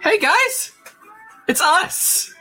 [0.00, 0.72] Hey guys,
[1.48, 2.32] it's us.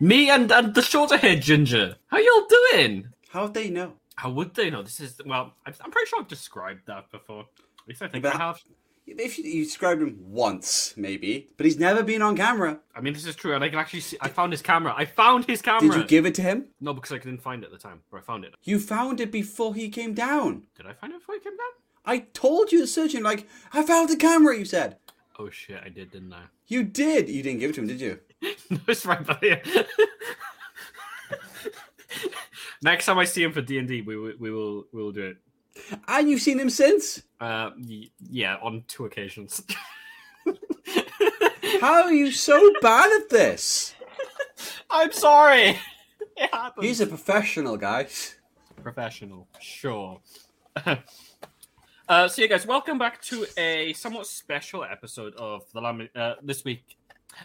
[0.00, 1.96] Me and, and the shorter haired ginger.
[2.08, 3.08] How y'all doing?
[3.30, 3.94] How'd they know?
[4.16, 4.82] How would they know?
[4.82, 5.52] This is well.
[5.66, 7.40] I'm, I'm pretty sure I've described that before.
[7.42, 8.60] At least I think But- I have.
[9.08, 12.80] If you, you described him once, maybe, but he's never been on camera.
[12.92, 14.16] I mean, this is true, and I can actually see.
[14.20, 14.92] I found his camera.
[14.96, 15.92] I found his camera.
[15.92, 16.64] Did you give it to him?
[16.80, 18.54] No, because I didn't find it at the time, but I found it.
[18.64, 20.64] You found it before he came down.
[20.76, 21.68] Did I find it before he came down?
[22.04, 23.22] I told you to search him.
[23.22, 24.58] Like I found the camera.
[24.58, 24.96] You said
[25.38, 26.44] Oh shit, I did, didn't I?
[26.66, 27.28] you did.
[27.28, 28.18] You didn't give it to him, did you?
[28.70, 29.62] no, it's right by here.
[32.82, 35.12] Next time I see him for D and D, we will we will we will
[35.12, 35.36] do it.
[36.08, 37.22] And you've seen him since.
[37.40, 39.62] Uh, y- yeah, on two occasions.
[41.80, 43.94] How are you so bad at this?
[44.90, 45.78] I'm sorry.
[46.36, 46.86] It happens.
[46.86, 48.36] He's a professional, guys.
[48.82, 50.20] professional, sure.
[52.08, 56.34] Uh, so, yeah, guys, welcome back to a somewhat special episode of the Lam- uh,
[56.42, 56.96] this week,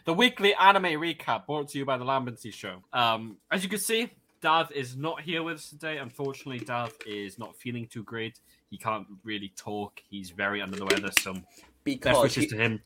[0.06, 2.84] the weekly anime recap brought to you by the Lambency Show.
[2.94, 4.10] Um, as you can see,
[4.42, 5.98] Dav is not here with us today.
[5.98, 8.40] Unfortunately, Dav is not feeling too great.
[8.70, 10.02] He can't really talk.
[10.10, 11.12] He's very under the weather.
[11.20, 11.46] So, best
[11.84, 12.82] Because wishes he- to him.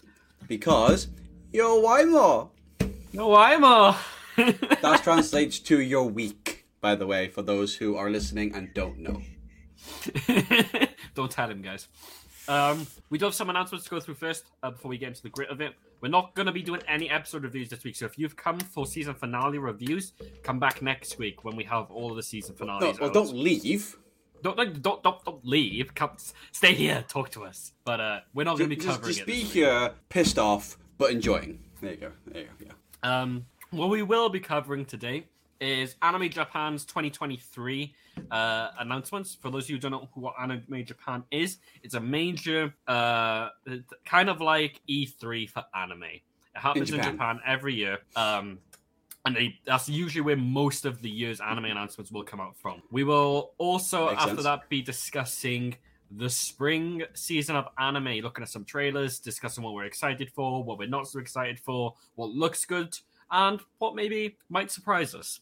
[0.47, 1.07] because
[1.51, 2.49] you're Weimar.
[3.13, 3.95] No, I'm.
[4.37, 6.65] That translates to you're weak.
[6.81, 9.21] By the way, for those who are listening and don't know.
[11.15, 11.87] Don't tell him, guys.
[12.47, 15.23] Um, we do have some announcements to go through first uh, before we get into
[15.23, 15.73] the grit of it.
[16.01, 18.59] We're not going to be doing any episode reviews this week, so if you've come
[18.59, 20.13] for season finale reviews,
[20.43, 22.99] come back next week when we have all of the season No, finales.
[22.99, 23.97] well, don't leave.
[24.43, 25.95] don't, don't, don't, don't, don't leave.
[25.95, 26.11] Come,
[26.51, 27.71] stay here, talk to us.
[27.83, 29.25] But uh, we're not going to be Just, covering just it.
[29.27, 31.57] be here, pissed off, but enjoying.
[31.81, 32.11] There you go.
[32.27, 32.65] There you go.
[33.03, 33.21] Yeah.
[33.21, 35.25] Um, what we will be covering today
[35.59, 37.93] is Anime Japan's 2023
[38.31, 39.35] uh, announcements.
[39.35, 42.73] For those of you who don't know who what Anime Japan is, it's a major,
[42.87, 43.49] uh,
[44.05, 46.03] kind of like E3 for anime.
[46.03, 46.21] It
[46.53, 47.11] happens in Japan.
[47.13, 47.99] Japan, every year.
[48.15, 48.59] Um,
[49.25, 52.81] and they, that's usually where most of the year's anime announcements will come out from.
[52.91, 54.43] We will also, Makes after sense.
[54.43, 55.75] that, be discussing
[56.11, 60.77] the spring season of anime, looking at some trailers, discussing what we're excited for, what
[60.77, 62.95] we're not so excited for, what looks good,
[63.31, 65.39] and what maybe might surprise us.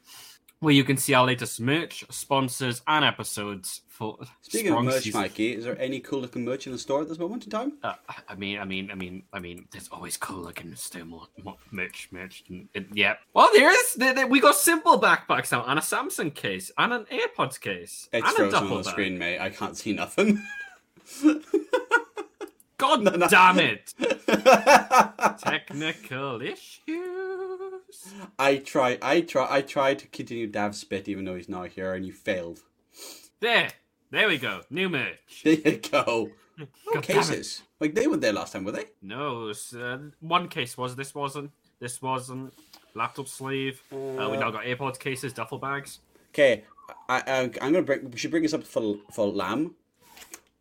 [0.59, 5.21] where you can see our latest merch, sponsors, and episodes for Speaking of merch, season-
[5.21, 7.73] Mikey, is there any cool looking merch in the store at this moment in time?
[7.81, 7.93] uh,
[8.27, 9.67] I mean, I mean, I mean, I mean.
[9.71, 12.43] There's always cool looking still more, more merch, merch.
[12.49, 13.15] And, and- yeah.
[13.33, 13.93] Well, there is.
[13.93, 18.09] There, there- we got simple backpacks now, and a Samsung case, and an AirPods case,
[18.11, 18.91] It's and a frozen duffel on the bag.
[18.91, 19.39] screen, mate.
[19.39, 20.41] I can't see nothing.
[22.77, 23.27] God No, no.
[23.29, 23.93] damn it!
[25.39, 28.13] Technical issues.
[28.37, 31.93] I try, I try, I tried to continue Dav's spit even though he's not here,
[31.93, 32.59] and you failed.
[33.39, 33.69] There,
[34.11, 34.61] there we go.
[34.69, 35.17] New merch.
[35.43, 36.29] There you go.
[36.93, 37.01] It.
[37.03, 37.63] cases.
[37.81, 38.85] Like they were there last time, were they?
[39.01, 40.95] No, was, uh, one case was.
[40.95, 41.51] This wasn't.
[41.79, 42.53] This wasn't.
[42.93, 43.81] Laptop sleeve.
[43.91, 45.99] Uh, we now got AirPods cases, duffel bags.
[46.29, 46.63] Okay,
[47.09, 48.09] I, I'm gonna bring.
[48.09, 49.75] We should bring this up for for Lamb.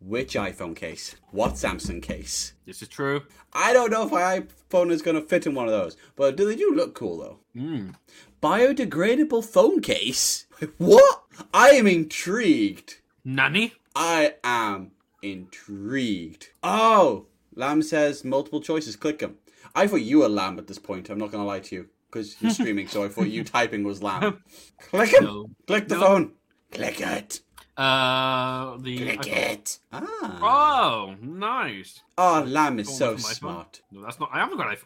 [0.00, 1.14] Which iPhone case?
[1.30, 2.54] What Samsung case?
[2.66, 3.22] This is true.
[3.52, 4.40] I don't know if my
[4.70, 7.38] iPhone is gonna fit in one of those, but do they do look cool though?
[7.56, 7.94] Mm.
[8.42, 10.46] Biodegradable phone case?
[10.78, 11.22] What?
[11.52, 12.96] I am intrigued.
[13.24, 13.72] Nanny.
[13.96, 14.92] I am
[15.22, 16.48] intrigued.
[16.62, 18.96] Oh, Lamb says multiple choices.
[18.96, 19.36] Click them.
[19.74, 21.08] I thought you were Lamb at this point.
[21.10, 24.02] I'm not gonna lie to you because you're streaming, so I thought you typing was
[24.02, 24.42] Lamb.
[24.90, 25.24] Click him.
[25.24, 25.50] No.
[25.66, 26.00] Click the No.
[26.00, 26.32] phone.
[26.70, 27.40] Click it.
[27.76, 28.96] Uh, the.
[28.98, 29.78] Click it.
[29.92, 30.38] Ah.
[30.42, 32.02] Oh, nice.
[32.18, 33.80] Oh, Lamb is so smart.
[33.90, 34.30] No, that's not.
[34.32, 34.84] I haven't got an iPhone.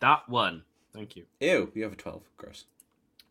[0.00, 0.62] That one.
[0.92, 1.24] Thank you.
[1.40, 2.22] Ew, you have a 12.
[2.36, 2.64] Gross.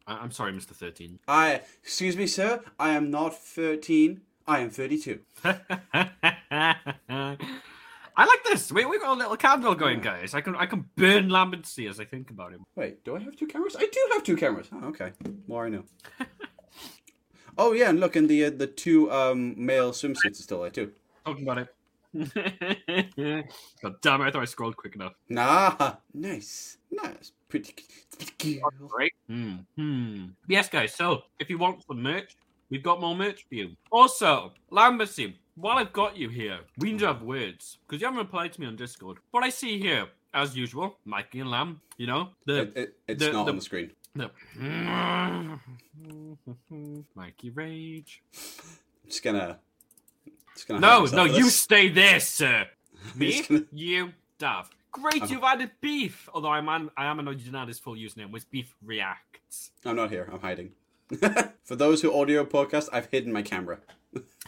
[0.07, 0.72] I, I'm sorry, Mr.
[0.75, 1.19] 13.
[1.27, 2.61] I, excuse me, sir.
[2.79, 4.22] I am not 13.
[4.47, 5.19] I am 32.
[8.17, 8.72] I like this.
[8.72, 10.33] We we got a little candle going, guys.
[10.33, 12.64] I can I can burn Lambency as I think about him.
[12.75, 13.75] Wait, do I have two cameras?
[13.78, 14.70] I do have two cameras.
[14.72, 15.11] Oh, okay.
[15.47, 15.84] More I know.
[17.58, 20.70] oh yeah, and look, and the uh, the two um male swimsuits are still there
[20.70, 20.91] too.
[21.25, 21.67] Talking about it.
[23.81, 24.25] God damn it!
[24.25, 25.14] I thought I scrolled quick enough.
[25.28, 27.73] Nah, nice, nice, pretty.
[28.79, 29.11] Right?
[29.28, 29.55] Hmm.
[29.75, 30.25] Hmm.
[30.47, 30.93] Yes, guys.
[30.93, 32.37] So if you want some merch,
[32.70, 33.76] we've got more merch for you.
[33.91, 35.35] Also, Lambency.
[35.58, 38.59] While I've got you here, we need to have words because you haven't replied to
[38.62, 39.20] me on Discord.
[39.32, 41.79] What I see here, as usual, Mikey and Lamb.
[41.97, 43.91] You know the It, it, it's The- not the- on the screen.
[44.16, 44.29] the
[47.16, 48.22] Mikey Rage.
[48.34, 49.59] I'm just gonna,
[50.53, 50.79] just gonna.
[50.82, 51.59] No, no, you this.
[51.59, 52.68] stay there, sir.
[53.16, 54.70] Me, gonna- you, Dav.
[54.91, 55.34] Great, Uh-huh.
[55.34, 56.28] you've added beef.
[56.34, 58.32] Although I'm an, I am annoyed you didn't add his full username.
[58.32, 59.72] Was beef reacts.
[59.85, 60.29] I'm not here.
[60.32, 60.72] I'm hiding.
[61.63, 63.78] For those who audio podcast, I've hidden my camera.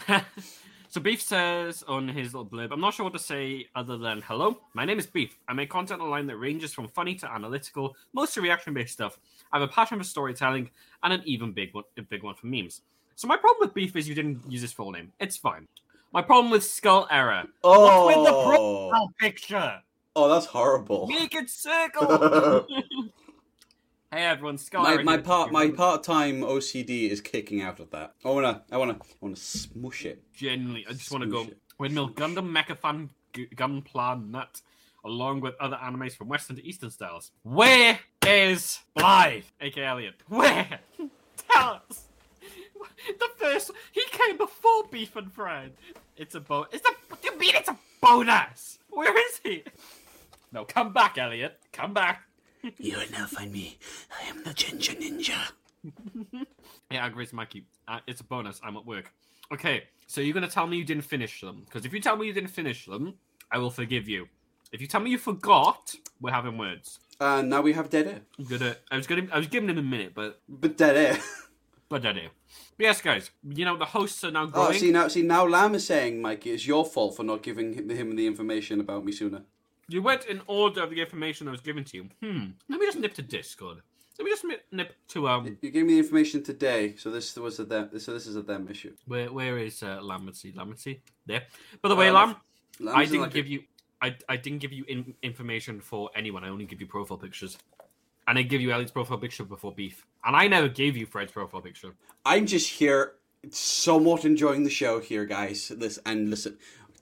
[0.89, 4.21] so Beef says on his little blurb, I'm not sure what to say other than
[4.24, 4.59] hello.
[4.74, 5.38] My name is Beef.
[5.48, 9.19] I make content online that ranges from funny to analytical, mostly reaction-based stuff.
[9.51, 10.71] I have a passion for storytelling
[11.04, 12.81] and an even big one, a big one for memes.
[13.15, 15.12] So my problem with Beef is you didn't use his full name.
[15.19, 15.68] It's fine.
[16.12, 17.44] My problem with Skull Error.
[17.63, 18.45] Oh, What's with the oh.
[18.48, 19.81] profile picture?
[20.15, 21.06] oh, that's horrible.
[21.06, 22.65] Make it circle.
[24.12, 28.13] Hey everyone, Skull my my part my part time OCD is kicking out of that.
[28.24, 30.24] I wanna I wanna I wanna smush it.
[30.33, 31.57] Genuinely, I just want to go it.
[31.77, 34.62] Windmill Gundam Mechafan Gunpla Nut,
[35.04, 37.31] along with other animes from Western to Eastern styles.
[37.44, 40.15] Where is Blythe, aka Elliot?
[40.27, 40.80] Where?
[41.51, 42.03] Tell us.
[43.07, 45.74] The first he came before Beef and Fred.
[46.15, 46.65] It's a bo.
[46.71, 46.94] It's a.
[47.10, 48.80] What do you mean it's a bonus?
[48.89, 49.63] Where is he?
[50.51, 51.60] No, come back, Elliot.
[51.71, 52.26] Come back.
[52.78, 53.78] You will now find me.
[54.22, 55.38] I am the Ginger Ninja.
[56.92, 57.66] Yeah, agrees, Mikey.
[57.88, 58.60] Uh, it's a bonus.
[58.64, 59.12] I'm at work.
[59.54, 62.28] Okay, so you're gonna tell me you didn't finish them because if you tell me
[62.28, 63.14] you didn't finish them,
[63.52, 64.28] I will forgive you.
[64.72, 67.00] If you tell me you forgot, we're having words.
[67.22, 68.22] And now we have dead air.
[68.38, 68.75] I'm gonna.
[68.92, 69.28] I was gonna.
[69.31, 71.20] I was giving him a minute, but But dead air.
[71.90, 72.28] but I do.
[72.78, 73.31] But yes, guys.
[73.48, 76.52] You know the hosts are now Oh, see now, see now, Lam is saying, Mikey,
[76.52, 79.44] it's your fault for not giving him, him the information about me sooner.
[79.89, 82.10] You went in order of the information that was given to you.
[82.22, 82.45] Hmm.
[82.69, 83.78] Let me just nip to Discord.
[84.19, 85.57] Let me just nip to um.
[85.62, 87.89] You gave me the information today, so this was a them.
[88.00, 88.94] So this is a them issue.
[89.06, 90.54] Where where is uh, Lambertsy?
[90.56, 91.44] Lambertsy there.
[91.81, 92.36] By the way, Um, Lam.
[92.80, 93.63] Lam's I didn't like a- give you.
[94.01, 96.44] I, I didn't give you in, information for anyone.
[96.44, 97.57] I only give you profile pictures,
[98.28, 101.31] and I give you Elliot's profile picture before beef, and I never gave you Fred's
[101.31, 101.95] profile picture.
[102.25, 103.13] I'm just here,
[103.50, 105.69] somewhat enjoying the show here, guys.
[105.69, 106.57] This and listen,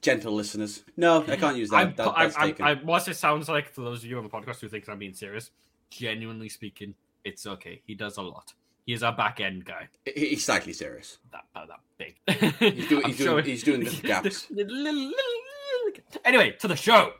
[0.06, 0.84] gentle listeners.
[0.96, 1.78] No, I can't use that.
[1.78, 2.66] I'm, that I'm, I'm, taken.
[2.66, 5.00] I, what it sounds like for those of you on the podcast who think I'm
[5.00, 5.50] being serious,
[5.90, 6.94] genuinely speaking,
[7.24, 7.82] it's okay.
[7.88, 8.54] He does a lot.
[8.86, 9.88] He is our back end guy.
[10.06, 11.18] He- He's slightly serious.
[11.32, 12.16] That about that big.
[12.76, 14.48] He's doing- I'm he's doing- he's doing little gaps.
[16.24, 17.14] Anyway, to the show,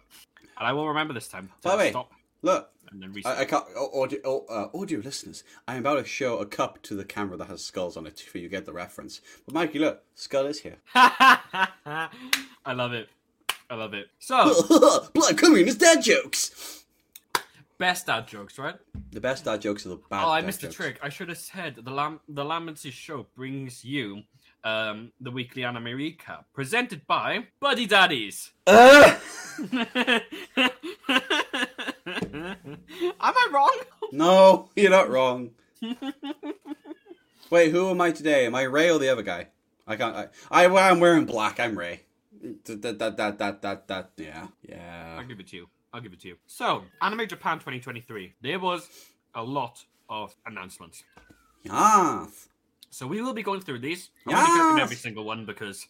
[0.58, 1.50] and I will remember this time.
[1.64, 2.12] By the way, stop
[2.44, 3.38] Look, and then reset.
[3.38, 3.66] I, I can't.
[3.76, 7.64] Audio, uh, audio listeners, I'm about to show a cup to the camera that has
[7.64, 9.22] skulls on it for you get the reference.
[9.46, 10.78] But Mikey, look, skull is here.
[10.96, 12.10] I
[12.68, 13.10] love it.
[13.70, 14.08] I love it.
[14.20, 14.54] So,
[15.14, 16.86] Blood coming is dad jokes.
[17.78, 18.76] best dad jokes, right?
[19.12, 20.24] The best dad jokes are the bad.
[20.26, 20.76] oh, I missed the jokes.
[20.78, 21.00] trick.
[21.04, 24.22] I should have said the Lam the Lambency show brings you
[24.64, 28.52] um the weekly anime recap presented by Buddy Daddies.
[28.68, 29.16] Uh,
[32.70, 32.78] Am
[33.20, 33.80] I wrong?
[34.12, 35.52] no, you're not wrong.
[37.50, 38.46] Wait, who am I today?
[38.46, 39.48] Am I Ray or the other guy?
[39.88, 40.16] I can't.
[40.16, 41.60] I, I I'm wearing black.
[41.60, 42.02] I'm Ray.
[42.66, 45.16] That that that that that that, that yeah yeah.
[45.20, 45.68] I'll give it to you.
[45.94, 46.38] I'll give it to you.
[46.48, 48.34] So, Anime Japan 2023.
[48.42, 48.90] There was
[49.34, 51.04] a lot of announcements.
[51.64, 52.50] Yes.
[52.90, 54.10] So we will be going through these.
[54.28, 54.84] I'm going to go through Yes.
[54.84, 55.88] every single one because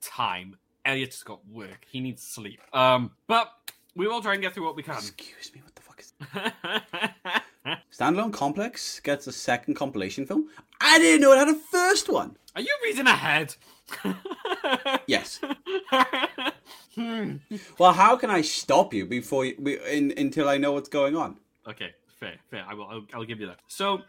[0.00, 0.56] time.
[0.84, 1.86] Elliot's got work.
[1.90, 2.60] He needs sleep.
[2.72, 3.50] Um, but
[3.96, 4.96] we will try and get through what we can.
[4.96, 5.62] Excuse me.
[7.92, 10.48] Standalone Complex gets a second compilation film?
[10.80, 12.36] I didn't know it had a first one!
[12.54, 13.54] Are you reading ahead?
[15.06, 15.40] Yes.
[16.94, 17.36] Hmm.
[17.78, 21.16] Well, how can I stop you before you, we, in, until I know what's going
[21.16, 21.36] on?
[21.68, 22.64] Okay, fair, fair.
[22.66, 22.86] I will.
[22.86, 23.58] I'll, I'll give you that.
[23.68, 24.00] So,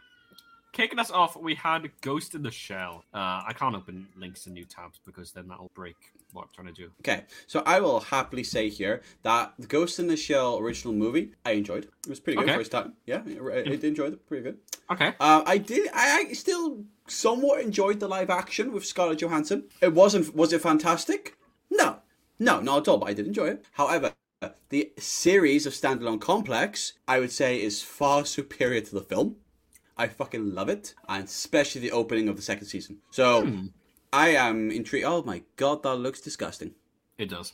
[0.76, 3.04] kicking us off, we had Ghost in the Shell.
[3.14, 5.96] Uh, I can't open links in new tabs because then that'll break
[6.34, 6.92] what I'm trying to do.
[7.00, 11.32] Okay, so I will happily say here that the Ghost in the Shell original movie,
[11.46, 11.86] I enjoyed.
[11.86, 12.58] It was pretty good Okay.
[12.58, 12.94] first time.
[13.06, 14.28] Yeah, I, I did enjoy it.
[14.28, 14.58] Pretty good.
[14.92, 15.14] Okay.
[15.20, 15.88] Uh, I did.
[15.94, 19.64] I, I still somewhat enjoyed the live action with Scarlett Johansson.
[19.82, 20.36] It wasn't.
[20.36, 21.38] Was it fantastic?
[21.72, 22.00] No,
[22.38, 22.98] no, not at all.
[22.98, 23.66] But I did enjoy it.
[23.74, 24.14] However,
[24.70, 29.38] the series of standalone complex, I would say, is far superior to the film.
[29.98, 32.98] I fucking love it, and especially the opening of the second season.
[33.12, 33.50] So,
[34.12, 35.06] I am intrigued.
[35.06, 36.72] Oh my god, that looks disgusting.
[37.18, 37.54] It does.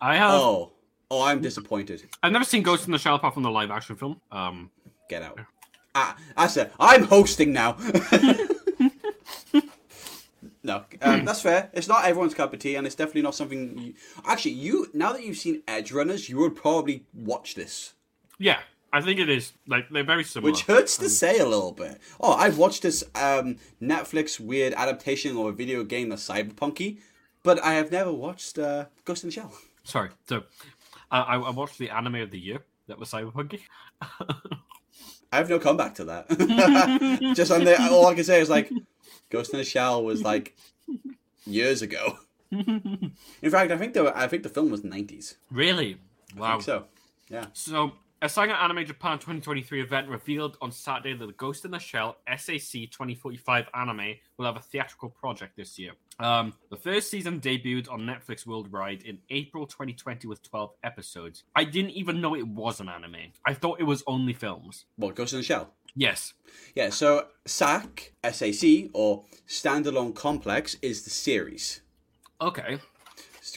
[0.00, 0.30] I have.
[0.32, 0.72] Oh,
[1.10, 2.08] oh, I'm disappointed.
[2.22, 4.20] I've never seen Ghost in the Shell apart from the live action film.
[4.30, 4.70] Um,
[5.08, 5.38] Get out.
[5.94, 7.76] Ah, I said I'm hosting now.
[10.62, 11.70] no, um, that's fair.
[11.72, 13.78] It's not everyone's cup of tea, and it's definitely not something.
[13.78, 13.94] You...
[14.24, 17.94] Actually, you now that you've seen Edge Runners, you would probably watch this,
[18.38, 18.60] yeah,
[18.92, 19.52] I think it is.
[19.66, 20.50] Like they're very similar.
[20.50, 22.00] which hurts to say a little bit.
[22.20, 26.98] Oh, I've watched this um, Netflix weird adaptation of a video game that's cyberpunky,
[27.42, 29.52] but I have never watched uh, Ghost in the Shell.
[29.84, 30.10] Sorry.
[30.28, 30.38] So,
[31.10, 33.60] uh, I, I watched the anime of the year that was Cyberpunky.
[35.30, 37.32] I have no comeback to that.
[37.36, 38.70] Just on there, all I can say is like,
[39.30, 40.56] Ghost in the Shell was like
[41.46, 42.18] years ago.
[42.50, 45.36] In fact, I think the I think the film was nineties.
[45.50, 45.98] really?
[46.36, 46.50] I Wow.
[46.52, 46.84] think so.
[47.28, 47.46] Yeah.
[47.52, 51.78] So, a Saga Anime Japan 2023 event revealed on Saturday that the Ghost in the
[51.78, 55.92] Shell SAC 2045 anime will have a theatrical project this year.
[56.18, 61.44] Um, the first season debuted on Netflix Worldwide in April 2020 with 12 episodes.
[61.54, 63.32] I didn't even know it was an anime.
[63.46, 64.86] I thought it was only films.
[64.96, 65.72] What Ghost in the Shell?
[65.94, 66.34] Yes.
[66.74, 66.90] Yeah.
[66.90, 71.82] So SAC, SAC, or Standalone Complex, is the series.
[72.40, 72.78] Okay.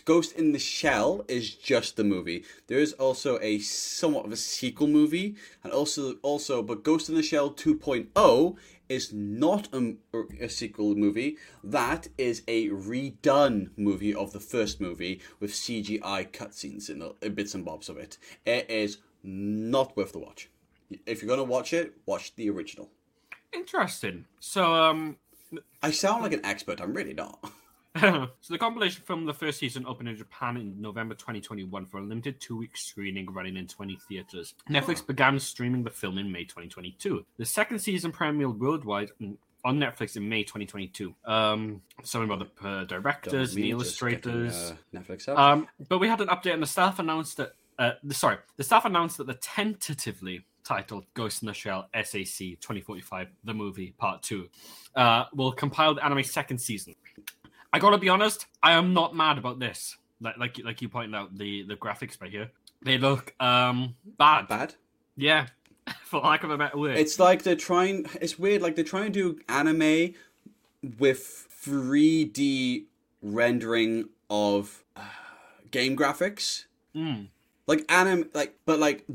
[0.06, 2.44] Ghost in the Shell is just the movie.
[2.68, 7.16] There is also a somewhat of a sequel movie, and also also, but Ghost in
[7.16, 8.58] the Shell 2.0
[8.90, 9.96] is not a,
[10.42, 11.38] a sequel movie.
[11.64, 17.56] That is a redone movie of the first movie with CGI cutscenes in the, bits
[17.56, 18.18] and bobs of it.
[18.46, 20.50] It is not worth the watch.
[21.06, 22.90] If you're gonna watch it, watch the original.
[23.54, 24.26] Interesting.
[24.42, 25.18] So, um,
[25.82, 26.82] I sound like an expert.
[26.82, 27.40] I'm really not.
[28.00, 32.02] so the compilation film the first season opened in Japan in November 2021 for a
[32.02, 34.54] limited two-week screening running in 20 theaters.
[34.70, 37.26] Netflix began streaming the film in May 2022.
[37.38, 39.12] The second season premiered worldwide
[39.64, 41.14] on Netflix in May 2022.
[41.26, 44.54] Um, some about the uh, directors and illustrators.
[44.54, 45.38] Getting, uh, Netflix up.
[45.38, 47.54] Um, but we had an update, and the staff announced that.
[47.80, 52.60] Uh, the, sorry, the staff announced that the tentatively titled Ghost in the Shell SAC
[52.60, 54.50] 2045, the movie part two,
[54.96, 56.94] uh, will compile the anime second season.
[57.74, 59.98] I gotta be honest, I am not mad about this.
[60.20, 62.52] Like like like you pointed out, the the graphics by here
[62.82, 64.48] they look um bad.
[64.48, 64.76] Bad.
[65.16, 65.48] Yeah,
[66.04, 66.98] for lack of a better word.
[66.98, 68.08] It's like they're trying.
[68.20, 68.62] It's weird.
[68.62, 70.14] Like they're trying to do anime
[70.98, 72.86] with 3D
[73.22, 75.02] rendering of uh,
[75.70, 76.66] game graphics.
[76.96, 77.28] Mm.
[77.68, 79.06] Like anime, like but like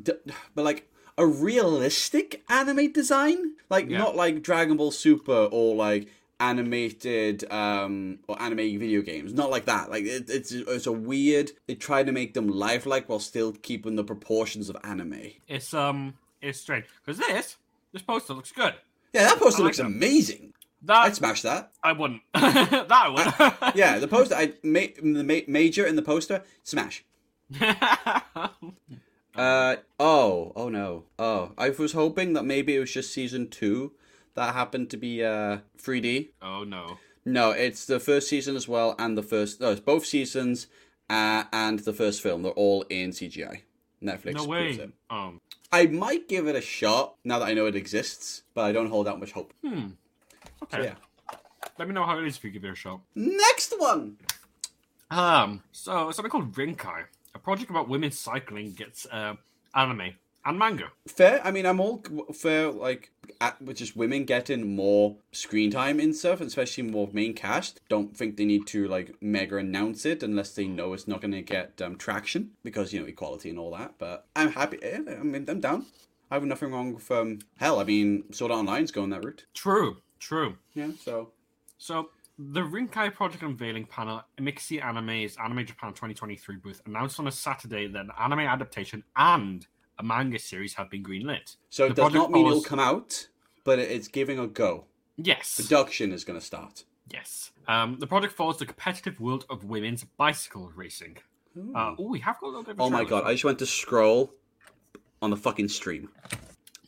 [0.54, 3.54] but like a realistic anime design.
[3.68, 3.98] Like yeah.
[3.98, 9.64] not like Dragon Ball Super or like animated um or anime video games not like
[9.64, 13.52] that like it, it's it's a weird they try to make them lifelike while still
[13.52, 16.12] keeping the proportions of anime it's um
[16.42, 17.56] it's strange because this
[17.92, 18.74] this poster looks good
[19.14, 19.86] yeah that poster like looks them.
[19.86, 20.52] amazing
[20.82, 21.72] that I'd smash that.
[21.82, 22.20] I wouldn't.
[22.34, 23.56] that I would.
[23.60, 24.36] I, yeah, the poster.
[24.36, 26.44] I ma- the ma- major in the poster.
[26.62, 27.02] Smash.
[29.36, 33.92] uh oh oh no oh I was hoping that maybe it was just season two
[34.36, 36.30] that happened to be uh 3D.
[36.40, 36.98] Oh no.
[37.28, 39.60] No, it's the first season as well, and the first.
[39.60, 40.68] No, it's both seasons
[41.10, 42.42] uh, and the first film.
[42.42, 43.62] They're all in CGI.
[44.00, 44.34] Netflix.
[44.34, 44.88] No way.
[45.10, 45.40] Um.
[45.72, 48.88] I might give it a shot now that I know it exists, but I don't
[48.90, 49.52] hold that much hope.
[49.62, 49.88] Hmm.
[50.62, 50.76] Okay.
[50.76, 50.94] So, yeah.
[51.78, 53.00] Let me know how it is if you give it a shot.
[53.16, 54.18] Next one.
[55.10, 55.64] Um.
[55.72, 59.34] So something called Rinkai, a project about women cycling, gets uh,
[59.74, 60.14] anime
[60.46, 60.92] and manga.
[61.08, 61.40] Fair.
[61.44, 62.70] I mean, I'm all fair.
[62.70, 63.10] Like,
[63.40, 67.80] at, with just women getting more screen time in stuff, especially more main cast.
[67.88, 71.32] Don't think they need to like mega announce it unless they know it's not going
[71.32, 73.94] to get um, traction because you know equality and all that.
[73.98, 74.78] But I'm happy.
[74.84, 75.86] I mean, I'm down.
[76.30, 77.40] I have nothing wrong with um.
[77.58, 79.44] Hell, I mean, Sword Art Online's going that route.
[79.52, 79.98] True.
[80.18, 80.56] True.
[80.74, 80.90] Yeah.
[81.02, 81.32] So.
[81.78, 87.32] So the Rinkai Project unveiling panel, Mixi Anime's Anime Japan 2023 booth announced on a
[87.32, 89.66] Saturday that an anime adaptation and
[89.98, 91.56] a manga series have been greenlit.
[91.70, 93.28] So it does not mean it'll come out,
[93.64, 94.84] but it's giving a go.
[95.16, 95.56] Yes.
[95.56, 96.84] Production is going to start.
[97.10, 97.52] Yes.
[97.68, 101.18] Um, the project follows the competitive world of women's bicycle racing.
[101.74, 103.58] Uh, oh, we have got a little bit of Oh my god, I just went
[103.60, 104.30] to scroll
[105.22, 106.10] on the fucking stream.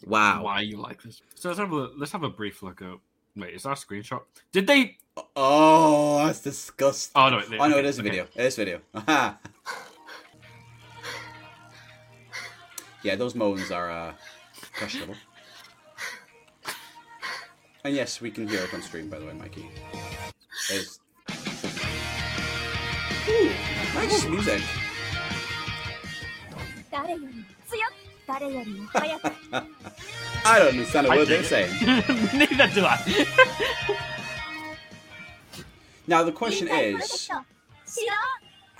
[0.06, 0.44] Wow.
[0.44, 1.22] Why you like this?
[1.34, 2.98] So let's have a let's have a brief look at.
[3.34, 4.22] Wait, is that a screenshot?
[4.52, 4.98] Did they?
[5.34, 7.20] Oh, that's disgusting.
[7.20, 7.38] Oh no!
[7.38, 8.24] It, oh no, okay, it is a video.
[8.24, 8.42] Okay.
[8.42, 8.80] It is video.
[13.02, 14.12] Yeah, those moans are uh,
[14.76, 15.14] questionable.
[17.84, 19.70] And yes, we can hear it on stream, by the way, Mikey.
[20.68, 20.98] There's...
[23.28, 23.50] Ooh,
[23.94, 24.62] nice music.
[30.44, 31.70] I don't understand a word they're saying.
[32.34, 33.96] Neither do I.
[36.06, 37.30] now the question is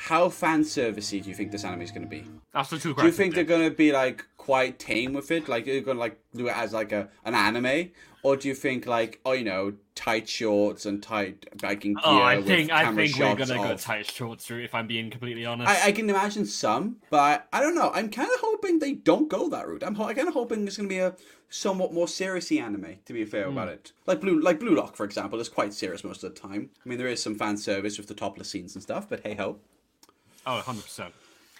[0.09, 2.25] how fan servicey do you think this anime is going to be?
[2.55, 5.51] That's the two Do you think they're going to be like quite tame with it?
[5.51, 7.91] Like they're going to like do it as like a an anime,
[8.23, 12.03] or do you think like oh you know tight shorts and tight biking gear?
[12.07, 14.65] Oh, I think I think we're going to go tight shorts route.
[14.65, 17.91] If I'm being completely honest, I, I can imagine some, but I don't know.
[17.93, 19.83] I'm kind of hoping they don't go that route.
[19.85, 21.17] I'm, ho- I'm kind of hoping it's going to be a
[21.51, 22.97] somewhat more seriously anime.
[23.05, 23.53] To be fair mm.
[23.53, 26.41] about it, like blue like Blue Lock for example is quite serious most of the
[26.41, 26.71] time.
[26.83, 29.35] I mean there is some fan service with the topless scenes and stuff, but hey
[29.35, 29.59] ho.
[30.49, 31.13] Oh, 100%.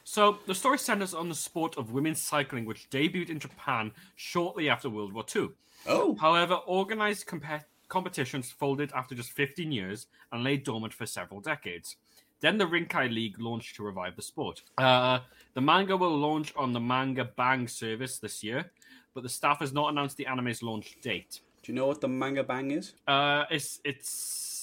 [0.05, 4.71] So, the story centers on the sport of women's cycling, which debuted in Japan shortly
[4.71, 5.51] after World War II.
[5.87, 6.17] Oh.
[6.17, 11.97] However, organized comp- competitions folded after just 15 years and lay dormant for several decades.
[12.41, 14.63] Then the Rinkai League launched to revive the sport.
[14.79, 15.19] Uh,
[15.53, 18.71] the manga will launch on the Manga Bang service this year,
[19.13, 21.41] but the staff has not announced the anime's launch date.
[21.63, 22.95] Do you know what the manga bang is?
[23.07, 24.58] Uh, it's it's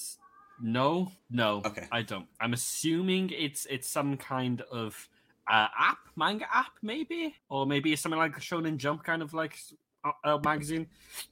[0.60, 1.62] no, no.
[1.64, 1.86] Okay.
[1.90, 2.26] I don't.
[2.40, 5.08] I'm assuming it's it's some kind of
[5.48, 9.34] uh, app, manga app, maybe, or maybe it's something like a Shonen Jump kind of
[9.34, 9.58] like
[10.04, 10.86] uh, uh, magazine.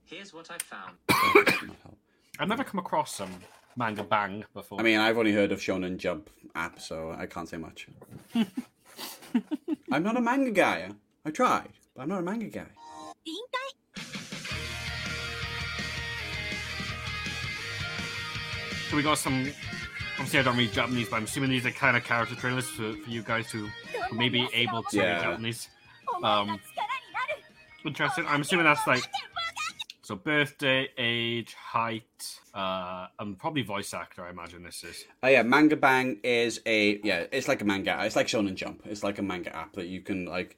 [0.04, 0.96] Here's what I found.
[2.38, 3.30] I've never come across some
[3.76, 4.80] manga bang before.
[4.80, 7.88] I mean, I've only heard of Shonen Jump app, so I can't say much.
[9.92, 10.90] I'm not a manga guy.
[11.24, 12.66] I tried, but I'm not a manga guy.
[18.94, 19.50] So we got some.
[20.18, 22.92] Obviously, I don't read Japanese, but I'm assuming these are kind of character trailers for,
[22.92, 23.68] for you guys who
[24.12, 25.14] may be able to yeah.
[25.14, 25.68] read Japanese.
[26.22, 26.60] Um,
[27.84, 28.24] interesting.
[28.28, 29.02] I'm assuming that's like
[30.02, 34.24] so birthday, age, height, uh, and probably voice actor.
[34.24, 35.04] I imagine this is.
[35.24, 37.24] Oh yeah, Manga Bang is a yeah.
[37.32, 37.98] It's like a manga.
[38.04, 38.82] It's like Shonen Jump.
[38.84, 40.56] It's like a manga app that you can like.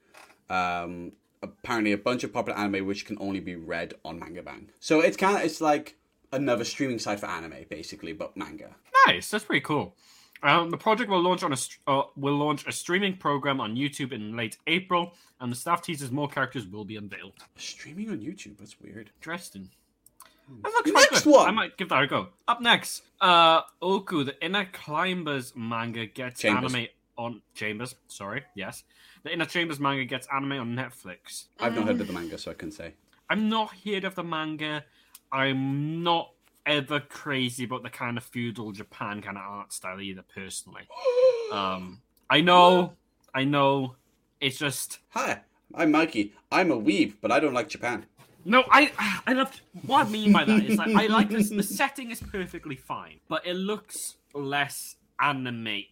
[0.50, 1.12] Um,
[1.42, 4.68] apparently, a bunch of popular anime which can only be read on Manga Bang.
[4.78, 5.96] So it's kind of it's like
[6.36, 8.74] another streaming site for anime, basically, but manga.
[9.06, 9.30] Nice.
[9.30, 9.96] That's pretty cool.
[10.42, 14.12] Um, the project will launch on a uh, will launch a streaming program on YouTube
[14.12, 17.32] in late April, and the staff teases more characters will be unveiled.
[17.56, 18.58] Streaming on YouTube.
[18.58, 19.10] That's weird.
[19.16, 19.70] Interesting.
[20.62, 21.32] That looks Next good.
[21.32, 21.48] one.
[21.48, 22.28] I might give that a go.
[22.46, 26.72] Up next, uh, Oku, the Inner Climbers manga gets Chambers.
[26.74, 26.88] anime
[27.18, 27.96] on Chambers.
[28.06, 28.84] Sorry, yes,
[29.24, 31.46] the Inner Chambers manga gets anime on Netflix.
[31.58, 32.92] I've not heard of the manga, so I can say.
[33.30, 34.84] I'm not heard of the manga.
[35.32, 36.30] I'm not
[36.64, 40.22] ever crazy about the kind of feudal Japan kind of art style either.
[40.34, 40.82] Personally,
[41.52, 42.92] um, I know,
[43.34, 43.96] I know.
[44.40, 45.40] It's just Hi,
[45.74, 46.32] I'm Mikey.
[46.52, 48.06] I'm a weeb, but I don't like Japan.
[48.44, 48.64] no.
[48.70, 48.92] I
[49.26, 51.50] I love what I mean by that is like I like this.
[51.50, 55.82] The setting is perfectly fine, but it looks less anime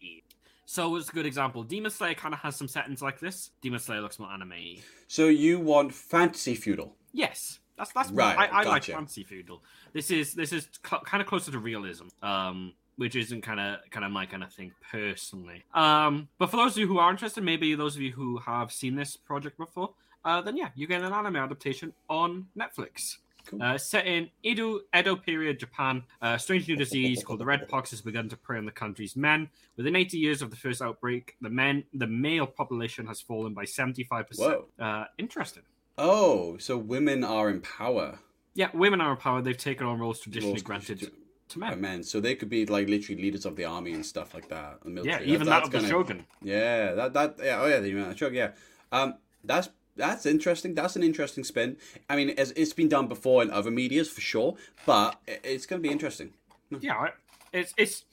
[0.66, 1.62] So it's a good example.
[1.62, 3.50] Demon Slayer kind of has some settings like this.
[3.62, 4.76] Demon Slayer looks more anime
[5.08, 6.96] So you want fantasy feudal?
[7.12, 8.92] Yes, that's that's Right, I, I like gotcha.
[8.92, 9.62] fantasy feudal.
[9.92, 13.78] This is this is cl- kind of closer to realism, um, which isn't kind of
[13.90, 15.64] kind of my kind of thing personally.
[15.74, 18.72] Um, but for those of you who are interested, maybe those of you who have
[18.72, 19.94] seen this project before,
[20.24, 23.16] uh, then yeah, you get an anime adaptation on Netflix.
[23.46, 23.62] Cool.
[23.62, 27.90] Uh, set in Edo, Edo period Japan, a strange new disease called the Red Pox
[27.90, 29.50] has begun to prey on the country's men.
[29.76, 33.64] Within 80 years of the first outbreak, the men, the male population has fallen by
[33.64, 34.38] 75%.
[34.38, 34.64] Whoa.
[34.78, 35.62] Uh, interesting.
[35.96, 38.18] Oh, so women are in power.
[38.54, 39.42] Yeah, women are in power.
[39.42, 41.12] They've taken on roles traditionally Roles granted to-
[41.50, 41.80] to men.
[41.80, 44.78] men, so they could be like literally leaders of the army and stuff like that.
[44.84, 46.26] The Yeah, even that that's of the kinda- shogun.
[46.42, 48.52] Yeah, that that yeah, oh yeah, the sure, yeah.
[48.92, 50.74] Um, that's that's interesting.
[50.74, 51.76] That's an interesting spin.
[52.10, 55.80] I mean, it's, it's been done before in other media's for sure, but it's going
[55.80, 56.32] to be interesting.
[56.80, 57.12] Yeah, I-
[57.52, 58.04] it's it's.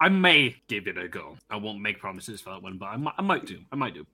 [0.00, 1.36] I may give it a go.
[1.48, 3.60] I won't make promises for that one, but I might, I might do.
[3.72, 4.06] I might do.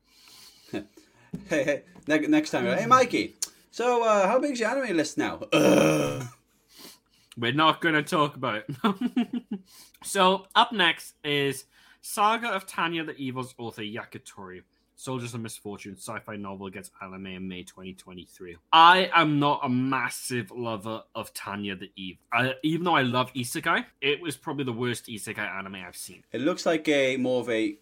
[1.49, 3.35] Hey, hey, ne- next time, hey Mikey.
[3.71, 5.41] So, uh, how big's your anime list now?
[5.53, 6.27] Ugh.
[7.39, 9.43] We're not going to talk about it.
[10.03, 11.67] so up next is
[12.01, 14.63] Saga of Tanya the Evil's author Yakitori.
[14.99, 18.57] Soldiers of Misfortune sci-fi novel gets anime in May 2023.
[18.73, 22.23] I am not a massive lover of Tanya the Evil.
[22.33, 26.25] I, even though I love Isekai, it was probably the worst Isekai anime I've seen.
[26.33, 27.77] It looks like a more of a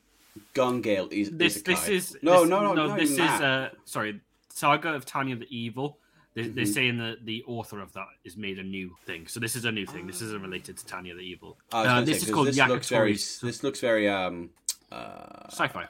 [0.52, 4.20] Gun Gale is This this is no, this- no, no, no, This is uh sorry,
[4.48, 5.98] Saga of Tanya the Evil.
[6.34, 6.74] They, They're Mhm.
[6.74, 9.28] saying that the author of that is made a new thing.
[9.28, 10.06] So this is a new thing.
[10.08, 11.56] This isn't related to Tanya the Evil.
[11.72, 13.12] Uh, this say, is called this looks very.
[13.12, 14.50] This looks very um.
[14.90, 15.86] Uh, sci-fi.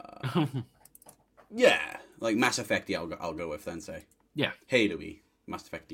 [1.51, 2.89] yeah, like Mass Effect.
[2.91, 3.17] Yeah, I'll go.
[3.21, 3.81] I'll go with then.
[3.81, 4.05] Say
[4.35, 4.53] yeah.
[4.67, 5.93] Halo-y, Mass Effect.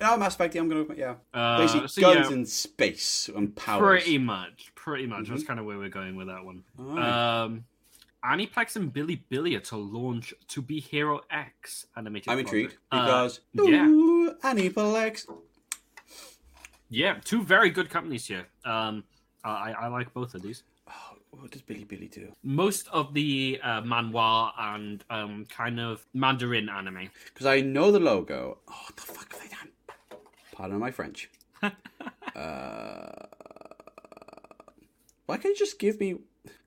[0.00, 0.54] No, Mass Effect.
[0.56, 0.84] I'm gonna.
[0.94, 1.14] Yeah.
[1.32, 3.80] Uh, Basically, so guns yeah, in space and power.
[3.80, 5.28] pretty much, pretty much.
[5.28, 6.64] That's kind of where we're going with that one.
[6.78, 7.04] Alright.
[7.04, 7.64] Um,
[8.24, 12.28] Aniplex and Bilibili are to launch To Be Hero X animated.
[12.28, 12.92] I'm intrigued project.
[12.92, 13.86] Uh, because yeah.
[13.86, 15.26] ooh, Aniplex.
[16.90, 18.46] yeah, two very good companies here.
[18.64, 19.04] Um,
[19.44, 20.62] I, I like both of these.
[21.40, 22.32] What does Bilibili do?
[22.42, 27.10] most of the uh, manhwa and um, kind of Mandarin anime.
[27.26, 28.58] Because I know the logo.
[28.68, 30.20] Oh, what the fuck have they done?
[30.52, 31.30] Pardon my French.
[31.62, 31.70] uh,
[35.26, 36.16] why can't you just give me?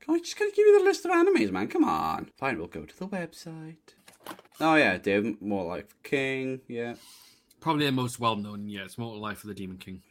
[0.00, 1.68] Can I just gonna give you the list of animes, man?
[1.68, 2.30] Come on.
[2.36, 3.76] Fine, we'll go to the website.
[4.60, 6.60] Oh yeah, Dave, more like King.
[6.68, 6.94] Yeah.
[7.60, 10.02] Probably the most well known, yeah, it's Mortal Life of the Demon King.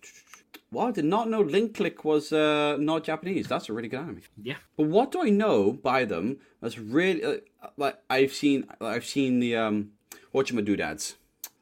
[0.71, 3.47] Well, I did not know Link Click was uh, not Japanese.
[3.47, 4.21] That's a really good anime.
[4.41, 4.55] Yeah.
[4.77, 6.38] But what do I know by them?
[6.62, 8.67] That's really uh, like I've seen.
[8.79, 9.91] I've seen the um,
[10.34, 11.15] whatchamadoodads,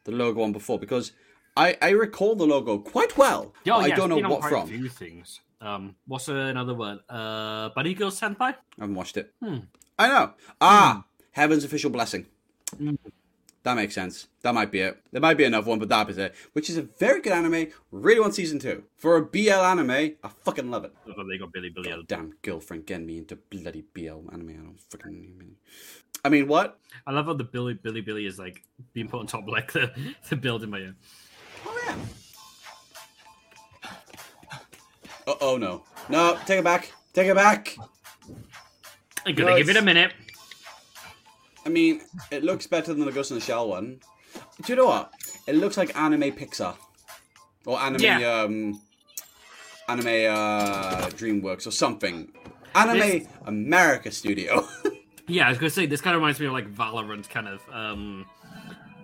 [0.04, 1.12] the logo on before because
[1.58, 3.54] I I recall the logo quite well.
[3.56, 4.68] Oh, yeah, I don't know what from.
[4.68, 5.40] few things.
[5.60, 7.00] Um, what's another one?
[7.10, 8.42] Uh, Bunny Girl Senpai.
[8.42, 9.34] I haven't watched it.
[9.44, 9.58] Hmm.
[9.98, 10.34] I know.
[10.62, 12.28] Ah, Heaven's Official Blessing.
[12.78, 12.98] Mm.
[13.64, 14.28] That makes sense.
[14.42, 15.02] That might be it.
[15.12, 16.34] There might be another one, but that is it.
[16.54, 17.68] Which is a very good anime.
[17.92, 18.84] Really want season two.
[18.96, 20.94] For a BL anime, I fucking love it.
[21.08, 22.08] Oh, they got Bilibili.
[22.08, 24.50] Damn girlfriend getting me into bloody BL anime.
[24.50, 25.56] I don't fucking.
[26.24, 26.80] I mean, what?
[27.06, 29.72] I love how the Billy Billy Billy is like being put on top of like
[29.74, 29.92] the
[30.30, 30.96] the building by you.
[31.66, 31.96] Oh yeah.
[35.28, 35.84] Oh, oh no.
[36.08, 36.92] No, take it back.
[37.14, 37.76] Take it back.
[39.26, 40.14] I'm gonna No, give it a minute.
[41.66, 44.00] I mean, it looks better than the Ghost in the Shell one.
[44.64, 45.12] Do you know what?
[45.48, 46.76] It looks like anime Pixar.
[47.66, 48.42] Or anime, Yeah.
[48.44, 48.82] um.
[49.88, 51.10] Anime, uh.
[51.12, 52.32] Dreamworks or something.
[52.76, 54.68] Anime This- America Studio.
[55.32, 57.62] Yeah, I was gonna say this kind of reminds me of like Valorant, kind of
[57.72, 58.26] um,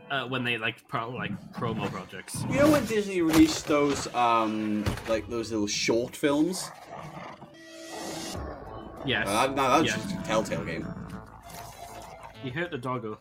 [0.09, 2.43] uh, when they like pro- like promo projects.
[2.49, 4.83] you know when Disney released those, um.
[5.07, 6.71] Like those little short films?
[9.05, 9.27] Yes.
[9.27, 9.97] Uh, no, that was Yeah.
[9.97, 10.87] just a Telltale game.
[12.45, 13.17] You hurt the doggo.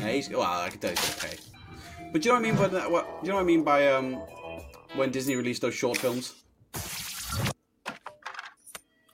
[0.00, 1.36] Yeah, he's, well, I can tell he's okay.
[2.12, 2.90] But do you know what I mean by that?
[2.90, 4.14] What do you know what I mean by um
[4.96, 6.34] when Disney released those short films?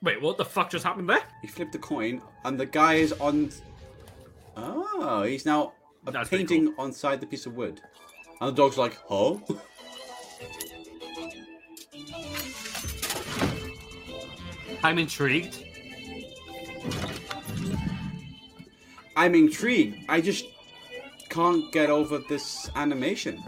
[0.01, 1.23] Wait, what the fuck just happened there?
[1.43, 3.51] He flipped a coin, and the guy is on.
[4.57, 5.75] Oh, he's now
[6.07, 7.83] a That's pretty painting on side the piece of wood,
[8.41, 9.37] and the dog's like, "Huh."
[14.83, 15.63] I'm intrigued.
[19.17, 19.99] I'm intrigued.
[20.09, 20.45] I just
[21.29, 23.43] can't get over this animation.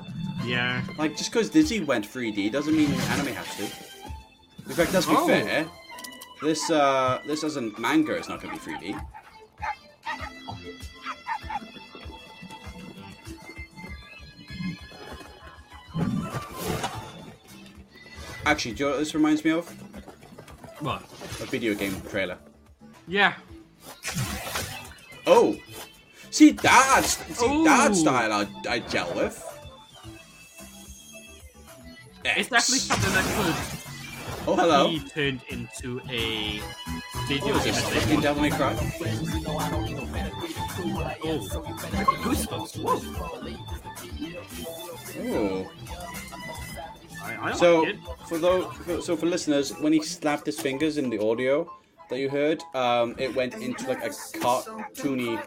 [0.44, 0.82] Yeah.
[0.98, 3.62] Like, just because Disney went 3D doesn't mean anime has to.
[4.68, 5.26] In fact, let's be Oh.
[5.26, 5.66] fair.
[6.42, 9.00] This uh, this as a manga is not going to be 3D.
[18.44, 19.68] Actually, do you know what this reminds me of?
[20.80, 21.02] What?
[21.40, 22.38] A video game trailer.
[23.08, 23.34] Yeah.
[25.26, 25.56] Oh,
[26.30, 29.42] see that's see that style I I gel with.
[32.24, 33.76] It's definitely something that could
[34.48, 34.88] Oh hello.
[34.88, 36.60] be turned into a
[37.26, 37.74] video oh, game.
[37.74, 37.94] this?
[37.94, 38.20] Fucking.
[38.20, 38.74] Devil May Cry.
[41.24, 41.40] Oh.
[42.22, 42.78] Goosebumps.
[45.18, 45.66] Whoa.
[47.42, 47.52] Oh.
[47.54, 51.68] So like for those, so for listeners, when he slapped his fingers in the audio
[52.08, 55.40] that you heard, um, it went into like a cartoony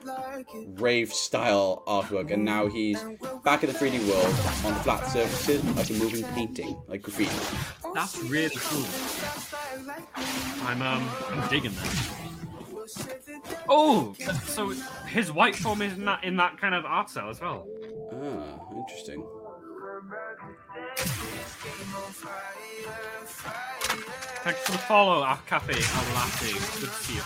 [0.80, 3.02] rave style artwork, and now he's
[3.44, 4.26] back in the 3D world
[4.66, 7.32] on flat surfaces, like a moving painting, like graffiti.
[7.94, 8.86] That's really cool.
[10.68, 12.10] I'm um I'm digging that.
[13.68, 14.16] Oh,
[14.48, 14.70] so
[15.08, 17.68] his white form is in that in that kind of art style as well.
[18.12, 19.24] Ah, interesting.
[24.44, 26.54] Thanks for the follow, our cafe, our latte.
[26.54, 27.22] Good to see you.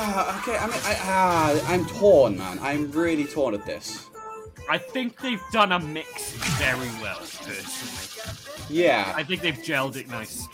[0.00, 2.58] Ah, okay, I mean, I, ah, I'm torn, man.
[2.60, 4.08] I'm really torn at this.
[4.70, 8.64] I think they've done a mix very well, personally.
[8.70, 10.48] Yeah, I think they've gelled it nice.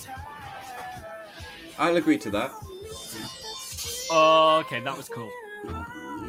[1.78, 2.52] I'll agree to that.
[4.10, 5.30] Oh, okay, that was cool.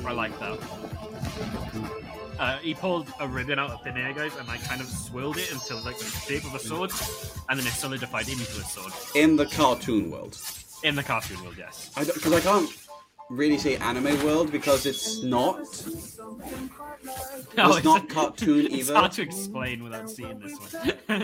[0.05, 1.94] I like that.
[2.39, 5.37] Uh, he pulled a ribbon out of thin air, guys, and I kind of swirled
[5.37, 6.91] it until like the shape of a sword,
[7.49, 8.91] and then it solidified into a sword.
[9.15, 10.37] In the cartoon world.
[10.83, 11.89] In the cartoon world, yes.
[11.97, 12.69] Because I can't
[13.29, 15.57] really say anime world because it's not.
[17.57, 18.95] No, It's not cartoon It's either.
[18.95, 20.93] hard to explain without seeing this one.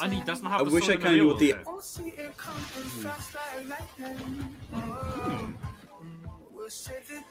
[0.00, 0.60] and he doesn't have.
[0.60, 1.54] I wish I sword in kinda knew real what the-
[6.68, 7.24] world,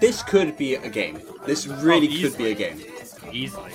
[0.00, 1.20] This could be a game.
[1.46, 2.82] This really Oh, could be a game.
[3.32, 3.72] Easily.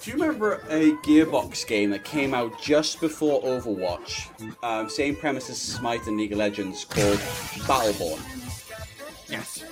[0.00, 4.28] Do you remember a Gearbox game that came out just before Overwatch?
[4.62, 7.18] Um, same premise as Smite and League of Legends called
[7.66, 8.20] Battleborn.
[9.28, 9.64] Yes.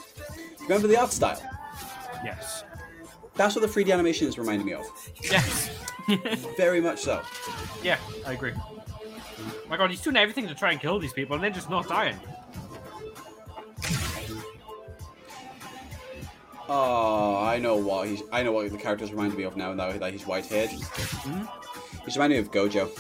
[0.62, 1.41] Remember the art style?
[2.25, 2.65] Yes.
[3.37, 4.87] That's what the 3D animation is reminding me of.
[5.22, 5.70] Yes.
[6.57, 7.22] Very much so.
[7.83, 8.53] yeah, I agree.
[9.68, 11.88] My god, he's doing everything to try and kill these people, and they're just not
[11.88, 12.16] dying.
[16.68, 18.22] Oh, I know what he's.
[18.33, 19.72] I know what the characters remind me of now.
[19.72, 22.05] Now that he's white haired, mm-hmm.
[22.05, 22.90] he's reminding me of Gojo.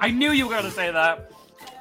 [0.00, 1.32] I knew you were going to say that.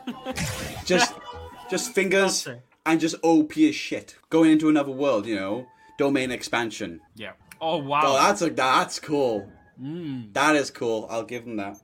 [0.85, 1.15] Just,
[1.69, 2.47] just fingers
[2.85, 4.15] and just OP as shit.
[4.29, 5.65] Going into another world, you know,
[5.97, 7.01] domain expansion.
[7.15, 7.31] Yeah.
[7.61, 8.01] Oh wow.
[8.03, 9.49] Oh, that's a, that's cool.
[9.81, 10.33] Mm.
[10.33, 11.07] That is cool.
[11.09, 11.77] I'll give him that.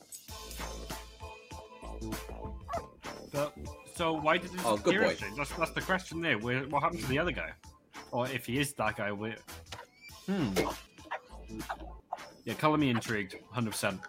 [3.32, 3.54] But-
[3.96, 5.16] So why did this Oh, good boy.
[5.38, 6.38] That's, that's the question there.
[6.38, 7.52] Where, what happened to the other guy?
[8.12, 9.36] Or if he is that guy, where...
[10.26, 10.54] Hmm.
[12.46, 14.00] Yeah, color me intrigued, 100%.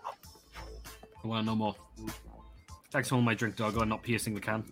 [1.25, 1.77] I want to know more.
[2.91, 4.65] Thanks for all my drink, doggo, and not piercing the can.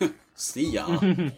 [0.34, 0.86] See ya.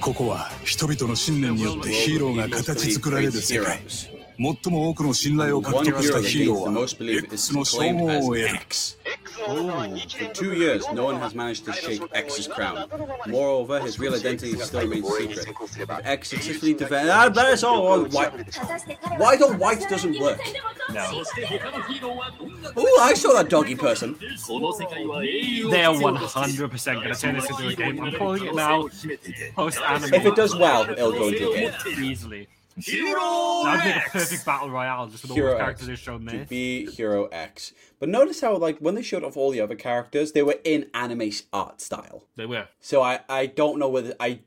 [0.00, 3.80] ここは人々の信念によってヒーローが形作られる世界。
[4.37, 7.77] 最も多くの信頼を獲 One 得し hero た that ヒー gains ロ the ーは most belief is X の称
[7.79, 8.97] claimed 号 as を得る X.
[9.39, 12.87] For two years, no one has managed to shake X's crown.
[13.27, 15.47] Moreover, his real identity still remains secret.
[15.77, 17.09] If X successfully defends.
[17.09, 18.31] Ah, that's all on white.
[18.31, 20.39] 果たして彼は Why don't white doesn't work?
[20.93, 21.23] No.
[22.75, 24.15] Oh, I saw that doggy person.
[24.19, 28.01] They are 100% going to turn this into a game.
[28.03, 28.87] I'm calling it now.
[29.55, 30.13] Post anime.
[30.13, 32.03] If it does well, it'll go into a game.
[32.03, 32.47] Easily.
[32.76, 36.26] That would be the perfect battle royale, just with all Hero the characters they've shown
[36.26, 37.72] to be Hero X.
[38.00, 40.90] But notice how, like, when they showed off all the other characters, they were in
[40.94, 42.24] anime art style.
[42.36, 42.68] They were.
[42.80, 44.40] So I, I don't know whether I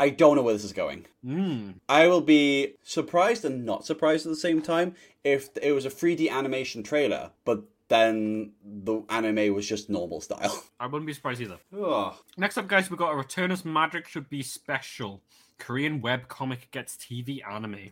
[0.00, 1.04] I don't know where this is going.
[1.22, 1.74] Mm.
[1.86, 5.90] I will be surprised and not surprised at the same time if it was a
[5.90, 10.64] 3D animation trailer, but then the anime was just normal style.
[10.80, 11.58] I wouldn't be surprised either.
[11.78, 12.14] Ugh.
[12.38, 15.22] Next up, guys, we got a Returners Magic Should Be Special.
[15.60, 17.90] Korean webcomic gets TV anime.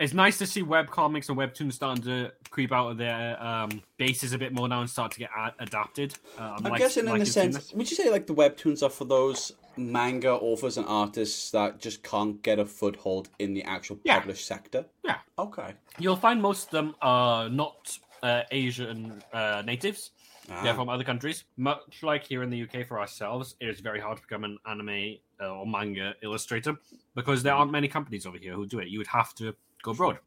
[0.00, 4.32] It's nice to see webcomics and webtoons starting to creep out of their um, bases
[4.32, 6.14] a bit more now and start to get a- adapted.
[6.36, 7.72] Uh, I'm like- guessing in like a sense, this.
[7.72, 12.02] would you say like the webtoons are for those manga authors and artists that just
[12.02, 14.18] can't get a foothold in the actual Yeah.
[14.18, 14.86] published sector?
[15.04, 15.18] Yeah.
[15.38, 15.74] Okay.
[15.98, 20.10] You'll find most of them are not uh, Asian uh, natives.
[20.48, 20.74] They're Ah.
[20.76, 21.44] from other countries.
[21.56, 24.58] Much like here in the UK for ourselves, it is very hard to become an
[24.66, 25.16] anime
[25.50, 26.76] or manga illustrator
[27.14, 28.88] because there aren't many companies over here who do it.
[28.88, 30.18] You would have to go abroad.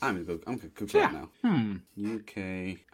[0.00, 0.40] I'm gonna go.
[0.46, 1.10] I'm gonna Google Yeah.
[1.10, 1.28] now.
[1.42, 1.76] Hmm.
[2.14, 2.36] UK.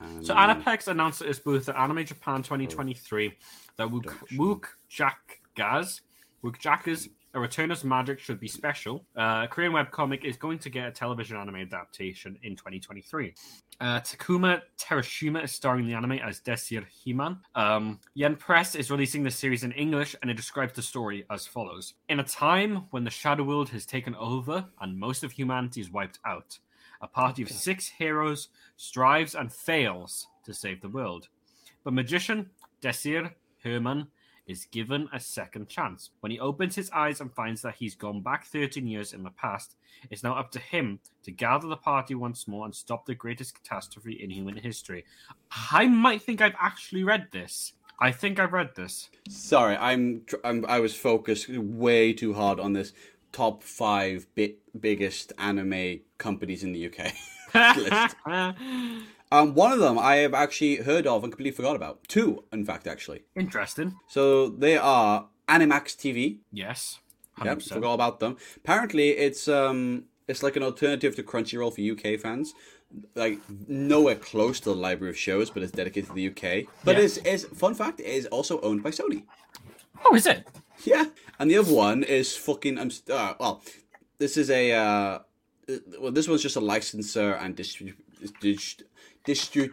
[0.00, 3.34] And So Aniplex announced at its booth at Anime Japan 2023
[3.76, 6.00] that Wook, Wook Jack Gaz,
[6.42, 9.04] Wook Jackers, A Returner's Magic should be special.
[9.16, 13.34] Uh, Korean webcomic is going to get a television anime adaptation in 2023.
[13.80, 17.38] Uh, Takuma Terashima is starring in the anime as Desir Himan.
[17.56, 21.44] Um, Yen Press is releasing the series in English and it describes the story as
[21.44, 21.94] follows.
[22.08, 25.90] In a time when the Shadow World has taken over and most of humanity is
[25.90, 26.60] wiped out,
[27.02, 31.26] a party of six heroes strives and fails to save the world.
[31.82, 34.06] But magician Desir Herman
[34.46, 36.10] is given a second chance.
[36.20, 39.30] When he opens his eyes and finds that he's gone back 13 years in the
[39.30, 39.76] past,
[40.10, 43.54] it's now up to him to gather the party once more and stop the greatest
[43.54, 45.04] catastrophe in human history.
[45.72, 47.72] I might think I've actually read this.
[47.98, 49.08] I think I've read this.
[49.28, 52.92] Sorry, I'm, I'm I was focused way too hard on this
[53.32, 57.12] top five bi- biggest anime companies in the UK.
[57.76, 58.16] list.
[59.34, 62.06] Um, one of them I have actually heard of and completely forgot about.
[62.08, 63.24] Two, in fact, actually.
[63.34, 63.94] Interesting.
[64.08, 66.38] So they are Animax TV.
[66.52, 67.00] Yes.
[67.44, 67.68] Yep, 100%.
[67.74, 68.36] forgot about them.
[68.56, 72.54] Apparently, it's um, it's like an alternative to Crunchyroll for UK fans.
[73.16, 76.66] Like nowhere close to the library of shows, but it's dedicated to the UK.
[76.84, 77.02] But Yeah.
[77.02, 79.24] it's, it's fun fact, it is also owned by Sony.
[80.04, 80.46] Oh, is it?
[80.84, 81.06] Yeah,
[81.40, 82.78] and the other one is fucking.
[82.78, 83.62] I'm st- uh, well,
[84.18, 84.72] this is a.
[84.72, 85.18] Uh,
[85.68, 87.94] uh, well, this one's just a licensor and distrib
[88.40, 88.84] dist-
[89.26, 89.70] distri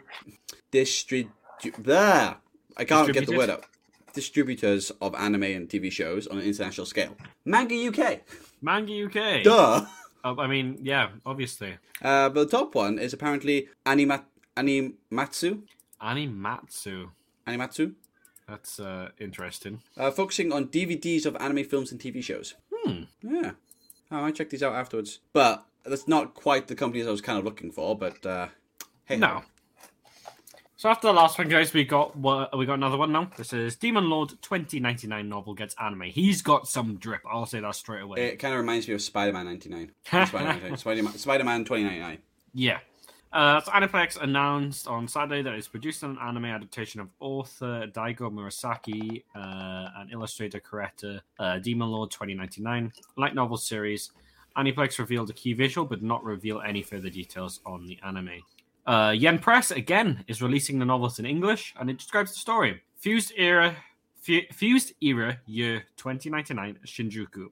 [0.72, 1.30] distri
[1.78, 2.36] blah.
[2.78, 3.66] I can't get the word out.
[4.14, 7.16] Distributors of anime and TV shows on an international scale.
[7.46, 8.22] Manga UK.
[8.62, 9.44] Manga UK.
[9.44, 9.86] Duh.
[10.24, 11.78] Oh, I mean, yeah, obviously.
[12.02, 14.26] Uh, but the top one is apparently Anima-
[14.58, 15.62] Animatsu.
[16.02, 17.10] Animatsu.
[17.48, 17.94] Animatsu.
[18.48, 19.82] That's uh, interesting.
[19.98, 22.56] Uh, focusing on DVDs of anime films and TV shows.
[22.72, 23.04] Hmm.
[23.24, 23.52] Yeah.
[24.12, 25.20] Oh, I might check these out afterwards.
[25.32, 28.48] But that's not quite the companies I was kind of looking for, but uh,
[29.06, 29.18] hey.
[29.18, 29.44] No.
[30.82, 33.30] So after the last one, guys, we got what we got another one now.
[33.38, 36.02] This is Demon Lord 2099 novel gets anime.
[36.04, 37.22] He's got some drip.
[37.32, 38.30] I'll say that straight away.
[38.30, 39.92] It kind of reminds me of Spider Man 99.
[40.06, 42.18] Spider-Man, Spider-Man, Spider-Man 2099.
[42.56, 42.80] Yeah.
[43.32, 48.32] Uh, so Aniplex announced on Saturday that it's producing an anime adaptation of author Daigo
[48.32, 54.12] Murasaki uh, and illustrator Kureta uh, Demon Lord 2099 light novel series.
[54.58, 58.42] Aniplex revealed a key visual, but not reveal any further details on the anime.
[58.86, 62.82] Uh, Yen Press again is releasing the novels in English, and it describes the story.
[62.98, 63.76] Fused era,
[64.22, 67.48] fu- fused era year 2099 Shinjuku.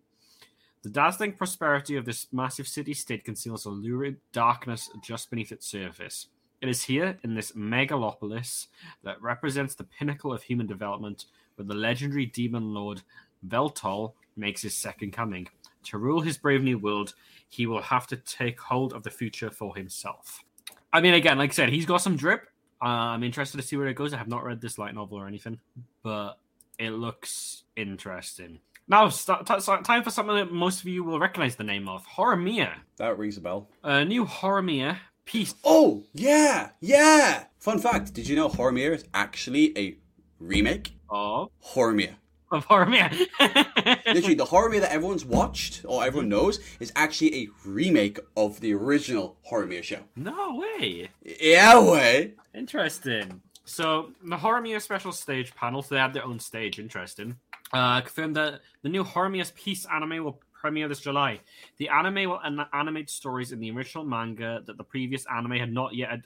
[0.82, 5.68] The dazzling prosperity of this massive city state conceals a lurid darkness just beneath its
[5.68, 6.28] surface.
[6.62, 8.68] It is here, in this megalopolis,
[9.04, 13.02] that represents the pinnacle of human development, where the legendary demon lord
[13.48, 15.48] Veltol makes his second coming.
[15.86, 17.14] To rule his brave new world,
[17.50, 20.44] he will have to take hold of the future for himself.
[20.92, 22.48] I mean, again, like I said, he's got some drip.
[22.82, 24.14] Uh, I'm interested to see where it goes.
[24.14, 25.60] I have not read this light novel or anything,
[26.04, 26.40] but
[26.78, 28.60] it looks interesting.
[28.88, 32.08] Now, st- t- time for something that most of you will recognize the name of
[32.08, 32.74] Horimiya.
[32.98, 33.70] That rings a bell.
[33.84, 35.54] A new Horimiya piece.
[35.64, 37.46] Oh, yeah, yeah.
[37.60, 39.96] Fun fact: Did you know Horimiya is actually a
[40.40, 40.96] remake?
[41.10, 42.16] Of, Horimiya.
[42.52, 43.12] Of Horimiya.
[44.08, 48.74] Literally, the Horimiya that everyone's watched or everyone knows is actually a remake of the
[48.74, 50.00] original Horimiya show.
[50.16, 51.10] no way.
[51.42, 52.34] Yeah, way.
[52.56, 53.42] Interesting.
[53.66, 56.80] So the Horimiya special stage panel, so they have their own stage.
[56.80, 57.36] Interesting.
[57.72, 61.40] Uh, confirmed that the new Horimiya's Piece anime will premiere this July.
[61.78, 65.72] The anime will an- animate stories in the original manga that the previous anime had
[65.72, 66.10] not yet.
[66.12, 66.24] Ad-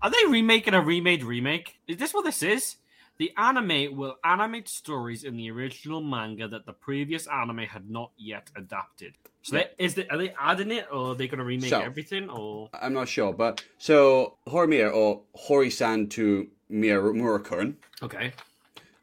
[0.00, 1.80] Are they remaking a remade remake?
[1.88, 2.76] Is this what this is?
[3.18, 8.10] The anime will animate stories in the original manga that the previous anime had not
[8.18, 9.14] yet adapted.
[9.42, 11.80] So they, is they, are they adding it, or are they going to remake So-
[11.80, 12.28] everything?
[12.28, 18.32] Or I'm not sure, but so Horimiya or Hori-san to Murakun, okay,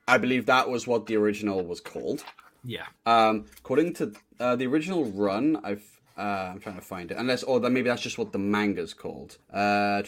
[0.08, 2.23] I believe that was what the original was called.
[2.65, 2.86] yeah.
[3.06, 5.84] Um, according to uh, the original run, I've
[6.17, 7.17] uh, I'm trying to find it.
[7.17, 9.38] Unless, or then maybe that's just what the manga's called.
[9.52, 10.04] Uh,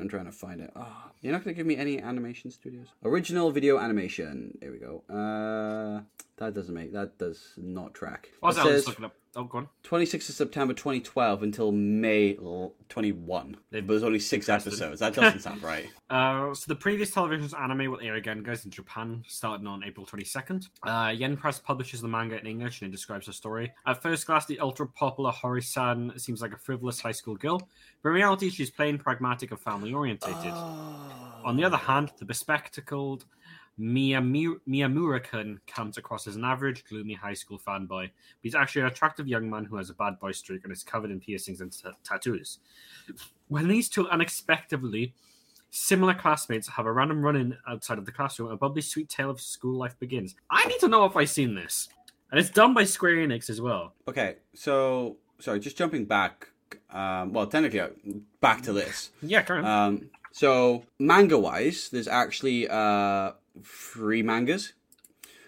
[0.00, 0.70] I'm trying to find it.
[0.74, 2.88] Oh, you're not going to give me any animation studios.
[3.04, 4.56] Original video animation.
[4.60, 5.02] There we go.
[5.08, 6.02] Uh,
[6.36, 8.30] that doesn't make that does not track.
[8.42, 8.64] It that?
[8.64, 9.14] Says look it up.
[9.36, 9.68] Oh, go on.
[9.84, 13.56] 26th of September 2012 until May l- 21.
[13.70, 14.98] But there's only six episodes.
[14.98, 15.88] That doesn't sound right.
[16.08, 20.04] Uh, so the previous television's anime will air again, guys, in Japan, starting on April
[20.04, 20.66] 22nd.
[20.82, 23.72] Uh, Yen Press publishes the manga in English and it describes the story.
[23.86, 27.68] At first glance, the ultra popular Hori-san seems like a frivolous high school girl,
[28.02, 30.54] but in reality, she's plain pragmatic and family orientated.
[31.44, 33.24] On the other hand, the bespectacled
[33.78, 37.88] Miyamu- Miyamura-kun comes across as an average, gloomy high school fanboy.
[38.08, 38.10] But
[38.42, 41.10] he's actually an attractive young man who has a bad boy streak and is covered
[41.10, 42.58] in piercings and t- tattoos.
[43.48, 45.14] When these two unexpectedly
[45.70, 49.40] similar classmates have a random run-in outside of the classroom, a bubbly, sweet tale of
[49.40, 50.34] school life begins.
[50.50, 51.88] I need to know if I've seen this.
[52.30, 53.94] And it's done by Square Enix as well.
[54.06, 56.48] Okay, so sorry, just jumping back.
[56.90, 57.88] Um, well, technically, uh,
[58.40, 59.10] back to this.
[59.22, 59.66] Yeah, current.
[59.66, 63.32] Um, so manga wise, there's actually uh
[63.64, 64.72] three mangas.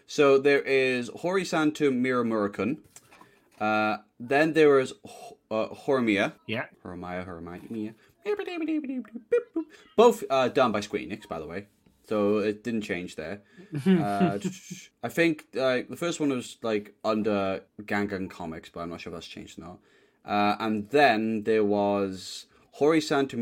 [0.07, 2.79] So there is Hori-san to Miramurakun.
[3.59, 4.93] Uh, then there is
[5.51, 6.35] uh, Horimiya.
[6.47, 6.67] yeah.
[6.85, 7.95] Horimiya, Horimiya.
[9.97, 11.67] Both uh, done by Square Enix, by the way.
[12.09, 13.41] So it didn't change there.
[13.87, 14.39] Uh,
[15.03, 19.13] I think uh, the first one was like under Gangan Comics, but I'm not sure
[19.13, 19.79] if that's changed now.
[20.27, 23.37] Uh, and then there was Hori-san to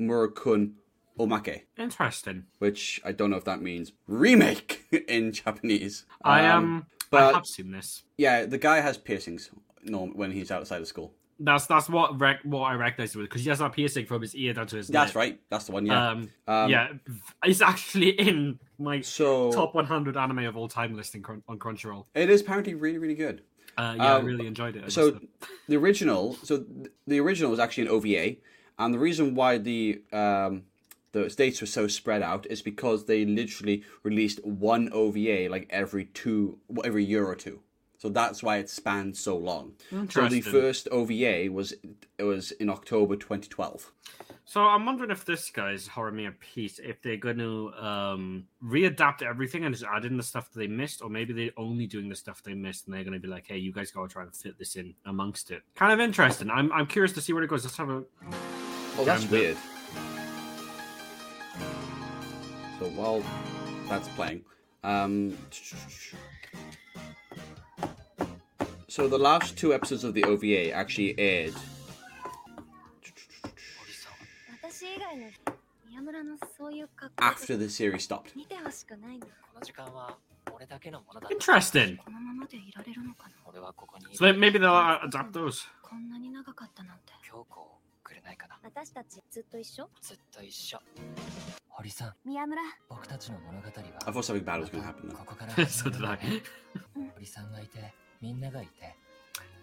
[0.00, 0.72] Murakun
[1.18, 2.44] Omake, Interesting.
[2.58, 6.04] which I don't know if that means remake in Japanese.
[6.24, 6.86] I Um, am.
[7.10, 8.02] but- I have seen this.
[8.18, 9.50] Yeah, the guy has piercings
[9.84, 11.14] norm- when he's outside of school.
[11.40, 14.22] That's that's what rec- what I recognize it with because he has that piercing from
[14.22, 14.88] his ear down to his.
[14.88, 15.00] Neck.
[15.02, 15.20] That's lip.
[15.20, 15.40] right.
[15.50, 15.84] That's the one.
[15.84, 16.10] Yeah.
[16.10, 16.88] Um, Um, yeah,
[17.44, 22.06] it's actually in my so top 100 anime of all time listing on Crunchyroll.
[22.14, 23.42] it is apparently really, really good.
[23.76, 24.84] Uh, yeah, I Um, really enjoyed it.
[24.84, 25.18] I so
[25.66, 28.36] the original so th- the original was actually an OVA
[28.78, 30.64] and the reason why the um
[31.12, 36.06] the states were so spread out is because they literally released one OVA like every
[36.06, 37.60] two every year or two.
[37.98, 39.72] So that's why it spanned so long.
[40.10, 41.72] So the first OVA was
[42.18, 43.92] it was in October 2012.
[44.44, 49.64] So I'm wondering if this guy's Horimiya piece, if they're going to um, readapt everything
[49.64, 52.14] and just add in the stuff that they missed, or maybe they're only doing the
[52.14, 54.22] stuff they missed and they're going to be like, "Hey, you guys got to try
[54.22, 56.50] and fit this in amongst it." Kind of interesting.
[56.50, 57.64] I'm I'm curious to see where it goes.
[57.64, 58.04] Let's have a.
[58.96, 59.56] Oh, that's weird.
[62.78, 63.24] So while
[63.88, 64.44] that's playing,
[64.84, 65.36] um,
[68.88, 71.54] so the last two episodes of the OVA actually aired.
[77.18, 78.32] After the series stopped.
[81.30, 81.98] Interesting.
[84.12, 85.66] So maybe they'll adapt those.
[88.03, 90.79] こんなに長かったなんて京子をくれないかな私たちずっと一緒ずっと一緒
[91.69, 93.73] 堀さん宮村僕たちの物語は
[94.05, 95.09] I thought something bad was going to happen.
[95.11, 95.25] こ Though.
[95.25, 96.41] こから so did I.
[97.15, 98.95] 堀さんがいてみんながいて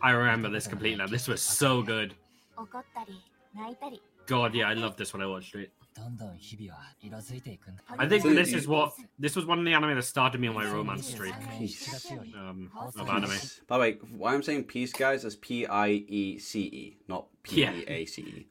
[0.00, 1.06] I remember this completely now.
[1.06, 2.14] This was so good.
[2.56, 3.20] 怒ったり
[3.54, 5.70] 泣いたり God, yeah, I loved this when I watched it.
[5.94, 10.02] どんどん日々は色づいていくんだ I think So this you- is what this was one of the anime that
[10.02, 11.88] started me on my romance streak Peace.
[12.34, 13.30] um, of anime.
[13.66, 17.26] By the way, why I'm saying peace, guys, is P I E C E, not
[17.43, 18.47] P E A C E.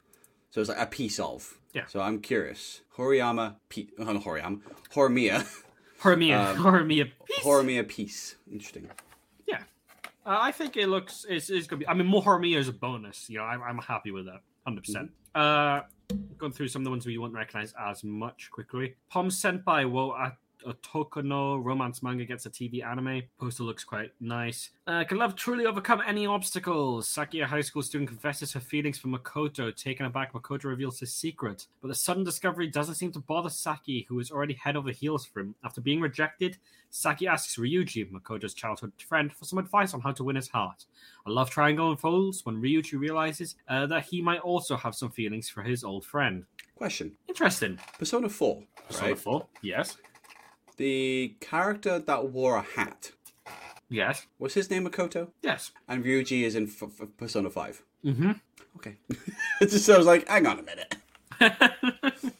[0.51, 1.59] So it's like a piece of.
[1.73, 1.87] Yeah.
[1.87, 2.81] So I'm curious.
[2.97, 4.61] Horiyama, P- oh, not Horiyama,
[4.93, 5.47] Horimiya,
[6.03, 7.11] Horimiya, Um, Horimiya.
[7.43, 8.37] Horimiya piece.
[8.51, 8.89] Interesting.
[9.47, 9.63] Yeah,
[10.27, 11.89] uh, I think it looks it's, it's gonna be.
[11.89, 13.31] I mean, more Horimiya is a bonus.
[13.31, 15.11] You know, I'm, I'm happy with that, hundred percent.
[15.35, 15.83] Uh,
[16.39, 18.97] going through some of the ones we won't recognize as much quickly.
[19.09, 20.11] Pom sent by Wo
[20.67, 23.23] at Otoko no romance manga gets a TV anime.
[23.39, 24.71] Poster looks quite nice.
[24.87, 27.09] Uh, can love truly overcome any obstacles?
[27.09, 29.75] Sakia high school student, confesses her feelings for Makoto.
[29.75, 31.67] Taken aback, Makoto reveals his secret.
[31.81, 35.25] But the sudden discovery doesn't seem to bother Saki, who is already head over heels
[35.25, 35.55] for him.
[35.65, 36.59] After being rejected,
[36.91, 40.87] Saki asks Ryuji, Makoto's childhood friend, for some advice on how to win his heart.
[41.27, 45.49] A love triangle unfolds when Ryuji realizes uh, that he might also have some feelings
[45.49, 46.45] for his old friend.
[46.77, 47.79] Question: Interesting.
[47.99, 49.19] Persona Four, Persona right?
[49.19, 49.47] 4.
[49.63, 49.97] Yes.
[50.81, 53.13] The character that wore a hat
[53.91, 54.27] Yes.
[54.39, 55.73] was his name Makoto, Yes.
[55.87, 57.83] and Ryuji is in f- f- Persona Five.
[58.03, 58.31] Mm-hmm.
[58.77, 58.97] Okay,
[59.69, 60.97] so I was like, hang on a minute.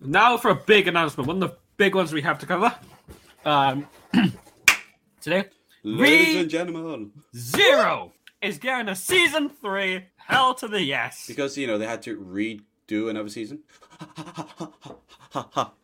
[0.00, 1.26] Now for a big announcement.
[1.26, 2.72] One of the big ones we have to cover.
[3.44, 3.86] Um,
[5.22, 5.46] today,
[5.82, 10.04] Ladies Re- and gentlemen, Zero is getting a season three.
[10.16, 11.24] Hell to the yes.
[11.26, 13.60] because you know they had to redo another season.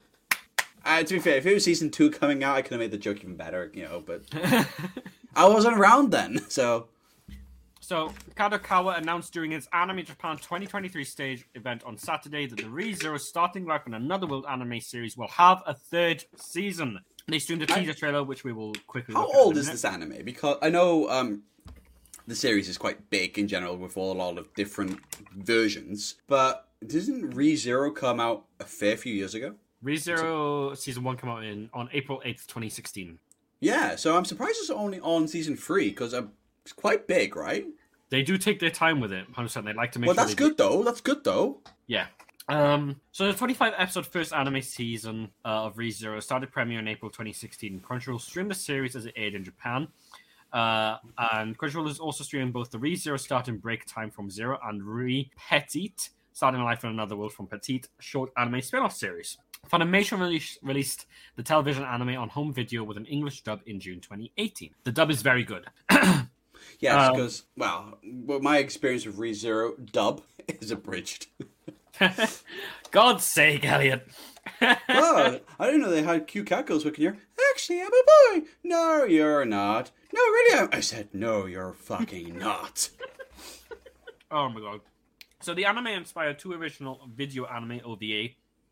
[0.84, 2.90] uh, to be fair, if it was season two coming out, I could have made
[2.90, 4.02] the joke even better, you know.
[4.04, 4.22] But
[5.36, 6.88] I wasn't around then, so
[7.84, 13.20] So, Kadokawa announced during its Anime Japan 2023 stage event on Saturday that the ReZero
[13.20, 17.00] starting life in another world anime series will have a third season.
[17.28, 19.14] They streamed a teaser trailer, which we will quickly.
[19.14, 20.24] How look at old is this anime?
[20.24, 21.42] Because I know um,
[22.26, 24.98] the series is quite big in general with a lot of different
[25.36, 29.56] versions, but didn't ReZero come out a fair few years ago?
[29.84, 33.18] ReZero season one came out in on April 8th, 2016.
[33.60, 37.66] Yeah, so I'm surprised it's only on season three because it's quite big, right?
[38.10, 39.64] They do take their time with it, 100%.
[39.64, 40.82] They like to make Well, sure that's they do- good though.
[40.82, 41.60] That's good though.
[41.86, 42.06] Yeah.
[42.48, 47.10] Um, so the 25 episode first anime season uh, of ReZero started premiere in April
[47.10, 47.80] 2016.
[47.80, 49.88] Crunchyroll streamed the series as it aired in Japan.
[50.52, 50.98] Uh,
[51.32, 54.82] and Crunchyroll is also streaming both the ReZero start and break time from Zero and
[54.84, 59.38] Re Petite, starting life in another world from Petite, short anime spin-off series.
[59.70, 61.06] Funimation released, released
[61.36, 64.70] the television anime on home video with an English dub in June 2018.
[64.84, 65.66] The dub is very good.
[66.80, 71.28] Yes, Um, because well, well, my experience with ReZero dub is abridged.
[72.90, 74.06] God's sake, Elliot.
[74.60, 77.16] oh, I didn't know they had cute cat girls working here.
[77.50, 78.46] Actually, I'm a boy.
[78.62, 79.90] No, you're not.
[80.12, 80.68] No, really, I'm...
[80.72, 82.90] I said no, you're fucking not.
[84.30, 84.80] Oh my god.
[85.40, 88.30] So the anime inspired two original video anime OVA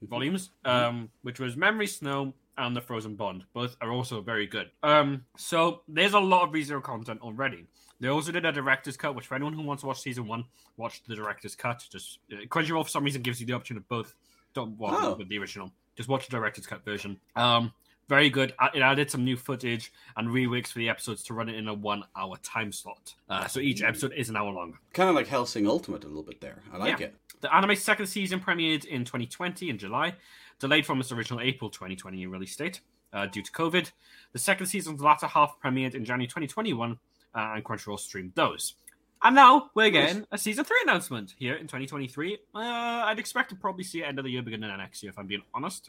[0.08, 3.44] volumes, um, which was Memory Snow and The Frozen Bond.
[3.54, 4.70] Both are also very good.
[4.82, 7.66] Um, so there's a lot of ReZero content already.
[8.00, 10.44] They also did a director's cut, which for anyone who wants to watch season one,
[10.76, 11.84] watch the director's cut.
[11.90, 14.14] Just uh, Crunchyroll for some reason gives you the option of both.
[14.54, 15.14] Don't watch Oh.
[15.14, 15.70] with the original.
[15.96, 17.18] Just watch the director's cut version.
[17.36, 17.72] Um,
[18.12, 18.52] very good.
[18.74, 21.72] It added some new footage and reworks for the episodes to run it in a
[21.72, 23.14] one-hour time slot.
[23.26, 24.76] Uh, so each episode is an hour long.
[24.92, 26.62] Kind of like Hellsing Ultimate a little bit there.
[26.70, 27.06] I like Yeah.
[27.06, 27.14] it.
[27.40, 30.14] The anime's second season premiered in 2020 in July,
[30.58, 32.80] delayed from its original April 2020 release date
[33.14, 33.90] uh, due to COVID.
[34.34, 36.92] The second season's latter half premiered in January 2021,
[37.34, 38.74] uh, and Crunchyroll streamed those.
[39.22, 42.34] And now we're getting a season three announcement here in 2023.
[42.54, 45.10] Uh, I'd expect to probably see it end of the year, beginning of next year,
[45.10, 45.88] if I'm being honest.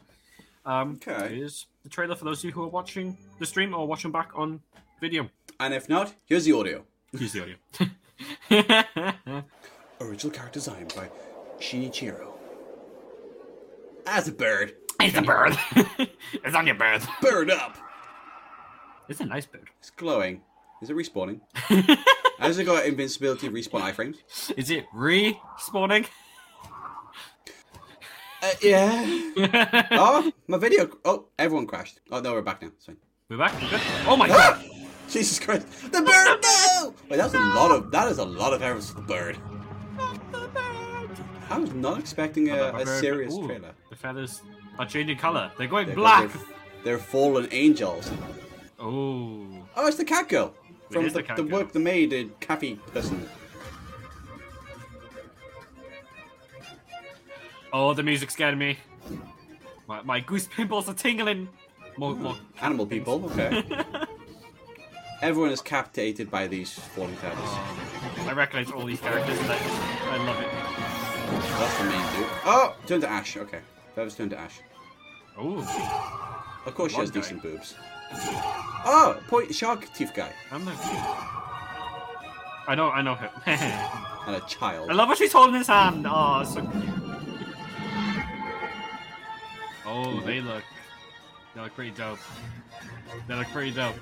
[0.66, 1.36] Um, Okay.
[1.36, 4.32] Here's the trailer for those of you who are watching the stream or watching back
[4.36, 4.62] on
[5.02, 5.30] video.
[5.60, 6.86] And if not, here's the audio.
[7.12, 7.56] Here's the audio.
[10.02, 11.10] Original character design by
[11.60, 12.28] Shinichiro.
[14.06, 14.74] As a bird.
[15.00, 15.58] it's a bird.
[16.44, 17.02] it's on your bird.
[17.22, 17.78] Bird up!
[19.10, 19.70] It's a nice bird.
[19.80, 20.42] It's glowing.
[20.82, 21.40] Is it respawning?
[22.40, 24.18] Has it got invincibility respawn iframes?
[24.58, 26.08] Is it respawning?
[28.44, 29.88] Uh, yeah.
[29.92, 30.90] oh, my video.
[31.06, 32.00] Oh, everyone crashed.
[32.12, 32.68] Oh, no, we're back now.
[32.70, 32.98] It's fine.
[33.30, 33.54] We're back.
[33.62, 33.82] We're good.
[34.06, 34.60] Oh my Ah!
[34.60, 34.66] god!
[35.10, 35.66] Jesus Christ.
[35.92, 36.94] The bird, no!
[37.10, 39.38] Wait, that's a lot of, that is a lot of errors for the bird.
[41.50, 43.72] I was not expecting a, a serious Ooh, trailer.
[43.90, 44.42] The feathers
[44.78, 45.50] are changing color.
[45.58, 46.32] They're going They're- black.
[46.32, 46.42] They're,
[46.84, 48.12] they're fallen angels.
[48.80, 49.48] Oh.
[49.78, 50.54] Oh, it's the cat girl.
[50.92, 51.60] From the, the the girl.
[51.60, 53.28] work the maid and cafe person.
[57.74, 58.78] Oh, the music scared me.
[59.88, 61.50] My, my goose pimples are tingling.
[61.98, 62.34] More, more.
[62.36, 62.66] Hmm.
[62.66, 63.64] Animal people, okay.
[65.22, 67.50] Everyone is captivated by these falling feathers.
[68.28, 70.52] I recognize all these characters and I, I love it.
[71.60, 72.30] That's the main dude.
[72.46, 73.38] Oh, turn to ash.
[73.38, 73.60] Okay,
[73.96, 74.60] feathers turn to ash.
[75.38, 75.60] Oh,
[76.66, 77.22] Of course, she has guy.
[77.22, 77.76] decent boobs.
[78.86, 80.72] Oh, point shark teeth guy I'm the.
[82.68, 83.30] I know, I know him.
[83.46, 84.90] and a child.
[84.90, 86.06] I love what she's holding his hand.
[86.08, 87.03] Oh, so cute.
[89.96, 90.64] Oh, they look.
[91.54, 92.18] They look pretty dope.
[93.28, 93.96] They look pretty dope.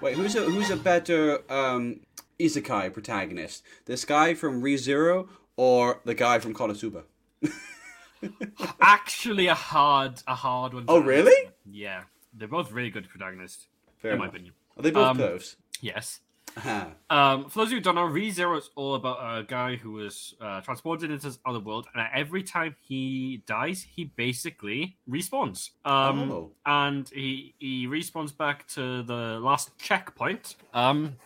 [0.00, 2.00] Wait, who's a who's a better um,
[2.40, 3.62] isekai protagonist?
[3.84, 7.04] This guy from ReZero or the guy from Konosuba?
[8.80, 10.84] Actually, a hard, a hard one.
[10.88, 11.50] Oh, really?
[11.64, 12.02] Yeah,
[12.34, 13.66] they're both really good protagonists,
[13.98, 14.54] Fair in my opinion.
[14.76, 15.56] Are they both Um, close?
[15.80, 16.20] Yes.
[16.56, 16.88] Ah.
[17.08, 19.92] Um, for those of you who don't know, ReZero is all about a guy who
[19.92, 25.70] was uh, transported into this other world, and every time he dies, he basically respawns.
[25.84, 26.50] Um, Oh.
[26.66, 30.56] and he he respawns back to the last checkpoint.
[30.74, 31.16] Um,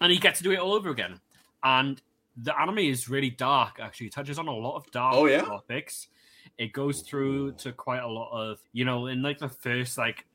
[0.00, 1.20] and he gets to do it all over again.
[1.62, 2.02] And
[2.36, 3.78] the anime is really dark.
[3.80, 5.42] Actually, it touches on a lot of dark Oh, yeah?
[5.42, 6.08] topics.
[6.58, 10.26] It goes through to quite a lot of you know in like the first like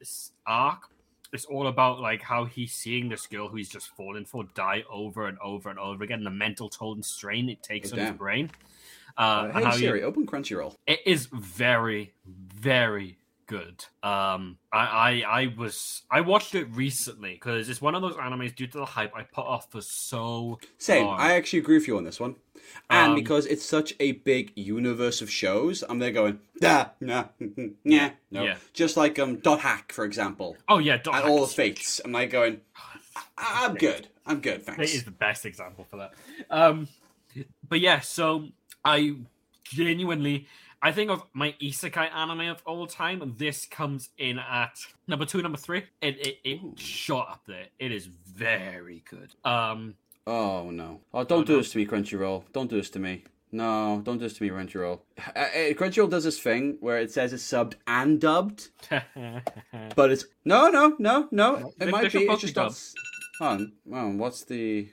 [0.46, 0.90] arc
[1.38, 4.84] it's all about like how he's seeing this girl who he's just fallen for die
[4.92, 8.06] over and over and over again the mental toll and strain it takes Oh, on
[8.08, 8.50] his brain
[9.18, 10.76] uh, Uh, hey Siri, open Crunchyroll.
[10.88, 13.18] it is very very
[13.48, 18.16] good um I, I i was i watched it recently because it's one of those
[18.16, 21.06] animes due to the hype i put off for so Same.
[21.06, 21.20] long.
[21.20, 22.36] I actually agree with you on this one.
[22.90, 27.26] And Um, because it's such a big universe of shows, I'm there going, da, nah,
[27.86, 28.44] yeah, no.
[28.44, 28.58] Yeah.
[28.74, 32.02] Just like um, Dot Hack, for example, oh yeah Dot and Hack all the fates.
[32.04, 32.60] I'm like going,
[33.38, 34.10] I- I'm good.
[34.26, 34.82] I'm good, thanks.
[34.92, 36.14] It is the best example for that.
[36.50, 36.90] Um,
[37.70, 38.50] but yeah, so
[38.84, 39.16] I
[39.64, 40.48] genuinely,
[40.82, 45.42] I think of my isekai anime of all time, this comes in at number two,
[45.42, 45.84] number three.
[46.02, 47.66] It it, it shot up there.
[47.80, 49.34] It is very good.
[49.44, 49.96] Um,
[50.30, 51.00] Oh no!
[51.14, 51.58] Oh, don't Oh, do no.
[51.60, 52.44] this to me, Crunchyroll.
[52.54, 53.24] Don't do this to me.
[53.50, 55.00] No, don't do this to me, Crunchyroll.
[55.18, 58.68] Uh, uh, Crunchyroll does this thing where it says it's subbed and dubbed,
[59.96, 61.56] but it's no, no, no, no.
[61.56, 62.26] It they- might they be.
[62.26, 62.68] It's just be not.
[62.72, 62.80] dubbed.
[63.40, 63.72] Hold on.
[63.86, 64.90] Well, what's the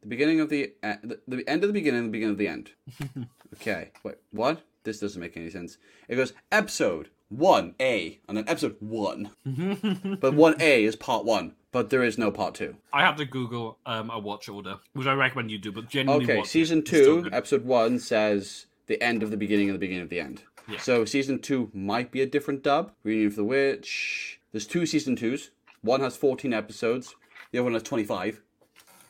[0.00, 2.48] the beginning of the, uh, the the end of the beginning, the beginning of the
[2.48, 2.72] end?
[3.54, 3.92] okay.
[4.02, 4.16] Wait.
[4.32, 4.60] What?
[4.84, 5.78] This doesn't make any sense.
[6.08, 9.30] It goes episode one A and then episode one,
[10.20, 12.76] but one A is part one, but there is no part two.
[12.92, 15.72] I have to Google um, a watch order, which I recommend you do.
[15.72, 16.50] But genuinely, Okay, watch it.
[16.50, 17.34] season It's still two, good.
[17.34, 20.42] episode one says the end of the beginning of the beginning of the end.
[20.68, 20.78] Yeah.
[20.78, 22.92] So season two might be a different dub.
[23.04, 24.40] Reunion of the Witch.
[24.52, 25.50] There's two season twos.
[25.80, 27.14] One has 14 episodes.
[27.50, 28.40] The other one has 25.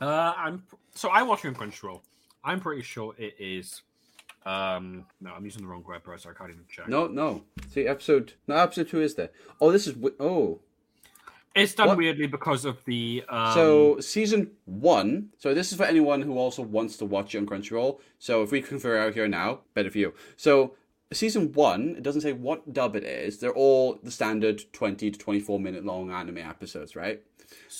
[0.00, 0.62] Uh, I'm
[0.94, 2.00] so I watch it on Crunchyroll.
[2.44, 3.82] I'm pretty sure it is.
[4.44, 6.30] Um, no, I'm using the wrong web browser.
[6.30, 6.88] I can't even check.
[6.88, 7.44] No, no.
[7.70, 8.34] See, episode.
[8.48, 9.30] No, episode two is there.
[9.60, 9.94] Oh, this is.
[10.18, 10.60] Oh.
[11.54, 11.98] It's done What?
[11.98, 13.22] weirdly because of the.
[13.28, 15.28] Um, So season one.
[15.38, 18.00] So this is for anyone who also wants to watch it on Crunchyroll.
[18.18, 20.14] So if we can figure out here now, better for you.
[20.36, 20.74] So
[21.12, 23.38] season one, it doesn't say what dub it is.
[23.38, 27.22] They're all the standard twenty to twenty-four minute long anime episodes, right?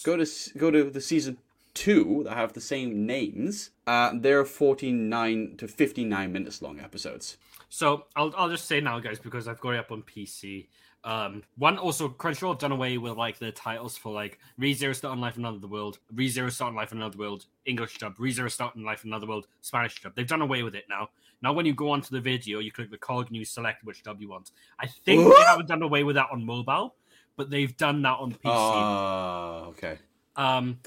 [0.04, 0.26] Go to
[0.58, 1.38] go to the season
[1.75, 3.70] two that have the same names.
[3.87, 7.37] Uh, they're forty-nine to fifty-nine minutes long episodes.
[7.68, 10.66] So I'll I'll just say now, guys, because I've got it up on PC.
[11.05, 15.14] Um, one also Crunchyroll have done away with like the titles for like ReZero Start
[15.14, 18.51] in Life in Another World, ReZero Start in Life in Another World, English dub, ReZero
[18.51, 20.14] Start in Life in Another World, Spanish dub.
[20.14, 21.09] They've done away with it now.
[21.43, 24.05] Now when you go onto the video, you click the cog and you select which
[24.05, 24.53] dub you want.
[24.79, 26.95] I think they haven't done away with that on mobile,
[27.37, 28.39] but they've done that on PC.
[28.45, 29.99] Ah, okay.
[30.37, 30.79] Um,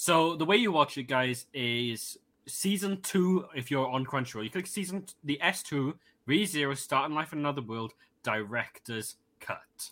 [0.00, 3.46] so the way you watch it, guys, is season two.
[3.52, 7.40] If you're on Crunchyroll, you click season the S two Re Zero Starting Life in
[7.40, 9.90] Another World director's cut.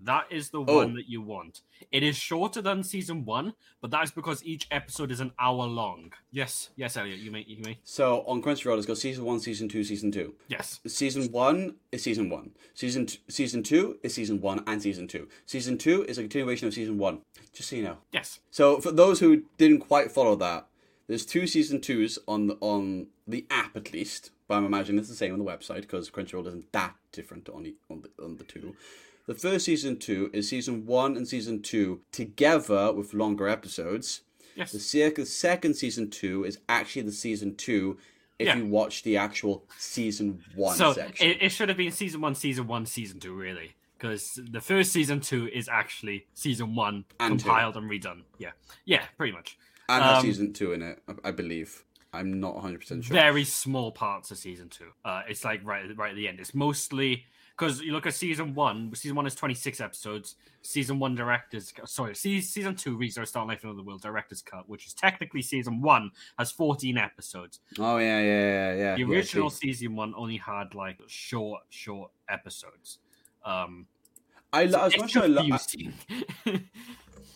[0.00, 0.76] That is the Oh.
[0.78, 1.62] one that you want.
[1.92, 5.66] It is shorter than season one, but that is because each episode is an hour
[5.66, 6.12] long.
[6.30, 7.78] Yes, yes, Elliot, you may, you may.
[7.84, 10.34] So on Crunchyroll, it's got season one, season two, season two.
[10.48, 12.50] Yes, season one is season one.
[12.74, 15.28] Season t- season two is season one and season two.
[15.46, 17.20] Season two is a continuation of season one.
[17.52, 17.98] Just so you know.
[18.12, 18.40] yes.
[18.50, 20.66] So for those who didn't quite follow that,
[21.06, 25.08] there's two season twos on the, on the app at least, but I'm imagining it's
[25.08, 28.36] the same on the website because Crunchyroll isn't that different on the on the, on
[28.36, 28.74] the two.
[29.26, 34.20] The first season two is season one and season two together with longer episodes.
[34.54, 34.72] Yes.
[34.72, 37.98] The second season two is actually the season two
[38.38, 38.56] if Yeah.
[38.56, 41.26] you watch the actual season one so section.
[41.30, 44.92] it, it should have been season one, season one, season two, really, because the first
[44.92, 47.44] season two is actually season one And two.
[47.46, 48.22] compiled and redone.
[48.38, 48.50] Yeah,
[48.84, 49.56] yeah, pretty much.
[49.88, 51.84] and has um, season two in it, I- I believe.
[52.12, 53.14] I'm not 100 percent sure.
[53.14, 54.92] Very small parts of season two.
[55.04, 56.38] Uh, it's like right, right at the end.
[56.38, 57.24] It's mostly
[57.56, 58.94] because you look at season one.
[58.94, 60.36] Season one is twenty six episodes.
[60.62, 64.86] Season one directors, sorry, season two ReZero Start Life in Another World director's cut, which
[64.86, 67.60] is technically season one, has fourteen episodes.
[67.78, 68.96] Oh yeah, yeah, yeah, yeah.
[68.96, 69.72] The original see.
[69.72, 72.98] season one only had like short, short episodes.
[73.44, 73.86] Um,
[74.52, 75.22] I, lo- I was it's watching.
[75.22, 75.48] I lo-
[76.46, 76.60] I-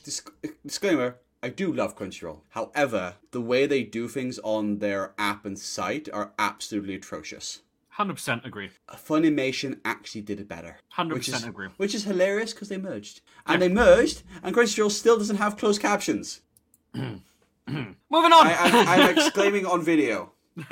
[0.64, 2.40] disclaimer: I do love Crunchyroll.
[2.50, 7.60] However, the way they do things on their app and site are absolutely atrocious.
[7.98, 8.70] Hundred percent agree.
[8.92, 10.76] Funimation actually did it better.
[10.90, 11.66] Hundred percent agree.
[11.78, 13.22] Which is hilarious because they merged.
[13.44, 16.42] And they merged, and Crunchyroll still doesn't have closed captions.
[16.94, 17.22] Moving
[17.68, 18.46] on.
[18.46, 20.30] I, I, I'm exclaiming on video.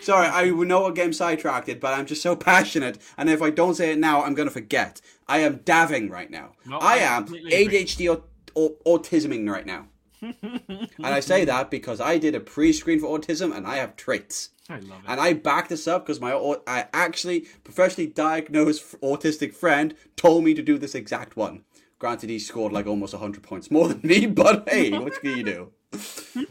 [0.00, 3.76] Sorry, I know I'm getting sidetracked, but I'm just so passionate, and if I don't
[3.76, 5.00] say it now, I'm gonna forget.
[5.28, 6.54] I am daving right now.
[6.66, 7.26] No, I I am.
[7.28, 8.08] ADHD
[8.56, 9.86] au- autisming right now.
[10.20, 14.50] And I say that because I did a pre-screen for autism, and I have traits.
[14.68, 15.08] I love it.
[15.08, 16.32] And I back this up because my
[16.66, 21.64] I actually professionally diagnosed autistic friend told me to do this exact one.
[21.98, 25.42] Granted, he scored like almost 100 points more than me, but hey, what can you
[25.42, 25.72] do?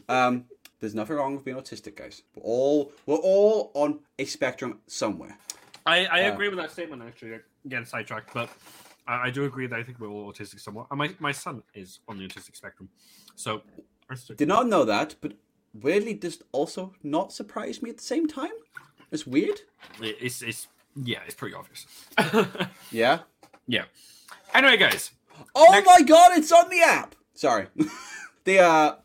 [0.09, 0.45] Um,
[0.79, 2.23] there's nothing wrong with being autistic, guys.
[2.35, 5.37] We're all we're all on a spectrum somewhere.
[5.85, 7.01] I, I Uh, agree with that statement.
[7.01, 8.49] Actually, again sidetracked, but
[9.07, 10.87] I, I do agree that I think we're all autistic somewhat.
[10.91, 12.89] And my my son is on the autistic spectrum,
[13.35, 13.61] so
[14.37, 15.33] Did not know that, but
[15.73, 18.51] weirdly, this also not surprise me at the same time.
[19.11, 19.61] It's weird.
[20.01, 21.85] it- it's it's yeah, it's pretty obvious.
[22.91, 23.19] Yeah.
[23.67, 23.83] yeah.
[24.53, 25.11] Anyway, guys,
[25.55, 27.15] Oh Next- my god, it's on the app.
[27.33, 27.67] Sorry.
[28.45, 28.95] the uh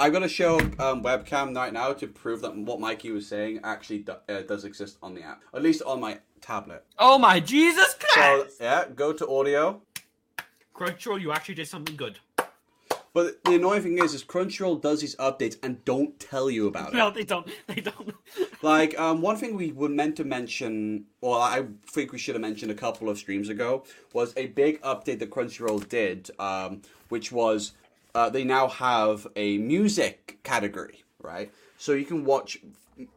[0.00, 3.98] I'm gonna show um, webcam right now to prove that what Mikey was saying actually
[4.00, 6.84] do, uh, does exist on the app, at least on my tablet.
[6.98, 8.56] oh my Jesus So Christ!
[8.60, 9.80] yeah, go to audio.
[10.74, 12.18] Crunchyroll, you actually did something good.
[13.14, 16.94] But the annoying thing is, is Crunchyroll does these updates and don't tell you about
[16.94, 16.96] it.
[16.96, 17.46] No, they don't.
[17.66, 18.14] They don't.
[18.62, 22.42] Like um, one thing we were meant to mention, or I think we should have
[22.42, 23.82] mentioned a couple of streams ago,
[24.12, 27.72] was a big update that Crunchyroll did, um, which was
[28.14, 31.50] uh, they now have a music category, right?
[31.76, 32.58] So you can watch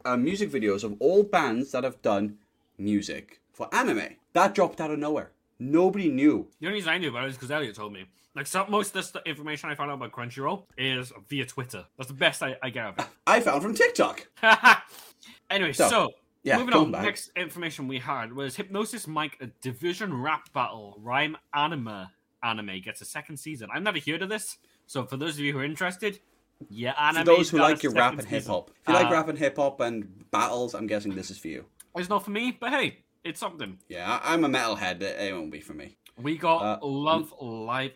[0.04, 2.38] uh, music videos of all bands that have done
[2.78, 4.16] music for anime.
[4.32, 5.32] That dropped out of nowhere.
[5.58, 6.48] Nobody knew.
[6.60, 8.04] The only reason I knew about it is because Elliot told me.
[8.34, 11.86] Like, so, most of this information I found out about Crunchyroll is via Twitter.
[11.96, 14.26] That's the best I, I get out of I found from TikTok.
[15.50, 16.10] anyway, So, so,
[16.42, 16.92] yeah, moving on.
[16.92, 17.02] back.
[17.02, 22.08] Next information we had was Hypnosis Mic, a division rap battle rhyme anime
[22.42, 23.68] anime gets a second season.
[23.72, 26.20] I've never heard of this, so for those of you who are interested,
[26.68, 27.24] yeah, anime.
[27.24, 29.38] For those who like your rap and hip hop, if you like Uh, rap and
[29.38, 31.64] hip hop and battles, I'm guessing this is for you.
[31.96, 33.78] It's not for me, but hey, it's something.
[33.88, 35.02] Yeah, I'm a metalhead.
[35.02, 35.96] It it won't be for me.
[36.18, 37.92] We got Uh, Love Live.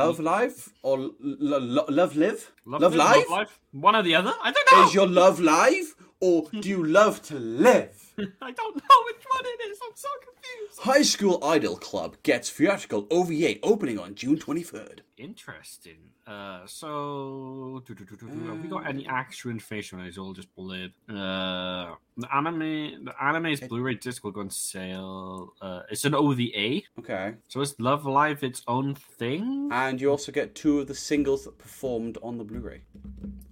[0.00, 1.14] Love Live or l-
[1.54, 2.52] l- Love Live?
[2.66, 3.16] Love, Love Live?
[3.16, 3.30] Live?
[3.30, 3.58] Live?
[3.72, 4.34] One or the other?
[4.42, 4.86] I don't know.
[4.86, 8.01] Is your love live or do you love to live?
[8.42, 9.78] I don't know which one it is.
[9.82, 10.80] I'm so confused.
[10.80, 15.00] High School Idol Club gets theatrical OVA opening on June 23rd.
[15.16, 15.98] Interesting.
[16.26, 20.00] Uh, so have we got any actual information?
[20.00, 20.92] Or is it all just blurb?
[21.08, 25.52] Uh, the anime, the anime's Blu-ray disc will go on sale.
[25.60, 27.34] Uh, it's an OVA, Okay.
[27.48, 29.68] so is Love Live its own thing?
[29.72, 32.82] And you also get two of the singles that performed on the Blu-ray.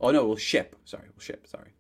[0.01, 0.77] Oh no, we'll ship.
[0.85, 1.47] Sorry, we'll ship.
[1.47, 1.71] Sorry.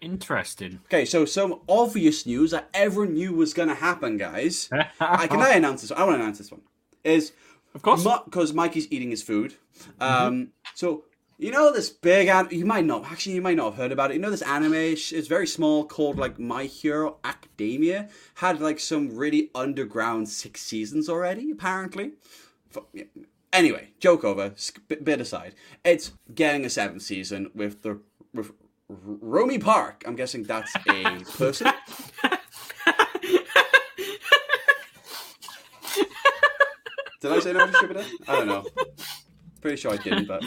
[0.00, 0.80] Interesting.
[0.86, 4.68] Okay, so some obvious news that everyone knew was going to happen, guys.
[5.00, 5.90] I can I announce this?
[5.90, 6.00] One?
[6.00, 6.60] I want to announce this one.
[7.04, 7.32] Is
[7.74, 8.06] Of course.
[8.24, 9.54] because Mikey's eating his food.
[10.00, 11.04] Um, so
[11.38, 14.10] you know this big an- you might not actually you might not have heard about
[14.10, 14.14] it.
[14.14, 14.74] You know this anime?
[14.74, 18.08] It's very small called like My Hero Academia.
[18.36, 22.12] Had like some really underground six seasons already apparently.
[22.76, 23.04] F- yeah.
[23.52, 24.54] Anyway, joke over.
[24.88, 28.00] Bit aside, it's getting a seventh season with the
[28.34, 28.52] with
[28.90, 30.04] R- Romi Park.
[30.06, 31.72] I'm guessing that's a person.
[37.20, 38.04] Did I say no to distributor?
[38.28, 38.64] I don't know.
[39.60, 40.44] Pretty sure I didn't, but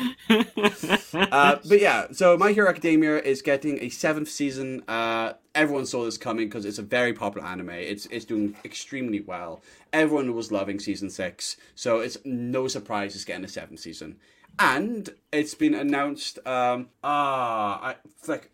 [1.33, 2.07] uh, but yeah.
[2.13, 4.83] So My Hero Academia is getting a seventh season.
[4.87, 7.71] Uh, everyone saw this coming because it's a very popular anime.
[7.71, 9.61] It's it's doing extremely well.
[9.91, 14.15] Everyone was loving season six, so it's no surprise it's getting a seventh season.
[14.61, 16.37] And it's been announced.
[16.45, 17.95] Um, ah, I
[18.27, 18.51] like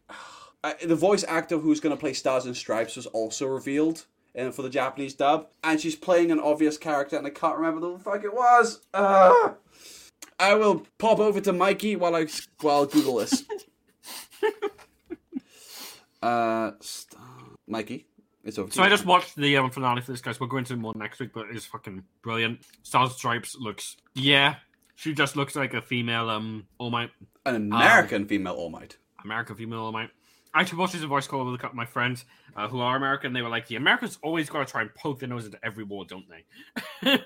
[0.64, 4.06] uh, the voice actor who's going to play Stars and Stripes was also revealed
[4.38, 7.92] uh, for the Japanese dub, and she's playing an obvious character, and I can't remember
[7.92, 8.80] the fuck it was.
[8.94, 9.52] Uh,
[10.40, 12.28] I will pop over to Mikey while I
[12.62, 13.44] while I Google this.
[16.22, 16.72] uh,
[17.68, 18.06] Mikey,
[18.46, 18.70] it's over.
[18.70, 20.40] to So I just watched the um, finale for this, guys.
[20.40, 22.62] We'll go into it more next week, but it's fucking brilliant.
[22.84, 24.56] Stars and Stripes looks, yeah,
[24.97, 27.11] she just looks like a female um All Might,
[27.47, 28.97] an American female All Might.
[29.25, 30.11] American female All Might.
[30.55, 32.81] I actually watched this in voice call with a couple of my friends uh, who
[32.81, 33.33] are American.
[33.33, 35.83] They were like, the Americans always got to try and poke their nose into every
[35.83, 36.45] war, don't they?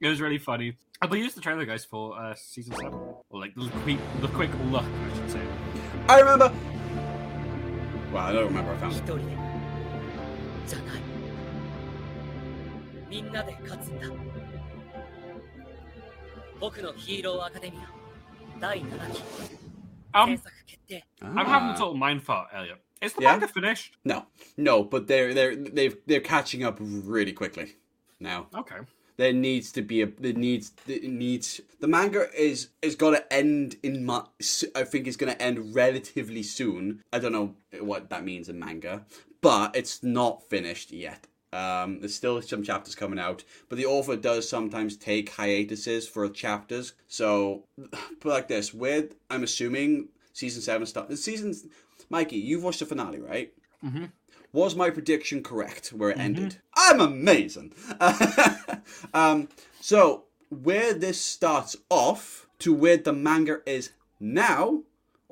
[0.00, 0.76] it was really funny.
[1.00, 2.98] I but use the trailer, guys, for uh, season seven,
[3.30, 5.40] or like the quick, the quick look, I should say.
[6.08, 6.52] I remember.
[8.12, 8.72] Well, I don't remember.
[8.72, 9.04] I found 一 it.
[9.06, 9.22] 人で
[10.66, 11.02] じゃない
[13.08, 14.06] みんなで勝つんだ
[16.62, 17.90] 僕のヒーローアカデミア
[18.60, 19.22] 第7期
[20.14, 21.76] Um, 制作決定 I'm having a Ah.
[21.78, 22.78] total mind fart, Elliot.
[23.02, 23.32] Is the Yeah?
[23.32, 23.92] manga finished?
[24.04, 24.24] No,
[24.56, 27.76] no, but they're they're they've they're catching up really quickly
[28.18, 28.48] now.
[28.54, 28.80] Okay.
[29.18, 33.32] there needs to be a there needs it needs the manga is is going to
[33.32, 34.22] end in my
[34.74, 37.02] I think it's going to end relatively soon.
[37.12, 39.04] I don't know what that means in manga,
[39.42, 41.26] but it's not finished yet.
[41.53, 46.27] Um, there's still some chapters coming out, but the author does sometimes take hiatuses for
[46.29, 46.93] chapters.
[47.07, 47.63] So,
[48.19, 51.09] put like this: with I'm assuming season seven start.
[51.09, 51.65] The seasons,
[52.09, 53.53] Mikey, you've watched the finale, right?
[53.83, 54.05] Mm-hmm.
[54.51, 56.57] Was my prediction correct where it ended?
[56.75, 57.73] I'm amazing.
[59.13, 59.49] um,
[59.81, 64.83] so where this starts off to where the manga is now,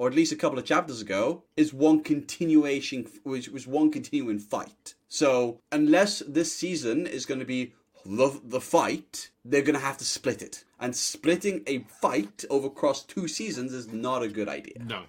[0.02, 4.40] or at least a couple of chapters ago, is one continuation, which was one continuing
[4.40, 4.96] fight.
[5.08, 7.74] So unless this season is going to be
[8.04, 10.64] the, the fight, they're going to have to split it.
[10.80, 14.84] And splitting a fight over across two seasons is not a good idea.
[14.84, 15.04] No.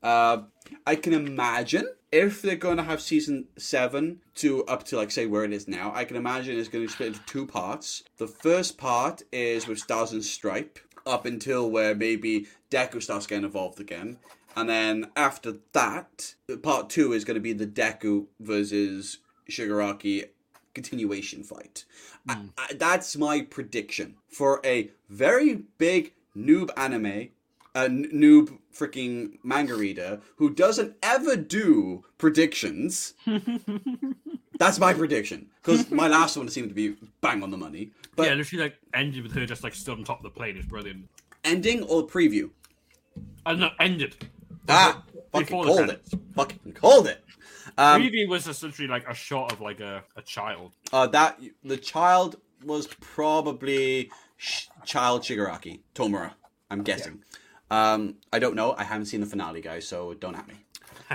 [0.00, 0.42] Uh,
[0.86, 5.26] I can imagine if they're going to have season seven to up to like say
[5.26, 5.92] where it is now.
[5.92, 8.04] I can imagine it's going to be split into two parts.
[8.18, 10.78] The first part is with Stars and Stripe
[11.08, 14.18] up until where maybe Deku starts getting involved again.
[14.56, 20.24] And then after that, part two is going to be the Deku versus Shigaraki
[20.74, 21.84] continuation fight.
[22.28, 22.46] I, hmm.
[22.56, 27.30] I, that's my prediction for a very big noob anime,
[27.74, 33.14] a n- noob freaking manga reader who doesn't ever do predictions.
[34.58, 37.90] that's my prediction because my last one seemed to be bang on the money.
[38.16, 40.56] But yeah, literally like ended with her just like stood on top of the plane
[40.56, 41.08] is brilliant.
[41.44, 42.50] ending or preview?
[43.46, 44.28] And no, ended.
[44.68, 45.02] Ah,
[45.32, 46.02] fucking called it.
[46.34, 47.24] Fucking called it.
[47.78, 50.72] Um, Preview was essentially like a shot of like a, a child.
[50.92, 56.32] Uh, that the child was probably Sh- child Shigaraki Tomura.
[56.70, 57.22] I'm guessing.
[57.70, 58.74] Um, I don't know.
[58.76, 60.54] I haven't seen the finale, guys, so don't at me.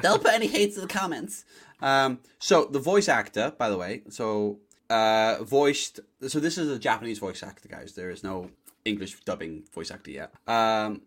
[0.01, 1.45] Don't put any hates in the comments.
[1.83, 4.59] Um, so the voice actor, by the way, so
[4.89, 5.99] uh, voiced.
[6.27, 7.93] So this is a Japanese voice actor, guys.
[7.93, 8.49] There is no
[8.85, 10.33] English dubbing voice actor yet.
[10.47, 11.01] Um,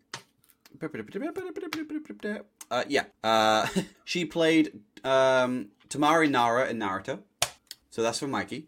[2.71, 3.05] uh, yeah.
[3.25, 3.67] Uh,
[4.05, 7.21] she played um, Temari Nara in Naruto.
[7.91, 8.67] So that's for Mikey.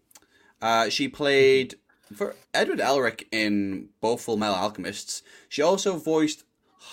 [0.62, 1.74] Uh, she played
[2.14, 5.22] for Edward Elric in both Full Metal Alchemists.
[5.50, 6.44] She also voiced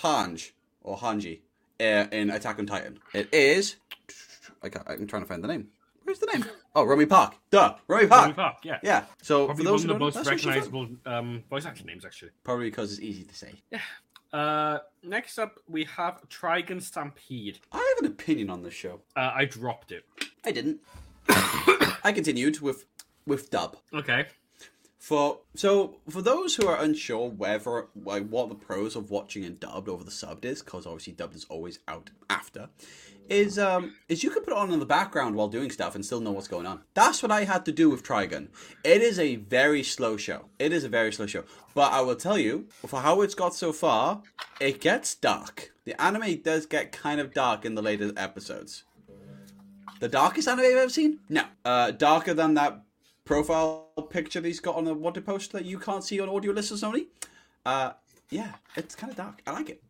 [0.02, 0.52] Hanj
[0.84, 1.40] or Hanji
[1.80, 3.00] uh, in Attack on Titan.
[3.14, 3.78] It is.
[4.66, 5.68] I I'm trying to find the name.
[6.04, 6.46] Where's the name?
[6.76, 7.34] Oh, Romi Park.
[7.50, 8.22] Duh, Romi Park.
[8.24, 8.78] Romi Park, yeah.
[8.84, 9.06] Yeah.
[9.24, 10.54] So Probably for those one who of the most that's what she's done.
[10.54, 12.30] recognizable um, voice actor names, actually.
[12.44, 13.54] Probably because it's easy to say.
[13.72, 13.80] Yeah.
[14.32, 17.60] Uh, next up, we have Trigun Stampede.
[17.72, 19.02] I have an opinion on this show.
[19.16, 20.04] Uh, I dropped it.
[20.46, 20.80] I didn't.
[21.30, 22.86] I continued with
[23.26, 23.78] with dub.
[23.94, 24.28] Okay.
[25.06, 29.58] For so for those who are unsure whether like what the pros of watching in
[29.58, 32.70] dubbed over the subbed is, because obviously dubbed is always out after,
[33.30, 36.04] is um is you can put it on in the background while doing stuff and
[36.04, 36.82] still know what's going on.
[36.96, 38.48] That's what I had to do with Trigun.
[38.84, 40.46] It is a very slow show.
[40.58, 41.44] It is a very slow show.
[41.76, 44.24] But I will tell you, for how it's got so far,
[44.60, 45.72] it gets dark.
[45.84, 48.86] The anime does get kind of dark in the later episodes.
[50.00, 51.20] The darkest anime I've ever seen?
[51.30, 51.44] No.
[51.64, 52.82] Uh, darker than that
[53.26, 56.52] profile picture that he's got on the wanted post that you can't see on audio
[56.52, 57.08] listeners only.
[57.66, 57.92] Uh,
[58.30, 59.42] yeah, it's kind of dark.
[59.48, 59.84] I like it.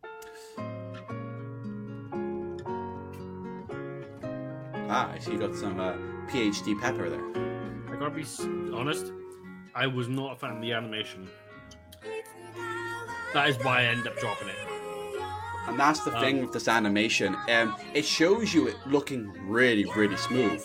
[4.88, 5.92] Ah, I see you got some uh,
[6.28, 7.24] PhD pepper there.
[7.92, 8.24] I gotta be
[8.74, 9.12] honest.
[9.74, 11.28] I was not a fan of the animation.
[13.34, 14.56] That is why I end up dropping it.
[15.68, 17.36] And that's the thing with this animation.
[17.50, 20.64] Um, it shows you it looking really, really smooth.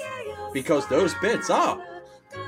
[0.53, 1.81] Because those bits are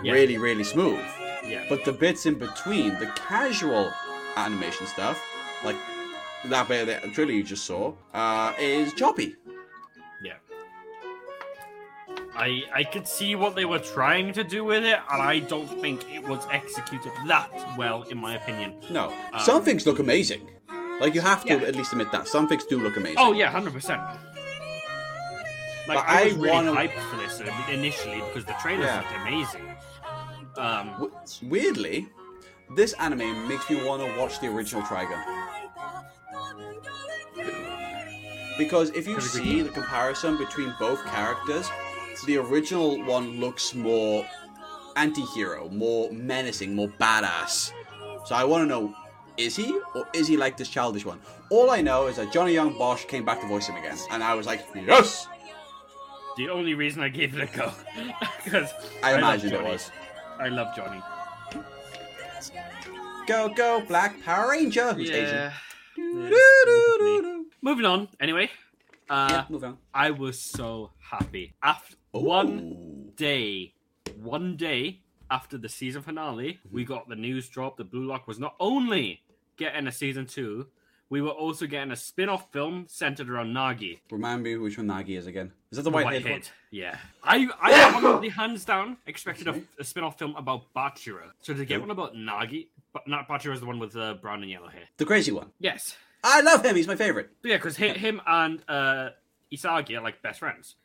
[0.03, 0.13] Yeah.
[0.13, 1.03] really, really smooth.
[1.45, 1.65] Yeah.
[1.69, 3.91] But the bits in between, the casual
[4.37, 5.21] animation stuff,
[5.63, 5.75] like
[6.45, 9.35] that bit that the trailer you just saw, uh, is choppy.
[10.23, 10.33] Yeah.
[12.35, 15.67] I I could see what they were trying to do with it, and I don't
[15.81, 18.75] think it was executed that well, in my opinion.
[18.89, 20.49] No, Um, some things look amazing.
[20.99, 21.67] Like you have to Yeah.
[21.67, 23.17] at least admit that some things do look amazing.
[23.19, 24.01] Oh yeah, hundred percent.
[25.87, 28.97] Like But I was I really wanna- hyped for this initially because the trailers Yeah.
[28.99, 29.72] looked amazing.
[30.57, 31.11] Um, W-
[31.43, 32.07] weirdly,
[32.75, 35.21] this anime makes me want to watch the original Trigun.
[38.57, 41.69] Because if you see the comparison between both characters,
[42.25, 44.25] the original one looks more
[44.95, 47.71] anti-hero, more menacing, more badass.
[48.25, 48.95] So I want to know,
[49.37, 51.19] is he or is he like this childish one?
[51.49, 54.23] All I know is that Johnny Yong Bosch came back to voice him again, and
[54.23, 55.27] I was like, yes.
[56.37, 57.71] the only reason I gave it a go
[58.43, 59.91] because I love imagined it was.
[60.43, 61.01] I love Johnny.
[63.27, 64.93] Go go Black Power Ranger.
[64.93, 65.51] Who's Asian.
[65.97, 67.43] Yeah.
[67.61, 68.09] Moving on.
[68.19, 68.49] Anyway,
[69.09, 69.77] uh, Yeah, move on.
[69.93, 73.73] I was so happy after one day,
[74.21, 74.99] one day
[75.31, 76.75] after the season finale, Mm-hmm.
[76.75, 79.21] we got the news drop that Blue Lock was not only
[79.55, 80.67] getting a season two,
[81.13, 83.99] we were also getting a spin-off film centered around Nagi.
[84.09, 85.51] Remind me which one Nagi is again.
[85.69, 86.31] Is that the The white, White head?
[86.31, 86.49] Head.
[86.71, 86.97] Yeah.
[87.23, 91.29] I, I honestly, hands down, expected a, a spin off film about Bachira.
[91.41, 94.41] So to get one about Nagi, but not Bachira is the one with the brown
[94.41, 94.85] and yellow hair.
[94.97, 95.51] The crazy one.
[95.59, 95.95] Yes.
[96.23, 96.75] I love him.
[96.75, 97.29] He's my favorite.
[97.43, 99.09] But yeah, because him and uh,
[99.53, 100.77] Isagi are like best friends.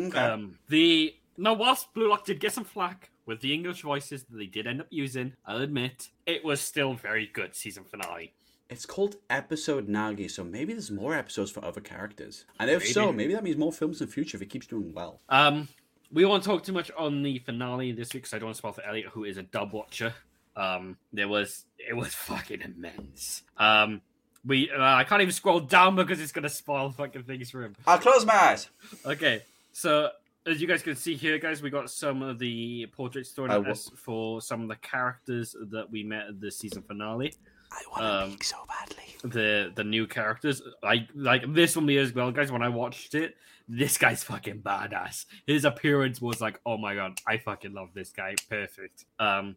[0.00, 0.18] Okay.
[0.18, 4.38] Um, the now, whilst Blue Lock did get some flack with the English voices that
[4.38, 8.32] they did end up using, I'll admit it was still very good season finale.
[8.68, 12.44] It's called episode Nagi, so maybe there's more episodes for other characters.
[12.58, 13.16] And if so, Maybe.
[13.18, 15.20] maybe that means more films in the future if it keeps doing well.
[15.28, 15.68] Um,
[16.12, 18.58] we won't talk too much on the finale this week because I don't want to
[18.58, 20.14] spoil for Elliot, who is a dub watcher.
[20.56, 23.42] Um, there was it was fucking immense.
[23.56, 24.00] Um,
[24.44, 27.76] we uh, I can't even scroll down because it's gonna spoil fucking things for him.
[27.86, 28.68] I'll close my eyes.
[29.04, 29.42] Okay,
[29.72, 30.10] so
[30.44, 33.56] as you guys can see here, guys, we got some of the portrait thrown I
[33.56, 37.34] at wa- us for some of the characters that we met at the season finale.
[37.72, 39.16] I want to Um, peek so badly.
[39.24, 42.52] The the new characters, like like this one me as well, guys.
[42.52, 43.36] When I watched it,
[43.68, 45.26] this guy's fucking badass.
[45.46, 48.34] His appearance was like, oh my god, I fucking love this guy.
[48.48, 49.04] Perfect.
[49.18, 49.56] Um,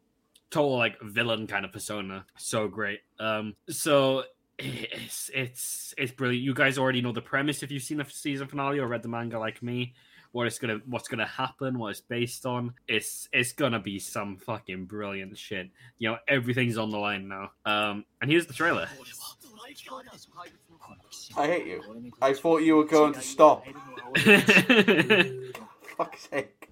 [0.49, 2.25] total like villain kind of persona.
[2.37, 3.01] So great.
[3.19, 4.23] Um, so
[4.57, 6.43] it's it's it's brilliant.
[6.43, 9.09] You guys already know the premise if you've seen the season finale or read the
[9.09, 9.93] manga like me.
[10.31, 12.73] What it's gonna what's gonna happen, what it's based on.
[12.87, 15.69] It's it's gonna be some fucking brilliant shit.
[15.97, 17.51] You know, everything's on the line now.
[17.65, 18.87] Um, and here's the trailer.
[21.37, 22.11] I hate you.
[22.21, 23.65] I thought you were going to stop.
[25.97, 26.69] Fuck's sake.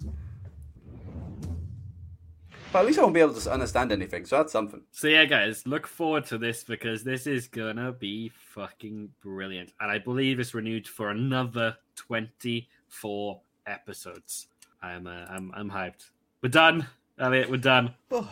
[2.71, 4.81] But at least I won't be able to understand anything, so that's something.
[4.91, 9.89] So yeah, guys, look forward to this because this is gonna be fucking brilliant, and
[9.89, 14.47] I believe it's renewed for another twenty-four episodes.
[14.81, 16.09] I'm uh, I'm I'm hyped.
[16.41, 16.87] We're done,
[17.19, 17.49] Elliot.
[17.49, 17.93] We're done.
[18.11, 18.29] Oh.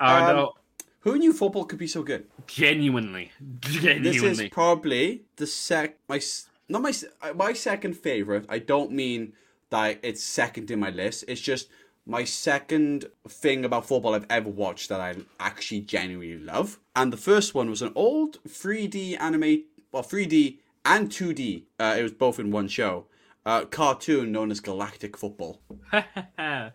[0.00, 0.54] Um, no,
[1.00, 2.26] Who knew football could be so good?
[2.46, 6.20] genuinely, This is probably the sec my
[6.68, 8.46] not my uh, my second favorite.
[8.48, 9.32] I don't mean
[9.70, 11.24] that it's second in my list.
[11.26, 11.68] It's just
[12.06, 16.78] my second thing about football I've ever watched that I actually genuinely love.
[16.94, 21.64] And the first one was an old 3D anime, well 3D and 2D.
[21.78, 23.06] Uh, it was both in one show.
[23.48, 25.60] Uh, cartoon known as Galactik Football.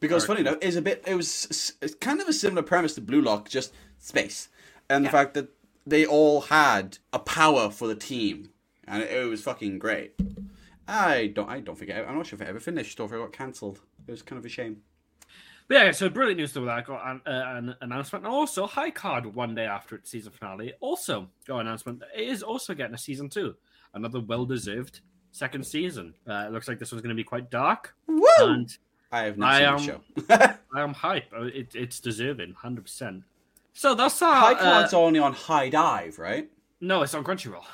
[0.00, 1.04] Because funny enough, it's a bit.
[1.06, 4.48] It was it's kind of a similar premise to Blue Lock, just space,
[4.88, 5.50] and the fact that
[5.86, 8.48] they all had a power for the team,
[8.88, 10.14] and it, was fucking great.
[10.88, 11.50] I don't.
[11.50, 11.90] I don't think.
[11.90, 13.80] I, I'm not sure if it ever finished or if it got cancelled.
[14.08, 14.78] It was kind of a shame.
[15.68, 16.66] But yeah, so brilliant news that.
[16.66, 20.32] I got an, uh, an announcement, and also High Card one day after its season
[20.32, 22.02] finale also got an announcement.
[22.16, 23.56] It is also getting a season two,
[23.92, 25.00] another well-deserved
[25.32, 26.14] second season.
[26.28, 28.24] Uh, it looks like this one's going to be quite dark, Woo!
[28.38, 28.76] and
[29.12, 30.56] I have not I seen am- the show.
[30.74, 31.32] I am hype.
[31.36, 33.22] Uh, It, it's deserving, hundred percent.
[33.72, 34.34] So that's our.
[34.34, 36.50] High uh, Card's only on HIDIVE, right?
[36.80, 37.64] no, it's on Crunchyroll.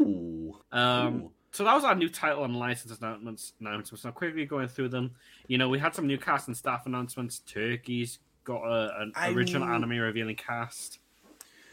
[0.00, 0.56] Ooh.
[0.72, 1.30] Um, Ooh.
[1.52, 3.52] so that was our new title and license announcements.
[3.60, 4.04] Announcements.
[4.04, 5.12] Now, quickly going through them.
[5.48, 7.40] You know, we had some new cast and staff announcements.
[7.40, 10.98] Turkey's got a, an I original mean- anime revealing cast.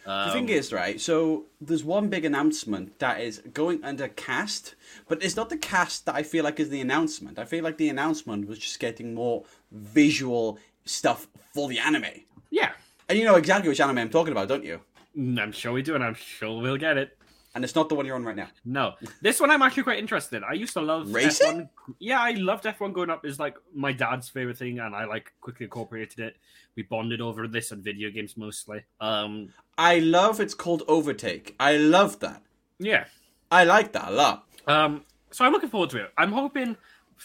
[0.05, 0.99] The thing Um, is, right?
[0.99, 4.75] So there's one big announcement that is going under cast,
[5.07, 7.39] but it's not the cast that I feel like is the announcement.
[7.39, 12.05] I feel like the announcement was just getting more visual stuff for the anime.
[12.51, 12.71] yeah,
[13.07, 14.81] And you know exactly which anime I'm talking about, don't you?
[15.17, 17.17] Mm, I'm sure we do, and I'm sure we'll get it.
[17.55, 18.47] And it's not the one you're on right now.
[18.65, 20.43] No, this one I'm actually quite interested in.
[20.43, 21.69] I used to love Racing?
[21.87, 21.95] F1.
[21.99, 23.25] Yeah, I loved F1 growing up.
[23.25, 26.37] Is like my dad's favorite thing, and I like quickly incorporated it.
[26.75, 28.83] We bonded over this and video games mostly.
[28.99, 31.55] Um, I love it's called Overtake.
[31.59, 32.41] I love that.
[32.79, 33.05] yeah.
[33.51, 34.47] I like that a lot.
[34.65, 36.11] Um, so I'm looking forward to it.
[36.17, 36.75] I'm hoping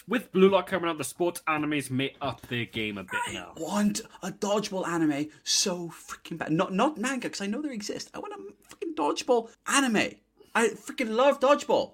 [0.07, 3.53] with Blue Lock coming out, the sports animes may up their game a bit now.
[3.57, 6.51] Want a dodgeball anime so freaking bad.
[6.51, 8.09] Not not manga because I know they exist.
[8.13, 10.13] I want a freaking dodgeball anime.
[10.55, 11.93] I freaking love dodgeball.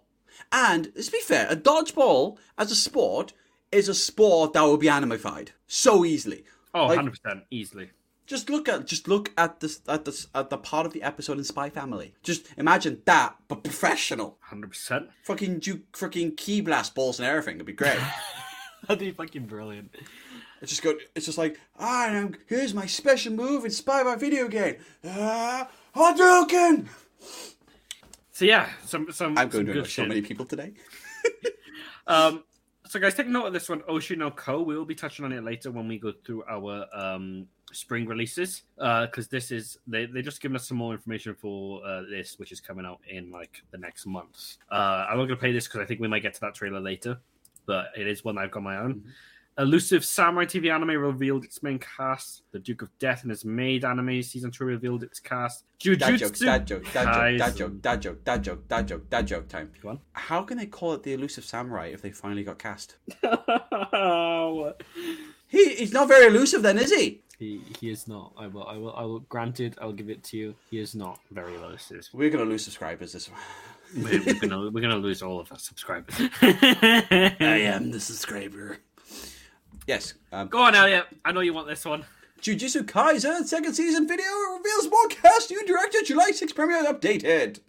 [0.52, 3.34] And let's be fair, a dodgeball as a sport
[3.72, 6.44] is a sport that will be animified so easily.
[6.74, 7.92] Oh, Like- 100% easily.
[8.26, 11.38] Just look at just look at this at this at the part of the episode
[11.38, 12.14] in Spy Family.
[12.24, 14.38] Just imagine that, but professional.
[14.52, 15.10] 100%.
[15.24, 17.56] Fucking ju- fucking key blast balls and everything.
[17.56, 18.00] It'd be great.
[18.88, 19.96] That'd be fucking brilliant.
[20.62, 20.96] It's just go.
[21.16, 24.78] It's just like, ah, I'm, here's my special move in Spy by video game.
[25.06, 26.88] Ah, Hadouken!
[28.32, 30.74] So yeah, some some, I'm some going to good annoy so many people today.
[32.08, 32.44] Um,
[32.86, 34.62] so guys, take note of this one, Oshi no Ko.
[34.62, 38.64] We will be touching on it later when we go through our um spring releases.
[38.80, 42.40] Uh, because this is they they just given us some more information for uh, this,
[42.40, 44.58] which is coming out in like the next month.
[44.72, 46.80] Uh, I'm not gonna play this because I think we might get to that trailer
[46.80, 47.20] later,
[47.66, 49.04] but it is one I've got my own.
[49.58, 52.42] Elusive Samurai TV anime revealed its main cast.
[52.52, 55.64] The Duke of Death and his Maid anime season two revealed its cast.
[55.80, 59.10] Dad Jujutsu joke, dad joke, dad joke, dad joke, dad joke, dad joke, dad joke,
[59.10, 59.72] dad joke time.
[59.82, 60.00] Go on.
[60.12, 62.98] How can they call it the elusive samurai if they finally got cast?
[65.48, 67.22] He he's not very elusive then, is he?
[67.40, 68.34] He, he is not.
[68.38, 68.66] I will.
[68.66, 68.96] I will.
[68.96, 69.20] I will.
[69.20, 70.56] Granted, I'll give it to you.
[70.70, 72.08] He is not very elusive.
[72.14, 73.40] We're gonna lose subscribers this one.
[74.04, 76.16] We're, we're gonna we're gonna lose all of our subscribers.
[76.42, 78.80] I am the subscriber.
[79.88, 80.16] Yes.
[80.34, 81.06] Um, Go on, Elliot.
[81.24, 82.04] I know you want this one.
[82.42, 84.26] Jujutsu Kaisen second season video
[84.58, 87.60] reveals more cast, new director, July 6 premiere updated.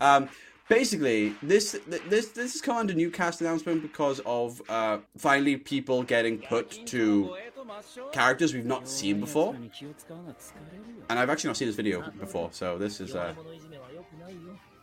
[0.00, 0.28] Um,
[0.68, 6.02] basically, this this this has come under new cast announcement because of uh, finally people
[6.02, 7.36] getting put to
[8.12, 9.54] characters we've not seen before.
[11.08, 13.34] And I've actually not seen this video before, so this is uh,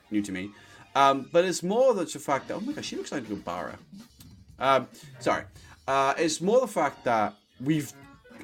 [0.10, 0.52] new to me.
[0.96, 3.76] Um, but it's more the fact that oh my gosh, she looks like Gubara.
[4.60, 4.88] Um,
[5.20, 5.46] sorry,
[5.88, 7.92] uh, it's more the fact that we've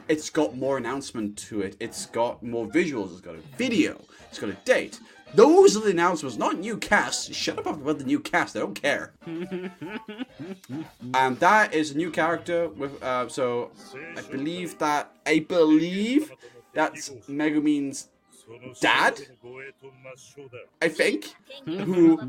[0.08, 1.76] it's got more announcement to it.
[1.80, 3.12] It's got more visuals.
[3.12, 4.02] It's got a video.
[4.30, 5.00] It's got a date.
[5.34, 7.36] Those are the announcements, not new casts.
[7.36, 8.56] Shut up about the new cast.
[8.56, 9.12] I don't care.
[9.26, 9.72] and
[11.40, 13.02] that is a new character with.
[13.04, 13.72] Uh, so
[14.16, 16.32] I believe that I believe
[16.74, 18.08] that's Megumin's
[18.80, 19.20] dad.
[20.82, 21.34] I think.
[21.66, 22.20] Who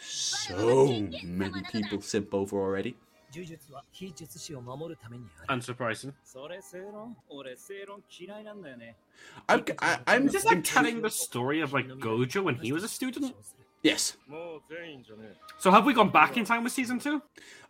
[0.00, 2.96] so many people simp over already.
[3.33, 6.13] 呪術は非術師を守るためにある Unsurprising.
[6.23, 8.95] それ正論俺正論嫌いなんだよね
[9.47, 12.83] I'm, I, I'm Is this like telling the story of like Gojo when he was
[12.83, 13.33] a student?
[13.81, 14.15] Yes,
[15.59, 17.21] So have we gone back in time with season two?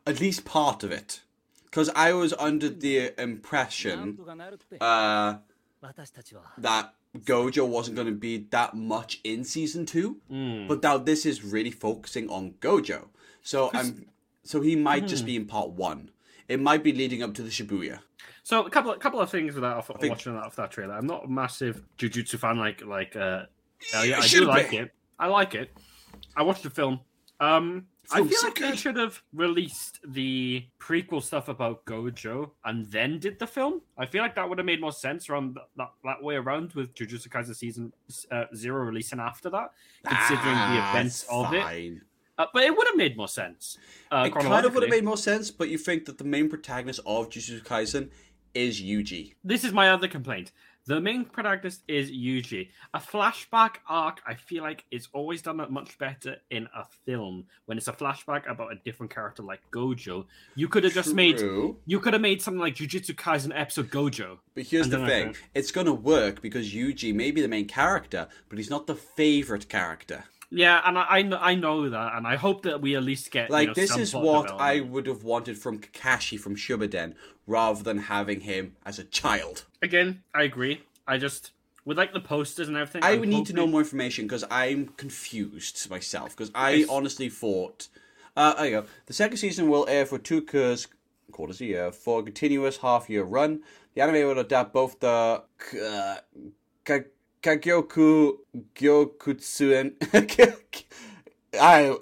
[0.06, 1.22] at least part of it.
[1.66, 5.40] Because I was under the なん impression とかなるって、 uh,
[5.82, 6.90] 私たちは that
[7.26, 10.68] Gojo wasn't going to be that much in season two, Hmm.
[10.68, 13.08] but now this is really focusing on Gojo.
[13.42, 14.06] So I'm,
[14.49, 16.11] so he might just be in part one.
[16.49, 17.99] It might be leading up to the Shibuya.
[18.43, 20.95] So a couple, a couple of things without think- watching that off that trailer.
[20.95, 23.43] I'm not a massive Jujutsu fan like like uh,
[23.93, 24.19] Elliot.
[24.19, 24.91] I do should like it.
[25.19, 25.71] I like it.
[26.35, 27.01] I watched the film.
[27.41, 32.91] Um, I feel so like they should have released the prequel stuff about Gojo and
[32.91, 33.83] then did the film.
[33.99, 36.73] I feel like that would have made more sense around th- that, that way around
[36.73, 37.93] with Jujutsu Kaisen season
[38.31, 39.73] uh, zero releasing after that,
[40.07, 41.99] considering the events of it.
[42.39, 43.77] Uh, but it would have made more sense.
[44.11, 46.49] Uh, It kind of would have made more sense, but you think that the main
[46.49, 48.11] protagonist of Jujutsu Kaisen
[48.55, 49.35] is Yuji.
[49.45, 50.53] this is my other complaint.
[50.87, 52.71] The main protagonist is Yuji.
[52.95, 57.45] A flashback arc, I feel like, is always done much better in a film.
[57.67, 60.25] When it's a flashback about a different character like Gojo,
[60.55, 61.41] you could have just made
[61.85, 64.39] you could have made something like Jujutsu Kaisen episode Gojo.
[64.55, 68.57] But here's the thing: it's gonna work because Yuji may be the main character, but
[68.57, 70.25] he's not the favorite character.
[70.51, 73.51] Yeah, and I, I I know that, and I hope that we at least get
[73.51, 77.15] you Like know, this is what I would have wanted from Kakashi from Shippuden,
[77.47, 79.65] rather than having him as a child.
[79.83, 80.23] again.
[80.35, 80.83] I agree.
[81.07, 81.53] I just
[81.85, 83.03] with like the posters and everything.
[83.03, 86.31] I I'm would need to know more information because I'm confused myself.
[86.37, 86.89] Because I Yes.
[86.89, 87.89] honestly thought,
[88.37, 88.87] uh, there you go.
[89.07, 90.89] The second season will air for two quarters,
[91.33, 93.63] quarters a year for a continuous half-year run.
[93.95, 95.43] The anime will adapt both the
[95.83, 96.17] uh,
[97.43, 98.39] Kagyoku
[98.75, 99.95] Gyokutsuen.
[101.61, 101.97] I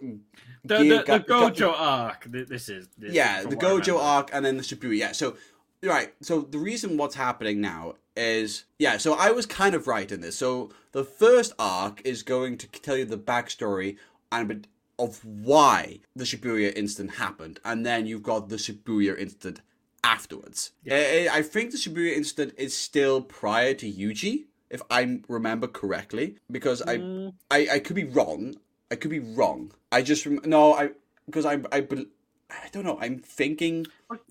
[0.65, 2.25] the, the, the Gojo arc.
[2.25, 4.99] This is this, yeah, from the Gojo arc and then the Shibuya.
[4.99, 5.37] Yeah, so
[5.83, 10.11] right, so the reason what's happening now is yeah, so I was kind of right
[10.11, 10.37] in this.
[10.37, 13.97] So the first arc is going to tell you the backstory
[14.33, 14.67] and a bit
[14.99, 19.61] of why the Shibuya incident happened, and then you've got the Shibuya incident
[20.03, 20.73] afterwards.
[20.91, 24.47] I, I think the Shibuya incident is still prior to Yuji,
[24.77, 27.33] if I remember correctly, because I Mm.
[27.51, 28.57] I, I could be wrong.
[28.91, 29.73] I could be wrong.
[29.91, 30.91] I just rem- no, I
[31.27, 31.81] because I I
[32.49, 32.99] I don't know.
[33.01, 33.87] I'm thinking.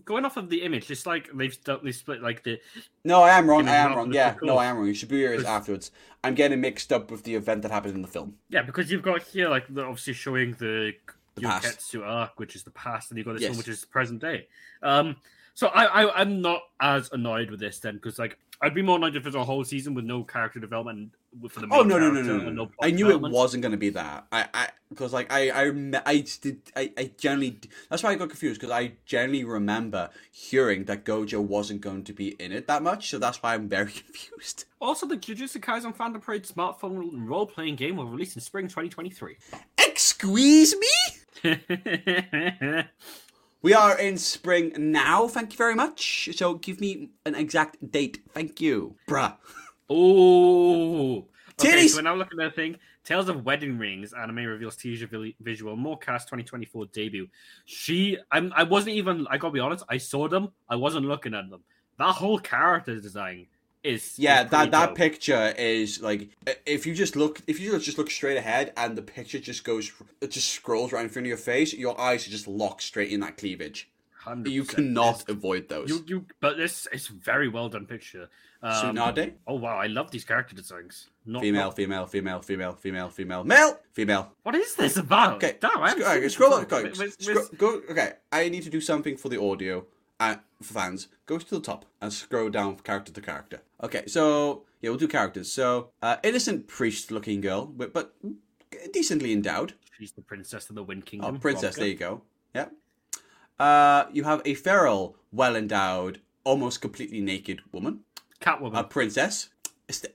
[0.05, 2.59] Going off of the image, it's like they've they split like the
[3.03, 3.67] No, I am wrong.
[3.67, 4.13] I am wrong.
[4.13, 4.87] Yeah, no, I am wrong.
[4.87, 5.91] Shibuya is afterwards.
[6.23, 8.35] I'm getting mixed up with the event that happened in the film.
[8.49, 10.93] Yeah, because you've got here like obviously showing the,
[11.35, 11.95] The past.
[11.95, 13.51] Arc, which is the past, and you've got this Yes.
[13.51, 14.47] one, which is present day.
[14.81, 15.17] Um,
[15.53, 18.97] so I, I I'm not as annoyed with this then, because like I'd be more
[18.97, 21.11] annoyed if it's a whole season with no character development
[21.49, 22.49] for the oh, main Oh no no no no no!
[22.49, 22.71] no.
[22.81, 24.25] I knew it wasn't going to be that.
[24.31, 28.29] I I because like I I I did I I generally that's why I got
[28.29, 32.81] confused because I generally remember hearing that Gojo wasn't going to be in it that
[32.81, 34.65] much, so that's why I'm very confused.
[34.79, 39.35] Also, the Jujutsu Kaisen Phantom Parade smartphone role playing game will release in spring 2023.
[39.77, 40.87] Excuse me.
[43.65, 45.27] We are in spring now.
[45.27, 46.29] Thank you very much.
[46.35, 48.19] So give me an exact date.
[48.31, 49.35] Thank you, bruh.
[49.89, 51.25] Oh, okay,
[51.57, 51.89] Titties!
[51.89, 52.77] so we're now looking at a thing.
[53.03, 57.27] Tales of Wedding Rings anime reveals teaser vi- visual more cast 2024 debut.
[57.65, 59.25] She, I'm, I wasn't even.
[59.31, 59.83] I gotta be honest.
[59.89, 60.51] I saw them.
[60.69, 61.63] I wasn't looking at them.
[61.97, 63.47] That whole character design
[63.85, 64.95] is Yeah, is that that dope.
[64.97, 66.29] picture is like
[66.65, 69.91] if you just look if you just look straight ahead and the picture just goes
[70.21, 73.11] it just scrolls right in front of your face, your eyes are just locked straight
[73.11, 73.89] in that cleavage.
[74.25, 74.47] 100%.
[74.49, 75.87] You cannot It's- avoid those.
[75.89, 78.27] You, you, but this is very well done picture.
[78.63, 79.33] Um, Tsunade?
[79.45, 81.09] Oh wow, I love these character designs.
[81.27, 84.31] Not, Female, not- female, female, female, female, female, male, female.
[84.41, 85.35] What is this about?
[85.35, 87.81] Okay, Damn, I sc- haven't alright, seen this scroll up, go, with- go.
[87.91, 89.85] Okay, I need to do something for the audio
[90.19, 91.07] uh, for fans.
[91.25, 93.61] Go to the top and scroll down character to character.
[93.83, 95.51] Okay, so yeah, we'll do characters.
[95.51, 98.13] So, uh, innocent priest-looking girl, but, but
[98.93, 99.73] decently endowed.
[99.97, 101.35] She's the princess of the Wind Kingdom.
[101.35, 101.75] Oh, princess.
[101.75, 101.79] Vodka.
[101.79, 102.21] There you go.
[102.53, 102.67] Yeah.
[103.57, 108.01] Uh, you have a feral, well-endowed, almost completely naked woman.
[108.41, 108.77] Catwoman.
[108.77, 109.49] A princess.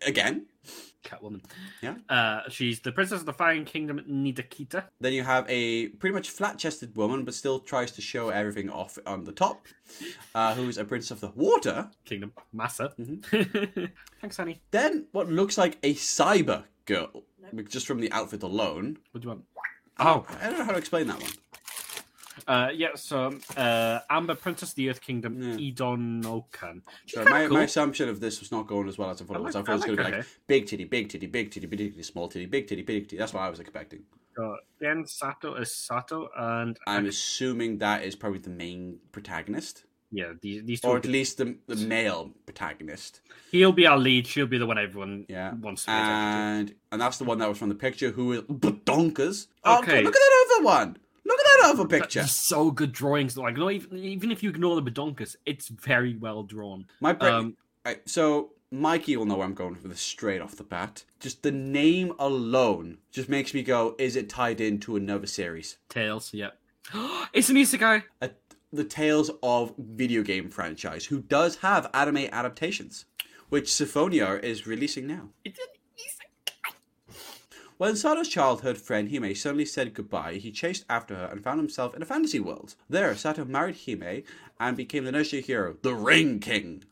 [0.06, 0.46] Again.
[1.04, 1.42] Catwoman.
[1.82, 1.94] Yeah.
[2.08, 4.84] Uh, she's the princess of the Fire Kingdom, Nidakita.
[5.00, 8.98] Then you have a pretty much flat-chested woman, but still tries to show everything off
[9.06, 9.66] on the top.
[10.34, 11.90] Uh, who is a princess of the water.
[12.04, 12.32] Kingdom.
[12.52, 12.92] Massa.
[12.98, 13.84] Mm-hmm.
[14.20, 14.60] Thanks, honey.
[14.70, 17.24] Then what looks like a cyber girl,
[17.68, 18.98] just from the outfit alone.
[19.12, 19.44] What do you want?
[19.98, 21.30] Oh, I don't know how to explain that one.
[22.46, 22.88] Uh, yeah.
[22.94, 25.56] So, uh, Amber, Princess of the Earth Kingdom, Yeah.
[25.72, 26.82] Idonokan.
[27.06, 27.54] She's So my, cool.
[27.56, 29.54] my assumption of this was not going as well as I thought I it was.
[29.54, 31.66] like- I thought it was going to be like big titty, big titty, big titty,
[31.66, 33.16] big titty, small titty, big titty, big titty.
[33.16, 34.02] That's what I was expecting.
[34.36, 40.32] So, then Sato is Sato, and I'm assuming that is probably the main protagonist, yeah,
[40.40, 40.88] these these two.
[40.88, 43.20] or at least the the male protagonist.
[43.50, 44.26] He'll be our lead.
[44.28, 47.58] She'll be the one everyone Yeah, wants to and and that's the one that was
[47.58, 48.10] from the picture.
[48.12, 49.48] Who is badonkers?
[49.64, 50.02] Oh, Okay.
[50.02, 50.96] look at that other one.
[51.24, 52.26] Look at that other picture.
[52.26, 53.36] So good drawings.
[53.36, 56.86] Like, not even even if you ignore the badonkas, it's very well drawn.
[57.00, 57.34] My brain.
[57.34, 61.04] Um, Right, so Mikey will know where I'm going with this straight off the bat.
[61.18, 65.78] Just the name alone just makes me go, is it tied into another series?
[65.88, 66.50] Tails, yeah.
[67.32, 68.02] it's an isekai.
[68.20, 68.30] A,
[68.72, 73.06] the Tales of video game franchise, who does have anime adaptations,
[73.48, 75.30] which Symphonia is releasing now.
[75.46, 75.79] Isekai.
[77.80, 81.94] When Sato's childhood friend Hime suddenly said goodbye, he chased after her and found himself
[81.94, 82.74] in a fantasy world.
[82.90, 84.22] There, Sato married Hime
[84.60, 86.84] and became the nursery hero, the Ring King.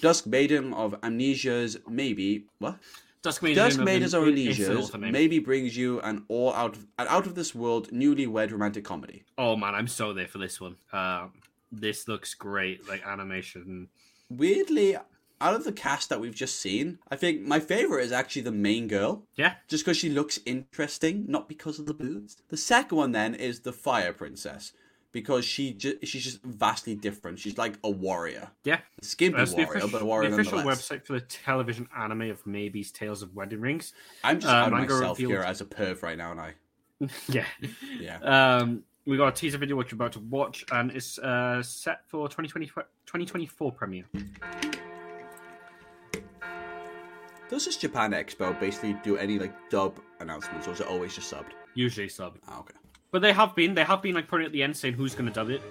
[0.00, 2.78] Dusk Maiden of Amnesia's maybe what?
[3.22, 7.34] Dusk Maidens, Dusk Maidens of Amnesia's maybe brings you an all out an out of
[7.34, 9.24] this world newlywed romantic comedy.
[9.36, 10.76] Oh man, I'm so there for this one.
[10.92, 11.32] Um,
[11.72, 13.88] this looks great, like animation.
[14.30, 14.98] Weirdly,
[15.40, 18.52] out of the cast that we've just seen, I think my favorite is actually the
[18.52, 19.24] main girl.
[19.36, 22.36] Yeah, just because she looks interesting, not because of the boobs.
[22.48, 24.72] The second one then is the Fire Princess
[25.12, 27.38] because she ju- she's just vastly different.
[27.38, 28.80] She's like a warrior, yeah.
[29.00, 32.22] a skimpy That's warrior, official, but a warrior the official website for the television anime
[32.30, 33.92] of Maybe's Tales of Wedding Rings.
[34.24, 36.54] I'm just uh, out myself revealed- here as a perv right now, and I
[37.28, 37.44] Yeah.
[37.98, 38.18] yeah.
[38.20, 42.00] Um, we got a teaser video which we're about to watch, and it's uh, set
[42.08, 44.04] for 2020, 2024 premiere.
[47.48, 51.32] Does this Japan Expo basically do any like dub announcements, or is it always just
[51.32, 51.52] subbed?
[51.74, 52.74] Usually sub, Ah, okay.
[53.12, 55.26] but they have been they have been like putting at the end saying who's going
[55.26, 55.62] to dub it.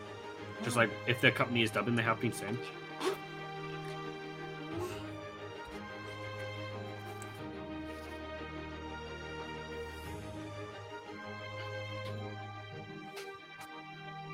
[0.64, 2.58] Just like if their company is dubbing, they have been saying.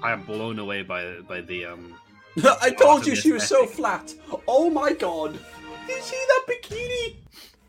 [0.04, 1.96] I am blown away by by the um
[2.62, 4.14] I told you she was so flat.
[4.48, 5.38] Oh my god!
[5.88, 7.16] Did you see that bikini?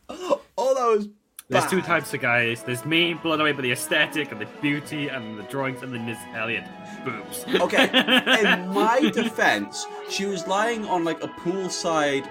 [0.59, 1.09] Oh, that was.
[1.49, 2.63] There's two types of guys.
[2.63, 6.07] There's me, blown away by the aesthetic and the beauty and the drawings, and then
[6.07, 6.65] there's Elliot,
[7.05, 7.45] boobs.
[7.61, 7.85] Okay,
[8.41, 12.29] in my defense, she was lying on like a poolside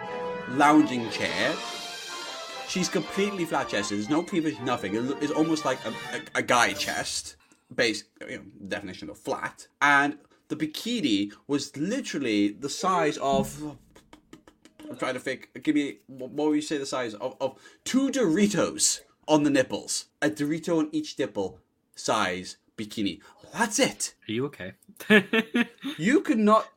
[0.49, 1.53] lounging chair.
[2.67, 3.97] She's completely flat chested.
[3.97, 4.95] There's no cleavage, nothing.
[5.21, 7.35] It's almost like a, a, a guy chest,
[7.75, 9.67] base you know, definition of flat.
[9.81, 13.77] And the bikini was literally the size of.
[14.91, 15.49] I'm trying to think.
[15.63, 19.49] Give me what what would you say the size of, of two Doritos on the
[19.49, 20.05] nipples.
[20.21, 21.59] A Dorito on each nipple,
[21.95, 23.21] size bikini.
[23.53, 24.13] That's it.
[24.27, 24.73] Are you okay?
[25.97, 26.67] You could not.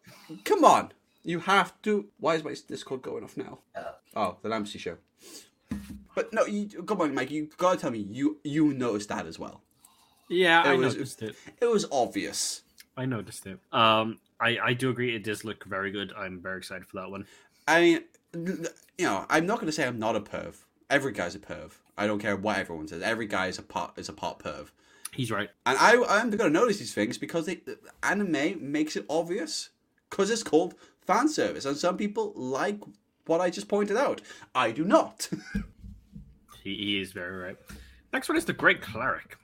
[0.45, 0.93] Come on.
[1.25, 2.07] You have to.
[2.19, 3.59] Why is my Discord going off now?
[4.15, 4.97] Oh, the Lambency show.
[6.15, 7.31] But no, you, come on, Mike.
[7.31, 9.63] You gotta tell me you you noticed that as well.
[10.29, 11.35] yeah, I It was- noticed it.
[11.61, 12.63] It was obvious.
[12.97, 13.59] I noticed it.
[13.73, 15.17] Um, I I do agree.
[15.17, 16.13] It does look very good.
[16.17, 17.27] I'm very excited for that one.
[17.67, 18.01] I mean,
[18.99, 20.57] you know, I'm not gonna say I'm not a perv.
[20.91, 21.73] Every guy's a perv.
[21.97, 23.03] I don't care what everyone says.
[23.03, 24.69] Every guy is a pot is a pot perv.
[25.13, 25.51] He's right.
[25.67, 27.61] And I I'm gonna notice these things because they,
[28.03, 29.71] anime makes it obvious
[30.11, 30.75] because it's called
[31.07, 32.81] fan service, and some people like
[33.27, 34.21] what I just pointed out.
[34.55, 35.29] I do not.
[36.63, 37.57] He, he is very right.
[38.11, 39.37] Next one is the Great Cleric.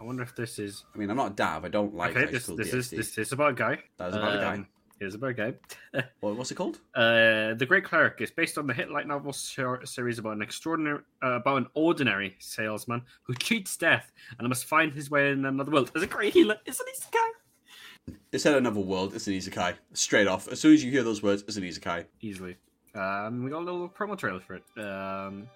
[0.00, 1.64] I wonder if this is I mean, I'm not Dav.
[1.64, 2.30] I don't like okay.
[2.30, 3.78] This this is this is about a guy.
[3.96, 4.54] That is about a guy.
[4.54, 4.68] Um,
[5.00, 5.54] It is about a guy.
[6.20, 6.78] What, what's it called?
[6.94, 10.42] Uh, the Great Cleric is based on the hit light novel ser- series about an
[10.42, 15.44] extraordinary, uh, about an ordinary salesman who cheats death and must find his way in
[15.44, 15.92] another world.
[15.94, 18.14] As a great healer, It's an guy?
[18.32, 19.14] It's in another world.
[19.14, 19.74] It's an isekai.
[19.92, 20.48] Straight off.
[20.48, 22.04] As soon as you hear those words, it's an isekai.
[22.20, 22.56] Easily.
[22.94, 24.64] Um, we got a little promo trailer for it.
[24.82, 25.48] Um,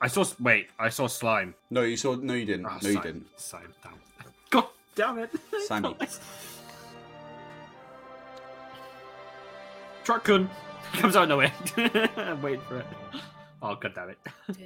[0.00, 0.24] I saw.
[0.40, 1.54] Wait, I saw slime.
[1.70, 2.14] No, you saw.
[2.14, 2.66] No, you didn't.
[2.66, 3.02] Oh, no, you slime.
[3.02, 3.26] didn't.
[3.40, 3.74] Slime.
[3.82, 3.92] Damn.
[4.50, 5.30] God damn it.
[5.66, 5.96] Slimy.
[10.04, 10.48] Truck-kun
[10.94, 11.52] comes out of nowhere.
[12.16, 12.86] I'm waiting for it.
[13.62, 14.18] Oh god damn it.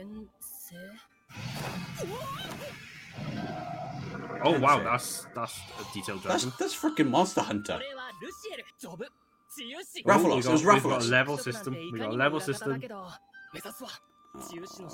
[4.44, 6.52] oh wow, that's that's a detailed dragon.
[6.58, 7.80] that's freaking Monster Hunter.
[7.80, 7.96] Ooh,
[10.04, 11.74] Rathalos, we it got- was we've got a level system.
[11.92, 12.82] We got a level system.
[14.34, 14.40] Oh,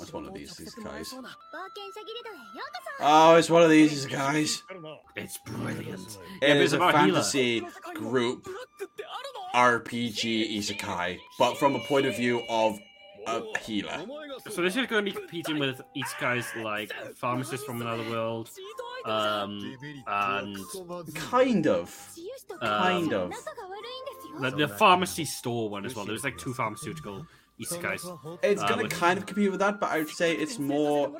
[0.01, 1.13] it's one of these, these guys.
[2.99, 4.63] Oh, it's one of these guys.
[5.15, 6.17] It's brilliant.
[6.41, 7.61] It is a fantasy
[7.93, 8.47] group
[9.53, 12.77] RPG isekai, but from a point of view of
[13.27, 14.05] a healer.
[14.49, 18.49] So this is going to be competing with isekais like Pharmacist from another world,
[19.05, 19.75] um,
[20.07, 20.57] and
[21.15, 22.09] kind of,
[22.61, 23.31] um, kind of.
[24.39, 26.05] The, the pharmacy store one as well.
[26.05, 27.25] There was like two pharmaceutical
[27.59, 28.39] isekais.
[28.43, 31.11] It's uh, going to kind of compete with that, but I would say it's more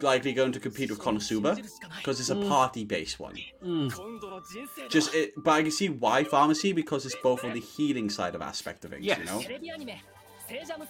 [0.00, 1.56] likely going to compete with Konosuba
[1.96, 2.48] because it's a mm.
[2.48, 3.36] party-based one.
[3.64, 4.90] Mm.
[4.90, 8.34] Just, it, but I can see why pharmacy because it's both on the healing side
[8.34, 9.04] of aspect of things.
[9.04, 9.18] Yes.
[9.18, 9.42] You know.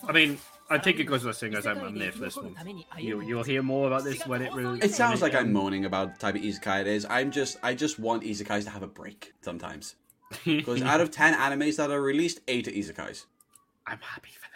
[0.06, 2.54] I mean, I think it goes without saying as I'm, I'm there for this one.
[2.98, 4.80] You, you'll hear more about this when it really.
[4.80, 7.06] It sounds like I'm moaning about the type of isekai it is.
[7.08, 9.94] I'm just, I just want isekais to have a break sometimes.
[10.44, 13.26] Because out of ten animes that are released, eight are isekais.
[13.86, 14.55] I'm happy for that.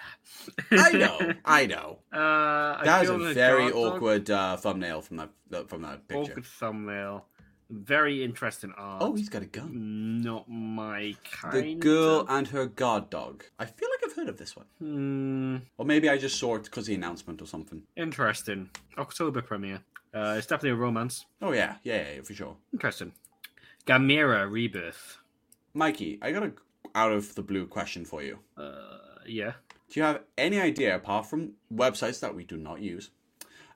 [0.71, 1.99] I know, I know.
[2.13, 6.33] Uh, I That is feel a very awkward uh, thumbnail from that from that picture.
[6.33, 7.27] Awkward thumbnail.
[7.73, 9.01] Very interesting art.
[9.01, 10.23] Oh, he's got a gun.
[10.23, 11.55] Not my kind.
[11.65, 13.45] The girl and her guard dog.
[13.61, 15.57] I feel like I've heard of this one, Hmm.
[15.79, 17.83] or maybe I just saw it because the announcement or something.
[17.97, 18.71] Interesting.
[18.99, 19.81] October premiere.
[20.13, 21.27] Uh, it's definitely a romance.
[21.41, 22.57] Oh yeah, yeah, yeah, yeah for sure.
[22.73, 23.13] Interesting.
[23.87, 25.19] Gamera Rebirth.
[25.73, 26.53] Mikey, I got a
[26.97, 28.41] out of the blue question for you.
[28.57, 29.53] Uh, yeah.
[29.91, 33.11] Do you have any idea, apart from websites that we do not use,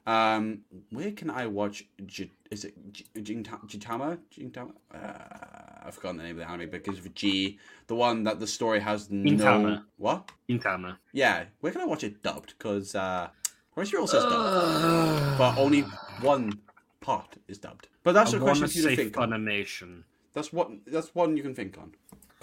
[0.06, 0.60] um,
[0.90, 1.84] where can I watch?
[2.06, 3.66] J- is it J- Jintama?
[3.66, 4.18] Jintama?
[4.32, 4.72] Jintama?
[4.94, 7.58] Uh, I've forgotten the name of the anime because of G,
[7.88, 9.84] the one that the story has no Gintama.
[9.96, 10.30] what?
[10.48, 10.98] Intama.
[11.12, 12.54] Yeah, where can I watch it dubbed?
[12.56, 13.28] Because uh,
[13.76, 15.80] Crunchyroll says dubbed, but only
[16.20, 16.52] one
[17.00, 17.88] part is dubbed.
[18.04, 19.30] But that's I a question for you to say think on.
[19.30, 20.04] Funimation.
[20.32, 20.70] That's what.
[20.86, 21.92] That's one you can think on.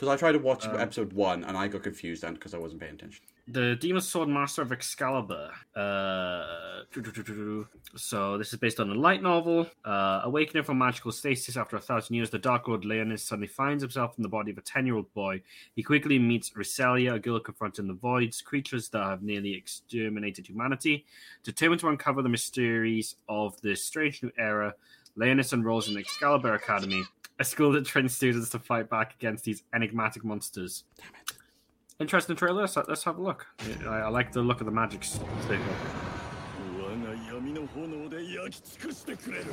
[0.01, 2.57] Because I tried to watch Um, episode one and I got confused then because I
[2.57, 3.23] wasn't paying attention.
[3.47, 5.51] The Demon Sword Master of Excalibur.
[5.75, 6.85] Uh,
[7.95, 9.69] so this is based on a light novel.
[9.85, 13.83] Uh, awakening from magical stasis after a thousand years, the Dark Lord Leonis suddenly finds
[13.83, 15.43] himself in the body of a ten-year-old boy.
[15.75, 21.05] He quickly meets Riselia, a girl confronting the voids, creatures that have nearly exterminated humanity.
[21.43, 24.73] Determined to uncover the mysteries of this strange new era,
[25.15, 27.03] Leonis enrolls in the Excalibur Academy,
[27.40, 30.84] a school that trains students to fight back against these enigmatic monsters.
[30.96, 31.32] Damn it.
[31.98, 32.62] Interesting trailer.
[32.62, 33.46] Let's, let's have a look.
[33.86, 35.60] I, I like the look of the magic sticker.
[36.78, 39.44] 我が闇の炎で焼き尽くしてくれる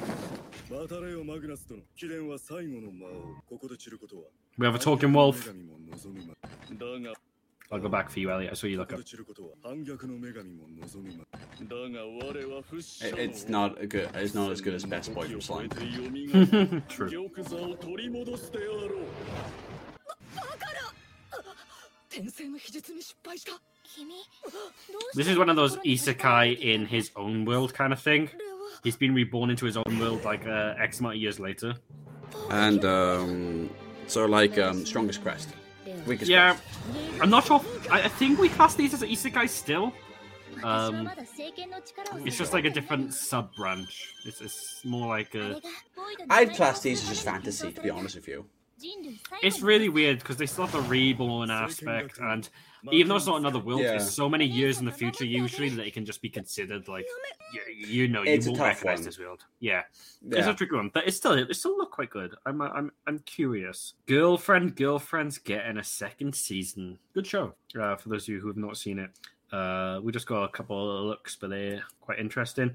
[0.70, 3.12] 待たれよマグナス殿貴殿は最後の魔王
[3.50, 4.24] ここで散ることは
[4.58, 5.44] We have a talking wolf.
[5.44, 6.34] 反逆の女神も望むま
[7.04, 7.16] だが
[7.71, 8.51] I'll go back for you, Elliot.
[8.53, 9.01] I saw you look up.
[13.03, 14.09] It, it's not a good.
[14.15, 15.69] It's not as good as Best Boy from Slime.
[16.89, 17.11] True.
[25.15, 28.31] This is one of those isekai in his own world kind of thing.
[28.83, 31.75] He's been reborn into his own world like uh, X amount of years later.
[32.51, 33.71] And um,
[34.07, 35.51] so, like, um, Strongest Crest.
[36.29, 36.57] Yeah.
[37.21, 37.65] I'm not sure.
[37.91, 39.93] I, I think we class these as isekai still.
[40.65, 41.09] Um,
[42.25, 44.15] it's just like a different sub branch.
[44.25, 45.61] It's, it's more like a.
[46.31, 48.45] I'd class these as just fantasy, to be honest with you.
[49.43, 52.49] It's really weird because they still have the reborn aspect, and
[52.93, 53.95] even though it's not another world, Yeah.
[53.95, 57.07] it's so many years in the future usually that it can just be considered like
[57.53, 59.05] you, you know you It's a won't recognize one.
[59.07, 59.45] this world.
[59.61, 59.83] Yeah.
[60.31, 62.35] It's a tricky one, but it's still it still look quite good.
[62.47, 63.95] I'm I'm I'm curious.
[64.07, 66.99] Girlfriend, girlfriends getting a second season.
[67.15, 67.55] Good show.
[67.81, 69.11] Uh, for those of you who have not seen it,
[69.53, 72.75] uh, we just got a couple of looks, but they're quite interesting.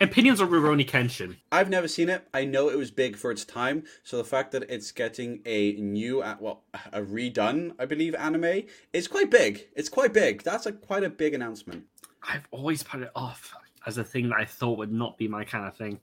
[0.00, 1.36] Opinions on Rurouni Kenshin.
[1.50, 2.26] I've never seen it.
[2.34, 5.72] I know it was big for its time, so the fact that it's getting a
[5.74, 8.62] new, well, a redone, I believe, anime
[8.92, 9.68] is quite big.
[9.74, 10.42] It's quite big.
[10.42, 11.84] That's a quite a big announcement.
[12.28, 13.54] I've always put it off
[13.86, 16.00] as a thing that I thought would not be my kind of thing.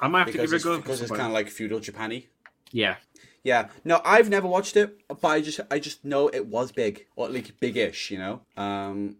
[0.00, 0.76] I might have to give it a go.
[0.78, 2.26] because it's kind of like feudal Japan-y.
[2.72, 2.96] yeah.
[3.44, 3.70] Yeah.
[3.84, 7.28] No, I've never watched it, but I just I just know it was big or
[7.28, 8.12] like big-ish.
[8.12, 9.16] You know, um,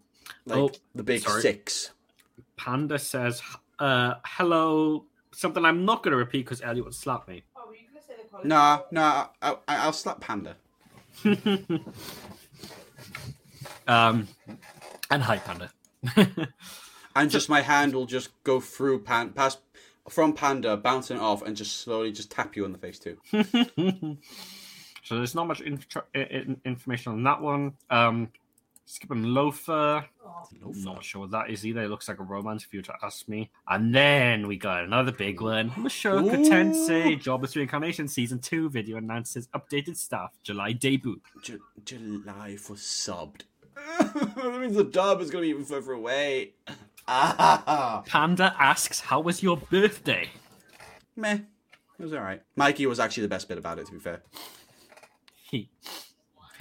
[0.46, 1.42] like Oh, the big sorry.
[1.42, 1.90] six.
[2.56, 3.42] Panda says,
[3.78, 5.04] uh, "Hello."
[5.34, 7.42] Something I'm not going to repeat because Elliot would slap me.
[7.56, 8.48] Oh, were you gonna say the quality?
[8.48, 9.28] Nah, nah.
[9.40, 10.56] I, I, I'll slap Panda.
[13.88, 14.28] Um,
[15.10, 15.70] and hi, Panda.
[17.16, 19.58] and just my hand will just go through pan past
[20.08, 23.16] from panda bouncing off and just slowly just tap you in the face too
[25.04, 27.74] so there's not much intro- i- i- information on that one.
[27.90, 28.28] Um,
[28.84, 30.04] skipping Loafer.
[30.60, 31.82] Not sure what that is either.
[31.82, 33.50] It looks like a romance if you were to ask me.
[33.68, 35.70] And then we got another big one.
[35.70, 36.50] Mushoku Ooh.
[36.50, 41.20] Tensei Jobless Reincarnation Season 2 video announces updated staff July debut.
[41.42, 43.42] Ju- july for subbed
[43.98, 46.52] that means the dub is gonna be even further away
[47.08, 50.28] ah Panda asks, How was your birthday?
[51.16, 51.38] meh
[51.98, 54.22] it was all right mikey was actually the best bit about it to be fair
[55.50, 55.70] He.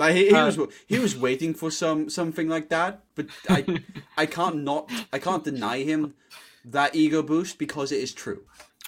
[0.02, 0.58] Like he, he Uh, was
[0.94, 3.60] he was waiting for some something like that but i
[4.24, 6.14] i can't not i can't deny him
[6.78, 8.42] that ego boost because it is true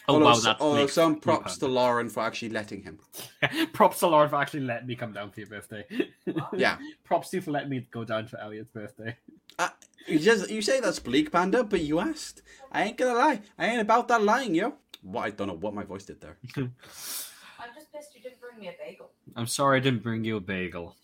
[0.05, 2.95] Oh, although, wow, although some props to lauren for actually letting him
[3.77, 5.83] Props to Lauren for actually letting me come down for your birthday.
[6.63, 6.75] yeah
[7.07, 9.15] Props to you for letting me go down for Elliot's birthday.
[9.57, 9.69] Uh,
[10.07, 12.41] you just you say that's bleak panda, but you asked.
[12.71, 13.39] I ain't gonna lie.
[13.57, 14.67] I ain't about that lying, yo.
[15.13, 16.37] What I don't know what my voice did there.
[16.57, 19.09] I'm just pissed you didn't bring me a bagel.
[19.35, 20.95] I'm sorry I didn't bring you a bagel.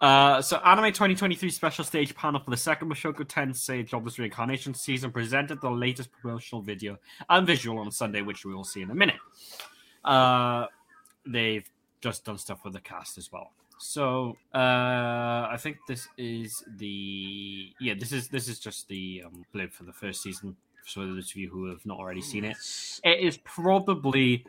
[0.00, 5.10] Uh, so, Anime 2023 special stage panel for the second Mushoku Tensei Jobless Reincarnation season
[5.10, 6.98] presented the latest promotional video
[7.30, 9.16] and visual on Sunday, which we will see in a minute.
[10.04, 10.66] Uh,
[11.26, 11.68] they've
[12.00, 13.52] just done stuff with the cast as well.
[13.78, 14.58] So, uh,
[15.50, 19.84] I think this is the yeah, this is this is just the um, blip for
[19.84, 20.56] the first season.
[20.84, 22.56] For those of you who have not already seen it,
[23.04, 24.44] it is probably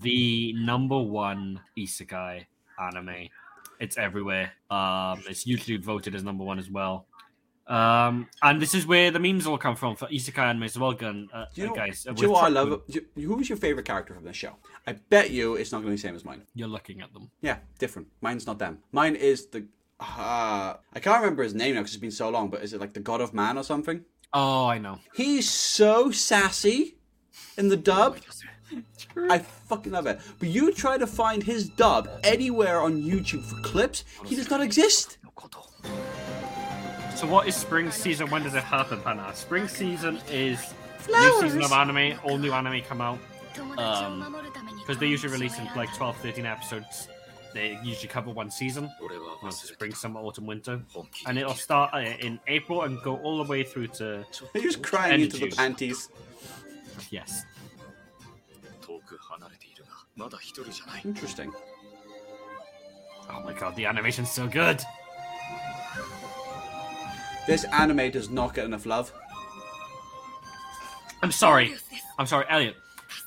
[0.00, 2.46] the number one isekai
[2.78, 3.28] anime.
[3.80, 4.52] It's everywhere.
[4.70, 7.06] Um, it's usually voted as number one as well.
[7.66, 10.92] Um, and this is where the memes all come from for isekai anime as well,
[10.92, 12.02] gun uh, Do you know, guys.
[12.02, 12.82] do you know what I love?
[12.88, 14.56] You- your favorite character from this show?
[14.86, 16.42] I bet you it's not going to be the same as mine.
[16.54, 17.30] You're looking at them.
[17.42, 18.08] Yeah, different.
[18.20, 18.78] Mine's not them.
[18.92, 19.66] Mine is the.
[20.00, 22.48] Uh, I can't remember his name now because it's been so long.
[22.48, 24.04] But is it like the God of Man or something?
[24.32, 24.98] Oh, I know.
[25.14, 26.96] He's so sassy
[27.56, 28.18] in the dub.
[29.28, 30.20] I fucking love it.
[30.38, 34.60] But you try to find his dub anywhere on YouTube for clips, he does not
[34.60, 35.18] exist.
[37.16, 38.30] So what is spring season?
[38.30, 39.30] When does it happen, Panda?
[39.34, 41.42] Spring season is Flowers.
[41.42, 42.18] new season of anime.
[42.24, 43.18] All new anime come out
[43.52, 47.08] because um, they usually release in like 12, 13 episodes.
[47.52, 48.90] They usually cover one season,
[49.50, 50.80] spring, summer, autumn, winter,
[51.26, 54.24] and it'll start uh, in April and go all the way through to.
[54.54, 56.08] He was crying into the panties.
[57.10, 57.44] Yes.
[61.04, 61.52] Interesting.
[63.30, 64.80] Oh my god, the animation's so good.
[67.46, 69.12] This anime does not get enough love.
[71.22, 71.74] I'm sorry.
[72.18, 72.76] I'm sorry, Elliot.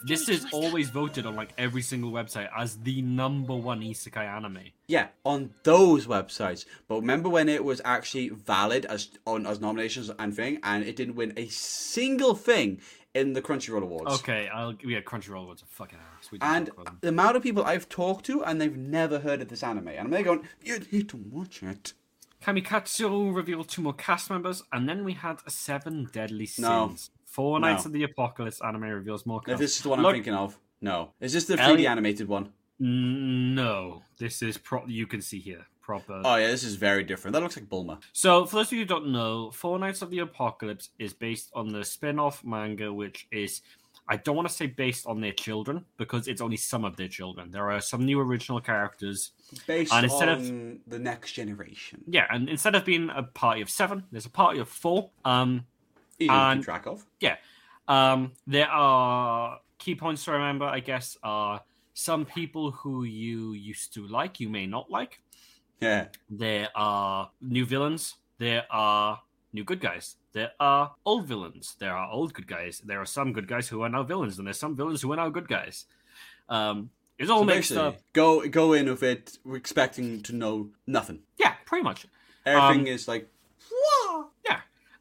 [0.06, 4.60] This is always voted on like every single website as the number one isekai anime.
[4.88, 6.66] Yeah, on those websites.
[6.88, 10.96] But remember when it was actually valid as on as nominations and thing, and it
[10.96, 12.82] didn't win a single thing
[13.14, 14.20] in the Crunchyroll Awards.
[14.20, 16.32] Okay, I'll yeah, Crunchyroll Awards a fucking ass.
[16.32, 16.98] We And talk about them.
[17.02, 20.12] the amount of people I've talked to, and they've never heard of this anime, and
[20.12, 21.94] they're going, "You need to watch it."
[22.42, 26.60] Kamikatsu revealed two more cast members, and then we had seven deadly sins.
[26.62, 26.94] No.
[27.34, 27.90] Four Knights No.
[27.90, 29.42] of the Apocalypse anime reveals more.
[29.48, 31.14] This is the one I'm thinking of, no.
[31.20, 32.54] Is this the 3D Elliot- animated one?
[32.80, 34.86] No, this is pro.
[34.86, 36.22] You can see here proper.
[36.24, 37.34] Oh yeah, this is very different.
[37.34, 38.00] That looks like Bulma.
[38.14, 41.50] So, for those of you who don't know, Four Knights of the Apocalypse is based
[41.56, 43.62] on the spin off manga, which is,
[44.08, 47.08] I don't want to say based on their children, because it's only some of their
[47.08, 47.50] children.
[47.50, 49.32] There are some new original characters.
[49.66, 50.44] Based And on instead of-
[50.88, 52.04] the next generation.
[52.08, 55.10] Yeah, and instead of being a party of seven, there's a party of four.
[55.26, 55.66] Um,
[56.30, 57.06] And- keep track of.
[57.20, 57.38] yeah.
[57.88, 61.62] Um, there are key points to remember, I guess, are
[61.94, 65.22] some people who you used to like, you may not like.
[65.82, 66.08] Yeah.
[66.30, 68.16] There are new villains.
[68.38, 69.22] There are
[69.52, 70.16] new good guys.
[70.32, 71.76] There are old villains.
[71.80, 72.82] There are old good guys.
[72.86, 75.18] There are some good guys who are now villains, and there's some villains who are
[75.18, 75.86] now good guys.
[76.50, 76.90] Um,
[77.20, 78.00] it's all So mixed up.
[78.14, 81.20] go go in with it expecting to know nothing.
[81.38, 82.08] Yeah, pretty much.
[82.46, 83.30] Everything Um, is like.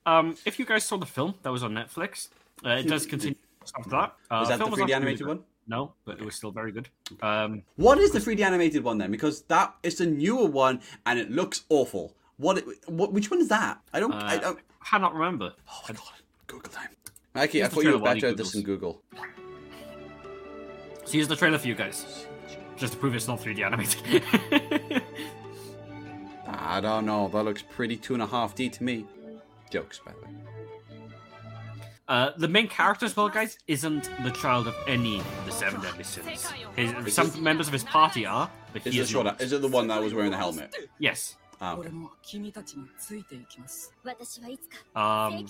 [0.05, 2.29] Um, if you guys saw the film that was on Netflix,
[2.65, 3.37] uh, it does continue
[3.77, 4.15] after that.
[4.31, 5.41] Uh, was that the film 3D animated one?
[5.69, 6.89] No, but it was still very good.
[7.23, 9.11] Um, What is the 3D animated one then?
[9.13, 12.17] Because that is the newer one and it looks awful.
[12.39, 12.59] What?
[12.59, 13.13] It, what?
[13.13, 13.81] Which one is that?
[13.93, 14.13] I don't.
[14.13, 14.59] I uh, don't.
[14.59, 15.53] I cannot remember.
[15.71, 16.05] Oh my god!
[16.49, 16.89] Google time.
[17.35, 19.01] Mikey, I thought you were better at this than Google.
[21.05, 22.27] So here's the trailer for you guys,
[22.77, 24.23] just to prove it's not 3D animated.
[26.47, 27.29] I don't know.
[27.29, 29.07] That looks pretty two and a half D to me.
[29.73, 30.43] Jokes, by the way.
[32.07, 35.81] Uh, the main character, as well, guys, isn't the child of any of the seven
[35.81, 36.53] deadly sins.
[36.77, 39.41] His, some members of his party are, but is he is not.
[39.41, 40.77] Is it the one that was wearing the helmet?
[40.99, 41.37] Yes.
[41.63, 41.89] Ah, okay.
[44.95, 45.47] Um,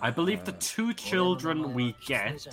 [0.00, 2.46] I believe the two uh, children we get,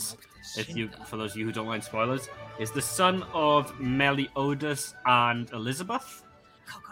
[0.58, 2.28] if you, for those of you who don't mind spoilers,
[2.60, 6.24] is the son of Meliodas and Elizabeth,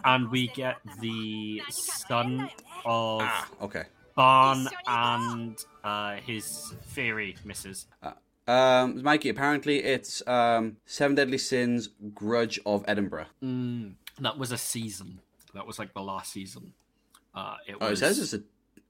[0.05, 2.49] and we get the son
[2.85, 7.87] of ah, okay Ban and uh, his fairy missus.
[8.47, 13.27] Um, Mikey, apparently it's um, Seven Deadly Sins Grudge of Edinburgh.
[13.43, 15.19] Mm, that was a season.
[15.53, 16.73] That was like the last season.
[17.33, 17.99] Uh, it Oh, it was...
[17.99, 18.41] says it's a.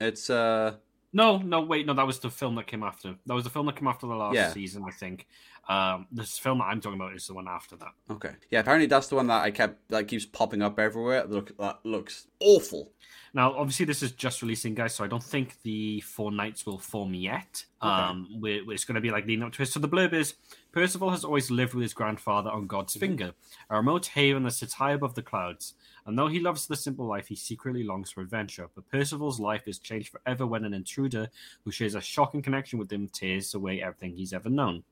[0.02, 0.76] It's uh.
[1.16, 3.14] No, no, wait, no, that was the film that came after.
[3.28, 4.52] That was the film that came after the last Yeah.
[4.52, 5.28] season, I think.
[5.70, 7.92] Um, this film that I'm talking about is the one after that.
[8.10, 8.32] Okay.
[8.50, 11.24] Yeah, apparently that's the one that I kept that keeps popping up everywhere.
[11.26, 12.92] Look, that looks awful.
[13.36, 16.78] Now, obviously, this is just releasing, guys, so I don't think the four knights will
[16.78, 17.66] form yet.
[17.82, 19.66] Um, we're, it's going to be like leading up to it.
[19.66, 20.36] So the blurb is
[20.72, 23.34] Percival has always lived with his grandfather on God's finger,
[23.72, 25.74] a remote haven that sits high above the clouds.
[26.06, 28.70] And though he loves the simple life, he secretly longs for adventure.
[28.76, 31.30] But Percival's life is changed forever when an intruder
[31.66, 34.84] who shares a shocking connection with him tears away everything he's ever known.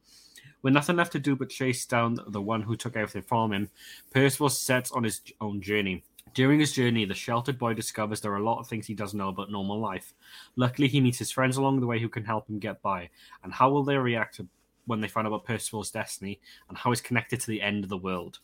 [0.64, 3.70] With nothing left to do but chase down the one who took everything from him,
[4.12, 6.04] Percival sets on his own journey.
[6.34, 9.18] During his journey, the sheltered boy discovers there are a lot of things he doesn't
[9.18, 10.14] know about normal life.
[10.56, 13.10] Luckily, he meets his friends along the way who can help him get by.
[13.44, 14.40] And how will they react
[14.86, 16.40] when they find out about Percival's destiny
[16.70, 18.40] and how he's connected to the end of the world?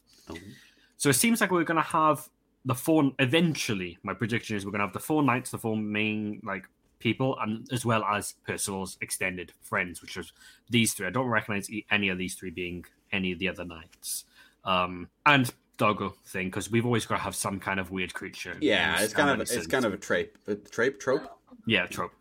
[0.97, 2.27] So it seems like we're going to have
[2.65, 3.11] the four.
[3.19, 6.67] Eventually, my prediction is we're going to have the four knights, the four main like
[6.99, 10.33] people, and as well as Percival's extended friends, which is
[10.69, 11.07] these three.
[11.07, 14.25] I don't recognize any of these three being any of the other knights.
[14.65, 18.57] Um, and doggo thing because we've always got to have some kind of weird creature.
[18.59, 20.37] Yeah, it's kind of it's kind of a trope.
[20.47, 21.39] A trope trope.
[21.65, 22.13] yeah trope.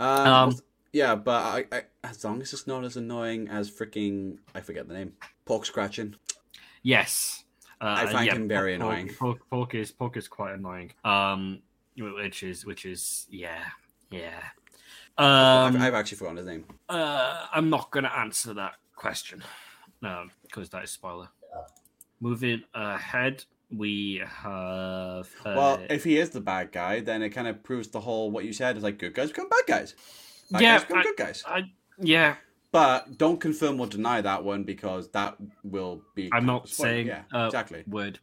[0.00, 0.56] Um, Um,
[0.92, 4.88] yeah, but I, I, as long as it's not as annoying as freaking I forget
[4.88, 5.12] the name.
[5.44, 6.14] Pork scratching.
[6.82, 7.44] Yes,
[7.80, 9.08] uh, I find yeah, him very Pork- annoying.
[9.14, 10.92] Pork, pork is pork is quite annoying.
[11.04, 11.62] Um,
[11.96, 13.64] which is which is yeah
[14.10, 14.42] yeah.
[15.18, 15.26] Um,
[15.76, 16.64] I've, I've actually forgotten his name.
[16.88, 19.42] Uh, I'm not going to answer that question
[20.00, 21.28] because that is spoiler.
[22.26, 25.28] Moving ahead, we have.
[25.44, 28.30] Uh, Well, if he is the bad guy, then it kind of proves the whole
[28.30, 29.96] what you said is like good guys become bad guys.
[30.52, 31.42] Bad Yeah, guys become I- good guys.
[31.44, 31.62] I,
[31.98, 32.36] yeah,
[32.70, 36.30] But don't confirm or deny that one because that will be.
[36.32, 36.88] I'm not spoiler.
[36.92, 37.82] saying Yeah, uh, exactly.
[37.88, 38.20] word.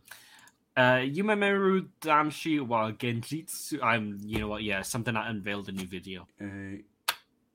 [0.78, 3.84] Uh, Yumemeru Danshi wa Genjitsu.
[3.84, 4.64] I'm, you know what?
[4.64, 6.26] Yeah, something I unveiled a new video.
[6.42, 6.80] Uh,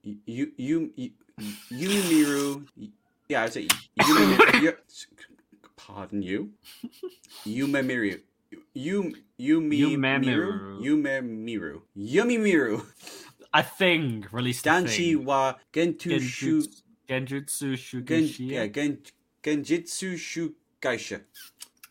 [0.03, 1.11] you you you
[1.71, 2.67] you Miru.
[3.29, 3.67] Yeah, I say
[3.97, 4.73] you.
[5.87, 6.51] pardon you.
[7.47, 8.19] Yume Miru.
[8.75, 10.21] You you me Yumemiru.
[10.21, 10.83] Miru.
[10.83, 11.83] Yume Miru.
[11.97, 12.83] Yumi Miru.
[13.53, 14.65] A thing released.
[14.65, 15.25] thing.
[15.25, 15.55] wa.
[15.73, 16.67] Genjutsu,
[17.09, 18.51] Genjutsu Gen, Shugenshi.
[18.51, 18.99] yeah, gen,
[19.43, 21.23] Genjitsu Shu Gaisha.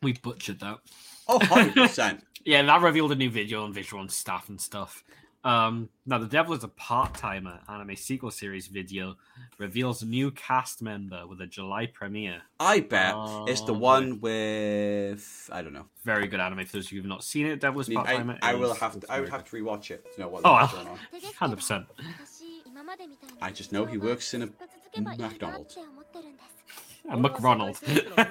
[0.01, 0.79] We butchered that.
[1.27, 2.21] Oh, 100%.
[2.45, 5.03] Yeah, that revealed a new video and visual and stuff and stuff.
[5.43, 9.17] Um, now, The Devil is a Part Timer anime sequel series video
[9.57, 12.41] reveals new cast member with a July premiere.
[12.59, 13.15] I bet
[13.47, 15.87] it's the um, one with I don't know.
[16.03, 17.59] Very good anime for those who've not seen it.
[17.59, 18.37] Devil is Part Timer.
[18.41, 19.11] I, I, I, will have to.
[19.11, 20.43] I would have to rewatch it to know what.
[20.45, 20.97] Oh,
[21.37, 21.85] hundred percent.
[23.41, 24.49] I just know he works in a
[24.99, 25.77] McDonald's.
[27.09, 27.81] A McRonald.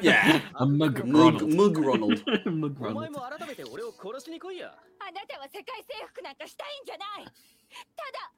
[0.01, 1.84] yeah, a McRonald.
[1.84, 2.24] Ronald.
[2.47, 3.14] McRonald.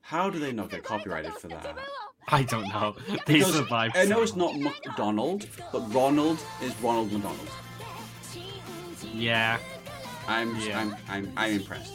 [0.03, 1.77] How do they not get copyrighted for that?
[2.29, 2.95] I don't know.
[3.27, 3.97] They because survived.
[3.97, 7.49] I know it's not McDonald, but Ronald is Ronald McDonald.
[9.13, 9.59] Yeah.
[10.27, 10.81] I'm yeah.
[10.81, 11.93] I'm, I'm I'm impressed.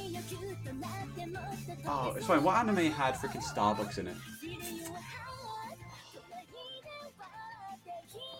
[1.87, 2.43] Oh, it's fine.
[2.43, 4.17] What anime had freaking Starbucks in it?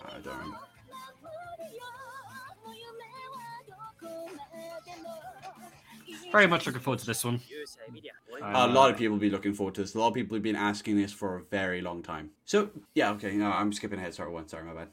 [0.04, 0.56] I don't know.
[6.32, 7.40] Very much looking forward to this one.
[8.42, 9.94] A uh, lot of people will be looking forward to this.
[9.94, 12.30] A lot of people have been asking this for a very long time.
[12.44, 14.14] So, yeah, okay, no, I'm skipping ahead.
[14.14, 14.48] Sorry, one.
[14.48, 14.88] Sorry, my bad.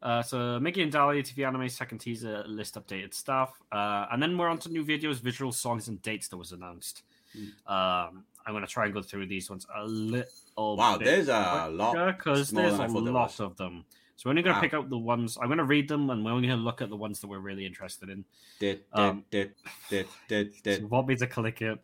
[0.00, 4.38] Uh, so Mickey and Dolly TV anime second teaser list updated stuff, uh, and then
[4.38, 7.02] we're on to new videos, visual songs, and dates that was announced.
[7.36, 7.48] Mm.
[7.70, 10.76] Um, I'm gonna try and go through these ones a little.
[10.76, 13.84] Wow, there's a lot because there's a lot of them.
[14.18, 14.60] So we're only gonna Wow.
[14.62, 15.38] pick out the ones.
[15.40, 17.64] I'm gonna read them, and we're only gonna look at the ones that we're really
[17.64, 18.24] interested in.
[18.58, 19.52] Did, did, Um, did,
[19.88, 20.80] did, did, So did.
[20.80, 21.78] you want me to click it?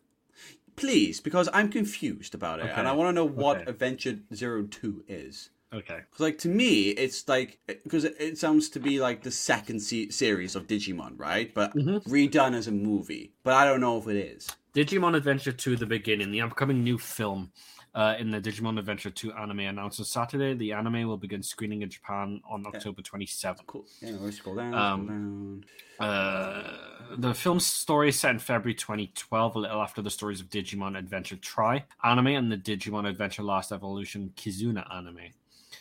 [0.75, 3.71] Please, because I'm confused about it, and I want to know what okay.
[3.71, 5.49] Adventure Zero Two is.
[5.73, 6.01] Okay.
[6.19, 10.09] like to me, it's like because it, it sounds to be like the second se-
[10.09, 11.53] series of Digimon, right?
[11.53, 13.31] But redone as a movie.
[13.43, 14.49] But I don't know if it is.
[14.73, 17.51] Digimon Adventure 2 The Beginning, the upcoming new film
[17.95, 20.53] uh, in the Digimon Adventure 2 anime announced on Saturday.
[20.53, 23.65] The anime will begin screening in Japan on October 27th.
[23.65, 23.85] Cool.
[24.01, 24.73] Yeah, let's scroll down.
[24.73, 25.63] Um,
[25.97, 26.15] scroll down.
[26.15, 26.77] Uh,
[27.17, 30.97] the film's story is set in February 2012, a little after the stories of Digimon
[30.97, 35.29] Adventure Tri anime and the Digimon Adventure Last Evolution Kizuna anime.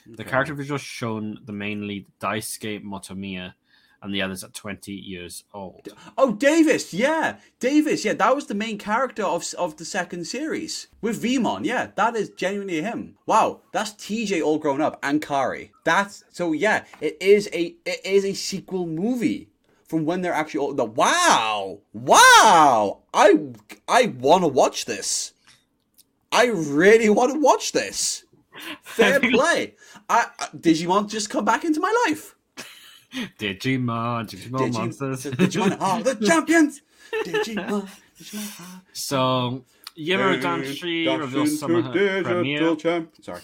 [0.07, 3.55] The character visuals shown the main lead Daisuke Motomiya
[4.05, 5.89] and the others at 20 years old.
[6.19, 10.89] Oh, Davis, yeah, Davis, yeah, that was the main character of of the second series
[11.01, 11.65] with Veemon.
[11.65, 13.17] Yeah, that is genuinely him.
[13.27, 15.73] Wow, that's TJ all grown up and Kari.
[15.85, 19.49] That's so yeah, it is a it is a sequel movie
[19.89, 20.75] from when they're actually all.
[20.75, 23.39] The wow, wow, I
[23.89, 25.33] I want to watch this.
[26.31, 28.25] I really want to watch this.
[28.83, 29.77] Fair play.
[30.11, 32.34] I, I Digimon just come back into my life.
[33.39, 35.25] Digimon, Digimon Digi- monsters.
[35.25, 36.83] Digimon are the champions.
[37.25, 37.89] Digimon,
[38.19, 39.65] Digimon are so,
[39.97, 41.83] Yamero Danshi reveals summer
[42.23, 42.77] premiere.
[43.23, 43.41] Sorry.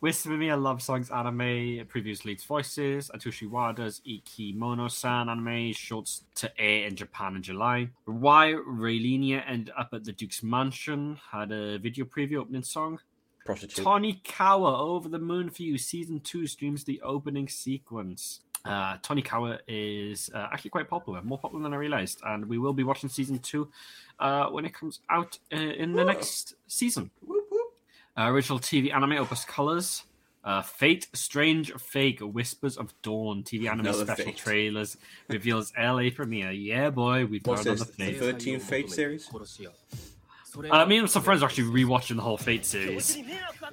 [0.00, 6.52] With Sumiya Love Songs anime, previous leads voices, Atsushi Wada's Iki Mono-san anime, shorts to
[6.60, 7.88] air in Japan in July.
[8.04, 13.00] Why Raeliana ended up at the Duke's mansion had a video preview opening song.
[13.44, 13.84] Prostitute.
[13.84, 18.40] Tonikawa, Over the Moon for You, Season 2 streams the opening sequence.
[18.64, 22.74] Uh, Tonikawa is uh, actually quite popular, more popular than I realized, and we will
[22.74, 23.68] be watching Season 2
[24.18, 26.12] uh, when it comes out uh, in the Whoa.
[26.12, 27.10] next season.
[27.26, 27.72] Whoop, whoop.
[28.18, 30.04] Uh, original TV anime Opus Colors.
[30.42, 33.42] Uh, Fate, Strange, Fake, Whispers of Dawn.
[33.42, 34.36] TV anime Another special Fate.
[34.36, 34.96] trailers
[35.28, 36.50] reveals LA premiere.
[36.50, 38.18] Yeah, boy, we've got another Fate.
[38.18, 39.30] The 13 Fate series?
[40.56, 43.16] Me and some friends are actually rewatching the whole Fate series.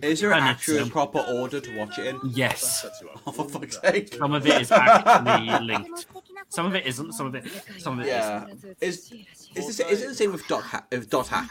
[0.01, 2.19] Is there an true it's, um, proper order to watch it in?
[2.23, 2.85] Yes,
[3.25, 4.13] Oh, for fuck's sake.
[4.13, 6.05] some of it is actually linked.
[6.49, 7.13] Some of it isn't.
[7.13, 7.45] Some of it.
[7.79, 8.15] Some of it is.
[8.15, 8.45] Yeah.
[8.79, 11.49] Is, is, this, is it the same with Dot, ha- with Dot Hack?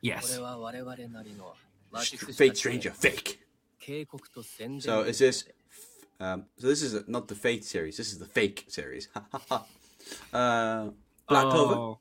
[0.00, 0.38] Yes.
[2.34, 3.40] Fate Stranger, fake.
[4.80, 5.44] So is this?
[6.18, 7.96] Um, so this is not the Fate series.
[7.96, 9.08] This is the fake series.
[9.50, 10.88] uh,
[11.28, 11.74] Black Clover.
[11.74, 11.98] Oh.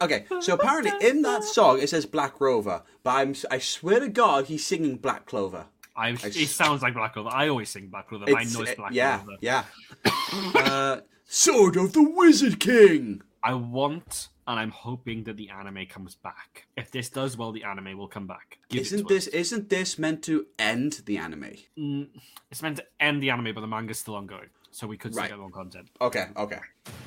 [0.00, 4.08] Okay, so apparently in that song it says Black Rover, but I'm I swear to
[4.08, 5.66] God he's singing Black Clover.
[5.96, 7.30] I, it sounds like Black Clover.
[7.32, 8.26] I always sing Black Clover.
[8.28, 9.38] I know it's uh, Black yeah, Clover.
[9.40, 9.64] yeah.
[10.54, 13.22] uh, Sword of the Wizard King.
[13.42, 16.66] I want and I'm hoping that the anime comes back.
[16.76, 18.58] If this does well, the anime will come back.
[18.70, 19.34] Give Isn't this us.
[19.34, 21.52] isn't this meant to end the anime?
[21.78, 22.08] Mm,
[22.50, 25.22] it's meant to end the anime, but the manga's still ongoing, so we could still
[25.22, 25.30] Right.
[25.30, 25.90] get more content.
[26.00, 26.60] Okay, okay.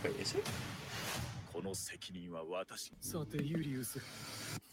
[0.04, 0.48] Wait, is it?
[1.62, 4.02] この責任は私さてユリウス。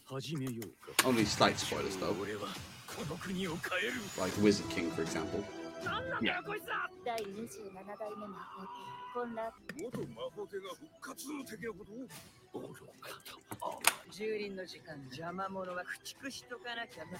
[0.05, 1.07] 始めようか。
[1.07, 2.49] Only slight spoilers though, 俺は
[2.87, 4.01] この国を変える。
[4.17, 5.43] Like Wizard King, for example.
[6.19, 6.41] Yeah.
[7.05, 8.73] 第27代目魔法帝
[9.13, 11.91] 混乱元魔法帝が復活の敵のこと
[12.57, 12.81] を愚か
[14.09, 17.19] 蹂躙の時間邪魔者は駆逐しとかなきゃな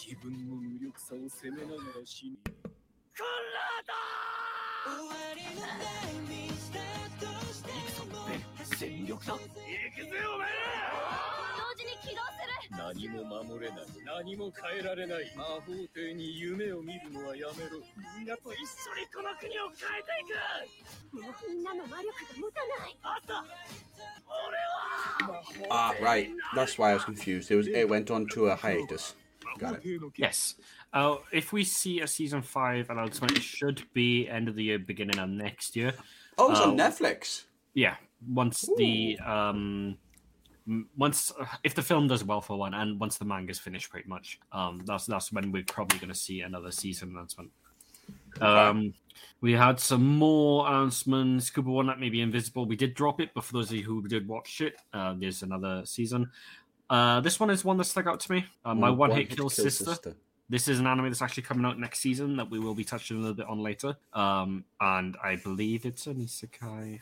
[0.00, 2.38] 自分の無力さを責めながら死に
[8.75, 10.47] 戦力だ行くぜお前
[11.57, 15.61] 同時に起動する何も守れない何も変えられない魔法
[15.93, 17.77] 帝に夢を見るのはやめろ
[18.17, 23.45] みんなと一緒にこの国を変えていくもうみんなの魔力が持たないあった
[24.27, 26.29] 俺は Ah, right.
[26.55, 27.51] That's why I was confused.
[27.51, 29.15] It was it went on to a hiatus.
[29.43, 29.81] 魔 Got 法 it.
[29.83, 30.57] 帝の Yes.
[30.93, 34.79] Uh, if we see a season five announcement, it should be end of the year,
[34.79, 35.93] beginning of next year.
[36.37, 36.75] Oh, it's on Oh.
[36.75, 37.45] Netflix.
[37.73, 37.95] Yeah,
[38.28, 39.96] once the um,
[40.96, 41.32] once
[41.62, 44.82] if the film does well for one, and once the manga's finished, pretty much, um,
[44.84, 47.50] that's that's when we're probably going to see another season announcement.
[48.40, 48.94] Um,
[49.40, 51.46] we had some more announcements.
[51.46, 52.66] Scuba One that may be invisible.
[52.66, 55.42] We did drop it, but for those of you who did watch it, uh, there's
[55.42, 56.30] another season.
[56.88, 58.46] Uh, this one is one that stuck out to me.
[58.64, 59.96] Uh, My One, Hit Kill, sister.
[60.48, 63.16] This is an anime that's actually coming out next season that we will be touching
[63.16, 63.96] a little bit on later.
[64.12, 67.00] Um, and I believe it's an isekai.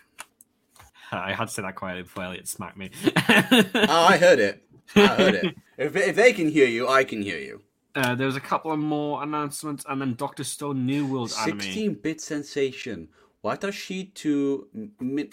[1.18, 2.90] I had to say that quietly before Elliot smacked me.
[3.16, 4.62] Oh, I heard it.
[4.96, 5.56] I heard it.
[5.76, 7.60] If, if they can hear you, I can hear you.
[7.96, 11.58] uh, there was a couple of more announcements, and then Doctor Stone New World anime.
[11.58, 13.08] 16-bit sensation.
[13.44, 14.68] Watashi to
[15.00, 15.30] Min-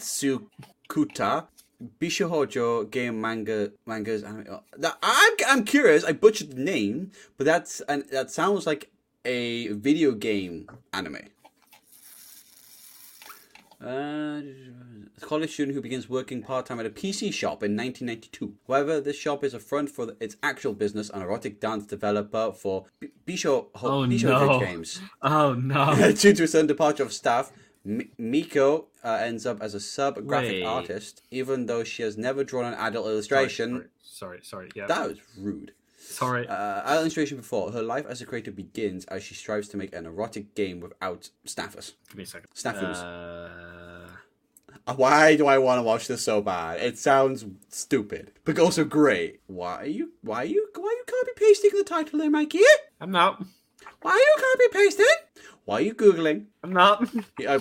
[0.00, 1.46] Minagatsukuta.
[1.98, 4.22] Bishohojo game manga mangas.
[4.22, 4.44] anime.
[4.50, 6.04] Oh, that- I'm I'm curious.
[6.04, 8.90] I butchered the name, but that's and that sounds like
[9.24, 11.18] a video game anime.
[13.82, 14.42] Uh,
[15.16, 18.54] a college student who begins working part time at a PC shop in 1992.
[18.68, 22.84] However, this shop is a front for its actual business, an erotic dance developer for
[23.26, 24.60] Bisho, Oh, Bisho no.
[24.60, 25.00] games.
[25.22, 26.12] Oh no!
[26.12, 27.52] Due to a sudden departure of staff,
[27.86, 32.44] M- Miko uh, ends up as a sub graphic artist, even though she has never
[32.44, 33.88] drawn an adult illustration.
[34.02, 34.68] sorry, sorry, sorry.
[34.74, 35.72] Yeah, That was rude.
[36.10, 36.46] Sorry.
[36.48, 39.94] Uh, adult illustration before her life as a creator begins as she strives to make
[39.94, 41.92] an erotic game without staffers.
[42.08, 42.48] Give me a second.
[42.54, 42.98] Staffers.
[43.02, 43.48] Uh,
[44.86, 46.80] Uh, Why do I want to watch this so bad?
[46.80, 49.40] It sounds stupid, but also great.
[49.46, 50.12] Why are you?
[50.22, 50.68] Why are you?
[50.74, 52.60] Why are you copy pasting the title there, Mikey?
[53.00, 53.42] I'm not.
[54.02, 55.16] Why are you copy pasting?
[55.66, 56.46] Why are you googling?
[56.64, 57.06] I'm not.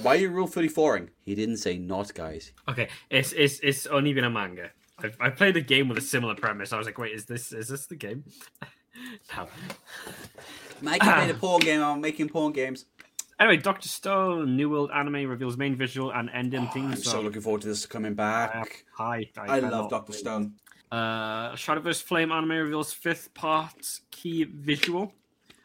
[0.04, 1.10] Why are you rule thirty fouring?
[1.20, 2.54] He didn't say not, guys.
[2.70, 4.72] okay, it's it's it's only been a manga.
[5.04, 6.74] I've, I played a game with a similar premise.
[6.74, 8.24] I was like, wait, is this is this the game?
[9.38, 9.48] no.
[10.82, 11.82] Mikey made a porn game.
[11.82, 12.86] I'm making porn games.
[13.40, 17.22] Anyway, Doctor Stone, New World Anime reveals main visual and ending Oh, theme I'm so
[17.22, 18.84] looking forward to this coming back.
[18.98, 20.20] Hi, I cannot love Doctor wait.
[20.20, 20.54] Stone.
[20.92, 25.14] Uh, Shadowverse Flame anime reveals fifth part key visual.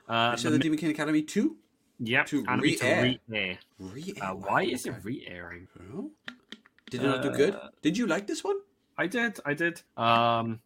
[0.09, 1.57] Uh, So the the Demon King Academy two
[1.99, 3.03] yep, to anime re-air.
[3.03, 3.59] to re-air.
[3.81, 5.67] re Uh, why is it re-airing?
[6.91, 7.55] Did it not do good?
[7.55, 8.57] Uh, Did you like this one?
[8.97, 9.83] I did, I did.
[9.97, 10.61] Um,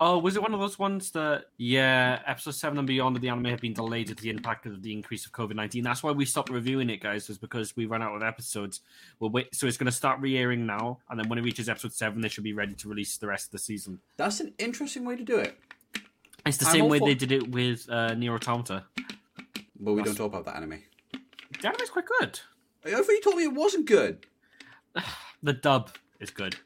[0.00, 3.28] oh, was it one of those ones that yeah, episode seven and beyond of the
[3.28, 5.84] anime have been delayed due to the impact of the increase of COVID nineteen?
[5.84, 8.80] That's why we stopped reviewing it, guys, was because we ran out of episodes.
[9.20, 11.92] We'll wait, so it's going to start re-airing now, and then when it reaches episode
[11.92, 14.00] seven, they should be ready to release the rest of the season.
[14.16, 15.58] That's an interesting way to do it.
[16.46, 18.84] It's the I'm same way for- they did it with uh, Nier Automata.
[19.78, 20.82] But we That's- don't talk about that anime.
[21.60, 22.40] The anime's quite good.
[22.86, 24.26] I thought you told me it wasn't good.
[25.42, 25.90] The dub
[26.20, 26.56] is good.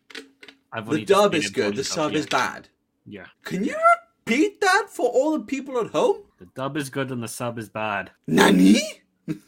[0.72, 1.76] I've The dub is good.
[1.76, 2.18] The sub yeah.
[2.18, 2.68] is bad.
[3.06, 3.74] Yeah, Can you
[4.26, 6.24] repeat that for all the people at home?
[6.38, 8.10] the dub is good and the sub is bad.
[8.26, 8.80] Nani?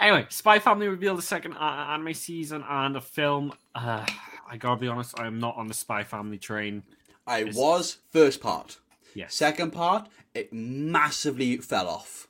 [0.00, 3.52] Anyway, Spy Family revealed the second anime season and a film.
[3.74, 4.04] Uh,
[4.50, 6.82] I gotta be honest, I'm not on the Spy Family train.
[7.26, 8.78] I It's- was first part.
[9.14, 9.34] Yes.
[9.34, 12.26] Second part, it massively fell off.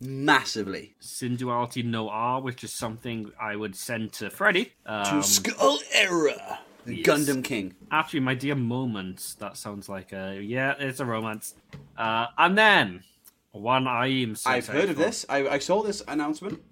[0.00, 0.96] Massively.
[1.00, 4.72] Synduality Noir, which is something I would send to Freddy.
[4.84, 6.58] Um, to Skull Era.
[6.96, 7.06] Yes.
[7.06, 7.74] Gundam King.
[7.90, 9.34] actually, my dear moments.
[9.34, 11.54] That sounds like a yeah, it's a romance.
[11.96, 13.02] Uh, and then
[13.52, 14.34] one I am.
[14.34, 15.02] So I've heard of for.
[15.02, 15.26] this.
[15.28, 16.62] I, I saw this announcement.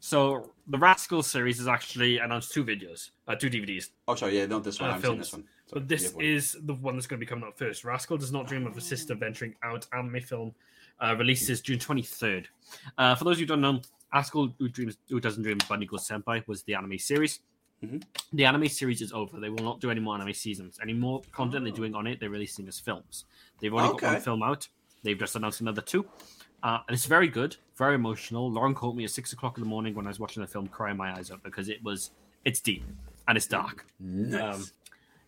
[0.00, 3.90] So the Rascal series has actually announced two videos, uh, two DVDs.
[4.06, 4.90] Oh, sorry, yeah, not this one.
[4.90, 5.44] Uh, I haven't seen this one.
[5.66, 7.84] So, But this is the one that's going to be coming out first.
[7.84, 9.86] Rascal does not dream of a sister venturing out.
[9.92, 10.54] Anime film
[11.00, 12.48] uh, releases June twenty third.
[12.96, 13.80] Uh, for those who don't know,
[14.14, 17.40] Rascal who dreams who doesn't dream of Bunny Girl Senpai was the anime series.
[17.86, 18.02] Mhm.
[18.32, 19.38] The anime series is over.
[19.38, 20.78] They will not do any more anime seasons.
[20.82, 23.24] Any more content they're doing on it, they're releasing as films.
[23.60, 24.68] They've only got one film out.
[25.02, 26.06] They've just announced another two.
[26.62, 28.50] Uh, and it's very good, very emotional.
[28.50, 30.66] Lauren called me at six o'clock in the morning when I was watching the film,
[30.68, 32.10] crying my eyes out because it was
[32.44, 32.82] it's deep
[33.28, 33.86] and it's dark.
[34.00, 34.42] Nice.
[34.56, 34.64] Um,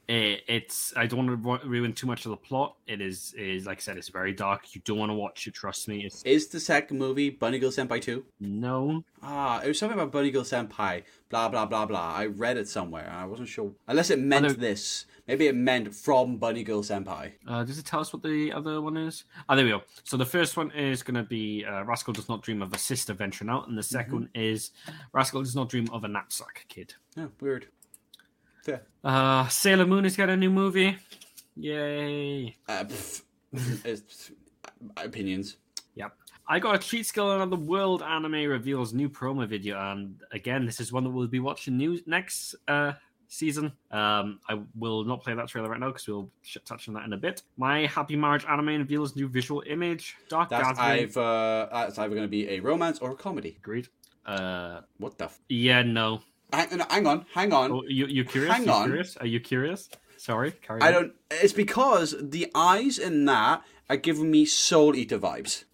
[0.08, 2.76] it, it's I don't want to ruin too much of the plot.
[2.86, 4.74] It is is like I said, it's very dark.
[4.74, 5.54] You don't want to watch it.
[5.54, 6.04] Trust me.
[6.04, 8.24] It's is the second movie Bunny Girl Senpai 2?
[8.40, 9.04] no.
[9.22, 12.14] Ah, it was something about Bunny Girl Senpai, blah, blah, blah, blah.
[12.14, 13.72] I read it somewhere and I wasn't sure.
[13.88, 15.06] Unless it meant this.
[15.26, 17.32] Maybe it meant from Bunny Girl Senpai.
[17.46, 19.24] Uh, does it tell us what the other one is?
[19.48, 19.82] Oh, there we go.
[20.04, 22.78] So the first one is going to be uh, Rascal does not dream of a
[22.78, 24.70] sister venturing out, and the 2nd one is
[25.12, 26.94] Rascal does not dream of a knapsack kid.
[27.18, 27.66] Oh, weird.
[28.68, 28.82] Fair.
[29.02, 30.96] Uh, Sailor Moon is got a new movie.
[31.56, 32.54] Yay!
[32.68, 33.22] Uh, pff,
[33.84, 34.30] it's,
[34.96, 35.56] opinions.
[35.94, 36.12] Yep.
[36.46, 40.80] I got a cheat skill another world anime reveals new promo video, and again, this
[40.80, 42.92] is one that we'll be watching new next uh,
[43.28, 43.72] season.
[43.90, 47.04] Um, I will not play that trailer right now because we'll sh- touch on that
[47.04, 47.42] in a bit.
[47.56, 50.16] My Happy Marriage anime reveals new visual image.
[50.28, 51.04] Dark That's, Gathering.
[51.04, 53.56] I've, uh, that's either going to be a romance or a comedy.
[53.58, 53.88] Agreed.
[54.26, 55.24] Uh, What the?
[55.24, 56.20] F- yeah, no.
[56.52, 57.72] Hang, no, hang on, hang on.
[57.72, 58.52] Oh, you you curious?
[58.54, 58.84] Hang you on.
[58.86, 59.16] Curious?
[59.16, 59.88] Are you curious?
[60.16, 60.92] Sorry, carry I on.
[60.92, 61.12] don't.
[61.30, 65.64] It's because the eyes in that are giving me Soul Eater vibes.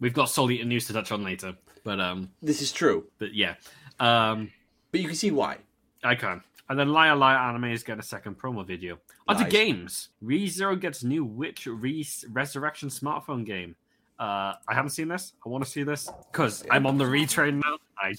[0.00, 1.54] We've got Soul Eater news to touch on later,
[1.84, 3.54] but um, This is true, but yeah,
[3.98, 4.50] um,
[4.90, 5.58] but you can see why.
[6.02, 6.42] I can.
[6.68, 8.98] And then Liar Liar Anime is getting a second promo video.
[9.28, 9.52] Onto Nice.
[9.52, 10.08] games.
[10.24, 13.74] ReZero gets new Witch Re- Resurrection smartphone game.
[14.20, 15.32] Uh, I haven't seen this.
[15.46, 17.78] I want to see this because I'm on the retrain now.
[17.98, 18.12] I,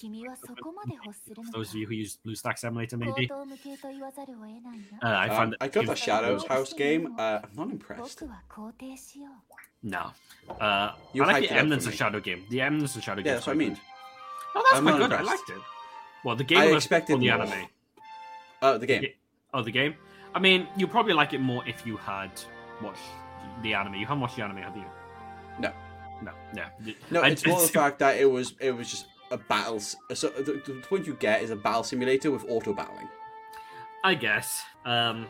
[1.52, 3.30] those of you who use BlueStacks emulator, maybe.
[3.30, 7.14] Uh, I um, I got the Shadows House game.
[7.18, 8.24] Uh, I'm not impressed.
[9.84, 10.10] No.
[10.60, 12.46] Uh, you I like the Emblems of Shadow game.
[12.50, 13.26] The Emblems of Shadow game.
[13.26, 13.78] Yeah, that's what I mean.
[14.54, 15.02] Oh, that's I'm quite good.
[15.02, 15.22] Impressed.
[15.22, 15.62] I liked it.
[16.24, 17.68] Well, the game I expected the anime.
[18.60, 19.06] Oh, the game.
[19.54, 19.94] Oh, the game.
[20.34, 22.30] I mean, you probably like it more if you had
[22.82, 23.00] watched
[23.62, 23.94] the anime.
[23.94, 24.84] You haven't watched the anime, have you?
[25.60, 25.72] No.
[26.22, 26.64] No.
[27.10, 29.80] No, I- it's more the fact that it was it was just a battle.
[29.80, 33.08] So the, the point you get is a battle simulator with auto battling.
[34.04, 34.62] I guess.
[34.84, 35.26] Um,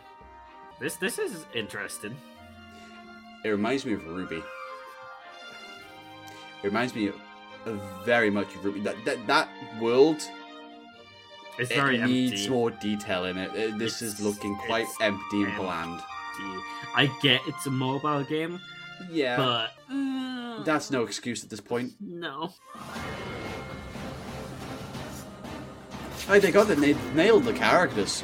[0.80, 2.16] this this is interesting.
[3.44, 4.36] It reminds me of Ruby.
[6.62, 7.16] It reminds me of,
[7.66, 8.80] of very much of Ruby.
[8.80, 9.48] That that, that
[9.80, 10.22] world
[11.58, 12.48] It's it very needs empty.
[12.50, 13.50] more detail in it.
[13.50, 15.62] Uh, This It's- is looking quite empty and empty.
[15.62, 16.00] bland.
[16.94, 18.58] I get it's a mobile game,
[19.10, 20.21] Yeah, but uh,
[20.64, 21.92] that's no excuse at this point.
[22.00, 22.52] no.
[26.28, 28.22] Hey, they got the they nailed the characters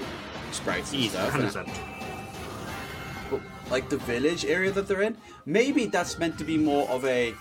[0.52, 1.30] sprites and stuff.
[1.30, 1.80] hundred and- percent.
[3.30, 3.40] but,
[3.70, 7.34] like the village area that they're in, maybe that's meant to be more of a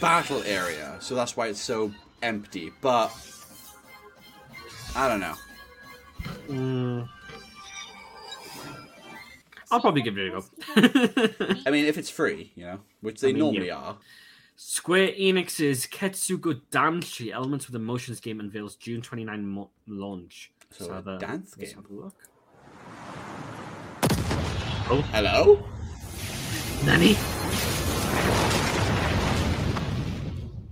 [0.00, 2.72] battle area, so that's why it's so empty.
[2.80, 3.10] But
[4.96, 5.34] I don't know.
[6.48, 7.08] Mm.
[9.70, 10.44] I'll probably give it a go.
[11.66, 13.76] I mean, if it's free, you know, which they I mean, normally yeah.
[13.76, 13.98] are.
[14.56, 20.50] Square Enix's Ketsugo Danshi Elements with Emotions game unveils June 29 mo- launch.
[20.70, 21.82] So a dance let's game.
[21.82, 22.14] have a look.
[25.12, 25.58] Hello.
[25.60, 25.68] Oh.
[26.84, 27.16] Nani?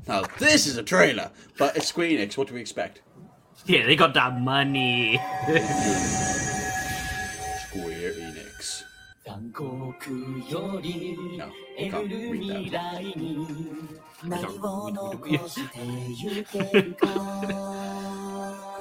[0.07, 2.37] Now this is a trailer, but it's Square Enix.
[2.37, 3.03] What do we expect?
[3.67, 5.21] Yeah, they got that money.
[9.54, 9.64] 残酷
[10.50, 11.46] より No,
[11.78, 12.82] 得 you can't る read 未 that.
[12.98, 13.48] 来に
[14.24, 15.80] 何を残して
[16.18, 17.06] ゆけるか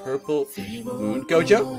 [0.07, 0.47] Purple
[0.85, 1.77] Moon Gojo.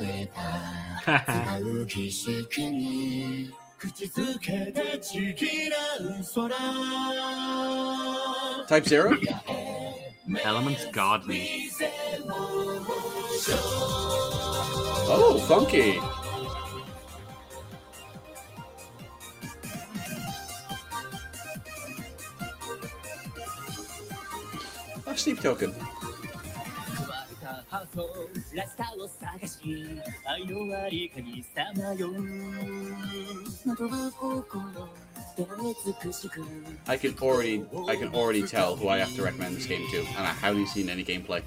[1.02, 3.50] 使う儀式に
[3.80, 6.56] 口づけてちぎらう空
[8.68, 9.18] Type Zero.
[10.46, 11.72] Elements Gardening.
[15.12, 16.00] Oh, funky.
[25.25, 25.75] sleep token.
[36.87, 40.01] I can already I can already tell who I have to recommend this game to,
[40.01, 41.43] and I haven't seen any gameplay.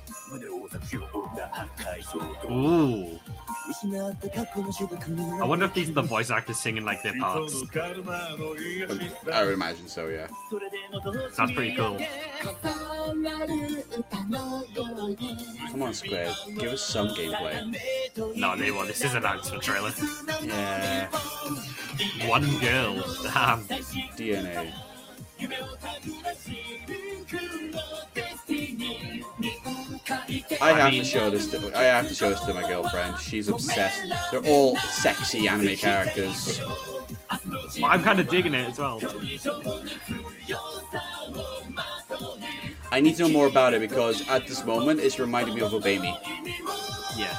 [2.50, 3.20] Ooh.
[3.70, 7.64] I wonder if these are the voice actors singing like their parts.
[9.32, 10.28] I would imagine so, yeah.
[11.34, 11.98] Sounds pretty cool.
[15.72, 18.36] Come on, Square, give us some gameplay.
[18.36, 18.88] No, they won't.
[18.88, 19.92] This is an actual trailer.
[20.44, 21.08] Yeah.
[22.28, 22.96] One girl.
[23.24, 23.64] Damn.
[24.16, 24.74] DNA.
[30.62, 31.48] I have to show this.
[31.52, 33.18] To, I have to show this to my girlfriend.
[33.20, 34.02] She's obsessed.
[34.32, 36.62] They're all sexy anime characters.
[37.84, 39.02] I'm kind of digging it as well.
[42.92, 45.74] I need to know more about it because at this moment it's reminding me of
[45.74, 46.18] Obey Me.
[47.18, 47.38] Yeah.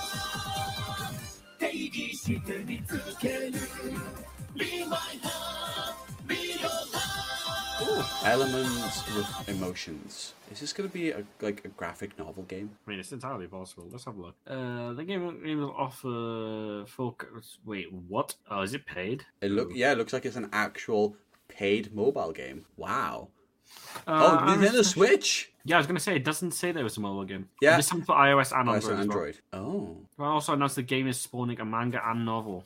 [8.25, 10.35] Elements with emotions.
[10.51, 12.71] Is this going to be a, like a graphic novel game?
[12.87, 13.89] I mean, it's entirely possible.
[13.91, 14.35] Let's have a look.
[14.47, 17.17] Uh, the game, game will offer full.
[17.65, 18.35] Wait, what?
[18.51, 19.25] Oh, is it paid?
[19.41, 21.17] It look yeah, it looks like it's an actual
[21.49, 22.65] paid mobile game.
[22.77, 23.29] Wow.
[24.07, 25.53] Uh, oh, Nintendo Switch.
[25.65, 27.49] Yeah, I was gonna say it doesn't say there was a mobile game.
[27.61, 27.77] Yeah.
[27.77, 28.77] This time for iOS and Android.
[28.77, 29.01] as well.
[29.01, 29.39] Android.
[29.53, 29.97] Oh.
[30.17, 32.65] Well, also announced the game is spawning a manga and novel.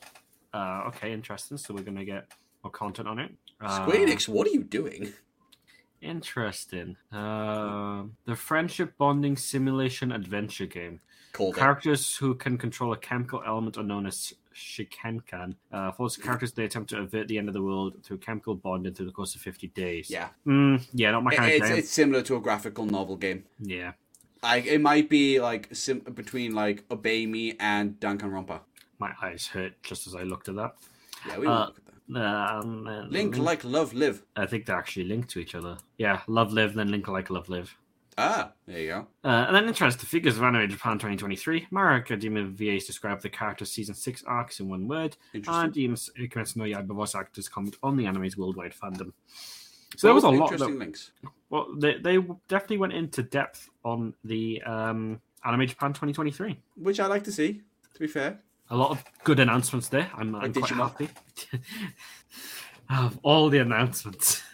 [0.53, 1.57] Uh, okay, interesting.
[1.57, 2.27] So we're gonna get
[2.63, 3.31] more content on it.
[3.59, 5.13] Uh, Square Enix, what are you doing?
[6.03, 6.97] Interesting.
[7.11, 10.99] Uh, the friendship bonding simulation adventure game.
[11.55, 15.55] Characters who can control a chemical element are known as Shikenkan.
[15.71, 18.93] Uh, follows characters they attempt to avert the end of the world through chemical bonding
[18.93, 20.11] through the course of 50 days.
[20.11, 20.29] Yeah.
[20.45, 21.77] Mm, yeah, not my It- kind it's, of game.
[21.79, 23.45] it's similar to a graphical novel game.
[23.59, 23.93] Yeah.
[24.43, 28.59] Like it might be like sim- between like Obey Me and Danganronpa.
[28.99, 30.75] My eyes hurt just as I looked at that.
[31.27, 31.79] Yeah, we Uh, look.
[32.13, 34.23] Um, uh, Link like love live.
[34.35, 35.77] I think they're actually linked to each other.
[35.97, 37.75] Yeah, Love Live, then Link like Love Live.
[38.17, 39.07] Ah, there you go.
[39.23, 41.67] Uh, and then interesting figures of Anime Japan 2023.
[41.71, 45.17] My Hero Academia VAs describe the character's season 6 arcs in one word.
[45.33, 45.63] Interesting.
[45.63, 45.73] And
[46.31, 49.13] Kimetsu no Yaiba voice actors comment on the anime's worldwide fandom.
[49.97, 50.51] So there was a lot.
[50.51, 51.11] interesting That, links.
[51.49, 52.17] well, they, they
[52.47, 56.59] definitely went into depth on the um, Anime Japan 2023.
[56.75, 57.61] Which I like to see,
[57.93, 58.39] to be fair.
[58.69, 60.09] A lot of good announcements there.
[60.15, 60.89] I'm, I'm quite Digimon.
[60.89, 61.09] happy.
[62.89, 64.41] of all the announcements.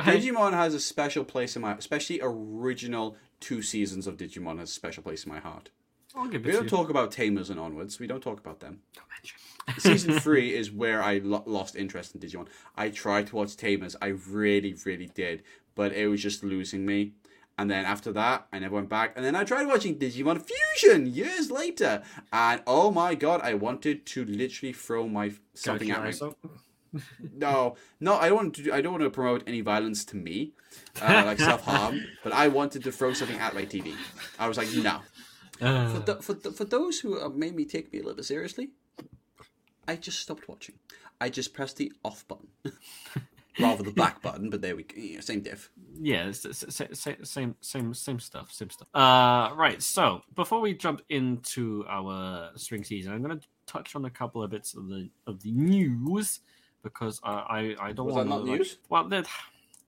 [0.00, 4.72] Digimon has a special place in my especially original two seasons of Digimon has a
[4.72, 5.70] special place in my heart.
[6.14, 6.68] I'll give it We don't you.
[6.70, 7.98] talk about Tamers and onwards.
[7.98, 8.80] We don't talk about them.
[8.94, 9.38] Don't mention.
[9.78, 12.48] Season three is where I lo- lost interest in Digimon.
[12.76, 13.96] I tried to watch Tamers.
[14.02, 15.42] I really, really did,
[15.74, 17.12] but it was just losing me.
[17.62, 19.12] And then after that, I never went back.
[19.16, 22.02] And then I tried watching Digimon Fusion years later.
[22.32, 26.12] And oh my god, I wanted to literally throw my something at me.
[26.12, 26.34] So-
[27.44, 28.62] No, no, I don't want to.
[28.64, 30.52] Do, I don't want to promote any violence to me,
[31.00, 31.94] uh, like self harm.
[32.24, 33.94] But I wanted to throw something at my TV.
[34.38, 34.96] I was like, no.
[35.58, 38.16] For, Uh, th- for, th- for those who uh, made me take me a little
[38.16, 38.66] bit seriously,
[39.88, 40.74] I just stopped watching.
[41.20, 42.48] I just pressed the off button,
[43.60, 44.50] rather the back button.
[44.50, 44.94] But there we go.
[44.96, 45.70] Yeah, same diff.
[46.00, 46.64] yeah, it's-
[47.22, 48.88] same same same stuff, same stuff.
[48.94, 49.80] Uh, right.
[49.82, 54.42] So before we jump into our spring season, I'm going to touch on a couple
[54.42, 56.40] of bits of the of the news
[56.82, 58.78] because I I, I don't Was want that not news?
[58.88, 59.24] Well, there-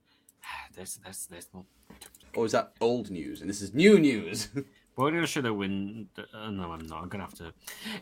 [0.75, 1.65] there's there's there's more.
[2.35, 3.41] Or is that old news?
[3.41, 4.49] And this is new news.
[4.97, 6.09] We're gonna show the win.
[6.17, 7.03] Uh, no, I'm not.
[7.03, 7.53] I'm gonna have to.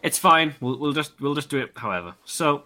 [0.02, 0.55] It's fine.
[0.60, 1.72] We'll we'll just we'll just do it.
[1.76, 2.64] However, so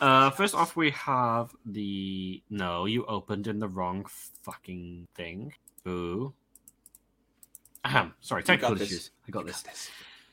[0.00, 2.86] uh, first off, we have the no.
[2.86, 4.06] You opened in the wrong
[4.42, 5.52] fucking thing.
[5.84, 6.34] Boo.
[7.84, 8.12] Ahem.
[8.20, 8.88] Sorry, technical this.
[8.90, 9.10] issues.
[9.26, 9.64] I got this.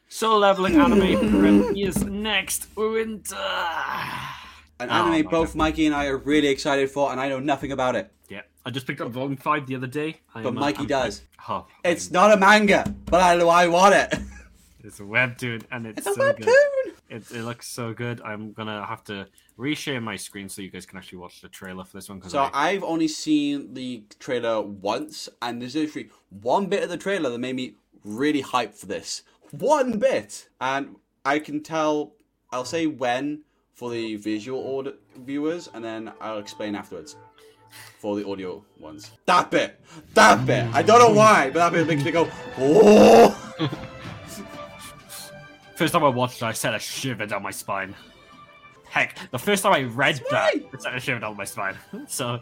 [0.10, 3.36] Solo leveling anime is next winter.
[4.80, 7.72] An Oh, anime both Mikey and I are really excited for, and I know nothing
[7.72, 8.12] about it.
[8.30, 10.20] Yeah, I just picked up volume five the other day.
[10.36, 11.24] I But am, Mikey I'm- does.
[11.50, 14.14] Oh, It's not a manga, but I I want it.
[14.84, 16.46] it's a webtoon, and it's, It's a so good.
[17.10, 18.22] It, it looks so good.
[18.22, 19.28] I'm gonna have to
[19.58, 22.22] reshare my screen so you guys can actually watch the trailer for this one.
[22.30, 26.98] So I, I've only seen the trailer once, and there's literally one bit of the
[26.98, 29.24] trailer that made me really hyped for this.
[29.52, 32.14] One bit, and I can tell.
[32.52, 33.44] I'll say when
[33.74, 37.16] for the visual order viewers, and then I'll explain afterwards
[38.00, 39.12] for the audio ones.
[39.26, 39.80] That bit,
[40.14, 40.66] that bit.
[40.74, 43.80] I don't know why, but that bit makes me go, oh.
[45.78, 47.96] first time I watched it, I sent a shiver down my spine.
[48.90, 50.70] Heck, the first time I read That's that, right.
[50.74, 51.76] it sent a shiver down my spine.
[52.08, 52.40] so,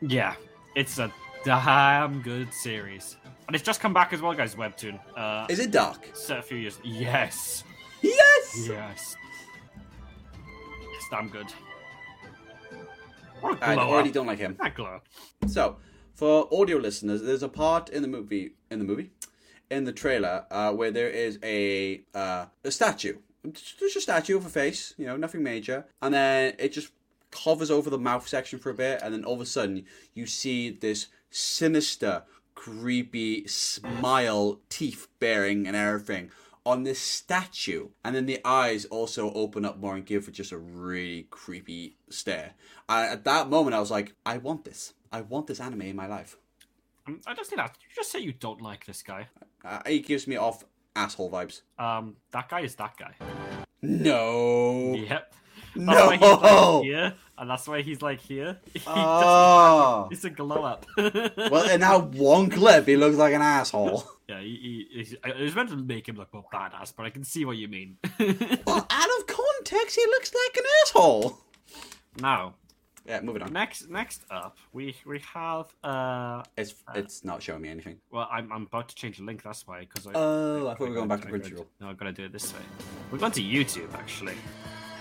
[0.00, 0.34] yeah,
[0.74, 1.12] it's a
[1.44, 3.16] damn good series,
[3.46, 4.54] and it's just come back as well, guys.
[4.54, 4.98] Webtoon.
[5.16, 6.08] Uh, Is it dark?
[6.14, 6.78] set a few years.
[6.82, 7.64] Yes,
[8.02, 8.66] Yes.
[8.68, 9.16] yes,
[10.96, 11.46] it's damn good.
[13.60, 14.56] I already don't like him.
[15.48, 15.76] So,
[16.14, 19.10] for audio listeners, there's a part in the movie, in the movie,
[19.72, 23.16] in the trailer, uh, where there is a uh, a statue.
[23.42, 26.92] There's a statue of a face, you know, nothing major, and then it just
[27.34, 29.84] hovers over the mouth section for a bit, and then all of a sudden
[30.14, 32.22] you see this sinister,
[32.54, 36.30] creepy smile, teeth bearing, and everything
[36.64, 40.58] on this statue, and then the eyes also open up more and give just a
[40.58, 42.52] really creepy stare.
[42.88, 44.94] And at that moment, I was like, I want this.
[45.10, 46.36] I want this anime in my life.
[47.06, 47.76] Um, I just need that.
[47.80, 49.28] You just say you don't like this guy.
[49.64, 50.64] Uh, it gives me off
[50.94, 51.62] asshole vibes.
[51.78, 53.14] Um, that guy is that guy.
[53.80, 54.94] No.
[54.94, 55.34] Yep.
[55.74, 56.06] That's No.
[56.06, 58.58] why he's like here, and that's why he's like here.
[58.74, 60.06] He doesn't- Oh.
[60.10, 60.86] He's a glow up.
[60.96, 64.04] Well, in that one clip, he looks like an asshole.
[64.28, 67.10] yeah, he, he, he's, I was meant to make him look more badass, but I
[67.10, 67.96] can see what you mean.
[68.66, 71.38] Well, out of context, he looks like an asshole.
[72.20, 72.54] now,
[73.06, 73.52] Yeah, moving on.
[73.52, 77.96] next next up, we we have uh, It's it's not showing me anything.
[78.10, 79.42] well, I'm I'm about to change the link.
[79.42, 80.12] That's why because I.
[80.14, 81.66] Oh, I thought we were going back to I Crunchyroll.
[81.80, 82.60] No, I'm gonna do it this way.
[83.10, 84.34] We're going to YouTube actually.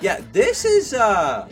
[0.02, 1.48] Yeah, this is uh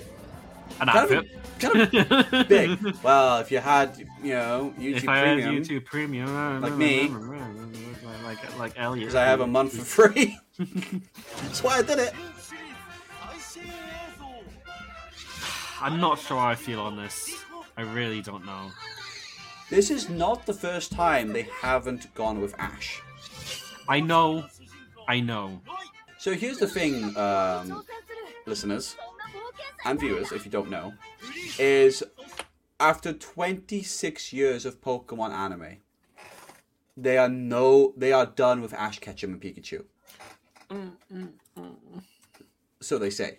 [0.81, 1.25] An kind advert.
[1.25, 2.79] of, kind of big.
[3.03, 6.71] Well, if you had, you know, YouTube if I had Premium, YouTube Premium, uh, Like
[6.71, 7.09] uh, me.
[7.09, 10.35] Uh, like like Elliot, because I have a month for free.
[11.43, 12.13] That's why I did it.
[15.81, 17.43] I'm not sure how I feel on this.
[17.77, 18.71] I really don't know.
[19.69, 23.01] This is not the first time they haven't gone with Ash.
[23.87, 24.45] I know,
[25.07, 25.61] I know.
[26.17, 27.83] So here's the thing, um,
[28.45, 28.97] listeners
[29.85, 30.93] and viewers, if you don't know,
[31.57, 32.03] is
[32.79, 35.77] after 26 years of Pokemon anime,
[36.97, 39.85] they are no, they are done with Ash Ketchum and Pikachu.
[40.69, 42.03] Mm, mm, mm,
[42.81, 43.37] so they say.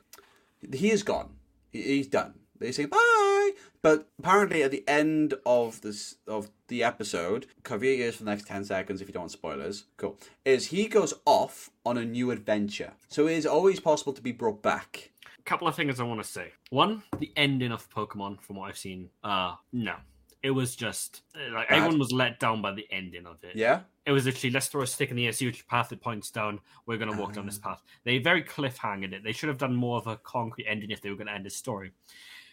[0.73, 1.40] He is gone.
[1.71, 2.35] He- He's done.
[2.59, 3.51] They say bye.
[3.83, 8.47] But apparently, at the end of this of the episode, your ears for the next
[8.47, 9.85] ten seconds if you don't want spoilers.
[9.97, 10.19] Cool.
[10.45, 14.33] Is he goes off on a new adventure, so it is always possible to be
[14.33, 15.11] brought back.
[15.39, 16.53] A couple of things I want to say.
[16.69, 19.95] One, the ending of Pokemon, from what I've seen, uh, no.
[20.43, 21.77] It was just uh, like Bad.
[21.79, 23.55] everyone was let down by the ending of it.
[23.57, 23.81] Yeah.
[24.07, 26.31] It was literally let's throw a stick in the air, see which path it points
[26.31, 26.61] down.
[26.87, 27.69] We're gonna walk down this Ah.
[27.71, 27.83] path.
[28.05, 29.23] They very cliffhanged it.
[29.23, 31.51] They should have done more of a concrete ending if they were gonna end the
[31.51, 31.93] story.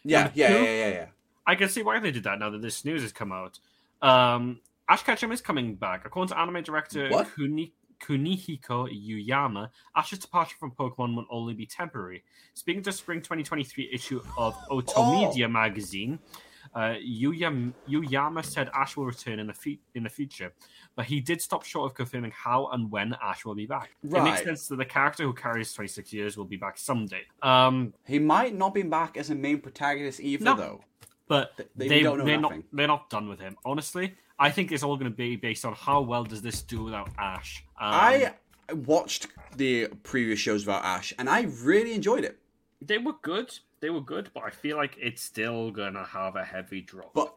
[0.03, 0.31] Yeah.
[0.33, 0.47] Yeah.
[0.49, 0.53] two?
[0.55, 0.61] Yeah.
[0.63, 0.89] Yeah.
[0.89, 1.05] Yeah.
[1.45, 3.59] I can see why they did that now that this news has come out.
[4.01, 4.59] Um,
[4.89, 6.05] Ash Ketchum is coming back.
[6.05, 7.33] According to anime director What?
[7.35, 12.23] Kuni- Kunihiko Yuyama, Ash's departure from Pokemon will only be temporary.
[12.53, 16.19] Speaking to spring 2023 issue of Otomedia magazine,
[16.77, 20.53] Uh, Yuyam, Yuyama said Ash will return in the fe- in the future,
[20.95, 23.89] but he did stop short of confirming how and when Ash will be back.
[24.03, 27.23] It makes sense that the character who carries 26 years will be back someday.
[27.41, 30.55] Um, He might not be back as a main protagonist either, No.
[30.55, 30.81] though.
[31.27, 33.57] but They- they, they don't know they're not they're not done with him.
[33.65, 36.83] Honestly, I think it's all going to be based on how well does this do
[36.83, 37.63] without Ash.
[37.81, 38.33] Um, I
[38.73, 42.37] watched the previous shows about Ash, and I really enjoyed it.
[42.81, 43.49] they were good.
[43.79, 47.13] They were good, but I feel like it's still gonna have a heavy drop.
[47.13, 47.35] But,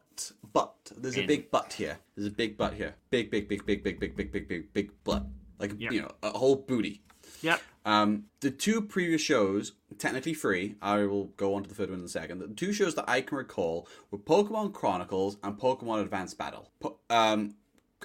[0.53, 1.99] but, there's a big but here.
[2.17, 2.95] There's a big but here.
[3.11, 5.27] Big, big, big, big, big, big, big, big, big, big but.
[5.59, 5.91] Like, Yeah.
[5.91, 7.03] you know, a whole booty.
[7.43, 11.91] yeah, Um, the two previous shows, technically free, I will go on to the third
[11.91, 12.39] one in a second.
[12.39, 16.71] The two shows that I can recall were Pokemon Chronicles and Pokemon Advanced Battle.
[16.81, 17.55] Po- um,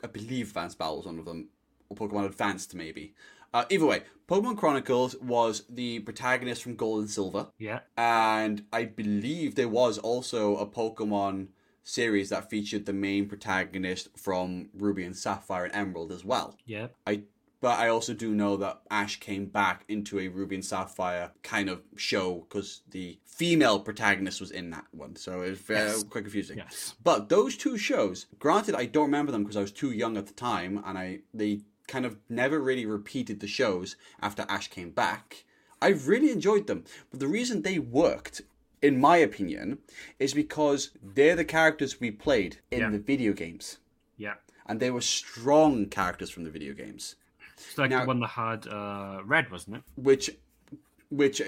[0.03, 1.49] I believe Advanced Battle was one of them,
[1.90, 3.14] or Pokemon Advanced maybe.
[3.56, 8.84] Uh, either way, Pokemon Chronicles was the protagonist from Gold and Silver, yeah, and I
[8.84, 11.48] believe there was also a Pokemon
[11.82, 16.57] series that featured the main protagonist from Ruby and Sapphire and Emerald as well.
[16.65, 16.88] yeah.
[17.07, 17.22] I
[17.61, 21.68] but I also do know that Ash came back into a Ruby and Sapphire kind
[21.69, 26.03] of show because the female protagonist was in that one, so it was very, Yes.
[26.03, 26.57] quite confusing.
[26.57, 26.94] Yes.
[27.02, 30.27] But those two shows, granted, I don't remember them because I was too young at
[30.27, 34.90] the time, and I they kind of never really repeated the shows after Ash came
[34.91, 35.44] back.
[35.82, 38.41] I really enjoyed them, but the reason they worked,
[38.82, 39.80] in my opinion,
[40.20, 42.90] is because they're the characters we played in Yeah.
[42.90, 43.78] the video games,
[44.18, 44.36] Yeah.
[44.66, 47.16] and they were strong characters from the video games.
[47.57, 49.84] It's like Now- the one that had uh, red, wasn't it?
[49.95, 50.30] which
[51.10, 51.41] which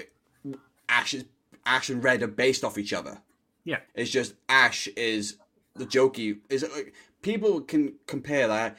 [0.88, 1.24] Ash is
[1.66, 3.20] Ash and Red are based off each other.
[3.64, 3.80] Yeah.
[3.94, 5.36] It's just Ash is
[5.74, 8.78] the jokey is like, people can compare that.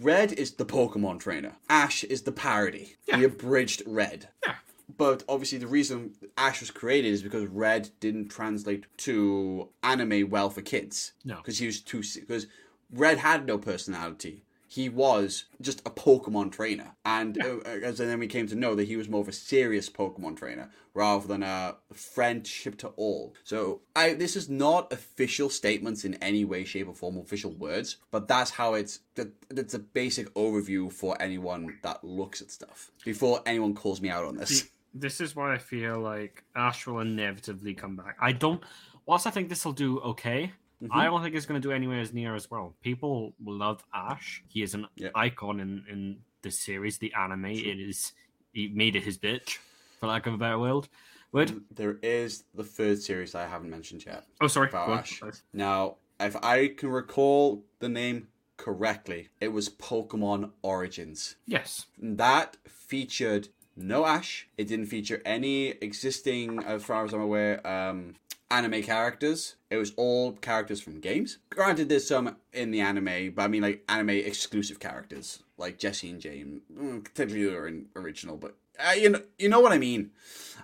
[0.00, 1.56] Red is the Pokemon trainer.
[1.68, 2.96] Ash is the parody.
[3.06, 4.28] The abridged Red.
[4.46, 4.56] Yeah.
[4.96, 10.50] But obviously the reason Ash was created is because Red didn't translate to anime well
[10.50, 11.12] for kids.
[11.24, 11.36] No.
[11.36, 12.46] Because he was too because
[12.92, 14.44] Red had no personality.
[14.76, 18.86] He was just a Pokemon trainer, and uh, as then we came to know that
[18.86, 23.34] he was more of a serious Pokemon trainer rather than a friendship to all.
[23.42, 27.96] So, I this is not official statements in any way, shape, or form, official words,
[28.10, 29.00] but that's how it's.
[29.14, 32.90] That that's a basic overview for anyone that looks at stuff.
[33.02, 37.00] Before anyone calls me out on this, This is why I feel like Ash will
[37.00, 38.16] inevitably come back.
[38.20, 38.62] I don't.
[39.06, 40.92] Whilst I think this will do okay, Mm-hmm.
[40.92, 42.74] I don't think it's going to do anywhere as near as well.
[42.82, 44.42] People love Ash.
[44.48, 45.08] He is an Yeah.
[45.14, 47.46] icon in in this series, the anime.
[47.46, 48.12] It is.
[48.52, 49.58] He made it his bitch,
[50.00, 50.88] for lack of a better word.
[51.32, 51.60] Word.
[51.70, 54.24] there is the third series I haven't mentioned yet.
[54.40, 54.68] Oh, sorry.
[54.68, 54.98] about Go on.
[55.00, 55.22] Ash.
[55.52, 61.36] Now, if I can recall the name correctly, it was Pokemon Origins.
[61.46, 61.86] Yes.
[61.98, 64.48] That featured no Ash.
[64.56, 68.14] It didn't feature any existing, as far as I'm aware, um,
[68.50, 69.56] anime characters.
[69.70, 71.38] It was all characters from games.
[71.50, 76.10] Granted, there's some in the anime, but I mean like anime exclusive characters, like Jesse
[76.10, 76.60] and James.
[76.72, 80.10] Mm, Technically, they're in original, but uh, you know, you know what I mean.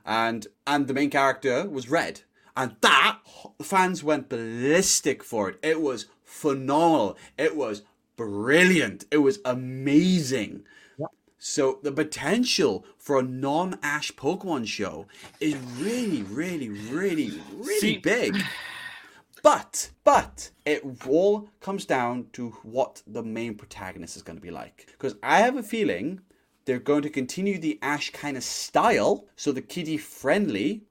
[0.05, 2.23] And and the main character was Red,
[2.57, 3.19] and that
[3.63, 5.59] fans went ballistic for it.
[5.63, 7.17] It was phenomenal.
[7.39, 7.83] It was
[8.17, 9.05] brilliant.
[9.11, 10.65] It was amazing.
[11.45, 15.09] So the potential for a non-Ash Pokemon show
[15.41, 18.41] is really, really, really, really See- big.
[19.43, 24.53] But, but it all comes down to what the main protagonist is going to be
[24.53, 24.87] like.
[24.93, 26.21] Because I have a feeling
[26.65, 30.85] they're going to continue the Ash kind of style, so the kiddie friendly,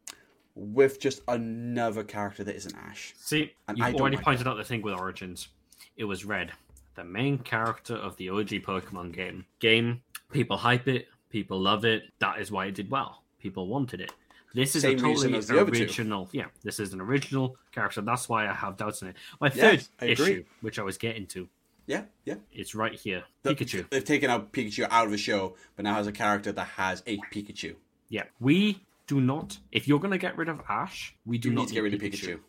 [0.56, 3.14] with just another character that isn't Ash.
[3.18, 5.48] See, And you've I already like pointed out the thing with Origins.
[5.96, 6.52] It was Red,
[6.96, 9.46] the main character of the OG Pokemon game.
[9.62, 10.02] Game,
[10.32, 12.04] people hype it, people love it.
[12.20, 13.24] That is why it did well.
[13.40, 14.12] People wanted it.
[14.54, 15.84] This is Same a totally as the other two.
[15.84, 16.28] original.
[16.34, 18.02] Yeah, this is an original character.
[18.02, 19.16] That's why I have doubts in it.
[19.40, 21.48] My third issue, which I was getting to,
[21.88, 22.36] Yeah, yeah.
[22.52, 23.24] it's right here.
[23.44, 23.90] The- Pikachu.
[23.90, 27.02] They've taken out Pikachu out of the show, but now has a character that has
[27.08, 27.76] a Pikachu.
[28.10, 29.58] Yeah, we do not.
[29.72, 31.84] If you're going to get rid of Ash, we do You not need to get
[31.84, 32.40] rid of Pikachu.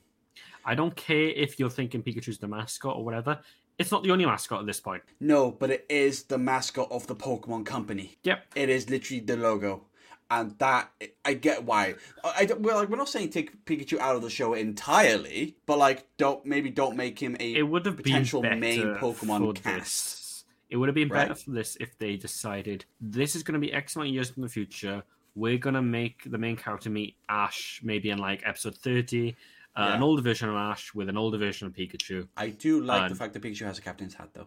[0.64, 3.40] I don't care if you're thinking Pikachu's the mascot or whatever.
[3.82, 5.02] It's not the only mascot at this point.
[5.18, 8.16] No, but it is the mascot of the Pokemon Company.
[8.22, 8.44] Yep.
[8.54, 9.86] It is literally the logo,
[10.30, 10.90] and that
[11.24, 11.96] I get why.
[12.22, 15.78] I, I well, like we're not saying take Pikachu out of the show entirely, but
[15.78, 19.64] like don't maybe don't make him a It would have potential been main Pokemon cast.
[19.80, 20.44] this.
[20.70, 23.72] It would have been better for this if they decided this is going to be
[23.72, 25.02] X amount of years in the future.
[25.34, 29.34] We're going to make the main character meet Ash maybe in like episode 30,
[29.77, 29.97] uh, Yeah.
[29.97, 32.28] an older version of Ash with an older version of Pikachu.
[32.36, 34.47] I do like the Um, fact that Pikachu has a captain's hat though.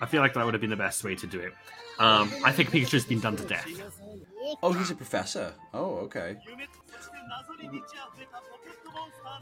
[0.00, 1.52] I feel like that would have been the best way to do it.
[1.98, 3.68] Um, I think Pikachu's been done to death.
[4.62, 5.52] Oh, he's a professor.
[5.74, 6.36] Oh, okay.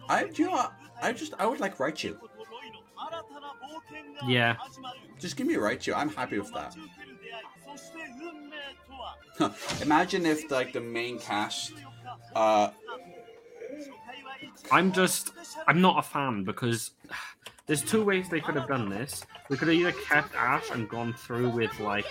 [0.08, 0.68] I do you know?
[1.02, 2.16] I just I would like Raichu.
[4.26, 4.56] Yeah.
[5.18, 5.94] Just give me a Raichu.
[5.94, 6.74] I'm happy with that.
[9.82, 11.72] Imagine if like the main cast
[12.34, 12.70] uh
[14.70, 15.32] I'm just
[15.66, 16.92] I'm not a fan because
[17.66, 19.24] there's two ways they could have done this.
[19.48, 22.06] We could have either kept Ash and gone through with like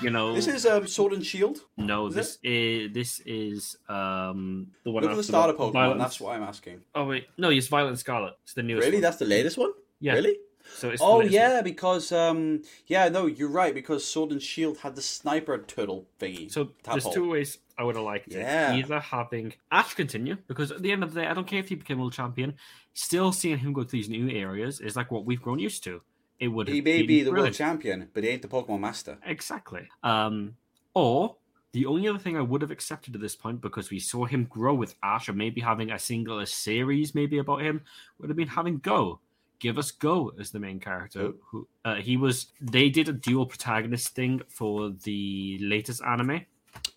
[0.00, 1.58] you know this is um Sword and Shield.
[1.76, 5.54] no is this is this is um the one Look at the starter.
[5.54, 6.80] Pokemon, that's what I'm asking.
[6.94, 8.34] Oh wait, no, it's Violet Scarlet.
[8.44, 8.84] It's the newest.
[8.86, 8.96] Really?
[8.96, 9.02] one.
[9.02, 9.72] That's the latest one?
[10.00, 10.14] yeah.
[10.14, 10.38] Really?
[10.76, 11.50] So it's Oh latest one.
[11.50, 16.06] yeah, because um yeah, no, you're right, because Sword and Shield had the sniper turtle
[16.20, 16.50] thingy.
[16.50, 18.74] So there's two ways I would have liked Yeah.
[18.74, 18.80] it.
[18.80, 21.68] Either having Ash continue, because at the end of the day, I don't care if
[21.68, 22.54] he became world champion,
[22.92, 26.02] still seeing him go to these new areas is like what we've grown used to.
[26.40, 29.18] It would He may be the world champion, but he ain't the Pokemon master.
[29.24, 29.88] Exactly.
[30.02, 30.56] Um,
[30.94, 31.36] or
[31.72, 34.44] the only other thing I would have accepted at this point, because we saw him
[34.44, 37.82] grow with Ash, or maybe having a singular series maybe about him,
[38.18, 39.20] would have been having Go.
[39.60, 41.20] Give us Go as the main character.
[41.20, 41.36] Who?
[41.50, 42.46] Who uh, he was?
[42.60, 46.42] They did a dual protagonist thing for the latest anime.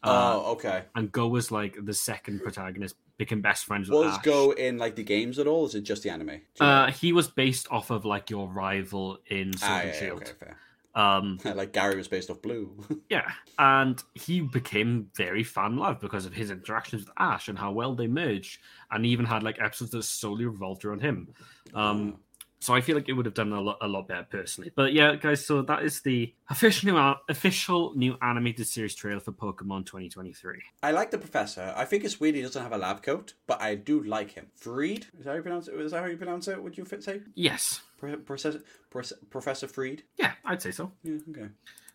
[0.04, 0.84] Uh, oh, okay.
[0.96, 4.24] and Go was like the second protagonist, became best friends with Was Ash.
[4.24, 5.66] Go in like the games at all?
[5.66, 6.28] Is it just the anime?
[6.28, 6.66] Do you know?
[6.66, 10.00] Uh, he was based off of like your rival in Sword ah, and yeah, yeah,
[10.00, 10.22] Shield.
[10.22, 10.58] okay, fair.
[10.94, 12.76] Um, like Gary was based off Blue.
[13.10, 13.30] Yeah,
[13.60, 17.94] and he became very fan loved because of his interactions with Ash and how well
[17.94, 21.28] they merged, and even had like episodes that solely revolved around him.
[21.74, 22.18] Um,
[22.62, 24.72] so I feel like it would have done a lot, a lot better personally.
[24.76, 29.32] But yeah, guys, so that is the official new, official new animated series trailer for
[29.32, 30.62] Pokemon 2023.
[30.84, 31.74] I like the professor.
[31.76, 34.46] I think it's weird he doesn't have a lab coat, but I do like him.
[34.56, 35.08] Freed?
[35.18, 35.74] Is that how you pronounce it?
[35.74, 36.62] Is that how you pronounce it?
[36.62, 37.22] Would you fit- say?
[37.34, 38.62] Yes, Pro- Professor,
[38.92, 39.02] Pro-
[39.32, 40.04] Professor Freed?
[40.18, 40.92] yeah, I'd say so.
[41.04, 41.48] Yeah, okay.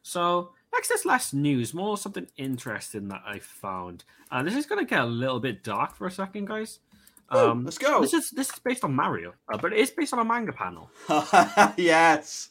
[0.02, 4.04] So next is less news, more something interesting that I found.
[4.30, 6.78] Uh, this is going to get a little bit dark for a second, guys.
[7.28, 8.00] Um, let's go.
[8.00, 10.52] This is this is based on Mario, uh, but it is based on a manga
[10.52, 10.90] panel.
[11.76, 12.50] yes.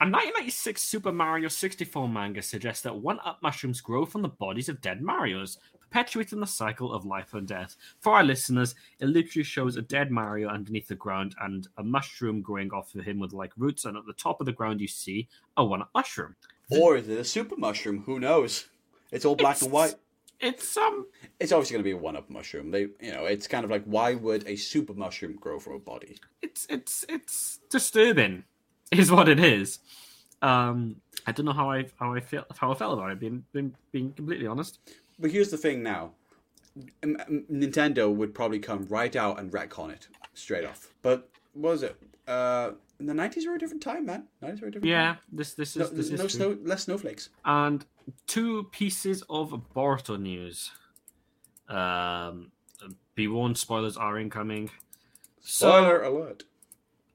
[0.00, 4.80] A 1996 Super Mario 64 manga suggests that one-up mushrooms grow from the bodies of
[4.80, 7.74] dead Marios, perpetuating the cycle of life and death.
[7.98, 12.42] For our listeners, it literally shows a dead Mario underneath the ground and a mushroom
[12.42, 14.86] growing off of him with like roots, and at the top of the ground you
[14.86, 15.26] see
[15.56, 16.36] a one-up mushroom.
[16.70, 18.04] Or is it a super mushroom?
[18.06, 18.68] Who knows?
[19.10, 19.96] It's all black and white.
[20.40, 21.06] It's um
[21.40, 22.70] It's obviously going to be a one-up mushroom.
[22.70, 25.78] They, you know, it's kind of like why would a super mushroom grow from a
[25.78, 26.18] body?
[26.42, 28.44] it's it's it's disturbing,
[28.92, 29.78] is what it is.
[30.40, 30.96] Um,
[31.26, 33.18] I don't know how I how I feel how I felt about it.
[33.20, 34.78] Being being, being completely honest.
[35.18, 36.12] But here's the thing now.
[37.02, 40.92] Nintendo would probably come right out and retcon it straight off.
[41.02, 41.96] But what was it?
[42.26, 44.24] Uh, the nineties were a different time, man.
[44.40, 45.18] Nineties were a different Yeah, time.
[45.32, 46.28] this this No, is this is no true.
[46.28, 47.30] snow, less snowflakes.
[47.44, 47.84] and
[48.26, 50.70] two pieces of Boruto news.
[51.68, 52.52] Um,
[53.14, 54.70] be warned, spoilers are incoming.
[55.40, 56.44] So Spoiler alert.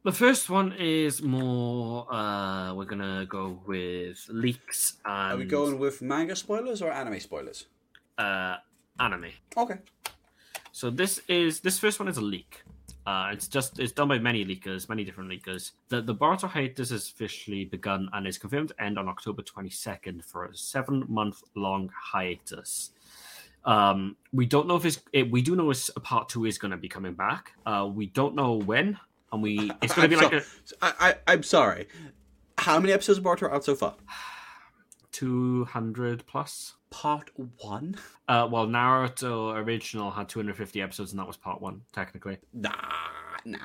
[0.03, 2.11] the first one is more.
[2.14, 7.20] Uh, we're gonna go with leaks and Are we going with manga spoilers or anime
[7.20, 7.68] spoilers?
[8.18, 8.57] uh,
[8.99, 9.32] anime.
[9.57, 9.78] Okay.
[10.72, 12.62] So this is this first one is a leak.
[13.06, 15.72] Uh, it's just it's done by many leakers, many different leakers.
[15.90, 19.70] The the Boruto hiatus has officially begun and is confirmed to end on October twenty
[19.70, 22.92] second for a seven month long hiatus.
[23.66, 26.58] Um, we don't know if it's it, we do know it's, a part two is
[26.58, 27.52] going to be coming back.
[27.66, 28.98] Uh, we don't know when,
[29.32, 31.88] and we it's going to be I'm like so- a I, I, I'm sorry.
[32.58, 33.96] How many episodes of Boruto are out so far?
[35.12, 36.74] two hundred plus.
[36.94, 37.95] Part one?
[38.28, 42.38] Uh, well, Naruto original had two hundred fifty episodes, and that was part one technically.
[42.53, 42.70] Nah,
[43.45, 43.57] nah,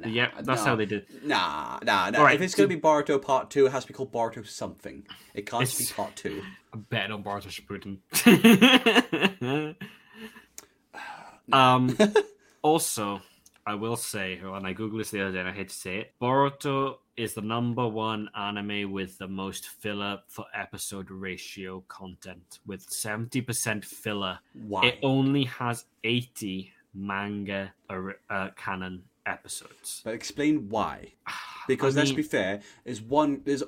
[0.00, 0.08] nah.
[0.08, 0.70] yeah, that's no.
[0.70, 1.06] how they did.
[1.24, 2.18] Nah, nah, nah.
[2.18, 4.12] Alright, if it's so- going to be Boruto Part 2, it has to be called
[4.12, 5.04] Boruto something.
[5.34, 6.40] It can't be Part 2.
[6.72, 7.98] I'm betting on Boruto Shippuden.
[11.52, 11.98] um,
[12.62, 13.20] also,
[13.66, 15.98] I will say, and I googled this the other day, and I hate to say
[15.98, 22.58] it, Boruto is the number one anime with the most filler for episode ratio content,
[22.66, 24.38] with 70% filler.
[24.66, 24.86] Why?
[24.86, 30.02] It only has 80 manga or- uh, canon episodes.
[30.04, 31.12] But explain why.
[31.68, 33.62] Because I let's be fair, there's one there's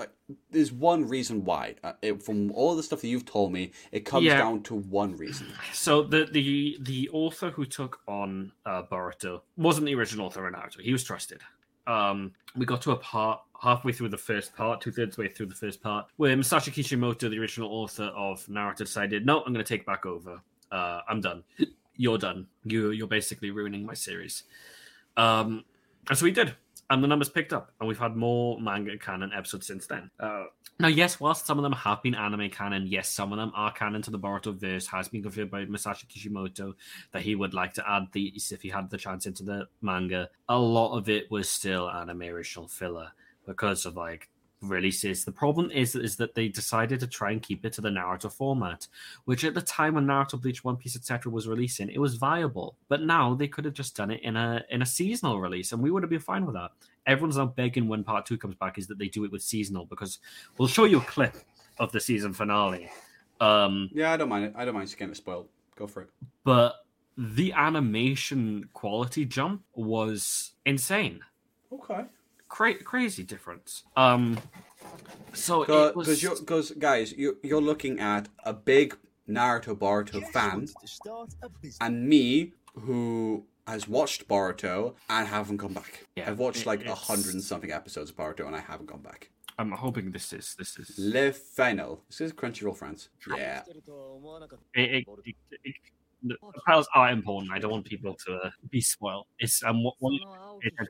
[0.00, 0.10] like
[0.50, 1.76] there's one reason why.
[1.84, 4.38] Uh, it, from all the stuff that you've told me, it comes Yeah.
[4.38, 5.46] down to one reason.
[5.72, 10.52] So the the the author who took on uh, Boruto wasn't the original author of
[10.54, 10.80] Naruto.
[10.80, 11.40] He was trusted.
[11.86, 15.46] Um, we got to a part halfway through the first part, two thirds way through
[15.46, 19.64] the first part, where Masashi Kishimoto, the original author of Naruto, decided, "No, I'm going
[19.64, 20.40] to take back over.
[20.72, 21.44] Uh, I'm done.
[21.96, 22.46] You're done.
[22.64, 24.44] You you're basically ruining my series."
[25.16, 25.64] Um,
[26.08, 26.54] and so he did.
[26.90, 30.10] And the numbers picked up, and we've had more manga canon episodes since then.
[30.18, 30.44] Uh,
[30.80, 33.72] now, yes, whilst some of them have been anime canon, yes, some of them are
[33.72, 34.88] canon to the Boruto verse.
[34.88, 36.74] Has been confirmed by Masashi Kishimoto
[37.12, 40.28] that he would like to add these if he had the chance into the manga.
[40.48, 43.12] A lot of it was still anime original filler
[43.46, 44.28] because of like
[44.62, 45.24] releases.
[45.24, 48.30] The problem is is that they decided to try and keep it to the Naruto
[48.30, 48.86] format,
[49.24, 51.32] which at the time when Naruto, Bleach, One Piece, etc.
[51.32, 52.76] was releasing, it was viable.
[52.88, 55.82] But now they could have just done it in a in a seasonal release, and
[55.82, 56.72] we would have been fine with that.
[57.06, 59.86] Everyone's now begging when part two comes back is that they do it with seasonal
[59.86, 60.18] because
[60.58, 61.34] we'll show you a clip
[61.78, 62.90] of the season finale.
[63.40, 64.52] Um, Yeah, I don't mind it.
[64.54, 65.48] I don't mind just getting it spoiled.
[65.76, 66.10] Go for it.
[66.44, 66.84] but
[67.16, 71.20] the animation quality jump was insane.
[71.72, 72.04] Okay.
[72.50, 73.84] Cra- crazy difference.
[73.96, 74.36] Um,
[75.32, 78.96] so it was Because you're, because guys, you you're looking at a big
[79.28, 80.66] Naruto Boruto fan,
[81.80, 86.06] and me who has watched Boruto and haven't come back.
[86.16, 88.86] Yeah, I've watched it- like a hundred and something episodes of Boruto, and I haven't
[88.86, 89.30] gone back.
[89.58, 92.02] I'm hoping this is this is it, Le final.
[92.08, 93.10] This is Crunchyroll France.
[93.36, 93.62] Yeah.
[94.74, 95.74] it, it, it,
[96.22, 96.36] the
[96.66, 97.52] files are important.
[97.52, 99.26] I don't want people to uh, be spoiled.
[99.38, 100.18] It's um one one
[100.62, 100.88] it had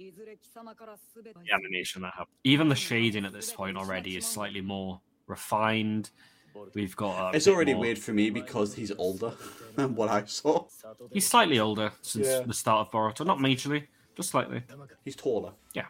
[0.00, 2.28] the, animation that happened.
[2.44, 6.10] Even the shading at this point already is slightly more refined.
[6.74, 9.32] We've got a It's already more- weird for me because he's older
[9.76, 10.66] than what I saw.
[11.12, 12.40] He's slightly older since Yeah.
[12.40, 13.86] the start of Boruto, not majorly,
[14.16, 14.62] just slightly.
[15.04, 15.52] He's taller.
[15.74, 15.86] Yeah.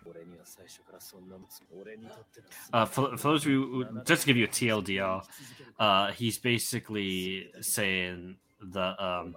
[2.72, 5.24] Uh, for, for those of you, who- just to give you a TLDR,
[5.78, 8.36] uh, he's basically saying
[8.72, 9.34] that um,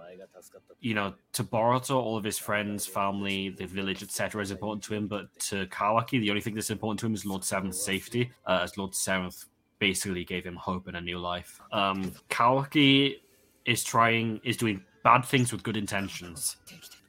[0.80, 4.94] you know, to Boruto, all of his friends, family, the village, etc., is important to
[4.94, 5.06] him.
[5.06, 8.60] But to Kawaki, the only thing that's important to him is Lord Seventh's safety, uh,
[8.62, 9.46] as Lord Seventh
[9.78, 11.60] basically gave him hope and a new life.
[11.72, 13.16] Um, Kawaki
[13.64, 16.56] is trying, is doing bad things with good intentions.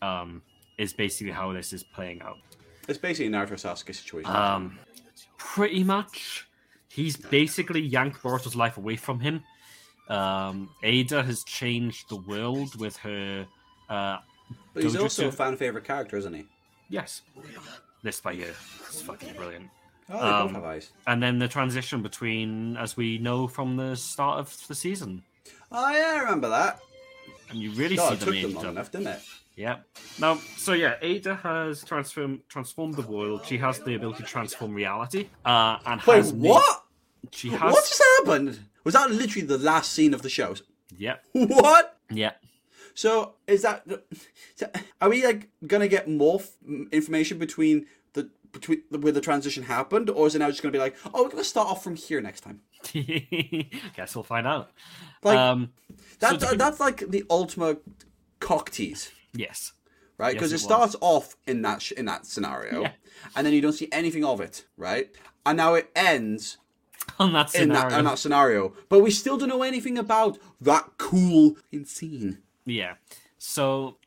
[0.02, 0.42] Um,
[0.78, 2.38] is basically how this is playing out.
[2.88, 4.30] It's basically a Naruto Sasuke situation.
[4.30, 4.78] Um,
[5.38, 6.48] pretty much,
[6.90, 9.44] he's basically yanked Boruto's life away from him.
[10.10, 13.45] Um, Ada has changed the world with her.
[13.90, 14.18] Uh,
[14.73, 16.45] but he's Dojutsu- also a fan favorite character, isn't he?
[16.90, 17.23] yes,
[18.03, 18.53] this by year.
[18.88, 19.69] It's fucking brilliant.
[20.10, 20.91] Oh, they Um, both have eyes.
[21.07, 25.23] And then the transition between, as we know from the start of the season,
[25.72, 26.80] Oh yeah, I remember that.
[27.49, 29.19] and you really God, see it the took them long enough, didn't it?
[29.56, 29.77] Yeah.
[30.19, 33.45] Now, so yeah, Ada has transformed transformed the world.
[33.45, 35.30] She has the ability to transform reality.
[35.44, 36.84] Uh, and Wait, has made- what?
[37.32, 37.61] she has.
[37.73, 38.60] What just happened?
[38.86, 40.56] Was that literally the last scene of the show?
[40.98, 41.26] Yep.
[41.34, 41.98] What?
[42.10, 42.32] Yeah.
[42.94, 43.86] So is that?
[45.02, 46.52] Are we like gonna get more f-
[46.94, 50.80] information between the between where the transition happened, or is it now just gonna be
[50.80, 52.62] like, oh, we're gonna start off from here next time?
[52.94, 54.70] Guess we'll find out.
[55.24, 55.72] Like um,
[56.20, 57.82] that, so that's like the ultimate
[58.40, 59.74] cock tease, yes.
[60.18, 60.28] right?
[60.30, 62.91] Yes, Because it it, starts off in that sh- in that scenario, Yeah.
[63.36, 65.10] and then you don't see anything of it, right?
[65.45, 66.57] And now it ends
[67.19, 67.90] On that in scenario.
[67.90, 71.56] that in that scenario, but we still don't know anything about that cool
[71.86, 72.40] scene.
[72.65, 72.95] Yeah.
[73.38, 73.98] So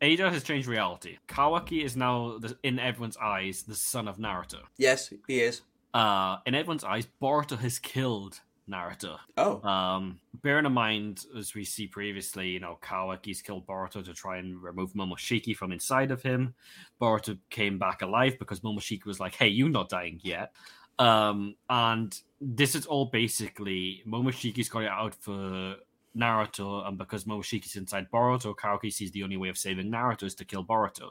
[0.00, 1.18] Ada has changed reality.
[1.28, 4.60] Kawaki is now, the, in everyone's eyes, the son of Naruto.
[4.78, 5.62] Yes, he is.
[5.94, 9.18] Uh, in everyone's eyes, Boruto has killed Naruto.
[9.36, 14.12] Oh, Um, bearing in mind, as we see previously, you know, Kawaki's killed Boruto to
[14.12, 16.54] try and remove Momoshiki from inside of him.
[17.00, 20.52] Boruto came back alive because Momoshiki was like, hey, you're not dying yet.
[20.98, 25.76] Um, and this is all basically Momoshiki's got it out for
[26.16, 30.34] Naruto, and because Momoshiki's inside Boruto, Kawaki sees the only way of saving Naruto is
[30.36, 31.10] to kill Boruto.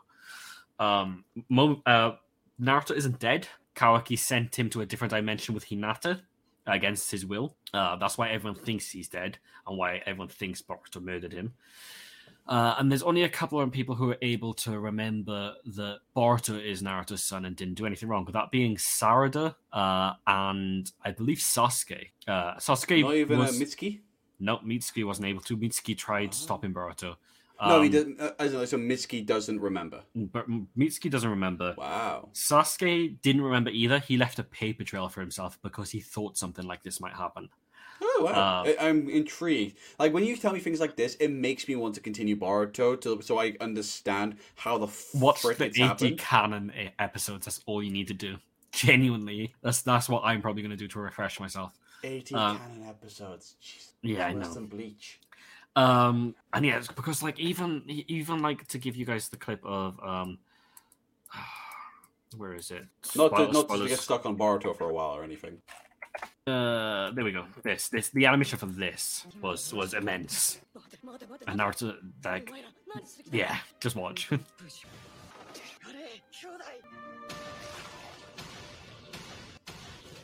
[0.80, 2.14] Um, Mo- uh,
[2.60, 3.48] Naruto isn't dead.
[3.76, 6.22] Kawaki sent him to a different dimension with Hinata
[6.66, 7.56] against his will.
[7.74, 9.38] Uh, that's why everyone thinks he's dead,
[9.68, 11.54] and why everyone thinks Boruto murdered him.
[12.48, 16.64] Uh, and there's only a couple of people who are able to remember that Boruto
[16.64, 18.24] is Naruto's son and didn't do anything wrong.
[18.24, 22.10] With that being Sarada uh, and I believe Sasuke.
[22.28, 24.02] Uh, Sasuke not even was uh, Mitsuki.
[24.40, 25.58] no Mitsuki wasn't able to.
[25.58, 27.16] Mitsuki tried stopping Boruto.
[27.66, 28.20] no, he Um, didn't.
[28.22, 30.04] Uh, so Mitsuki doesn't remember.
[30.16, 30.46] But
[30.78, 31.74] Mitsuki doesn't remember.
[31.78, 32.30] Wow.
[32.34, 33.98] Sasuke didn't remember either.
[34.00, 37.50] He left a paper trail for himself because he thought something like this might happen.
[38.02, 38.32] Oh wow!
[38.32, 39.78] Uh, I, I'm intrigued.
[40.00, 43.00] Like when you tell me things like this, it makes me want to continue Boruto
[43.02, 46.20] to so I understand how the Watch frick the it's 80 happened.
[46.20, 47.46] canon episodes.
[47.46, 48.38] That's all you need to do.
[48.72, 51.72] Genuinely, that's that's what I'm probably going to do to refresh myself.
[52.04, 53.56] Eighty um, canon episodes.
[53.64, 54.54] Jeez, Yeah, I know.
[54.54, 55.20] than Bleach.
[55.78, 59.66] Um, and yeah, it's because like even even like to give you guys the clip
[59.66, 60.40] of um,
[62.38, 62.86] where is it?
[63.16, 65.58] Not to, not to get stuck on Boruto for a while or anything.
[66.48, 67.46] Uh, there we go.
[67.64, 70.60] This this the animation for this was was immense.
[71.48, 72.52] And Naruto like
[73.32, 74.30] yeah, just watch.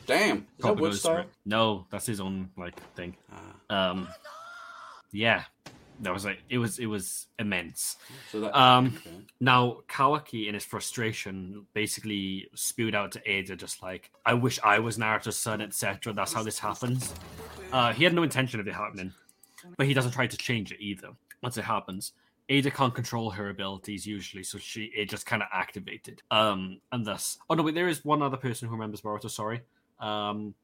[0.06, 0.36] Damn.
[0.38, 1.18] Is that Proper wood goes for style?
[1.20, 1.28] it.
[1.46, 3.16] No, that's his own like thing.
[3.70, 4.08] Ah, Um,
[5.12, 5.44] yeah,
[6.02, 7.96] that was like it was it was immense.
[8.30, 8.58] so that.
[8.58, 9.16] Um, okay.
[9.40, 14.78] Now Kawaki, in his frustration, basically spewed out to Ada, just like, "I wish I
[14.80, 17.14] was Naruto's son, etc." That's how this happens.
[17.72, 19.12] Uh, he had no intention of it happening,
[19.76, 21.10] but he doesn't try to change it either.
[21.42, 22.12] Once it happens,
[22.48, 26.22] Ada can't control her abilities usually, so she it just kind of activated.
[26.30, 29.30] Um, and thus, oh no, wait, there is one other person who remembers Boruto.
[29.30, 29.60] Sorry,
[30.00, 30.54] um,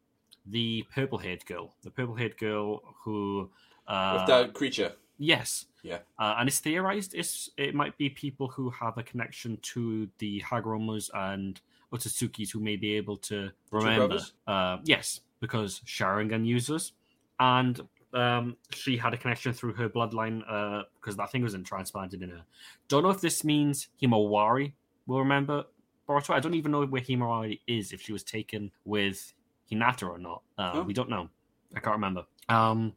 [0.46, 3.50] the purple-haired girl, the purple-haired girl who,
[3.86, 4.92] uh, With that creature.
[5.18, 5.66] Yes.
[5.82, 5.98] Yeah.
[6.18, 10.40] Uh, and it's theorized it's, it might be people who have a connection to the
[10.40, 11.60] Hagoromas and
[11.92, 14.20] Otsutsuki's who may be able to remember.
[14.46, 16.92] Uh, yes, because Sharingan users.
[17.40, 17.80] And
[18.12, 22.30] um, she had a connection through her bloodline uh, because that thing was transplanted in
[22.30, 22.42] her.
[22.88, 24.72] Don't know if this means Himawari
[25.06, 25.64] will remember
[26.08, 26.34] Boruto.
[26.34, 29.32] I don't even know where Himawari is, if she was taken with
[29.70, 30.42] Hinata or not.
[30.56, 30.82] Uh, Oh.
[30.82, 31.28] We don't know.
[31.74, 32.24] I can't remember.
[32.48, 32.94] Um,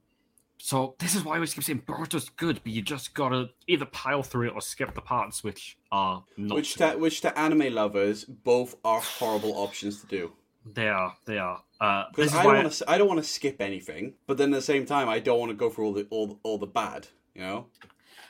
[0.63, 3.85] so this is why I always keep saying Boruto's good, but you just gotta either
[3.85, 6.55] pile through it or skip the parts which are not.
[6.55, 10.31] Which to, which to anime lovers, both are horrible options to do.
[10.65, 11.15] They are.
[11.25, 11.63] They are.
[11.79, 12.89] Uh, this Because is I why don't want to.
[12.91, 15.49] I don't want to skip anything, but then at the same time, I don't want
[15.49, 17.07] to go through all the all, the- all the bad.
[17.33, 17.65] You know,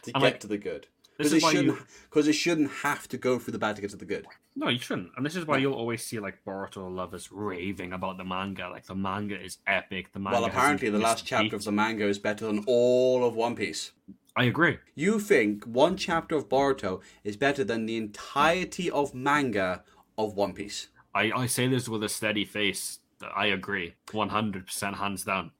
[0.03, 0.88] to And, get like, to the good.
[1.22, 1.80] This Because is it why shouldn't.
[1.80, 4.26] you- Because it shouldn't have to go through the bad to get to the good.
[4.56, 5.11] No, you shouldn't.
[5.15, 8.69] And this is why you'll always see like Boruto lovers raving about the manga.
[8.69, 10.11] Like the manga is epic.
[10.14, 10.39] The manga.
[10.39, 13.91] well, apparently, the last chapter of the manga is better than all of One Piece.
[14.35, 14.77] I agree.
[14.95, 19.84] You think one chapter of Boruto is better than the entirety of manga
[20.18, 20.88] of One Piece?
[21.14, 22.99] I, I say this with a steady face.
[23.35, 25.52] I agree, one hundred percent, hands down.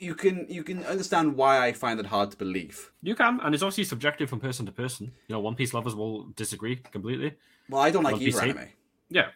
[0.00, 2.90] You can you can understand why I find it hard to believe.
[3.02, 5.12] You can, and it's obviously subjective from person to person.
[5.28, 7.34] You know, One Piece lovers will disagree completely.
[7.68, 8.68] Well, I don't like One either anime.
[9.10, 9.28] Yeah.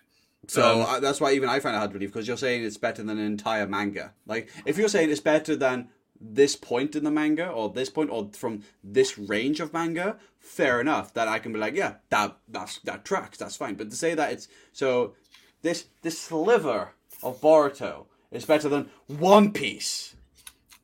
[0.49, 2.65] So Um, uh, that's why even I find it hard to believe because you're saying
[2.65, 4.15] it's better than an entire manga.
[4.27, 5.89] Like if you're saying it's better than
[6.21, 10.81] this point in the manga or this point or from this range of manga, fair
[10.81, 11.13] enough.
[11.15, 13.39] That I can be like, yeah, that that's that tracks.
[13.39, 13.75] That's fine.
[13.75, 15.15] But to say that it's so
[15.63, 16.93] this this sliver
[17.23, 20.14] of Boruto is better than One Piece.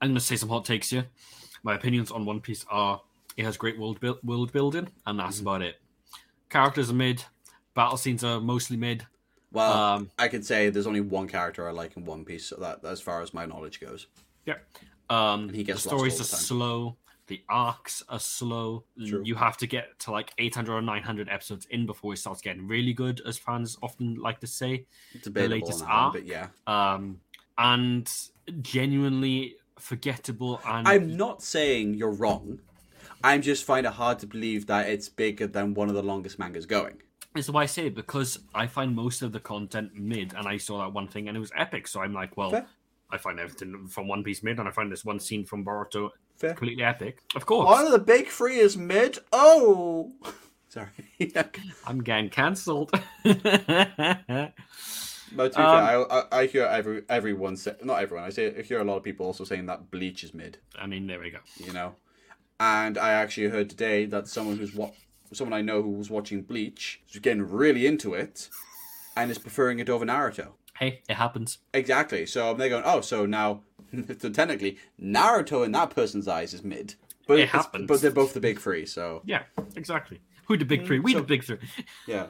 [0.00, 1.06] I'm going to say some hot takes here.
[1.62, 3.00] My opinions on One Piece are
[3.36, 5.46] it has great world build, world building, and that's Mm-hmm.
[5.46, 5.76] about it.
[6.48, 7.24] Characters are mid,
[7.74, 9.06] battle scenes are mostly mid.
[9.52, 12.46] Well, Um, I can say there's only one character I like in One Piece.
[12.46, 14.06] So that as far as my knowledge goes.
[14.46, 14.54] Yeah.
[15.08, 16.40] Um, he gets the lost stories are the time.
[16.40, 16.96] slow.
[17.26, 18.84] The arcs are slow.
[19.06, 19.22] True.
[19.24, 22.66] You have to get to like 800 or 900 episodes in before it starts getting
[22.66, 24.86] really good, as fans often like to say.
[25.14, 26.48] It's debatable latest on that one, but yeah.
[26.66, 27.20] Um,
[27.58, 28.10] and
[28.62, 30.60] genuinely forgettable.
[30.66, 32.60] And I'm not saying you're wrong.
[33.22, 36.38] I'm just find it hard to believe that it's bigger than one of the longest
[36.38, 37.02] mangas going.
[37.34, 40.48] This is why I say it, because I find most of the content mid, and
[40.48, 41.86] I saw that one thing and it was epic.
[41.86, 42.66] So I'm like, well, Fair.
[43.10, 46.10] I find everything from One Piece mid, and I find this one scene from Boruto
[46.36, 46.50] Fair.
[46.54, 47.18] completely epic.
[47.36, 49.18] Of course, One of the big three is mid.
[49.32, 50.12] Oh,
[50.68, 50.88] sorry.
[51.86, 52.90] I'm getting cancelled.
[55.32, 58.24] but to be Um, fair, I, I, I hear every everyone say not everyone.
[58.26, 60.58] I say I hear a lot of people also saying that Bleach is mid.
[60.78, 61.38] I mean, there we go.
[61.56, 61.96] You know,
[62.58, 64.94] and I actually heard today that someone who's what
[65.32, 68.48] someone I know who was watching Bleach is getting really into it,
[69.16, 70.52] and is preferring it over Naruto.
[70.78, 71.58] Hey, it happens.
[71.74, 72.24] Exactly.
[72.24, 73.60] So they're going, oh, so now,
[74.18, 76.94] so technically, Naruto in that person's eyes is mid.
[77.26, 77.86] But It happens.
[77.86, 79.42] But they're both the big three, so Yeah,
[79.76, 80.20] exactly.
[80.50, 80.98] Who the big three?
[80.98, 81.58] We so- the big three.
[82.08, 82.26] yeah.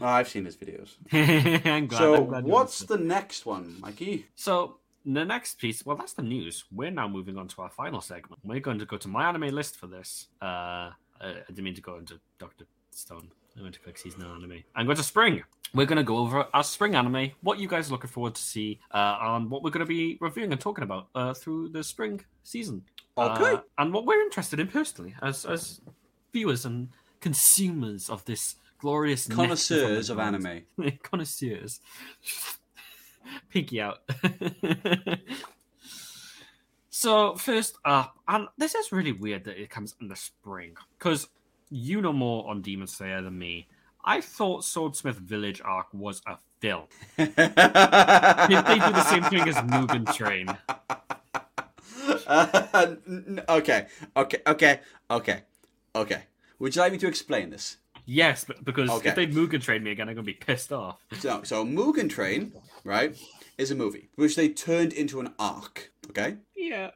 [0.00, 0.94] I've seen his videos.
[1.66, 1.98] I'm glad.
[1.98, 4.26] so I'm glad what's the next one, Mikey?
[4.36, 6.64] So the next piece, well, that's the news.
[6.70, 8.40] We're now moving on to our final segment.
[8.44, 10.28] We're going to go to my anime list for this.
[10.40, 13.32] Uh, I I didn't mean to go into Doctor Stone.
[13.58, 14.62] I went to click season anime.
[14.76, 15.42] I'm going to spring.
[15.74, 18.42] We're going to go over our spring anime, what you guys are looking forward to
[18.42, 21.82] see, uh, and what we're going to be reviewing and talking about uh, through the
[21.82, 22.84] spring season.
[23.18, 23.54] Okay.
[23.54, 25.80] Uh, and what we're interested in personally as as
[26.32, 26.88] viewers and
[27.22, 30.62] consumers of this glorious Connoisseurs of anime.
[31.02, 31.80] connoisseurs.
[33.50, 34.00] Pinky out.
[36.90, 41.28] so first up, and this is really weird that it comes in the spring because
[41.70, 43.68] you know more on Demon Slayer than me.
[44.04, 46.86] I thought Swordsmith Village arc was a film.
[47.16, 50.48] Did they do the same thing as Mugen Train?
[52.26, 52.96] Uh,
[53.48, 53.86] okay,
[54.16, 55.42] okay, okay, okay,
[55.94, 56.22] okay.
[56.62, 57.78] Would you like me to explain this?
[58.06, 59.08] Yes, but because Okay.
[59.08, 61.00] if they Mugen Train me again, I'm gonna be pissed off.
[61.18, 62.52] So, so Mugen Train,
[62.84, 63.20] right,
[63.58, 65.90] is a movie which they turned into an arc.
[66.10, 66.36] Okay.
[66.54, 66.92] Yeah.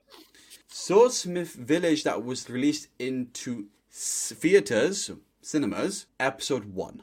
[0.68, 5.10] Swordsmith Village that was released into s- theaters,
[5.42, 7.02] cinemas, episode one.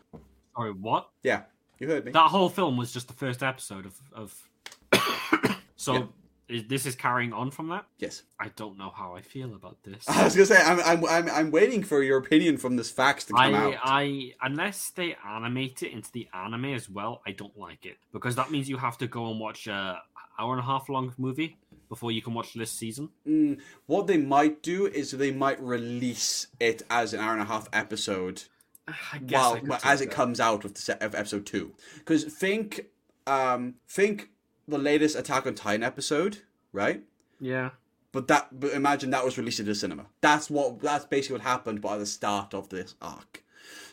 [0.56, 1.10] Sorry, what?
[1.22, 1.42] Yeah,
[1.80, 2.14] you heard me.
[2.14, 4.00] That whole film was just the first episode of.
[4.14, 5.58] of...
[5.76, 6.14] so.
[6.50, 7.86] Is, this is carrying on from that.
[8.00, 8.24] Yes.
[8.40, 10.04] I don't know how I feel about this.
[10.08, 13.26] I was gonna say I'm I'm I'm, I'm waiting for your opinion from this facts
[13.26, 13.76] to come I, out.
[13.84, 18.36] I unless they animate it into the anime as well, I don't like it because
[18.36, 20.02] that means you have to go and watch a
[20.40, 21.58] hour and a half long movie
[21.90, 23.10] before you can watch this season.
[23.28, 27.46] Mm, what they might do is they might release it as an hour and a
[27.46, 28.44] half episode
[28.88, 30.16] I guess while as it that.
[30.16, 31.74] comes out of the of episode two.
[32.00, 32.88] Because think,
[33.28, 34.30] um, think
[34.68, 36.40] the latest Attack on Titan episode,
[36.72, 37.04] right?
[37.40, 37.72] Yeah.
[38.12, 40.06] But that, but imagine that was released in the cinema.
[40.22, 40.80] That's what.
[40.80, 43.44] That's basically what happened by the start of this arc.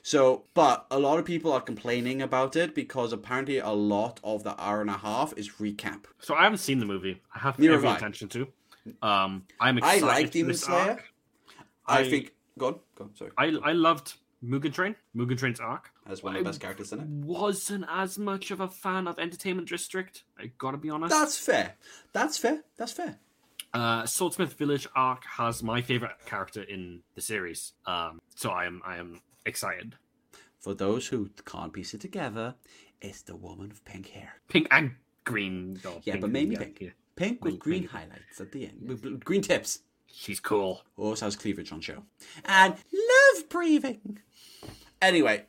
[0.03, 4.45] So, but a lot of people are complaining about it because apparently a lot of
[4.45, 6.05] the hour and a half is recap.
[6.21, 7.21] So I haven't seen the movie.
[7.35, 7.99] I have Neither every have I.
[7.99, 8.49] intention to.
[9.03, 10.03] Um, I'm I excited.
[10.05, 11.05] like Demon Slayer.
[11.87, 12.33] I, I- think.
[12.59, 13.15] Go on, go on.
[13.15, 14.15] Sorry, I I loved
[14.45, 14.95] Mugen Train.
[15.17, 15.91] Mugen Train's arc.
[16.07, 17.07] as one of the best characters in it.
[17.07, 20.25] Wasn't as much of a fan of Entertainment District.
[20.39, 21.11] I gotta be honest.
[21.11, 21.75] That's fair.
[22.12, 22.62] That's fair.
[22.77, 23.19] That's fair.
[23.75, 27.73] Uh, Swordsmith Village arc has my favorite character in the series.
[27.87, 29.95] Um, so I am I am excited.
[30.59, 32.55] For those who can't piece it together,
[33.01, 34.35] it's the woman with pink hair.
[34.49, 34.93] Pink and
[35.25, 35.79] green.
[35.85, 36.79] Oh, Yeah, pink but mainly pink.
[36.81, 36.89] yeah.
[37.17, 37.93] Pink with Well, green pink.
[37.93, 38.79] highlights at the end.
[38.89, 39.81] With with green tips.
[40.12, 40.83] She's cool.
[40.97, 42.03] Also has cleavage on show.
[42.45, 44.19] And love breathing.
[45.03, 45.45] Anyway,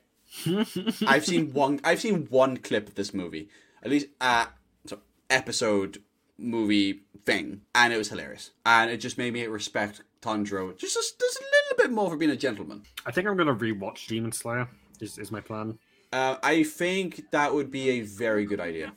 [1.06, 3.48] I've seen one I've seen one clip of this movie.
[3.82, 4.46] At least uh
[4.86, 4.98] so
[5.30, 6.02] episode
[6.38, 7.62] movie thing.
[7.74, 8.50] And it was hilarious.
[8.64, 12.16] And it just made me respect Tanjiro just, just, just a little bit more for
[12.16, 12.82] being a gentleman.
[13.04, 14.68] I think I'm gonna rewatch Demon Slayer.
[15.00, 15.78] Is is my plan?
[16.12, 18.92] Uh, I think that would be a very good idea.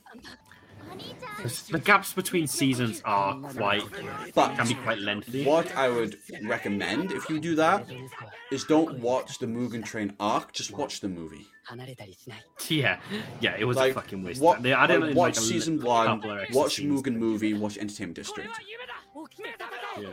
[1.72, 3.84] The gaps between seasons are quite
[4.34, 5.46] but can be quite lengthy.
[5.46, 7.88] What I would recommend if you do that
[8.52, 11.48] is don't watch the Mugen Train arc, just watch the movie.
[12.70, 13.00] Yeah,
[13.42, 14.42] yeah, it was like, a fucking waste.
[14.42, 16.22] What, they added like, watch like season one,
[16.54, 18.52] watch Mugen movie, watch Entertainment District.
[20.00, 20.10] Yeah.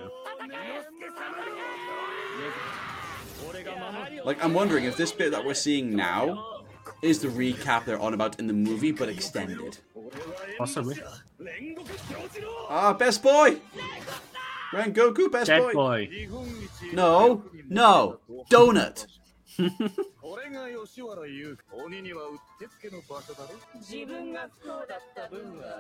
[4.25, 6.63] Like I'm wondering if this bit that we're seeing now
[7.03, 9.79] is the recap they're on about in the movie, but extended.
[10.59, 10.97] Possibly.
[12.69, 13.59] Ah, best boy!
[14.73, 15.73] Rengoku, best Dead boy.
[15.73, 16.29] boy.
[16.93, 18.19] No, no,
[18.51, 19.07] donut.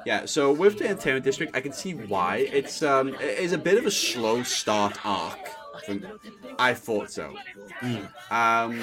[0.06, 2.36] yeah, so with the Entertainment District, I can see why.
[2.52, 5.38] It's um, it's a bit of a slow start arc.
[5.86, 6.04] From,
[6.58, 7.34] I thought so.
[8.30, 8.80] Um,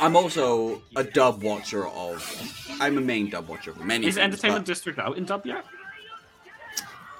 [0.00, 2.76] I'm also a dub watcher of.
[2.80, 4.06] I'm a main dub watcher of many.
[4.06, 5.64] Is things, Entertainment but- District out in dub yet?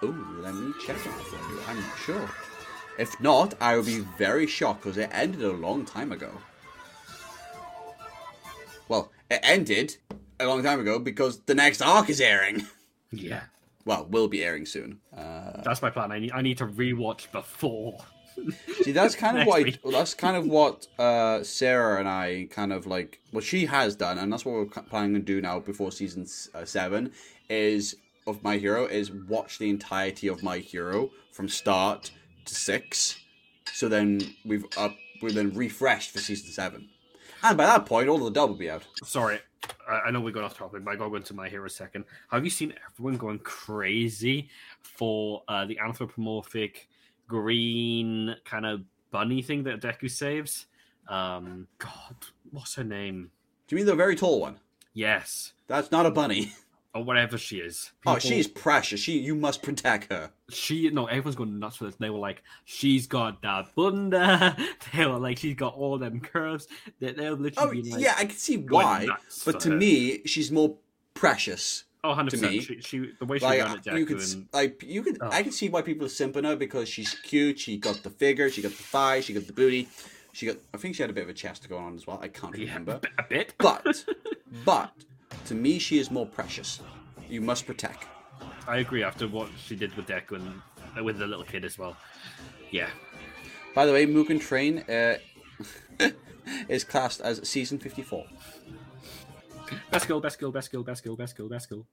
[0.02, 1.60] Ooh, let me check that for you.
[1.68, 2.30] I'm not sure.
[2.98, 6.30] If not, I will be very shocked because it ended a long time ago.
[8.88, 9.96] Well, it ended
[10.40, 12.66] a long time ago because the next arc is airing.
[13.10, 13.42] Yeah.
[13.84, 14.98] Well, will be airing soon.
[15.16, 16.12] Uh, That's my plan.
[16.12, 17.98] I need I need to rewatch before.
[18.82, 22.72] see, that's kind of what well, that's kind of what uh, Sarah and I kind
[22.72, 23.20] of like.
[23.30, 26.64] What she has done, and that's what we're planning to do now before season uh,
[26.64, 27.12] seven
[27.48, 27.96] is
[28.26, 32.10] of My Hero is watch the entirety of My Hero from start
[32.44, 33.18] to six.
[33.72, 36.88] So then we've up we're then refreshed for season seven,
[37.42, 38.86] and by that point, all of the dub will be out.
[39.04, 39.40] Sorry,
[39.88, 41.70] I, I know we got off topic, but I gotta go into my hero a
[41.70, 42.04] second.
[42.30, 44.48] Have you seen everyone going crazy
[44.82, 46.87] for uh, the anthropomorphic
[47.28, 50.66] green kind of bunny thing that Deku saves?
[51.08, 52.16] Um, God,
[52.50, 53.30] what's her name?
[53.66, 54.58] Do you mean the very tall one?
[54.94, 56.52] Yes, That's not a bunny.
[56.94, 57.92] or whatever she is.
[58.06, 58.98] Oh, she's precious.
[59.00, 60.30] She you must protect her.
[60.48, 64.56] she no everyone's going nuts for this they were like she's got that bunda
[64.94, 66.66] they were like she's got all them curves
[66.98, 69.06] they, they're literally Oh like yeah, I can see why.
[69.44, 69.76] But to her.
[69.76, 70.76] me, she's more
[71.14, 71.84] precious.
[72.04, 74.46] Oh 100% to me, she, she the way she Like ran at you Deku could,
[74.52, 75.28] like you could, Oh.
[75.30, 77.58] I can see why people are simping her because she's cute.
[77.58, 79.88] She got the figure, she got the thigh, she got the booty,
[80.32, 80.56] she got.
[80.74, 82.18] I think she had a bit of a chest going on as well.
[82.22, 82.92] I can't remember.
[82.92, 84.04] a bit- a bit But,
[84.64, 84.92] but
[85.46, 86.80] to me, she is more precious.
[87.28, 88.06] You must protect.
[88.66, 90.62] I agree after what she did with Deku and
[90.98, 91.96] uh, with the little kid as well
[92.70, 92.88] yeah
[93.74, 95.16] By the way, Mugen Train uh,
[96.68, 98.26] is classed as season fifty-four.
[99.90, 101.86] Best girl best girl best girl best girl best girl best girl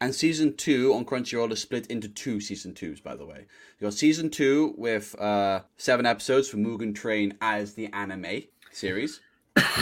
[0.00, 3.46] And season two on Crunchyroll is split into two season twos, by the way.
[3.78, 9.20] You got season two with uh, seven episodes for Mugen Train as the anime series.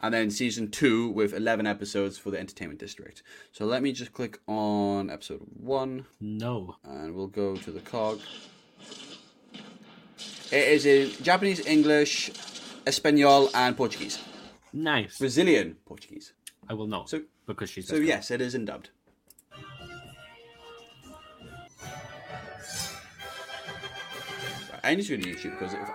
[0.00, 3.22] and then season two with 11 episodes for the Entertainment District.
[3.52, 8.20] So let me just click on episode one no and we'll go to the cog.
[10.50, 12.30] It is in Japanese, English,
[12.86, 14.18] Espanol, and Portuguese.
[14.72, 15.18] Nice.
[15.18, 16.34] Brazilian Portuguese.
[16.68, 17.08] I will not.
[17.10, 18.90] So- because she's So yes, it is in dubbed.
[24.84, 25.88] I need to go to YouTube because if,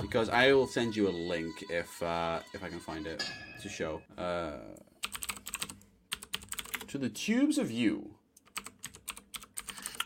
[0.00, 3.24] because I will send you a link if uh, if I can find it
[3.62, 4.52] to show uh,
[6.88, 8.10] to the tubes of you.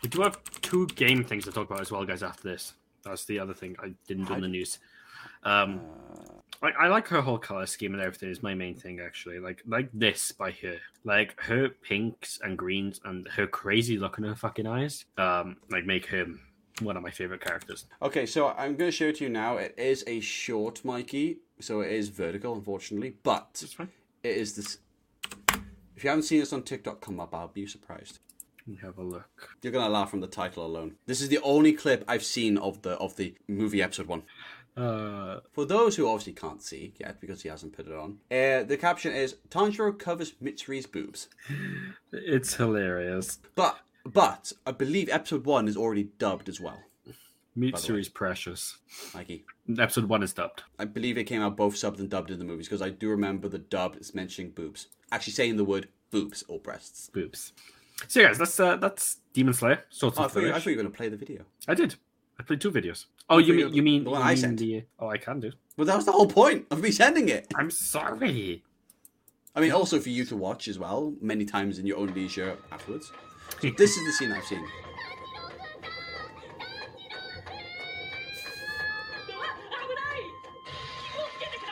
[0.01, 2.23] We do have two game things to talk about as well, guys.
[2.23, 2.73] After this,
[3.03, 4.79] that's the other thing I didn't do in the news.
[5.43, 5.81] Um,
[6.11, 9.39] Uh, I, I like her whole color scheme and everything is my main thing actually.
[9.39, 14.23] Like like this by her, like her pinks and greens and her crazy look in
[14.23, 15.05] her fucking eyes.
[15.17, 16.25] Um, like make her
[16.81, 17.85] one of my favorite characters.
[18.01, 19.57] Okay, so I'm going to show it to you now.
[19.57, 23.63] It is a short Mikey, so it is vertical, unfortunately, but
[24.23, 24.79] it is this.
[25.95, 28.19] If you haven't seen this on TikTok come up, I'll be surprised.
[28.81, 29.49] Have a look.
[29.61, 30.95] You're gonna laugh from the title alone.
[31.05, 34.23] This is the only clip I've seen of the of the movie episode one.
[34.77, 38.63] Uh, For those who obviously can't see yet because he hasn't put it on, uh,
[38.63, 41.29] the caption is Tanjiro covers Mitsuri's boobs.
[42.11, 43.39] it's hilarious.
[43.55, 46.79] But but I believe episode one is already dubbed as well.
[47.57, 48.77] Mitsuri's precious.
[49.13, 49.45] Mikey,
[49.79, 50.63] Episode one is dubbed.
[50.77, 53.09] I believe it came out both subbed and dubbed in the movies because I do
[53.09, 57.09] remember the dub is mentioning boobs, actually saying the word boobs or breasts.
[57.13, 57.53] Boobs.
[58.09, 59.85] So yeah, guys, that's uh, that's Demon Slayer.
[59.89, 61.43] Swords Oh, I thought, you, I thought you were gonna play the video.
[61.65, 61.95] I did.
[62.39, 63.05] I played two videos.
[63.29, 64.59] Oh, you mean you mean the one you I mean sent.
[64.59, 65.51] the- Oh, I can do.
[65.77, 67.47] But that was the whole point of me sending it.
[67.55, 68.63] I'm sorry.
[69.55, 72.57] I mean, also for you to watch as well, many times in your own leisure
[72.71, 73.11] afterwards.
[73.61, 74.65] So this is the scene I've seen.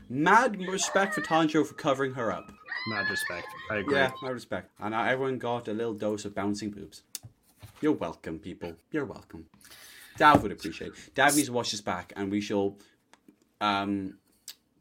[0.09, 2.51] Mad respect for Tanjiro for covering her up.
[2.87, 3.47] Mad respect.
[3.69, 3.95] I agree.
[3.95, 4.71] Yeah, mad respect.
[4.79, 7.03] And everyone got a little dose of bouncing boobs.
[7.81, 8.73] You're welcome, people.
[8.91, 9.45] You're welcome.
[10.17, 10.93] Dav would appreciate.
[10.93, 11.15] it.
[11.15, 12.75] Dav needs to watch this back, and we shall
[13.61, 14.15] um,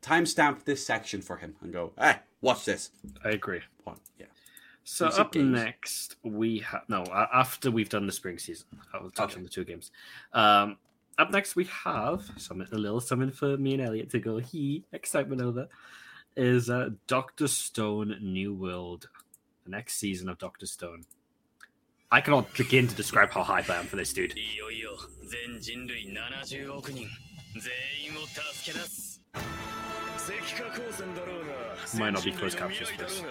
[0.02, 2.90] timestamp this section for him and go, hey, watch this.
[3.24, 3.60] I agree.
[3.84, 3.98] What?
[4.18, 4.26] Yeah.
[4.84, 5.52] So Recent up games.
[5.52, 8.66] next we have no after we've done the spring season.
[8.94, 9.90] I'll touch on the two games.
[10.32, 10.78] Um,
[11.18, 14.84] up next, we have something, a little something for me and Elliot to go he
[14.92, 15.68] excitement over
[16.36, 19.08] is uh, Doctor Stone New World,
[19.64, 21.04] the next season of Doctor Stone.
[22.10, 24.34] I cannot begin to describe how hype I am for this dude.
[31.98, 33.22] Might not be close captions for this.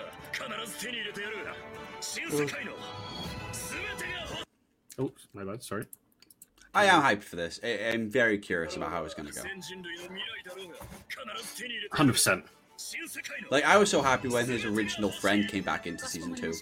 [4.99, 5.85] Oh, my bad, sorry.
[6.77, 7.59] I am hyped for this.
[7.63, 9.41] I, am very curious about how it's going to go.
[11.91, 12.43] 100%.
[13.49, 16.53] Like, I was so happy when his original friend came back into season two.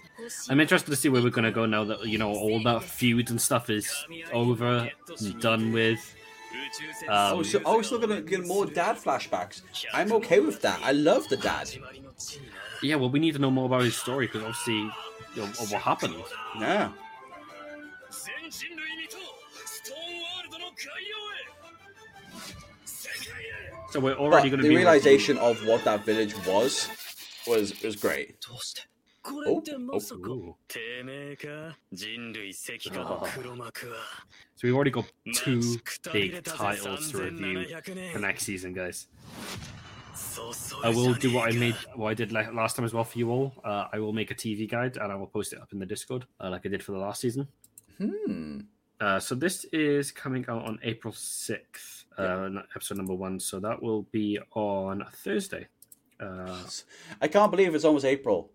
[0.50, 2.84] I'm interested to see where we're going to go now that, you know, all that
[2.84, 3.94] feud and stuff is
[4.32, 4.90] over
[5.20, 6.16] and done with.
[7.10, 9.62] Um, oh, so, oh, still gonna get more dad flashbacks.
[9.94, 10.80] I'm okay with that.
[10.82, 11.70] I love the dad.
[12.82, 14.76] Yeah, well, we need to know more about his story because obviously,
[15.36, 16.16] you know, what happened.
[16.58, 16.92] Yeah.
[23.96, 26.90] So we're already going to be the realization of what that village was
[27.48, 28.36] was was great.
[29.24, 29.64] Oh,
[29.94, 30.58] oh.
[33.08, 33.30] Ah.
[34.56, 35.78] So we've already got two
[36.12, 37.66] big titles to review
[38.12, 39.08] for next season, guys.
[40.84, 43.32] I will do what I made, what I did last time as well for you
[43.32, 43.54] all.
[43.64, 45.86] Uh, I will make a TV guide and I will post it up in the
[45.86, 47.48] Discord, uh, like I did for the last season.
[47.98, 48.60] Hmm.
[49.00, 53.40] Uh, so this is coming out on April sixth uh, episode number one.
[53.40, 55.68] So that will be on Thursday.
[56.20, 56.64] Uh,
[57.22, 58.50] I can't believe it's almost April.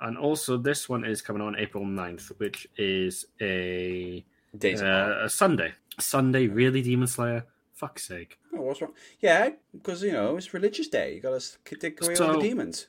[0.00, 4.24] and also this one is coming on April 9th, which is a
[4.56, 5.72] Days uh, a Sunday.
[5.98, 7.44] Sunday, really, Demon Slayer?
[7.72, 8.38] Fuck's sake.
[8.52, 8.92] Oh, what's wrong?
[9.20, 11.14] Yeah, because you know it's religious day.
[11.14, 12.88] You gotta take away all the demons.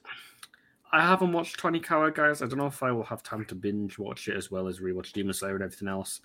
[0.94, 2.42] I haven't watched Tonikawa, guys.
[2.42, 4.80] I don't know if I will have time to binge watch it as well as
[4.80, 6.22] rewatch Demon Slayer and everything else.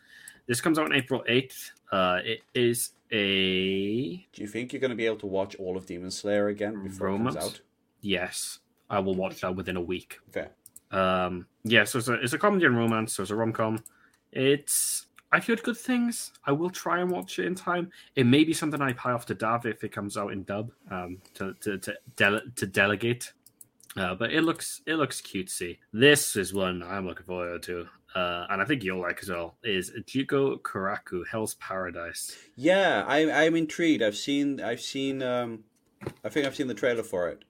[0.46, 1.70] This comes out on April 8th.
[1.92, 4.16] Uh, it is a.
[4.32, 7.08] Do you think you're gonna be able to watch all of Demon Slayer again before
[7.08, 7.60] it comes out?
[8.00, 8.58] Yes,
[8.90, 10.18] I will watch that within a week.
[10.32, 10.50] Fair.
[10.90, 13.82] Um, yeah, so it's a, it's a comedy and romance, so it's a rom com.
[14.32, 15.06] It's.
[15.32, 16.32] I've heard good things.
[16.44, 17.90] I will try and watch it in time.
[18.14, 20.70] It may be something I pay off to Dav if it comes out in dub
[20.90, 23.32] um, to to to, dele- to delegate.
[23.96, 25.78] Uh, but it looks it looks cutesy.
[25.92, 29.56] This is one I'm looking forward to, uh, and I think you'll like as well.
[29.64, 32.36] Is Jigokuraku Hell's Paradise?
[32.56, 34.02] Yeah, I I'm intrigued.
[34.02, 35.64] I've seen I've seen um
[36.24, 37.44] I think I've seen the trailer for it.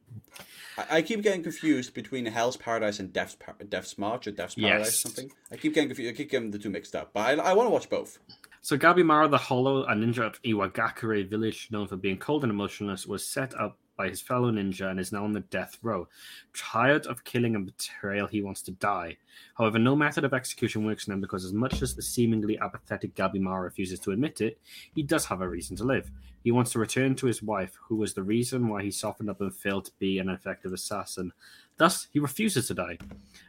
[0.79, 4.55] I, I keep getting confused between Hell's Paradise and Death's, Par- Death's March or Death's
[4.55, 4.95] Paradise Yes.
[5.05, 5.31] or something.
[5.51, 6.15] I keep getting confused.
[6.15, 7.11] I keep getting the two mixed up.
[7.13, 8.19] But I, I want to watch both.
[8.63, 13.07] So Gabimaru the Hollow, a ninja of Iwagakure village known for being cold and emotionless,
[13.07, 16.09] was set up by his fellow ninja and is now on the death row.
[16.55, 19.17] Tired of killing and betrayal, he wants to die.
[19.55, 23.15] However, no method of execution works on him because, as much as the seemingly apathetic
[23.15, 24.59] Gabimaru refuses to admit it,
[24.95, 26.11] he does have a reason to live.
[26.45, 29.41] He wants to return to his wife, who was the reason why he softened up
[29.41, 31.33] and failed to be an effective assassin.
[31.79, 32.97] Thus, he refuses to die.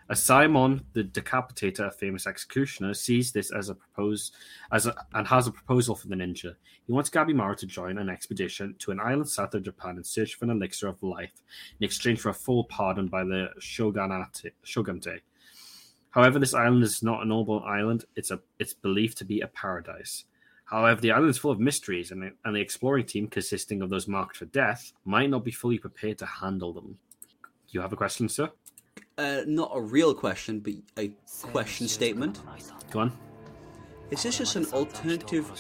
[0.10, 4.32] As Simon, the decapitator, a famous executioner, sees this as a propose
[4.72, 6.56] as a, and has a proposal for the ninja.
[6.86, 10.36] He wants Gabimaru to join an expedition to an island south of Japan in search
[10.36, 11.32] for an elixir of life
[11.80, 14.54] in exchange for a full pardon by the shogunate.
[14.64, 15.22] shogunate.
[16.10, 18.06] However, this island is not a noble island.
[18.16, 20.26] It's a it's believed to be a paradise.
[20.66, 24.08] However, the island is full of mysteries, and, and the exploring team, consisting of those
[24.08, 26.98] marked for death, might not be fully prepared to handle them
[27.70, 28.50] you have a question, sir?
[29.18, 31.12] Uh, not a real question, but a
[31.52, 32.40] question statement.
[32.92, 33.12] Go on.
[34.12, 35.52] Is this just an alternative,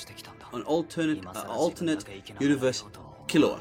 [0.53, 2.05] an alternate, uh, alternate
[2.39, 2.83] universe
[3.27, 3.59] killer?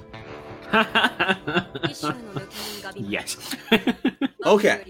[2.97, 3.57] yes.
[4.47, 4.85] okay.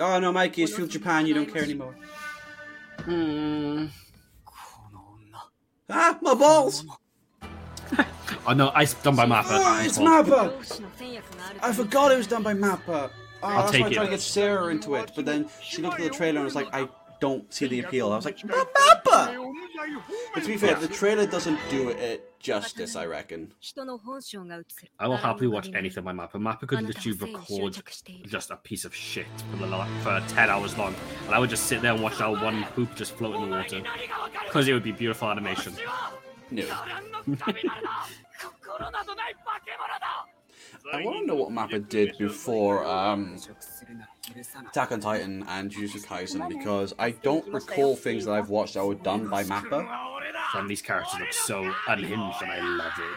[0.00, 1.26] Oh no, Mikey, it's from Japan.
[1.26, 1.94] You don't care anymore.
[3.00, 3.86] Hmm.
[5.90, 6.84] Ah, my balls!
[8.46, 9.44] Oh no, it's done by Mappa.
[9.50, 10.52] Oh, it's Mappa!
[11.62, 13.10] I forgot it was done by Mappa.
[13.42, 16.04] Oh, I'll trying take I to get Sarah into it, but then she looked at
[16.12, 16.88] the trailer and was like, I
[17.20, 18.12] don't see the appeal.
[18.12, 19.52] I was like, Mappa!
[20.34, 23.52] But to be fair, the trailer doesn't do it justice, I reckon.
[24.98, 26.34] I will happily watch anything by Mappa.
[26.34, 27.82] Mappa could literally record
[28.26, 30.94] just a piece of shit for, the, like, for 10 hours long,
[31.26, 33.56] and I would just sit there and watch that one poop just float in the
[33.56, 33.82] water.
[34.44, 35.74] Because it would be beautiful animation.
[36.52, 36.66] No.
[40.92, 43.38] I want to know what Mappa did before um,
[44.68, 48.84] Attack on Titan and Jujutsu Kaisen because I don't recall things that I've watched that
[48.84, 49.88] were done by Mappa.
[50.54, 53.16] And these characters look so unhinged, and I love it.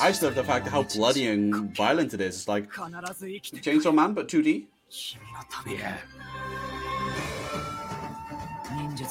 [0.00, 2.36] I just love the fact how bloody and violent it is.
[2.36, 4.66] It's like Chainsaw Man, but 2D.
[5.66, 5.98] Yeah.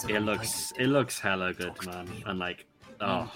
[0.07, 2.07] It looks it looks hella good, man.
[2.25, 2.65] And like
[3.01, 3.31] oh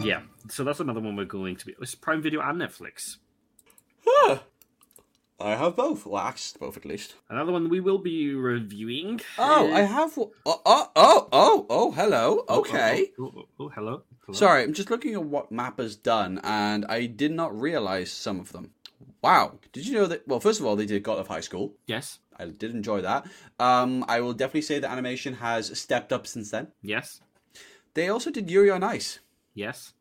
[0.00, 0.22] yeah.
[0.48, 3.16] So that's another one we're going to be it's Prime Video and Netflix.
[4.06, 4.38] Huh.
[5.40, 6.06] I have both.
[6.06, 7.16] Well, actually, both at least.
[7.28, 9.20] Another one we will be reviewing.
[9.36, 9.74] Oh, is...
[9.74, 10.16] I have.
[10.16, 12.38] Oh, oh, oh, oh, oh hello.
[12.40, 13.10] Oh, oh, okay.
[13.18, 14.02] Oh, oh, oh, oh hello.
[14.24, 14.36] hello.
[14.36, 18.52] Sorry, I'm just looking at what Mappa's done, and I did not realize some of
[18.52, 18.70] them.
[19.22, 19.58] Wow.
[19.72, 20.26] Did you know that?
[20.28, 21.74] Well, first of all, they did God of High School.
[21.86, 22.18] Yes.
[22.36, 23.26] I did enjoy that.
[23.58, 26.68] Um, I will definitely say the animation has stepped up since then.
[26.82, 27.20] Yes.
[27.94, 29.20] They also did Yuri on Ice.
[29.54, 29.94] Yes.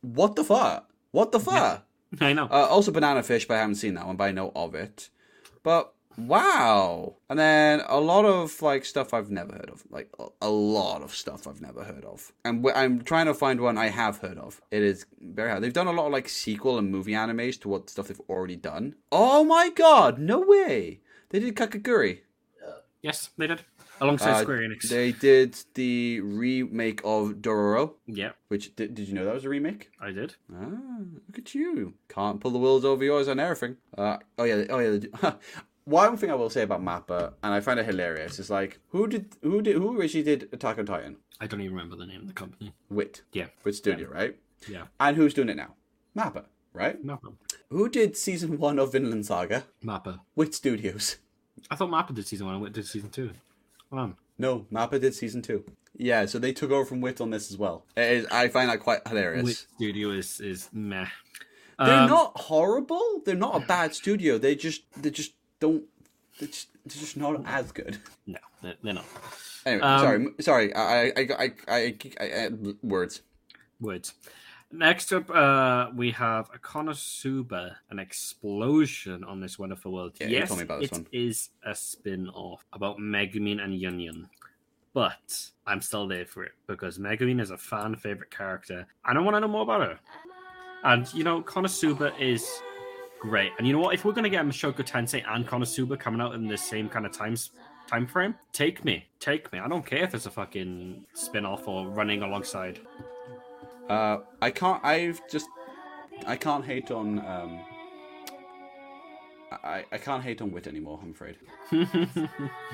[0.00, 0.90] What the fuck?
[1.12, 1.86] What the fuck?
[2.20, 2.44] I know.
[2.44, 5.10] Uh, also Banana Fish, but I haven't seen that one, but I know of it.
[5.62, 7.16] But wow.
[7.28, 9.84] And then a lot of like stuff I've never heard of.
[9.90, 12.32] Like a, a lot of stuff I've never heard of.
[12.44, 14.60] And I'm trying to find one I have heard of.
[14.70, 15.62] It is very hard.
[15.62, 18.56] They've done a lot of like sequel and movie animes to what stuff they've already
[18.56, 18.94] done.
[19.12, 21.00] Oh my god, no way.
[21.30, 22.20] They did Kakegurui.
[23.02, 23.62] yes, they did.
[23.98, 24.82] Alongside Uh, Square Enix.
[24.90, 29.48] They did the remake of Dororo, Yeah, which did, did you know that was a
[29.48, 29.88] remake?
[29.98, 30.34] I did.
[30.54, 30.66] Ah,
[31.26, 31.94] look at you.
[32.10, 33.78] Can't pull the wheels over yours on everything.
[33.96, 34.98] Uh, oh yeah, oh yeah.
[35.86, 39.06] One thing I will say about Mappa, and I find it hilarious, is like who
[39.06, 41.16] did who did who originally did Attack on Titan?
[41.40, 42.72] I don't even remember the name of the company.
[42.90, 43.22] Wit.
[43.32, 43.46] Yeah.
[43.62, 44.36] Wit Studio, right?
[44.68, 44.84] Yeah.
[44.98, 45.74] And who's doing it now?
[46.16, 47.04] Mappa, right?
[47.06, 47.34] Mappa.
[47.70, 49.64] Who did season one of Vinland Saga?
[49.84, 50.20] Mappa.
[50.34, 51.16] Wit Studios.
[51.70, 52.56] I thought Mappa did season one.
[52.56, 53.30] I went did season two.
[53.92, 54.16] On.
[54.38, 55.64] No, Mappa did season two.
[55.96, 57.84] Yeah, so they took over from Wit on this as well.
[57.96, 59.44] It is, I find that quite hilarious.
[59.44, 61.06] Wit Studio is is meh.
[61.78, 63.22] They're Um, not horrible.
[63.24, 64.36] They're not a bad studio.
[64.36, 65.84] They just they just don't.
[66.38, 67.98] They're just, they're just not as good.
[68.26, 69.04] No, they're, not.
[69.64, 70.74] Anyway, Um, sorry, sorry.
[70.74, 72.48] I, I, I, I, I,
[72.82, 73.22] words.
[73.80, 74.14] Words.
[74.72, 80.12] Next up, uh, we have a Konosuba, an explosion on this wonderful world.
[80.20, 81.06] Yeah, you yes, told me about this it one.
[81.12, 84.28] is a spin-off about Megumin and Yunyun.
[84.92, 89.20] But I'm still there for it because Megumin is a fan favorite character, and I
[89.20, 89.98] want to know more about her.
[90.84, 92.46] And you know, Konosuba is
[93.20, 93.52] great.
[93.58, 93.94] And you know what?
[93.94, 97.12] If we're gonna get Mushoku Tensei and Konosuba coming out in the same kind of
[97.12, 97.36] time
[97.86, 99.58] time frame, take me, take me.
[99.58, 102.80] I don't care if it's a fucking spin-off or running alongside.
[103.88, 104.84] Uh, I can't.
[104.84, 105.46] I've just.
[106.26, 107.18] I can't hate on.
[107.20, 107.60] Um,
[109.52, 111.36] I, I can't hate on Wit anymore, I'm afraid.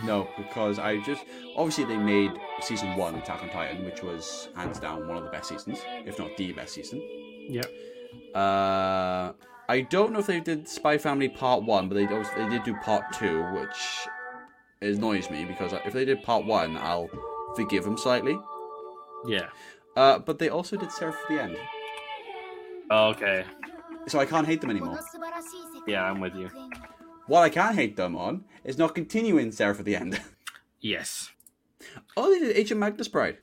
[0.04, 1.24] No, because I just
[1.56, 5.30] obviously they made season one Attack on Titan, which was hands down one of the
[5.30, 7.00] best seasons, if not the best season.
[7.48, 7.66] yep.
[8.34, 9.32] Uh,
[9.72, 12.74] I don't know if they did Spy Family Part 1, but they, they did do
[12.82, 14.06] Part 2, which
[14.82, 17.08] annoys me because if they did Part 1, I'll
[17.56, 18.38] forgive them slightly.
[19.26, 19.48] Yeah.
[19.96, 21.56] Uh, but they also did Seraph for the End.
[22.90, 23.46] Oh, okay.
[24.08, 25.00] So I can't hate them anymore.
[25.86, 26.50] Yeah, I'm with you.
[27.26, 30.20] What I can't hate them on is not continuing Seraph for the End.
[30.82, 31.30] yes.
[32.14, 33.38] Oh, they did Agent Magnus Pride.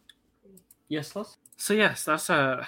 [0.89, 1.37] Yes, that's...
[1.57, 2.35] So yes, that's a...
[2.35, 2.65] Uh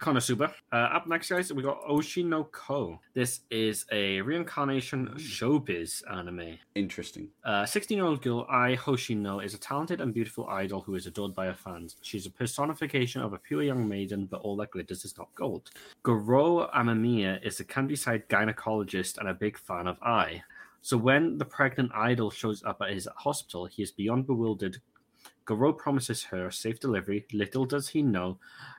[0.00, 0.52] Konosuba.
[0.72, 3.00] Uh, up next, guys, we got Oshi no Ko.
[3.14, 6.58] This is a reincarnation showbiz anime.
[6.74, 7.28] Interesting.
[7.44, 11.46] A 16-year-old girl, Ai Hoshino, is a talented and beautiful idol who is adored by
[11.46, 11.96] her fans.
[12.02, 15.70] She's a personification of a pure young maiden, but all that glitters is not gold.
[16.02, 20.42] Goro Amamiya is a countryside gynecologist and a big fan of Ai.
[20.84, 24.82] So when the pregnant idol shows up at his hospital, he is beyond bewildered.
[25.46, 27.26] Goro promises her safe delivery.
[27.32, 28.38] Little does he know,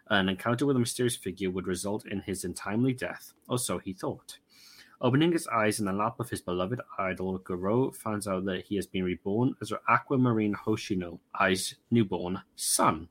[0.10, 3.94] an encounter with a mysterious figure would result in his untimely death, or so he
[3.94, 4.40] thought.
[5.02, 8.78] Opening his eyes in the lap of his beloved idol, Goro finds out that he
[8.78, 13.10] has been reborn as Aquamarine Hoshino, Ai's newborn son.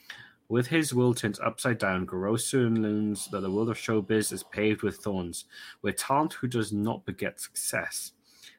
[0.48, 4.42] With his world turned upside down, Goro soon learns that the world of showbiz is
[4.42, 5.44] paved with thorns,
[5.82, 8.12] where talent who does not beget success.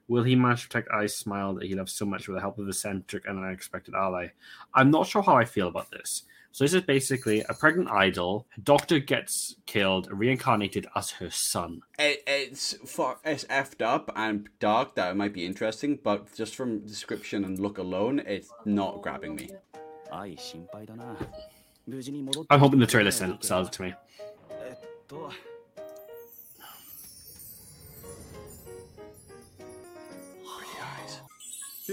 [0.08, 2.60] Will he manage to protect I smile that he loves so much with the help
[2.60, 4.30] of a centric and unexpected ally?
[4.74, 6.24] I'm not sure how I feel about this.
[6.52, 8.48] So this is basically a pregnant idol.
[8.58, 11.82] A doctor gets killed, reincarnated as her son.
[12.00, 14.96] It, it's for, it's effed up and dark.
[14.96, 19.50] That might be interesting, but just from description and look alone, it's not grabbing me.
[22.50, 23.94] I'm hoping the trailer sells it to me.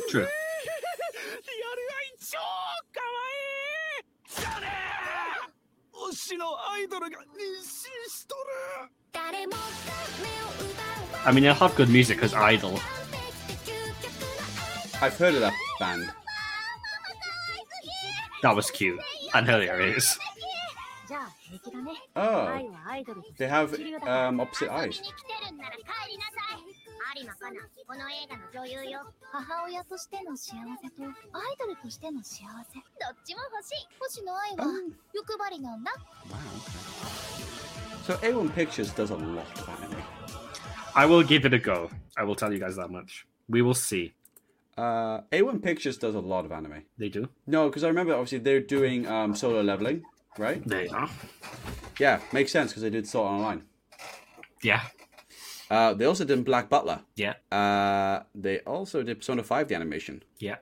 [0.09, 0.27] True.
[11.25, 12.81] I mean, they have good music because Idol.
[15.01, 16.11] I've heard of that band.
[18.43, 19.01] That was cute,
[19.35, 20.19] and hilarious.
[21.52, 23.70] じゃあ平気だね Oh, はアイドル they have
[24.04, 24.88] um, opposite 遊 eyes.
[24.88, 26.64] びに来てるんなら帰りなさい
[27.20, 29.00] 有馬かなこの映画の女優よ
[29.32, 31.12] 母親としての幸せとアイ
[31.60, 32.80] ドルとしての幸せど
[33.12, 35.92] っちも欲しい星野愛は Um, 欲張りなんだ
[36.30, 36.38] wow.
[36.38, 37.58] Okay.
[38.08, 40.02] So A1 Pictures does a lot of anime.
[40.96, 41.90] I will give it a go.
[42.16, 43.28] I will tell you guys that much.
[43.50, 44.14] We will see.
[44.78, 46.84] Uh, A1 Pictures does a lot of anime.
[46.98, 47.28] They do.
[47.46, 50.04] No, because I remember obviously they're doing um, solo leveling,
[50.39, 50.62] right?
[50.67, 51.09] They are.
[51.99, 53.62] Yeah, makes sense because they did Sword Online.
[54.62, 54.83] Yeah.
[55.70, 57.01] Uh, they also did Black Butler.
[57.17, 57.35] Yeah.
[57.51, 60.57] Uh, they also did Persona 5 the animation, Yeah.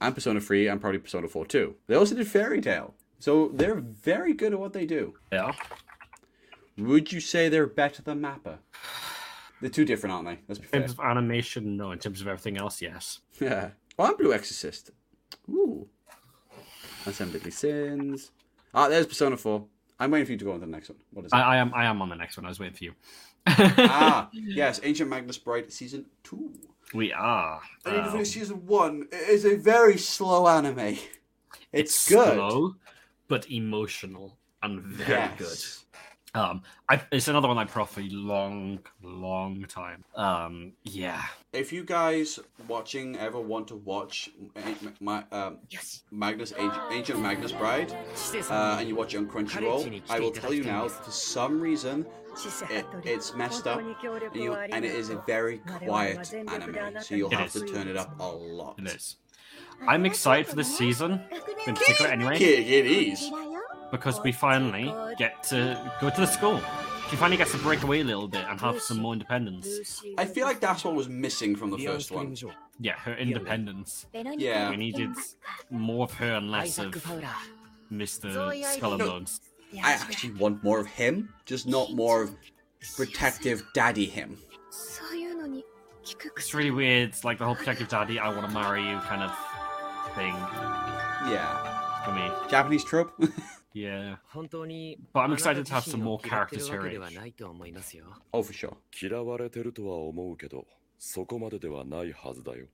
[0.00, 1.76] and Persona 3, and probably Persona 4 too.
[1.86, 2.94] They also did Fairy Tail.
[3.18, 5.14] So they're very good at what they do.
[5.32, 5.52] Yeah.
[6.78, 8.58] Would you say they're better than Mappa?
[9.60, 10.38] They're too different, aren't they?
[10.48, 10.80] Let's be In fair.
[10.80, 11.92] terms of animation, no.
[11.92, 13.20] In terms of everything else, yes.
[13.38, 13.70] Yeah.
[13.98, 14.90] I'm Blue Exorcist.
[15.50, 15.86] Ooh.
[17.04, 18.30] Assembly Sins.
[18.74, 19.64] Ah, there's Persona 4.
[19.98, 20.98] I'm waiting for you to go on to the next one.
[21.12, 21.36] What is it?
[21.36, 21.72] I, I am.
[21.74, 22.46] I am on the next one.
[22.46, 22.94] I was waiting for you.
[23.46, 26.52] ah, yes, Ancient Magnus Bride Season 2.
[26.94, 27.60] we are.
[27.84, 29.08] I need to Um, finish Season 1.
[29.12, 30.78] It is a very slow anime.
[30.78, 30.98] It's,
[31.72, 32.34] it's good.
[32.34, 32.74] slow,
[33.28, 35.38] but emotional and very Yes.
[35.38, 36.00] good.
[36.34, 40.04] Um, I, it's another one I put off for a long, long time.
[40.14, 41.22] Um, yeah.
[41.52, 44.30] If you guys watching ever want to watch
[45.00, 45.58] my, um,
[46.12, 47.92] Magnus Ancient, Ancient Magnus Bride,
[48.48, 50.86] uh, and you watch it on Crunchyroll, I will tell you now.
[50.86, 52.06] For some reason,
[52.70, 53.96] it, it's messed up, and,
[54.34, 57.62] you, and it is a very quiet anime, so you'll It have is.
[57.62, 58.78] to turn it up a lot.
[58.78, 59.16] It is.
[59.88, 61.22] I'm excited for this season,
[61.66, 63.28] in particular, anyway, It, it is
[63.90, 66.60] because we finally get to go to the school.
[67.10, 70.00] She finally gets to break away a little bit and have some more independence.
[70.16, 72.36] I feel like that's what was missing from the first one.
[72.78, 74.06] Yeah, her independence.
[74.14, 74.70] Yeah.
[74.70, 75.10] We needed
[75.70, 76.92] more of her and less of
[77.92, 78.64] Mr.
[78.76, 79.40] Skull and Bones.
[79.82, 82.34] I actually want more of him, just not more of
[82.96, 84.38] protective daddy him.
[86.36, 89.22] It's really weird, it's like the whole protective daddy, I want to marry you kind
[89.22, 89.32] of
[90.14, 90.34] thing.
[91.30, 92.04] Yeah.
[92.04, 92.30] For me.
[92.48, 93.12] Japanese trope?
[93.73, 94.17] Yeah.
[94.27, 97.09] 本当に But I'm excited to have some more characters 嫌 her ってるわ age.
[97.09, 98.73] けではないと思いますよ oh, for sure.
[99.09, 100.65] 嫌われてるとは思うけど
[100.97, 102.65] そこまでではないはずだよ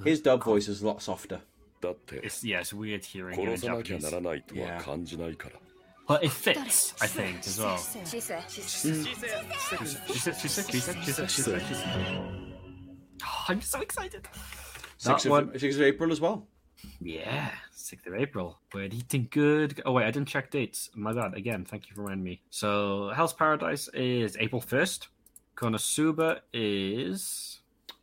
[0.00, 1.40] His dub voice is a lot softer.
[1.80, 4.02] だって It's yeah, it's weird hearing it in 殺さなきゃ Japanese.
[4.02, 4.74] ならないと Yeah.
[4.76, 5.56] は感じないから
[6.08, 7.76] But it fits, I think, as well.
[8.06, 8.42] She said.
[8.48, 9.04] She said,
[10.08, 11.98] she said, she said, she said, she said, she said.
[13.22, 14.26] Oh, I'm so excited.
[14.96, 16.46] Sixth That of, one, 6th of April as well.
[17.01, 18.59] yeah, 6th of April.
[18.73, 19.81] We're eating good.
[19.85, 20.89] Oh, wait, I didn't check dates.
[20.95, 21.33] My bad.
[21.35, 22.41] Again, thank you for reminding me.
[22.49, 25.07] So, Hell's Paradise is April 1st.
[25.55, 27.59] Konosuba is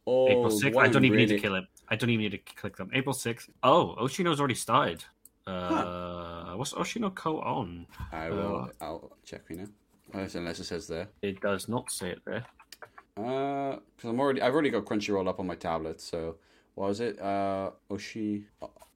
[0.07, 0.76] Oh, April 6th.
[0.78, 1.65] I don't even need to kill it.
[1.89, 2.91] I don't even need to click them.
[2.94, 3.49] April 6th.
[3.62, 5.05] Oh, Oshino's already started.
[5.47, 7.86] Uh, What's Oshi no Ko on?
[8.12, 8.70] I will.
[8.81, 9.67] I'll check you now.
[10.12, 11.09] Unless unless it says there.
[11.23, 12.44] It does not say it there.
[13.17, 14.42] Uh, because I'm already.
[14.42, 16.00] I've already got Crunchyroll up on my tablet.
[16.00, 16.36] So,
[16.75, 17.21] what was it?
[17.21, 18.45] Uh, Oshi.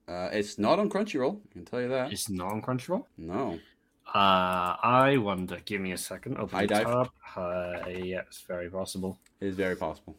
[0.07, 1.39] Uh, it's not on Crunchyroll.
[1.49, 2.11] I can tell you that.
[2.11, 3.05] It's not on Crunchyroll.
[3.17, 3.59] No.
[4.07, 5.59] Uh, I wonder.
[5.65, 6.37] Give me a second.
[6.37, 6.85] Open High the dive?
[6.85, 7.09] tab.
[7.35, 9.19] Uh, yeah, it's very possible.
[9.41, 10.15] It is very possible.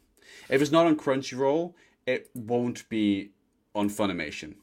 [0.49, 1.73] If it's not on Crunchyroll,
[2.05, 3.31] it won't be
[3.73, 4.55] on Funimation.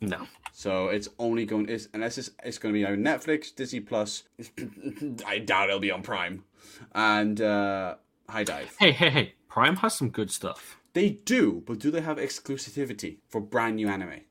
[0.00, 0.26] No.
[0.52, 4.24] So it's only going it's, unless it's it's going to be on Netflix, Disney Plus.
[5.26, 6.44] I doubt it'll be on Prime,
[6.94, 7.96] and uh,
[8.28, 8.76] HIDIVE.
[8.78, 9.34] Hey, hey, hey!
[9.48, 10.77] Prime has some good stuff.
[10.98, 14.22] They do, but do they have exclusivity for brand new anime?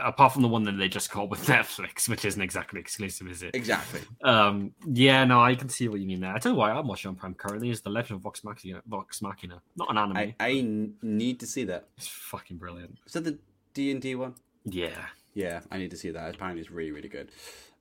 [0.00, 3.42] Apart from the one that they just caught with Netflix, which isn't exactly exclusive, is
[3.42, 3.54] it?
[3.54, 4.00] Exactly.
[4.24, 6.34] Um, yeah, no, I can see what you mean there.
[6.34, 8.80] I tell you why I'm watching on Prime currently is The Legend of Vox Machina.
[8.86, 10.34] Vox Machina, not an anime.
[10.40, 10.66] I
[11.02, 11.88] need to see that.
[11.98, 12.96] It's fucking brilliant.
[13.04, 13.38] Is that the
[13.74, 14.34] D and D one?
[14.64, 15.08] Yeah.
[15.34, 16.36] Yeah, I need to see that.
[16.36, 17.28] Apparently, it's really really good.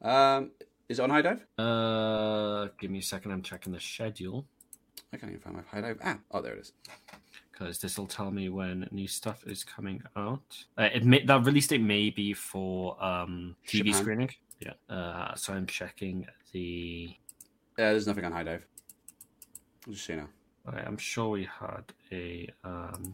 [0.02, 0.52] Um,
[0.90, 1.46] is it on HIDIVE?
[1.58, 3.32] Uh, give me a second.
[3.32, 4.48] I'm checking the schedule
[5.14, 5.98] I can't even find my HIDIVE.
[6.04, 6.74] Ah, oh there it is.
[7.62, 10.42] Because this will tell me when new stuff is coming out.
[10.80, 13.94] Uh, it may, that release date may be for um TV Japan.
[13.94, 14.30] screening.
[14.60, 14.74] Yeah.
[14.90, 17.16] Uh, so I'm checking the.
[17.78, 18.64] Uh, there's nothing on HIDIVE.
[19.86, 20.28] I'll just say now.
[20.66, 22.50] I- I'm sure we had a.
[22.64, 23.14] Um,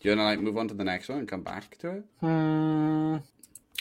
[0.00, 1.90] Do you want to like move on to the next one and come back to
[1.90, 2.04] it?
[2.20, 3.16] hmm,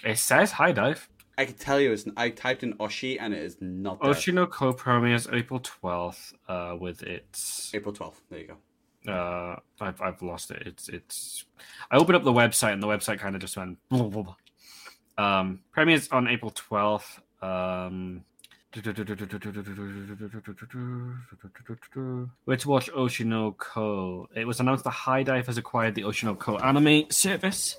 [0.03, 1.07] it says HIDIVE.
[1.37, 4.11] I can tell you, it's, I typed in Oshi and it is not there.
[4.11, 7.71] Oshino Co premieres April 12th uh, with its.
[7.75, 8.15] April 12th.
[8.29, 9.11] There you go.
[9.11, 10.63] Uh, I've, I've lost it.
[10.65, 11.45] It's it's.
[11.89, 13.77] I opened up the website and the website kind of just went.
[13.89, 14.35] Blah, blah, blah.
[15.39, 17.19] Um, premieres on April 12th.
[17.41, 18.23] Um,
[22.59, 24.27] to watch Oshi no Ko.
[24.35, 27.77] It was announced that HIDIVE has acquired the Oshi no Ko anime service.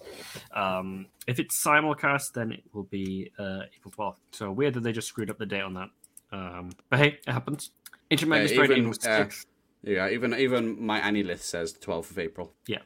[0.55, 4.17] Um, if it's simulcast, then it will be uh, April 12th.
[4.33, 5.89] So weird that they just screwed up the date on that.
[6.33, 7.71] Um, but hey, it happens.
[8.11, 9.29] Ancient Yeah, Magus Parade even, uh,
[9.83, 12.53] Yeah, even even my Annie list says 12th of April.
[12.67, 12.79] Yeah.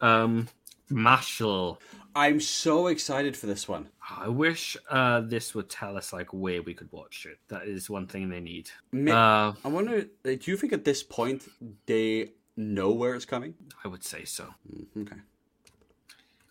[0.00, 0.48] Um,
[0.90, 1.78] Mashle.
[2.18, 3.84] I'm so excited for this one.
[4.24, 7.38] I wish uh, this would tell us like where we could watch it.
[7.48, 8.70] That is one thing they need.
[8.92, 11.40] Uh, I wonder, do you think at this point
[11.86, 13.54] they know where it's coming?
[13.84, 14.44] I would say so.
[14.68, 15.20] Mm, Okay.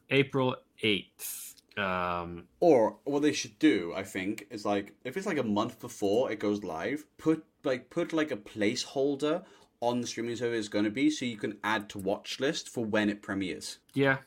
[0.09, 1.55] April eighth.
[1.77, 5.79] Um, Or what they should do, I think, is like if it's like a month
[5.79, 9.43] before it goes live, put like put like a placeholder
[9.81, 12.67] on the streaming service it's going to be, so you can add to watch list
[12.69, 13.79] for when it premieres.
[13.93, 14.17] yeah.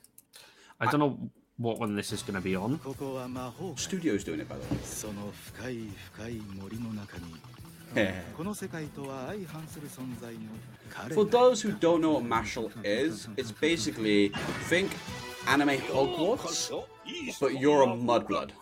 [0.80, 2.80] I don't know what one this is going to be on.
[3.76, 4.80] Studio's doing it, by the way.
[11.12, 14.28] For those who don't know what Mashle is, it's basically
[14.68, 14.92] think
[15.46, 16.70] anime Hogwarts,
[17.40, 18.52] but you're a mudblood.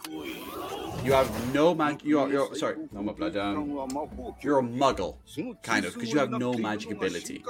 [1.05, 2.03] You have no mag.
[2.03, 3.37] You are you're, sorry, no mudblood.
[3.37, 5.17] Um, you're a muggle,
[5.63, 7.45] kind of, because you have no magic ability.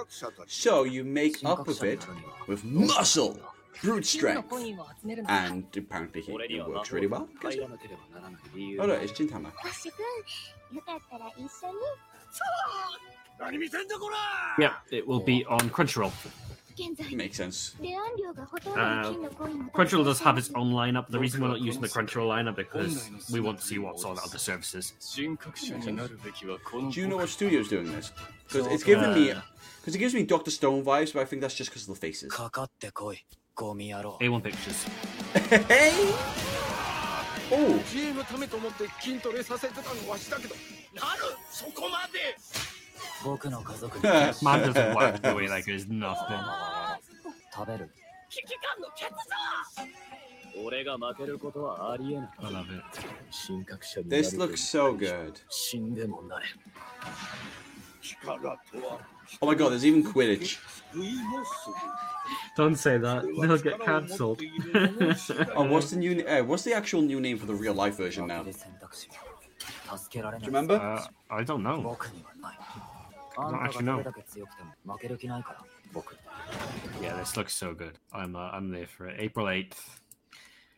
[0.46, 2.04] So you make up of it
[2.48, 3.38] with muscle
[3.81, 4.51] brute strength,
[5.27, 7.27] and apparently he, it works really well.
[7.41, 7.61] Guess it.
[8.79, 9.51] Oh no, it's Jintama.
[9.55, 9.99] ハッシュく
[10.73, 11.75] んよかったら一緒に
[13.39, 14.17] 何見てんだこら
[14.57, 16.11] Yeah, it will be on Crunchyroll.
[16.75, 17.75] 現在 Makes sense.
[17.83, 21.05] レアン量がほとんどの金のコインを Crunchyroll does have its own lineup.
[21.11, 24.17] The reason we're not using the Crunchyroll lineup because we want to see what's on
[24.17, 24.93] other services.
[25.15, 28.13] 神格者になるべきはこの Do you know what studio's doing this?
[28.47, 29.41] Because it's giving me, Uh,
[29.81, 31.99] because it gives me Doctor Stone vibes, but I think that's just because of the
[31.99, 32.31] faces.
[33.58, 34.86] ゴミ野郎 A1 Pictures.
[35.66, 35.90] Hey!
[37.50, 40.54] Oh, 知恵のためと思って筋トレさせてたのはしだけど
[40.94, 42.36] なるそこまで
[43.24, 46.14] 僕の家族に Man doesn't work the way like there's nothing.
[47.52, 47.90] 食べる
[48.30, 49.10] 危機感の欠
[50.54, 52.84] 如俺が負けることはありえない I love it.
[53.48, 55.32] 神格者になる this looks so good.
[55.48, 56.46] 死んでもなれ
[59.42, 60.58] Oh my god, there's even Quidditch.
[62.56, 63.22] Don't say that.
[63.22, 64.42] They'll get cancelled.
[65.54, 66.24] oh, what's the new?
[66.26, 68.42] Uh, what's the actual new name for the real life version now?
[68.42, 68.50] Do
[70.12, 70.74] you remember?
[70.74, 71.96] Uh, I don't know.
[73.38, 74.02] I don't actually know.
[77.00, 77.98] Yeah, this looks so good.
[78.12, 79.16] I'm uh, I'm there for it.
[79.18, 80.00] April eighth.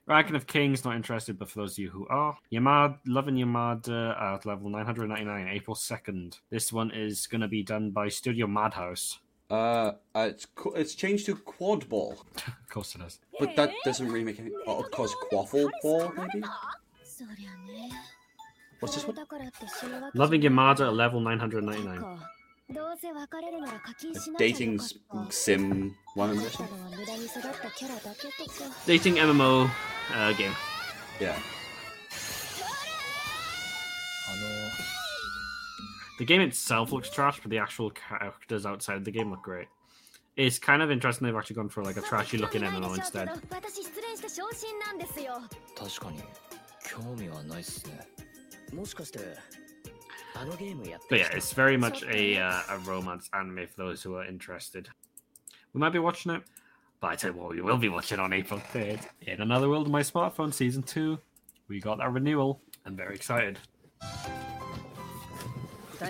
[0.06, 3.88] Ranking of Kings, not interested, but for those of you who are, Yamad, loving Yamad
[3.88, 6.40] uh, at level 999, April 2nd.
[6.50, 9.20] This one is going to be done by Studio Madhouse.
[9.50, 10.46] Uh, uh it's
[10.76, 12.24] it's changed to quad ball.
[12.36, 13.18] of course it is.
[13.38, 14.50] But that doesn't really make any.
[14.50, 16.44] Uh, oh, course, quaffle ball maybe.
[18.78, 19.16] What's this one?
[20.14, 22.20] Loving Yamada at level 999
[22.69, 24.83] かどうせ別れるなら課金しなきゃよか Dating った
[25.29, 26.79] s- sim one and た this だ one.
[26.79, 30.51] のは無駄に育ったキャラだけとか Dating MMO uh, game.
[31.19, 31.33] Yeah.
[34.27, 34.45] あの
[36.17, 39.67] The game itself looks trash, but the actual characters outside the game look great.
[40.37, 43.29] It's kind of interesting they've actually gone for like a trashy looking MMO instead.
[43.49, 45.39] 私失恋して昇進なんですよ
[45.77, 46.19] 確かに
[46.89, 47.99] 興味はないっすね
[48.73, 49.68] もしかしてあのゲームやって
[51.08, 54.88] But yeah, it's very much a uh, a romance anime for those who are interested.
[55.72, 56.42] We might be watching it,
[57.00, 59.00] but I tell you what, we will be watching on April 3rd.
[59.22, 61.18] In Another World of My Smartphone Season 2.
[61.68, 62.60] We got that renewal.
[62.84, 63.58] I'm very excited.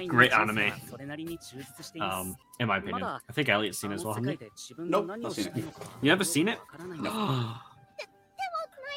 [0.06, 0.72] Great anime.
[2.00, 3.02] Um, in my opinion.
[3.02, 4.74] I think Elliot's seen it as well, hasn't he?
[4.78, 5.64] Nope, not seen it.
[6.00, 6.58] You ever seen it?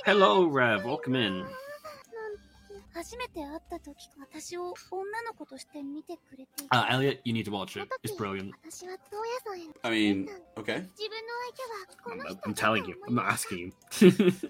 [0.06, 0.84] Hello, Rev.
[0.85, 1.45] Welcome in.
[2.94, 7.89] 初めて会った時私を女の子として見てくれてい Uh, Elliot, you need to watch it.
[8.05, 8.52] It's brilliant.
[8.62, 10.83] 私は洞爺さんへの I mean, okay.
[10.83, 12.97] 自分の相手はこ I'm, の人 I'm telling you.
[13.08, 13.73] I'm not asking you.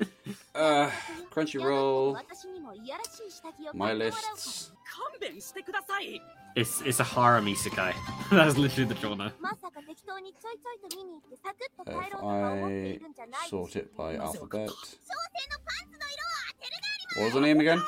[0.54, 0.90] Uh,
[1.30, 4.72] Crunchyroll, 私にもいやらしい下着を my 買ってもらうか lists.
[5.20, 6.20] 勘弁してください
[6.56, 7.92] it's it's a harem isekai.
[8.30, 9.32] That's literally the genre.
[9.40, 14.32] まさか適当にちょいちょいと見に行ってサクッと帰ろうとか思っているんじゃない Sort it by alphabet.
[14.32, 17.78] 小生のパンツの色を当てる What was the name again?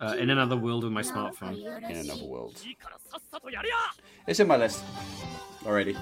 [0.00, 1.56] Uh, in another world with my smartphone.
[1.88, 2.60] In another world.
[4.26, 4.82] It's in my list
[5.66, 5.96] already.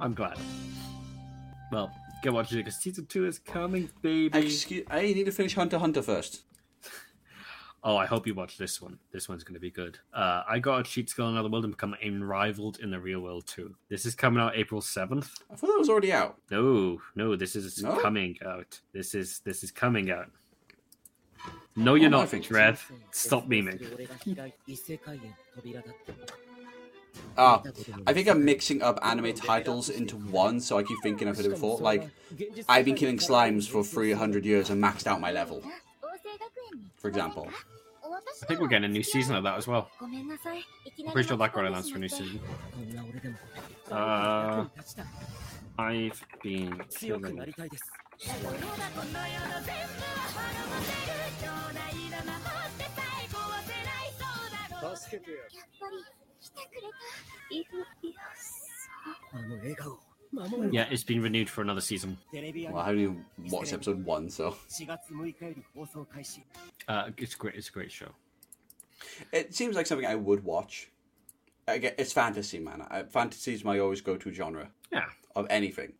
[0.00, 0.38] I'm glad.
[1.72, 1.90] Well,
[2.22, 4.38] go watch it because season two is coming, baby.
[4.46, 6.42] Excuse- I need to finish Hunter Hunter first.
[7.84, 8.98] oh, I hope you watch this one.
[9.12, 9.98] This one's going to be good.
[10.12, 13.20] Uh, I got a cheat skill in another world and become unrivaled in the real
[13.20, 13.74] world too.
[13.88, 15.30] This is coming out April seventh.
[15.50, 16.36] I thought that was already out.
[16.50, 17.96] No, no, this is No?
[17.98, 18.80] coming out.
[18.92, 20.30] This is this is coming out.
[21.76, 22.92] No, you're not, Rev.
[23.10, 24.08] Stop memeing.
[27.36, 27.62] Ah,
[28.06, 31.46] I think I'm mixing up anime titles into one, so I keep thinking I've heard
[31.46, 31.78] it before.
[31.78, 32.08] Like,
[32.68, 35.62] I've been killing slimes for 300 years and maxed out my level,
[36.96, 37.48] for example.
[38.42, 39.90] I think we're getting a new season of that as well.
[40.00, 40.38] I'm
[41.12, 42.40] pretty sure that got announced for a new season.
[43.90, 44.66] Uh,
[45.78, 47.54] I've been killing
[48.13, 48.95] a new しまって season.
[48.95, 49.73] こんな俺でも Uh, 役に立ちたい I've been 強
[50.89, 51.99] くな killing.
[51.99, 52.13] り
[52.89, 53.15] た
[54.77, 55.03] いです。
[55.03, 55.95] 助けてやるやっぱり
[56.39, 56.87] 来てくれた
[57.49, 57.85] いるよ
[59.31, 59.99] あの笑顔、
[60.31, 62.17] 守る Yeah, it's been renewed for another season.
[62.31, 64.51] テレビア Well, ニ I メ haven't even watched episode one, so.
[64.69, 66.41] 4月6日より放送開始。
[66.87, 67.55] Uh, it's great.
[67.55, 68.11] It's a great show.
[69.31, 70.89] It seems like something I would watch.
[71.67, 72.81] Again, it's fantasy, man.
[72.89, 75.05] Uh, Fantasy is my always go-to genre Yeah.
[75.35, 75.93] of anything.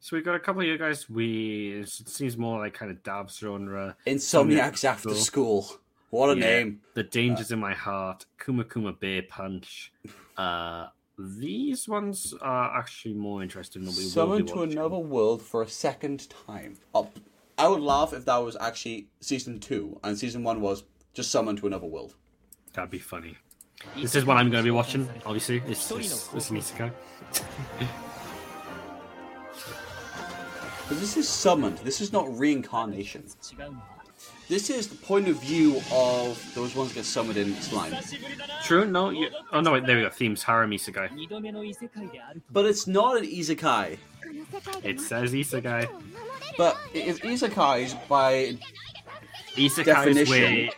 [0.00, 1.08] So we've got a couple of you guys.
[1.10, 3.96] We it seems more like kind of dabs genre.
[4.06, 4.84] Insomniacs.
[4.84, 5.66] After School.
[6.10, 6.46] What a Yeah.
[6.46, 6.80] name.
[6.94, 9.92] The Dangers in My Heart, Kuma Kuma Bear Punch.
[10.38, 10.86] Uh,
[11.18, 16.28] these ones are actually more interesting than we be to another world for a second
[16.30, 16.78] time.
[16.94, 17.10] Oh,
[17.58, 21.56] I would laugh if that was actually season two, and season one was just summon
[21.56, 22.14] to another world.
[22.72, 23.36] That'd be funny.
[23.96, 25.08] This is what I'm going to be watching.
[25.26, 26.92] Obviously, it's it's, it's an isekai.
[30.90, 31.78] This is summoned.
[31.78, 33.24] This is not reincarnation.
[34.48, 37.94] This is the point of view of those ones that get summoned in slime.
[38.64, 38.86] True.
[38.86, 39.10] No.
[39.10, 39.72] You, oh no.
[39.72, 40.10] Wait, there we go.
[40.10, 41.10] Themes harem isekai.
[42.50, 43.98] But it's not an isekai.
[44.82, 45.88] It says isekai.
[46.56, 48.56] But it is isekais by
[49.54, 50.30] isekai definition.
[50.30, 50.70] Where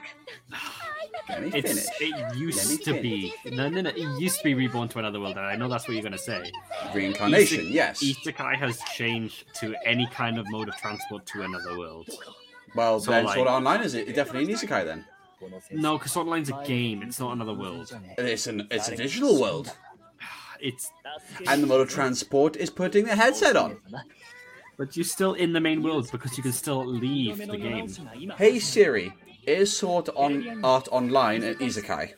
[1.55, 3.33] it's, It used to be.
[3.47, 3.91] No, no, no.
[3.91, 5.37] It used to be reborn to another world.
[5.37, 6.51] And I know that's what you're going to say.
[6.95, 8.03] Reincarnation, yes.
[8.03, 12.11] Isekai has changed to any kind of mode of transport to another world.
[12.75, 14.09] Well, so then like, Sword Art Online is it?
[14.09, 15.05] It definitely an Isekai then.
[15.71, 17.03] No, because Sword Online's a game.
[17.03, 17.93] It's not another world.
[18.19, 19.73] It's an it's a digital world.
[20.63, 20.93] It's
[21.47, 23.79] and the mode of transport is putting the headset on.
[24.77, 27.89] But you're still in the main world because you can still leave the game.
[28.37, 29.11] Hey Siri,
[29.47, 32.13] is sword on art online and Izakai.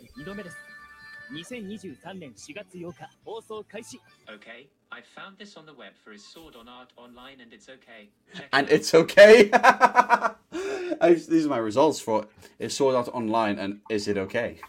[4.31, 7.69] Okay, I found this on the web for his sword on art online and it's
[7.69, 8.11] okay.
[8.35, 9.45] Check and it's okay?
[11.03, 12.27] These are my results for
[12.59, 14.61] is sword art online and is it okay?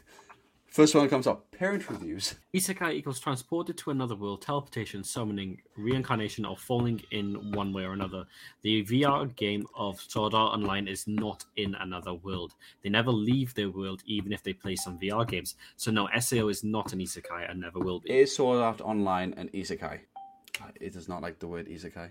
[0.74, 1.52] First one comes up.
[1.52, 2.34] Parent reviews.
[2.52, 7.94] Isekai equals transported to another world, teleportation, summoning, reincarnation, or falling in one way or
[7.94, 8.26] another.
[8.64, 12.56] The VR game of Sword Art Online is not in another world.
[12.82, 15.58] They never leave their world, even if they play some VR games.
[15.78, 18.12] So no, SAO is not an Isekai and never will be.
[18.12, 20.00] Is Sword Art Online an isekai?
[20.82, 22.10] It does not like the word isekai.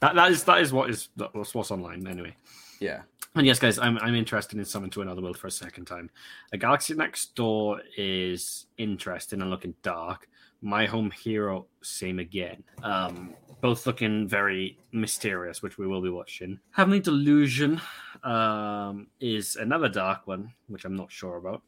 [0.00, 2.34] That, that is that is what is that's what's online anyway.
[2.82, 3.02] Yeah.
[3.36, 6.10] And yes, guys, I'm I'm interested in Summon to Another World for a second time.
[6.52, 10.28] A Galaxy Next Door is interesting and looking dark.
[10.60, 12.64] My Home Hero, same again.
[12.82, 16.58] Um, both looking very mysterious, which we will be watching.
[16.72, 17.80] Heavenly Delusion
[18.24, 21.62] um, is another dark one, which I'm not sure about.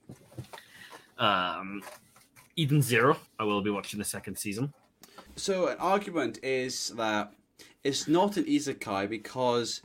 [1.17, 1.83] Um,
[2.57, 4.73] Eden Zero, I will be watching the second season.
[5.37, 7.33] So an argument is that
[7.85, 9.81] it's not an isekai because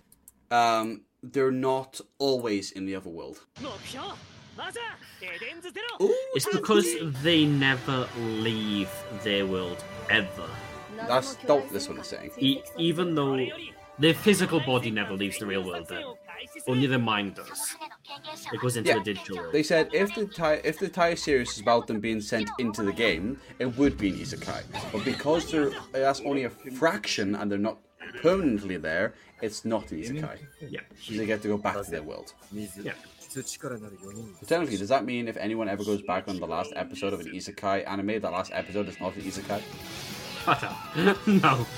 [0.52, 3.40] um, they're not always in the other world.
[6.36, 8.90] It's because they never leave
[9.24, 10.50] their world ever.
[11.08, 12.32] That's not this one is saying.
[12.40, 13.38] E- even though
[13.98, 16.04] their physical body never leaves the real world, then
[16.68, 17.76] only their mind does.
[18.52, 18.98] It goes into Yeah.
[19.00, 19.54] the digital world.
[19.54, 22.84] They said if the ti- if the entire series is about them being sent into
[22.84, 24.64] the game, it would be an isekai.
[24.92, 27.78] But because they're that's only a fraction and they're not
[28.22, 30.38] permanently there, it's not an isekai.
[30.70, 30.82] Yeah.
[31.10, 32.34] They get to go back to their world.
[32.54, 32.94] Yeah.
[34.48, 37.28] Technically, does that mean if anyone ever goes back on the last episode of an
[37.28, 39.62] isekai anime, the last episode is not an isekai?
[41.28, 41.68] No.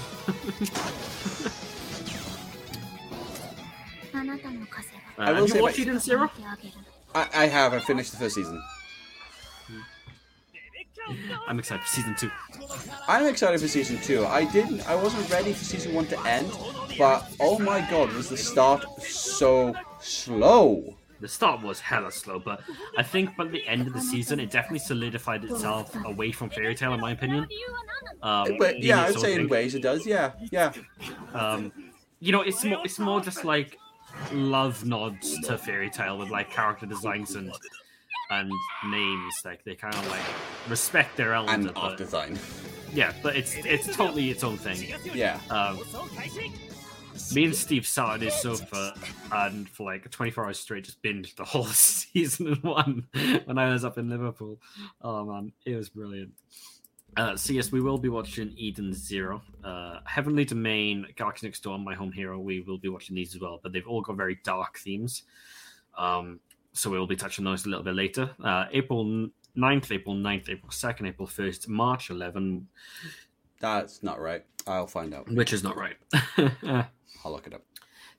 [5.18, 6.32] Uh, I will have you watched it in Sarah?
[7.14, 7.74] I, I have.
[7.74, 8.62] I finished the first season.
[11.48, 12.32] I'm excited for season two.
[13.08, 14.26] I'm excited for season two.
[14.26, 14.88] I didn't.
[14.88, 16.52] I wasn't ready for season one to end,
[16.98, 20.96] but oh my god, was the start so slow?
[21.20, 22.62] The start was hella slow, but
[22.98, 26.74] I think by the end of the season, it definitely solidified itself away from Fairy
[26.74, 27.48] Tail, in my opinion.
[28.24, 30.06] Um, But yeah, I'd say in ways it does.
[30.08, 30.74] Yeah, yeah.
[31.34, 31.72] Um,
[32.20, 33.78] you know, it's more it's more just like
[34.34, 37.52] love nods to Fairy Tail with like character designs and
[38.32, 38.52] and
[38.90, 39.34] names.
[39.46, 40.22] Like they kind of like
[40.70, 41.68] respect their element.
[41.68, 42.40] And art design.
[42.94, 44.94] Yeah, but it's it's totally its own thing.
[45.14, 45.40] Yeah.
[45.50, 45.80] Um,
[47.36, 48.94] me and Steve sat on his sofa
[49.32, 53.08] and for like 24 hours straight just binged the whole season one
[53.46, 54.60] when I was up in Liverpool.
[55.02, 56.32] Oh man, it was brilliant.
[57.18, 61.80] Uh, so yes, we will be watching Eden Zero, uh, Heavenly Domain, Galaxy Next Door,
[61.80, 62.40] My Home Hero.
[62.40, 65.24] We will be watching these as well, but they've all got very dark themes.
[65.98, 66.40] Um,
[66.74, 68.32] so we will be touching those a little bit later.
[68.44, 69.06] Uh, April
[69.58, 72.68] 9th, April 9th, April 2nd, April 1st, March 11,
[73.60, 74.44] That's not right.
[74.68, 75.30] I'll find out.
[75.30, 75.96] which is not right.
[77.24, 77.64] I'll look it up.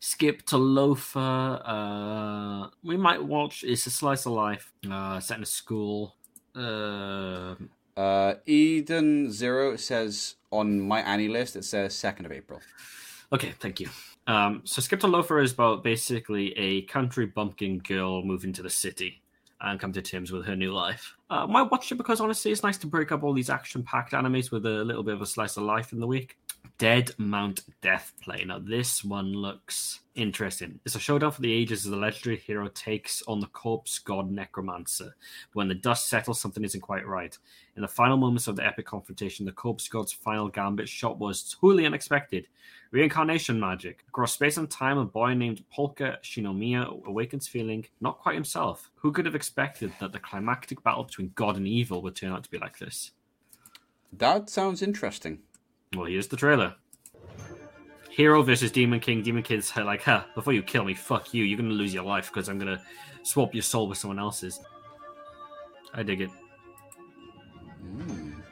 [0.00, 1.62] Skip to Loafer.
[1.64, 3.62] Uh, we might watch.
[3.64, 4.72] It's a slice of life.
[4.90, 6.16] Uh, set in a school.
[6.54, 7.54] Uh,
[7.96, 11.56] Uh, Eden Zero says on my AniList.
[11.56, 12.60] It says second of April.
[13.32, 13.88] okay, thank you.
[14.26, 18.70] Um, so Skip to Loafer is about basically a country bumpkin girl moving to the
[18.70, 19.20] city
[19.60, 21.14] and come to terms with her new life.
[21.30, 24.50] Uh, might watch it because honestly, it's nice to break up all these action-packed animes
[24.50, 26.36] with a little bit of a slice of life in the week.
[26.78, 28.44] Dead Mount Death Play.
[28.44, 30.80] Now, this one looks interesting.
[30.84, 34.30] It's a showdown for the ages as the legendary hero takes on the corpse god
[34.30, 35.14] Necromancer.
[35.52, 37.36] When the dust settles, something isn't quite right.
[37.76, 41.56] In the final moments of the epic confrontation, the corpse god's final gambit shot was
[41.60, 42.48] totally unexpected.
[42.90, 44.04] Reincarnation magic.
[44.08, 48.90] Across space and time, a boy named Polka Shinomiya awakens feeling not quite himself.
[48.96, 52.44] Who could have expected that the climactic battle between God and evil would turn out
[52.44, 53.12] to be like this?
[54.12, 55.38] That sounds interesting.
[55.94, 56.74] Well, here's the trailer.
[58.08, 59.22] Hero versus Demon King.
[59.22, 61.44] Demon King's like, huh, before you kill me, fuck you.
[61.44, 62.82] You're gonna lose your life because I'm gonna
[63.22, 64.60] swap your soul with someone else's.
[65.94, 66.30] I dig it.
[67.84, 68.42] Mm.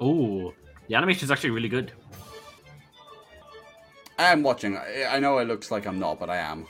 [0.00, 0.52] Oh,
[0.88, 1.92] the animation's actually really good.
[4.18, 4.76] I am watching.
[4.76, 6.66] I, I know it looks like I'm not, but I am.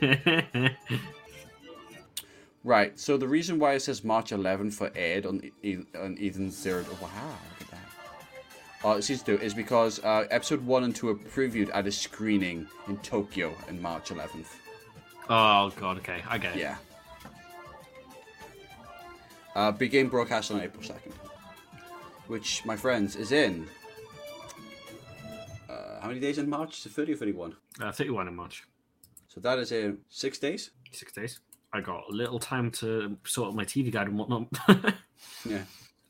[2.64, 2.98] Right.
[2.98, 5.42] So the reason why it says March 11 for Ed on
[6.00, 6.82] on Eden Zero.
[7.00, 7.08] Wow,
[7.60, 8.88] look at that.
[8.88, 12.66] Uh, season two is because uh, episode one and two are previewed at a screening
[12.88, 14.46] in Tokyo in March 11th.
[15.28, 16.60] oh god, okay, I get it.
[16.60, 16.76] Yeah.
[19.54, 21.12] Uh, big game broadcast on April 2nd,
[22.26, 23.68] which, my friends, is in.
[26.04, 26.78] Uh, how many days in March?
[26.80, 27.56] Is it 30 or 31?
[27.80, 28.64] Uh, 31 in March.
[29.28, 30.70] So that is in six days.
[30.92, 31.40] Six days.
[31.72, 34.46] I got a little time to sort out my TV guide and whatnot.
[35.48, 35.62] Yeah.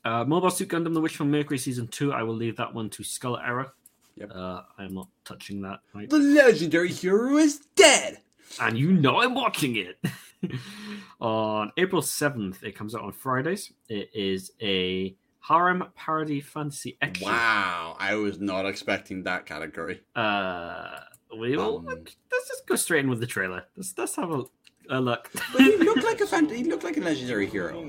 [0.03, 2.11] Uh, Mobile Suit Gundam: The Witch from Mercury season two.
[2.11, 3.71] I will leave that one to Skull Error.
[4.15, 4.31] Yep.
[4.33, 5.79] Uh, I'm not touching that.
[5.93, 6.09] Right?
[6.09, 8.19] The legendary hero is dead.
[8.61, 9.97] and you know I'm watching it.
[11.21, 13.71] on April 7th, it comes out on Fridays.
[13.89, 15.15] It is a
[15.47, 17.27] harem parody fantasy action.
[17.27, 20.01] Wow, I was not expecting that category.
[20.15, 20.99] Uh,
[21.37, 21.79] we will.
[21.79, 21.85] Um,
[22.31, 23.65] let's just go straight in with the trailer.
[23.75, 24.43] Let's let's have a,
[24.89, 25.29] a look.
[25.51, 27.79] but he looked like a fan, he looked like a legendary hero.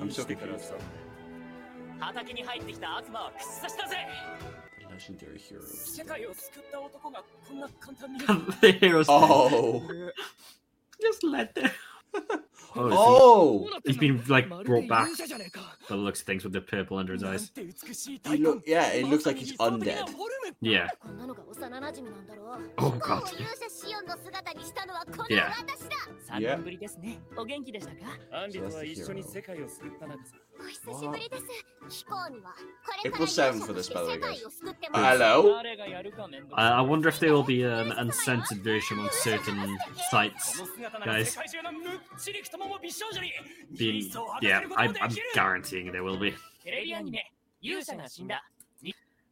[0.00, 0.24] I'm so.
[4.88, 5.96] Legendary heroes.
[8.60, 9.06] the heroes.
[9.08, 10.10] Oh.
[11.00, 11.70] just let them
[12.76, 14.00] oh, he's oh!
[14.00, 15.08] been like brought back.
[15.88, 17.50] The looks of things with the purple under his eyes.
[17.54, 20.14] He look, yeah, it looks like he's undead.
[20.60, 20.88] Yeah.
[22.78, 23.30] Oh god.
[25.28, 25.52] Yeah.
[26.38, 26.58] Yeah.
[33.04, 34.44] April seven for this, by the way, guys.
[34.94, 35.60] Hello?
[36.54, 39.78] I, I wonder if there will be an uncensored version on certain
[40.10, 40.62] sites,
[41.04, 41.36] guys.
[43.76, 46.34] Being, yeah, I, am guaranteeing there will be.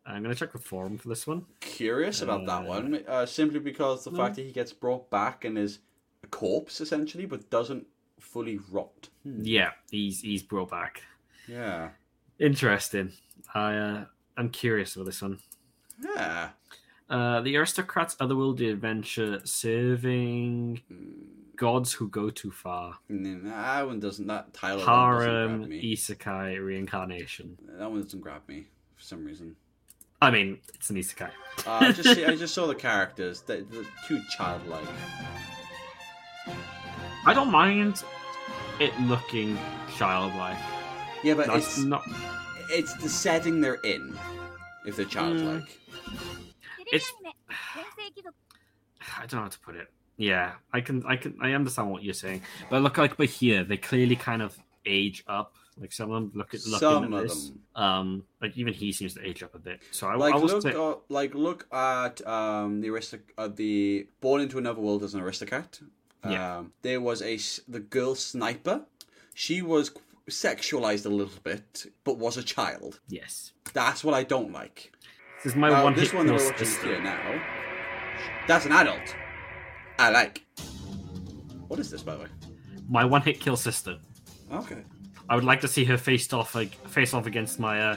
[0.06, 1.44] I'm going to check the forum for this one.
[1.60, 4.16] Curious about uh, that one, uh, simply because the no.
[4.16, 5.80] fact that he gets brought back and is
[6.24, 7.86] a corpse essentially, but doesn't
[8.18, 9.08] fully rot.
[9.22, 9.40] Hmm.
[9.42, 11.02] Yeah, he's he's brought back.
[11.46, 11.90] Yeah,
[12.38, 13.12] interesting.
[13.54, 14.04] I uh,
[14.36, 15.38] I'm curious about this one.
[16.02, 16.50] Yeah.
[17.08, 20.80] Uh, the aristocrats' otherworldly adventure serving.
[20.88, 22.96] Hmm gods who go too far.
[23.10, 24.26] That one doesn't.
[24.26, 27.58] That title harem isekai reincarnation.
[27.78, 28.66] That one doesn't grab me
[28.96, 29.56] for some reason.
[30.22, 31.30] I mean, it's an isekai.
[31.66, 33.42] uh, I just I just saw the characters.
[33.42, 34.88] They're, they're too childlike.
[37.26, 38.02] I don't mind
[38.80, 39.58] it looking
[39.98, 40.56] childlike.
[41.22, 42.02] Yeah, but That's it's not.
[42.70, 44.16] It's the setting they're in.
[44.86, 45.10] If they're hmm.
[45.10, 46.48] childlike, mm.
[46.86, 47.12] it's.
[49.18, 49.88] I don't know how to put it.
[50.20, 53.64] Yeah, I can, I can, I understand what you're saying, but look like, but here
[53.64, 55.54] they clearly kind of age up.
[55.80, 57.48] Like some of them look at looking some at of this.
[57.48, 57.60] them.
[57.82, 59.80] Um, like even he seems to age up a bit.
[59.92, 64.06] So I, Like I look, say, uh, like look at um the aristoc- uh, the
[64.20, 65.80] born into another world as an aristocrat.
[66.28, 66.58] Yeah.
[66.58, 68.82] Um, there was a the girl sniper.
[69.32, 69.90] She was
[70.28, 73.00] sexualized a little bit, but was a child.
[73.08, 74.92] yes, That's what I don't like.
[75.42, 77.40] this is my Now, one this one that we're watching here now.
[78.46, 79.16] That's an adult.
[80.00, 80.46] I like.
[81.68, 82.28] What is this, by the way?
[82.88, 83.98] My one hit kill sister.
[84.50, 84.82] Okay.
[85.28, 87.96] I would like to see her faced off like face off against my uh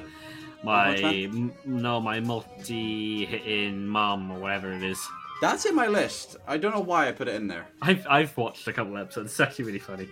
[0.63, 4.99] my m- no my multi hitting mom or whatever it is.
[5.41, 6.35] That's in my list.
[6.45, 7.67] I don't know why I put it in there.
[7.81, 9.31] I've I've watched a couple episodes.
[9.31, 10.09] It's actually really funny.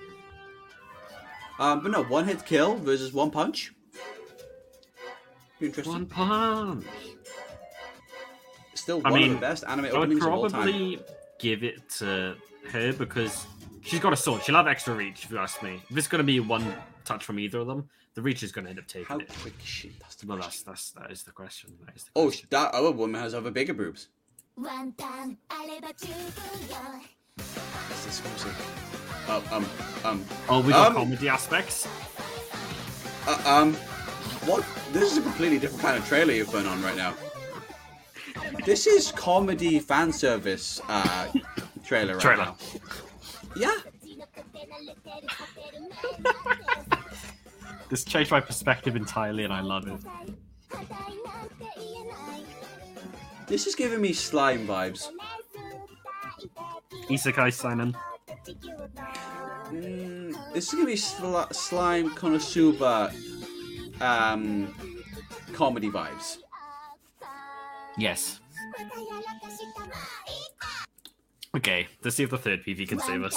[1.60, 3.74] Um, but no, one hit kill versus one punch.
[5.60, 5.94] Interesting.
[5.94, 6.86] One punch.
[8.76, 11.00] Still I one mean, of the best anime I openings of all time
[11.42, 12.36] give it to
[12.72, 13.46] her because
[13.82, 14.44] she's got a sword.
[14.44, 15.82] She'll have extra reach, if you ask me.
[15.90, 18.66] If it's going to be one touch from either of them, the reach is going
[18.66, 19.30] to end up taking How it.
[19.42, 19.92] quick is she?
[20.00, 20.72] That's the well, that's, question.
[20.72, 21.72] that's, that is the question.
[21.86, 22.48] That is the Oh, question.
[22.52, 24.10] that other woman has other bigger boobs.
[27.38, 28.52] That's this music.
[29.28, 29.66] Um, um,
[30.04, 31.88] um, Oh, we got Um, comedy aspects.
[33.28, 33.74] uh, um,
[34.46, 34.66] what?
[34.92, 37.14] This is a completely different kind of trailer you've been on right now
[38.66, 41.28] this is comedy fan service uh,
[41.84, 42.46] trailer right trailer.
[42.46, 42.56] now.
[43.56, 43.76] Yeah.
[47.90, 50.00] this changed my perspective entirely, and I love it.
[53.48, 55.10] This is giving me slime vibes.
[57.10, 57.96] Isekai Simon.
[59.72, 63.14] Mm, this is gonna be slime konosuba
[64.02, 64.74] um,
[65.54, 66.38] comedy vibes.
[67.98, 68.41] Yes.
[71.54, 73.36] Okay, let's see if the third PV can save us.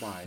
[0.00, 0.24] Why?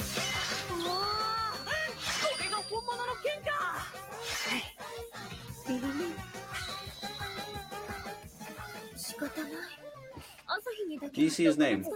[11.14, 11.86] Do you see his name?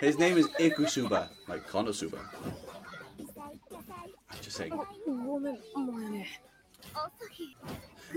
[0.00, 2.18] His name is Ikusuba, like Konosuba.
[4.42, 4.78] Just saying.
[5.06, 5.58] Woman.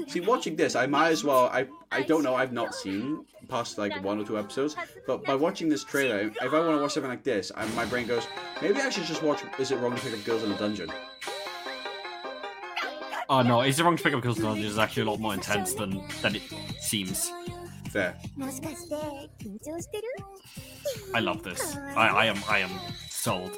[0.07, 1.45] See, watching this, I might as well.
[1.45, 2.35] I I don't know.
[2.35, 4.75] I've not seen past like one or two episodes,
[5.07, 7.85] but by watching this trailer, if I want to watch something like this, I, my
[7.85, 8.27] brain goes,
[8.61, 9.41] maybe I should just watch.
[9.57, 10.91] Is it wrong to pick up girls in a dungeon?
[13.29, 14.65] Oh no, is it wrong to pick up girls in a dungeon?
[14.65, 16.43] Is actually a lot more intense than than it
[16.79, 17.31] seems.
[17.89, 18.15] Fair.
[21.15, 21.75] I love this.
[21.95, 22.71] I, I am I am
[23.09, 23.57] sold.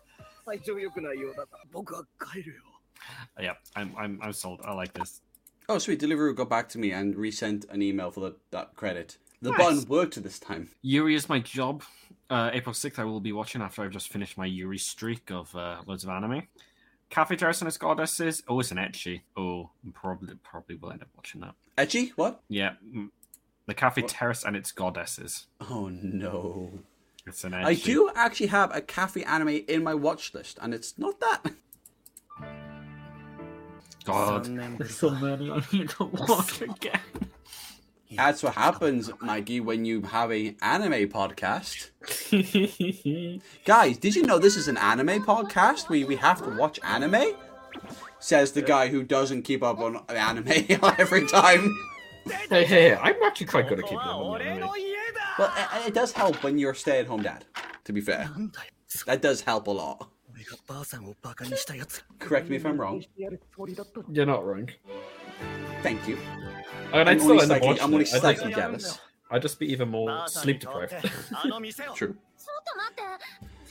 [0.51, 2.61] 体調良くないようだから僕は帰るよ。
[3.39, 4.61] Yeah, I'm, I'm, I'm sold.
[4.63, 5.21] I like this.
[5.69, 5.99] Oh, sweet.
[5.99, 9.17] Deliveroo got back to me and resent an email for the, that credit.
[9.41, 9.57] The nice.
[9.57, 10.69] button worked this time.
[10.81, 11.83] Yuri is my job.
[12.29, 15.55] Uh, April 6th, I will be watching after I've just finished my Yuri streak of
[15.55, 16.43] uh, loads of anime.
[17.09, 18.43] Cafe Terrace and its Goddesses.
[18.47, 19.21] Oh, it's an ecchi.
[19.35, 21.55] Oh, probably probably will end up watching that.
[21.77, 22.11] Ecchi?
[22.15, 22.41] What?
[22.49, 22.73] Yeah.
[23.65, 24.11] The Cafe what?
[24.11, 25.47] Terrace and its Goddesses.
[25.69, 26.71] Oh, no.
[27.53, 31.53] I do actually have a cafe anime in my watch list, and it's not that.
[34.03, 34.77] God, so many.
[34.77, 36.99] there's so many I need to watch again.
[38.13, 41.91] That's what happens, Mikey, when you have an anime podcast.
[43.65, 45.87] Guys, did you know this is an anime podcast?
[45.87, 47.35] We we have to watch anime.
[48.19, 50.47] Says the guy who doesn't keep up on anime
[50.97, 51.73] every time.
[52.49, 54.69] Hey, hey, I'm actually quite good at keeping up on anime.
[55.37, 57.45] Well, it, it does help when you're a stay-at-home dad.
[57.85, 58.29] To be fair,
[59.05, 60.09] that does help a lot.
[62.19, 63.03] Correct me if I'm wrong.
[64.11, 64.69] You're not wrong.
[65.83, 66.17] Thank you.
[66.93, 68.99] I mean, I'm, only slightly, I'm only slightly jealous.
[69.31, 70.93] I'd just be even more sleep deprived.
[71.95, 72.17] True.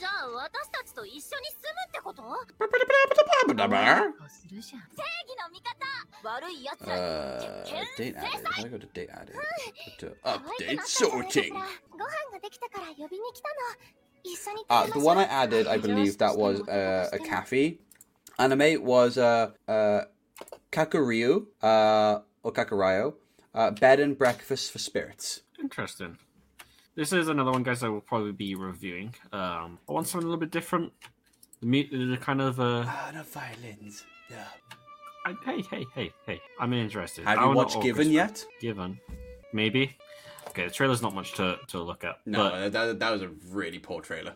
[0.00, 1.40] じゃあ私たちと一緒に住む
[1.88, 2.22] ってこと
[4.28, 8.44] するじゃん正義の味方悪い奴ら Uh, に date added.
[8.44, 9.32] How do I go to date added?
[9.32, 9.40] Go
[10.00, 11.30] to 可愛くな update ったじゃないか sorting.
[11.30, 13.54] しらご飯ができたから呼びに来たの
[14.24, 17.78] 一緒に Uh, 食 the べましょう one I added, I believe that was uh, a cafe.
[18.38, 20.04] Anime was uh, uh,
[20.70, 23.14] Kakuryu, uh, or Kakuryo,
[23.54, 25.42] uh, bed and breakfast for spirits.
[25.58, 26.18] Interesting.
[26.95, 27.83] This is another one, guys.
[27.83, 29.15] I will probably be reviewing.
[29.31, 30.91] Um, I want something a little bit different.
[31.61, 34.03] The, the kind of uh, Ah, no violins.
[34.29, 34.43] Yeah.
[35.25, 36.41] I, hey, hey, hey, hey.
[36.59, 37.25] I'm interested.
[37.25, 38.43] Have I you watched Given yet?
[38.59, 38.99] Given,
[39.53, 39.95] maybe.
[40.49, 42.19] Okay, the trailer's not much to, to look at.
[42.25, 44.33] No, but that, that was a really poor trailer.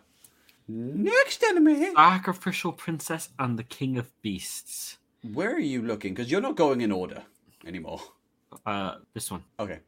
[0.68, 1.94] Next anime.
[1.96, 4.98] Sacrificial Princess and the King of Beasts.
[5.34, 6.14] Where are you looking?
[6.14, 7.24] Because you're not going in order
[7.66, 8.02] anymore.
[8.66, 9.44] Uh, this one.
[9.60, 9.80] Okay,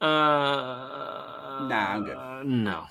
[0.00, 2.16] Uh, Nah, I'm good.
[2.16, 2.84] uh, no.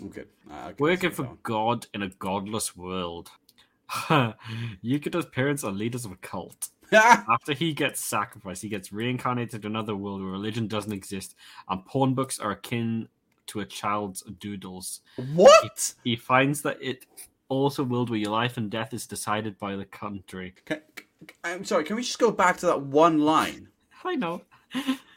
[0.00, 0.28] I'm good.
[0.50, 3.30] Uh, Working for go God in a godless world.
[3.88, 6.68] Yukida's parents are leaders of a cult.
[6.92, 11.34] After he gets sacrificed, he gets reincarnated to another world where religion doesn't exist,
[11.68, 13.08] and porn books are akin
[13.46, 15.00] to a child's doodles.
[15.34, 15.94] what?
[16.02, 17.04] He finds that it
[17.48, 20.54] also a world where your life and death is decided by the country.
[20.64, 20.80] Can,
[21.44, 21.84] I'm sorry.
[21.84, 23.68] Can we just go back to that one line?
[24.04, 24.42] I know.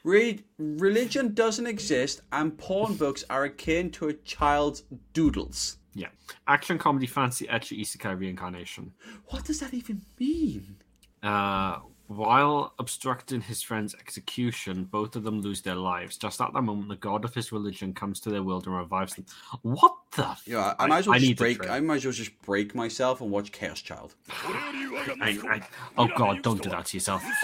[0.07, 5.79] Read, religion doesn't exist, and porn books are akin to a child's doodles.
[5.95, 6.07] Yeah.
[6.47, 8.93] Action comedy fantasy ecchi isekai reincarnation.
[9.25, 10.77] What does that even mean?
[11.21, 16.15] Uh, while obstructing his friend's execution, both of them lose their lives.
[16.15, 19.15] Just at that moment, the god of his religion comes to their world and revives
[19.15, 19.25] them.
[19.61, 20.23] What the?
[20.25, 21.69] F- Yeah, I, I might as well I just need break.
[21.69, 24.15] I might as well just break myself and watch Chaos Child.
[24.29, 25.61] I, I,
[25.97, 27.25] oh god, don't do that to yourself.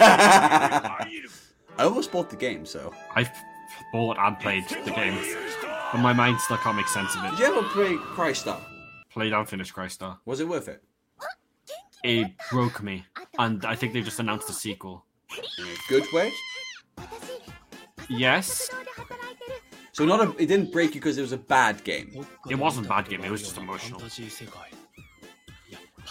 [1.78, 2.92] I almost bought the game, so.
[3.14, 3.30] I've
[3.92, 5.18] bought and played the game,
[5.92, 7.30] but my mind still can't make sense of it.
[7.30, 8.60] Did you ever play Crystar?
[9.10, 10.18] Played and finished Crystar.
[10.24, 10.82] Was it worth it?
[12.04, 13.04] It broke me,
[13.38, 15.04] and I think they've just announced a sequel.
[15.58, 16.30] In a good way?
[18.08, 18.70] Yes.
[19.92, 22.26] So not a, it didn't break you because it was a bad game.
[22.50, 23.24] It wasn't a bad game.
[23.24, 24.00] It was just emotional.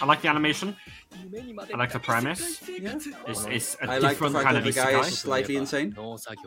[0.02, 0.76] I like the animation.
[1.14, 2.62] I like the premise.
[2.68, 2.98] Yeah.
[3.28, 5.08] It's, it's a I different like kind of that guy isekai.
[5.08, 5.96] is slightly insane.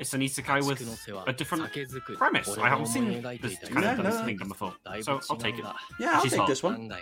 [0.01, 0.81] It's an isekai with
[1.27, 1.73] a different
[2.19, 2.59] premise.
[2.59, 5.65] I haven't seen this kind yeah, of thing done before, so I'll take it.
[6.01, 6.49] Yeah, I'll She's take hot.
[6.49, 6.93] this one.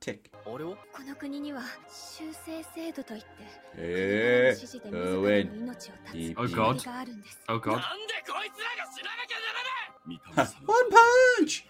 [0.00, 0.30] Tick.
[3.78, 4.54] Eh,
[4.94, 5.76] Owen.
[6.36, 6.82] Oh god.
[6.86, 7.12] Eh.
[7.48, 7.84] Oh god.
[10.64, 11.66] One punch!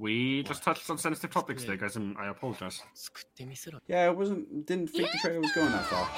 [0.00, 2.82] We just touched on sensitive topics there, guys, and I apologize.
[3.86, 4.64] Yeah, I wasn't.
[4.66, 6.08] Didn't think the trailer was going that far.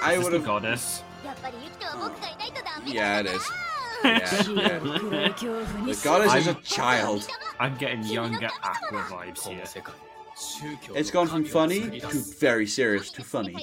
[0.00, 0.44] I would have.
[0.44, 1.02] Goddess.
[2.86, 3.50] Yeah, it is.
[4.04, 7.26] Yeah, the goddess is a child.
[7.58, 9.64] I'm getting younger Aqua vibes here.
[10.94, 12.06] It's gone from funny to
[12.38, 13.56] very serious to funny.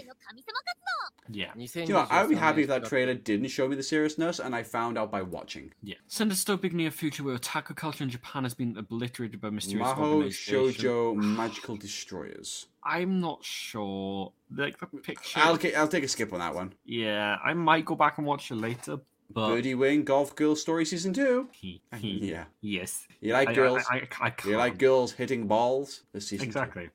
[1.32, 1.52] Yeah.
[1.56, 4.40] You you know, I would be happy if that trailer didn't show me the seriousness
[4.40, 5.74] and I found out by watching.
[5.82, 5.96] Yeah.
[6.08, 9.88] Send a dystopic near future where otaku culture in Japan has been obliterated by mysterious
[9.88, 12.68] Maho Shoujo Magical Destroyers.
[12.84, 14.34] I'm not sure.
[14.56, 15.40] Like the picture.
[15.40, 16.74] I'll, I'll take a skip on that one.
[16.86, 18.98] Yeah, I might go back and watch it later,
[19.30, 21.50] but Birdie Wing Golf Girl Story Season 2.
[22.02, 22.46] Yeah.
[22.62, 23.08] Yes.
[23.20, 23.84] You like I, girls?
[23.90, 26.48] I, I, you like girls hitting balls this season?
[26.48, 26.86] Exactly.
[26.86, 26.92] Two.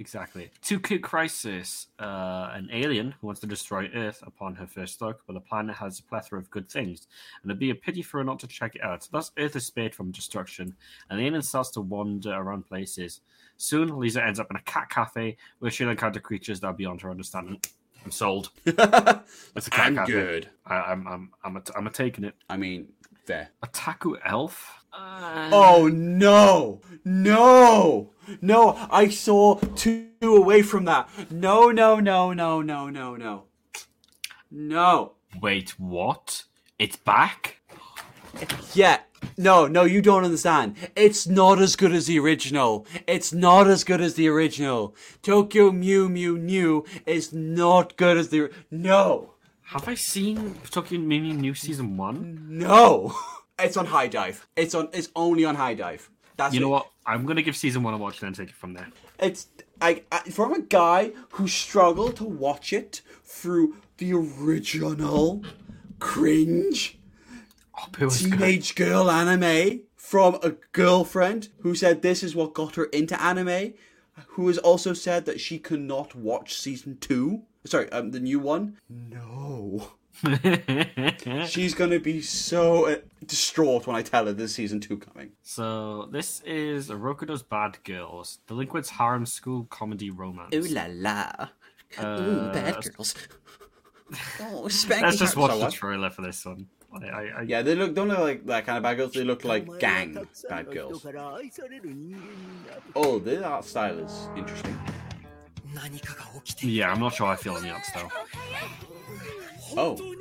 [0.00, 0.50] Exactly.
[0.62, 5.20] Too Cute Crisis, uh, an alien who wants to destroy Earth upon her first look,
[5.26, 7.06] but the planet has a plethora of good things,
[7.42, 9.06] and it'd be a pity for her not to check it out.
[9.12, 10.74] Thus, Earth is spared from destruction,
[11.10, 13.20] and the alien starts to wander around places.
[13.58, 17.02] Soon, Lisa ends up in a cat cafe where she'll encounter creatures that are beyond
[17.02, 17.60] her understanding.
[18.02, 18.50] I'm sold.
[18.64, 20.12] It's a cat I'm cafe.
[20.12, 20.48] good.
[20.64, 22.34] I, I'm, I'm, I'm, a, I'm a taking it.
[22.48, 22.88] I mean,
[23.26, 23.50] fair.
[23.64, 24.84] Otaku Elf?
[24.92, 26.80] Uh, Oh no!
[27.04, 28.10] No!
[28.40, 28.88] No!
[28.90, 31.08] I saw two away from that.
[31.30, 33.44] No, no, no, no, no, no, no.
[34.50, 35.12] No.
[35.40, 36.44] Wait, what?
[36.78, 37.60] It's back?
[38.74, 39.00] Yeah.
[39.36, 40.76] No, no, you don't understand.
[40.96, 42.86] It's not as good as the original.
[43.06, 44.94] It's not as good as the original.
[45.22, 48.50] Tokyo Mew Mew New is not good as the.
[48.70, 49.34] No!
[49.72, 52.46] Have I seen Tokyo Mew New Season 1?
[52.48, 53.14] No!
[53.62, 54.46] It's on HIDIVE.
[54.56, 54.88] It's on.
[54.94, 56.08] It's only on HIDIVE.
[56.38, 56.70] That's You know it.
[56.70, 56.90] what?
[57.04, 58.88] I'm gonna give season one a watch and then take it from there.
[59.18, 59.48] It's
[59.82, 65.44] I, I from a guy who struggled to watch it through the original
[65.98, 66.98] cringe
[67.78, 68.10] Oh, good.
[68.10, 73.74] teenage girl anime from a girlfriend who said this is what got her into anime,
[74.28, 77.42] who has also said that she cannot watch season two.
[77.64, 78.78] Sorry, um, the new one.
[78.88, 79.92] No.
[81.46, 85.30] She's gonna be so uh, distraught when I tell her there's season two coming.
[85.42, 90.54] so this is Rokudo's Bad Girls, Delinquents Harem School Comedy Romance.
[90.54, 91.48] Ooh la la.
[91.98, 93.14] Uh, girls.
[94.40, 95.72] oh, Let's just watch So the what?
[95.72, 96.66] trailer for this one.
[96.92, 99.12] I, I, I, Yeah, they look don't look like that kind of bad girls.
[99.12, 100.14] They look like gang
[100.48, 101.06] bad girls.
[102.96, 104.78] Oh, the art style is interesting.
[106.62, 108.08] Yeah, I'm not sure I feel any ups though.
[109.76, 109.96] Oh.
[109.98, 110.14] oh.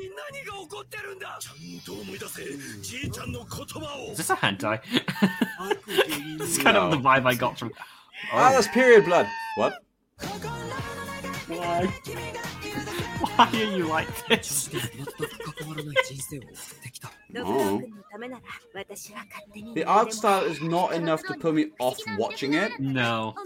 [4.11, 4.79] Is this a hentai?
[6.37, 6.85] That's kind no.
[6.85, 7.71] of the vibe I got from.
[7.77, 8.37] Oh.
[8.37, 9.27] Ah, that's period blood.
[9.55, 9.81] What?
[11.47, 11.85] Why?
[13.21, 14.69] Why are you like this?
[17.37, 17.81] oh.
[19.73, 22.79] The art style is not enough to put me off watching it.
[22.79, 23.33] No.
[23.37, 23.45] Oh,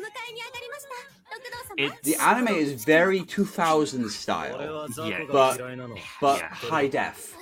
[2.03, 5.23] the anime is very 2000s style, yeah.
[5.31, 5.57] but
[6.21, 6.47] but yeah.
[6.49, 7.35] high def.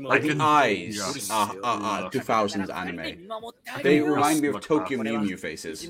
[0.00, 3.28] Like the eyes are, are, are 2000s anime.
[3.82, 5.86] They remind me of Tokyo Mew Mew faces.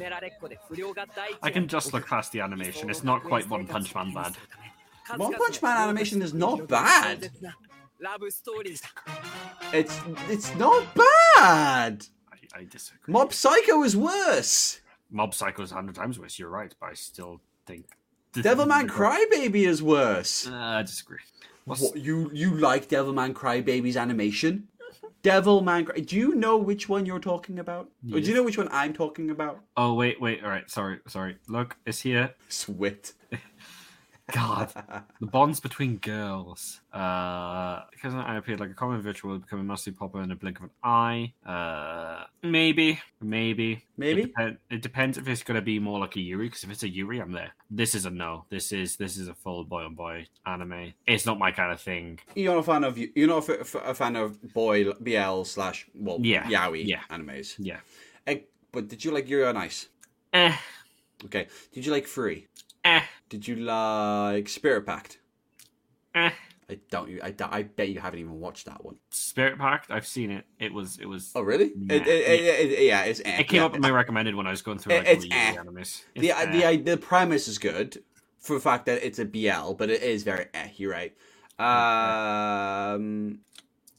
[1.42, 2.90] I can just look past the animation.
[2.90, 4.36] It's not quite One Punch Man bad.
[5.16, 7.30] One Punch Man animation is not bad.
[9.72, 12.06] It's it's not bad.
[12.32, 13.12] I, I disagree.
[13.12, 14.80] Mob Psycho is worse.
[15.14, 17.86] Mob Psycho is 100 times worse, you're right, but I still think.
[18.34, 20.48] Devilman Crybaby is worse.
[20.48, 21.18] Uh, I disagree.
[21.66, 24.66] What's, What you you like Devilman Crybaby's animation?
[25.22, 26.00] Devilman Cry.
[26.00, 27.88] Do you know which one you're talking about?
[28.12, 29.60] Or do you know which one I'm talking about?
[29.76, 31.36] Oh, wait, wait, alright, sorry, sorry.
[31.46, 32.34] Look, it's here.
[32.50, 33.12] Swit.
[34.32, 34.72] God.
[35.20, 36.80] the bonds between girls.
[36.92, 40.58] Uh, because I appeared like a common virtual will become massively popular in a blink
[40.58, 41.32] of an eye.
[41.44, 44.32] Uh, maybe, maybe, Maybe?
[44.38, 46.46] It, it depends if it's gonna be more like a Yuri.
[46.46, 47.52] Because if it's a Yuri, I'm there.
[47.70, 48.44] This is a no.
[48.48, 50.94] This is this is a full boy on boy anime.
[51.06, 52.18] It's not my kind of thing.
[52.34, 55.86] You're not a fan of you're not a, f- a fan of boy BL slash
[55.94, 57.00] well Yeah, yaoi yeah.
[57.10, 57.56] animes.
[57.58, 57.80] Yeah.
[58.26, 58.38] Eh,
[58.72, 59.88] but did you like Yuri on Ice?
[60.32, 60.56] Eh,
[61.26, 61.46] Okay.
[61.72, 62.46] Did you like Free?
[63.34, 65.18] Eh, Did you like Spirit Pact?
[66.14, 66.30] eh.
[66.70, 67.10] I don't.
[67.22, 68.96] I, I bet you haven't even watched that one.
[69.10, 69.90] Spirit Pact.
[69.90, 70.46] I've seen it.
[70.58, 71.30] It was it was.
[71.34, 71.72] Oh really?
[71.76, 71.94] Nah.
[71.94, 73.20] It, it, it, yeah, it's.
[73.22, 73.66] eh, It came yeah.
[73.66, 75.54] up in my recommended when I was going through It- like it's eh.
[75.56, 76.04] animes.
[76.14, 76.76] the It's the eh.
[76.82, 78.02] the premise is good
[78.38, 80.68] for the fact that it's a BL, but it is very eh.
[80.76, 81.12] You're right.
[81.58, 83.40] Um.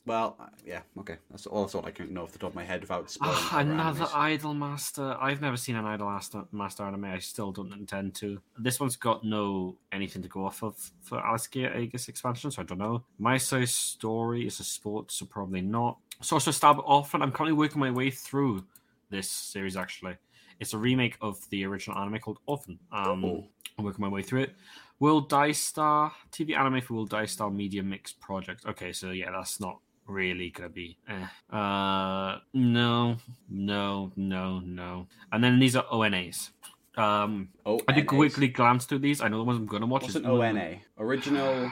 [0.05, 0.81] Well, uh, yeah.
[0.99, 1.17] Okay.
[1.31, 1.63] That's all.
[1.63, 3.35] That's all I can know off the top of my head without spoiling.
[3.37, 4.15] Ah, another animes.
[4.15, 5.17] Idol Master.
[5.19, 6.19] I've never seen an Idol
[6.51, 7.05] Master, anime.
[7.05, 8.39] I still don't intend to.
[8.57, 12.61] This one's got no anything to go off of for Alice Gear Aegis expansion, so
[12.61, 13.03] I don't know.
[13.17, 15.97] My size story is a sport, so probably not.
[16.21, 17.21] Sorcerer Stab Orphen.
[17.23, 18.63] I'm currently working my way through
[19.09, 19.75] this series.
[19.75, 20.17] Actually,
[20.59, 22.77] it's a remake of the original anime called Orphen.
[22.91, 23.43] Um, Oh.
[23.77, 24.55] I'm working my way through it.
[24.99, 28.65] World Dai Star TV anime for World Dai Star Media Mix Project.
[28.65, 30.97] Okay, so yeah, that's not really gonna be.
[31.07, 31.55] Eh.
[31.55, 33.17] Uh, no,
[33.49, 35.07] no, no, no.
[35.31, 36.51] And then these are ONAs.
[36.97, 39.21] Um, Oh, I did quickly glance through these.
[39.21, 40.03] I know the ones I'm gonna watch.
[40.03, 40.77] What's is an ONA?
[40.97, 41.69] Original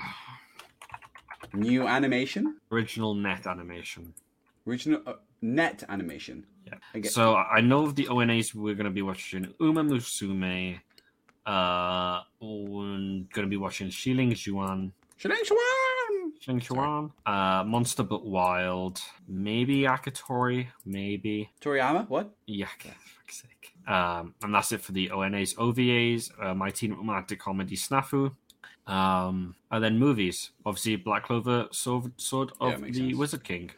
[1.53, 2.58] new animation?
[2.72, 4.14] Original net animation.
[4.68, 6.45] Original uh, net animation.
[6.66, 7.02] Yeah.
[7.10, 10.80] So I know of the ONAs we're gonna be watching Uma Musume.
[11.45, 14.92] Uh, we're gonna be watching Xiling Juan.
[15.18, 15.60] Shilling Swan!
[16.45, 17.11] Xiling Juan.
[17.25, 18.99] Uh, Monster but Wild.
[19.27, 20.67] Maybe Akatori.
[20.85, 21.49] Maybe.
[21.61, 22.09] Toriyama?
[22.09, 22.33] What?
[22.47, 23.73] Yeah, for fuck's sake.
[23.88, 28.31] Um, and that's it for the ONAs, OVAs, uh, My Teen Romantic Comedy Snafu,
[28.88, 30.51] um, and then movies.
[30.65, 33.15] Obviously, Black Clover, Sword, Sword Yeah, of the sense.
[33.15, 33.72] Wizard King.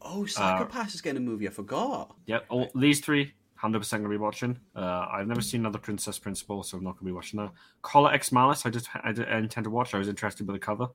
[0.00, 1.46] Oh, Uh, Psycho-Pass is getting a movie.
[1.46, 2.14] I forgot.
[2.26, 4.58] Yep, all these three, hundred percent gonna be watching.
[4.74, 7.52] Uh, I've never seen another Princess Principal, so I'm not gonna be watching that.
[7.82, 9.94] Collar X Malice, I just I, I intend to watch.
[9.94, 10.88] I was interested by the cover.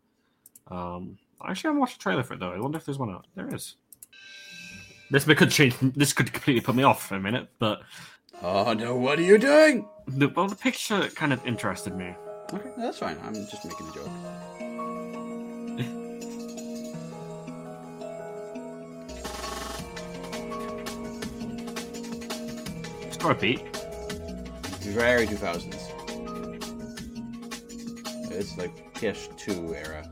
[0.69, 2.51] Um, actually, I actually haven't watched a trailer for it though.
[2.51, 3.27] I wonder if there's one out.
[3.35, 3.75] There is.
[5.09, 5.75] This could change.
[5.81, 7.81] This could completely put me off for a minute, but
[8.41, 8.95] Oh no!
[8.95, 9.87] What are you doing?
[10.07, 12.15] the, well, the picture kind of interested me.
[12.53, 13.17] Okay, that's fine.
[13.23, 14.09] I'm just making a joke.
[23.11, 23.61] Score Pete.
[24.81, 25.73] Very 2000s.
[28.31, 30.09] It's like PS2 era.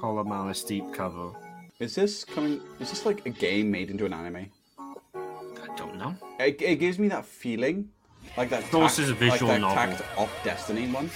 [0.00, 1.30] Collar Malice deep cover.
[1.78, 2.60] Is this coming?
[2.80, 4.46] Is this like a game made into an anime?
[4.78, 6.14] I don't know.
[6.38, 7.88] It, it gives me that feeling,
[8.36, 8.64] like that.
[8.70, 9.96] Source tacked- is a visual like that novel.
[9.96, 11.10] tacked off Destiny one.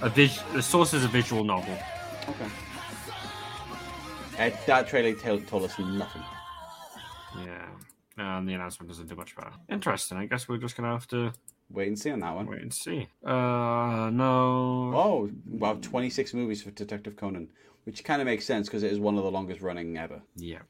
[0.00, 1.76] A vis- the source is a visual novel.
[2.28, 2.46] Okay.
[4.38, 6.22] Uh, that trailer tell, told us nothing.
[7.38, 7.66] Yeah.
[8.16, 9.52] And the announcement doesn't do much better.
[9.68, 10.18] Interesting.
[10.18, 11.32] I guess we're just gonna have to
[11.70, 12.46] Wait and see on that one.
[12.46, 13.08] wait and see.
[13.24, 14.92] Uh, no.
[14.94, 17.48] Oh, wow, 26 movies for Detective Conan,
[17.84, 20.20] which kind of makes sense because it is one of the longest running ever.
[20.36, 20.60] Yeah.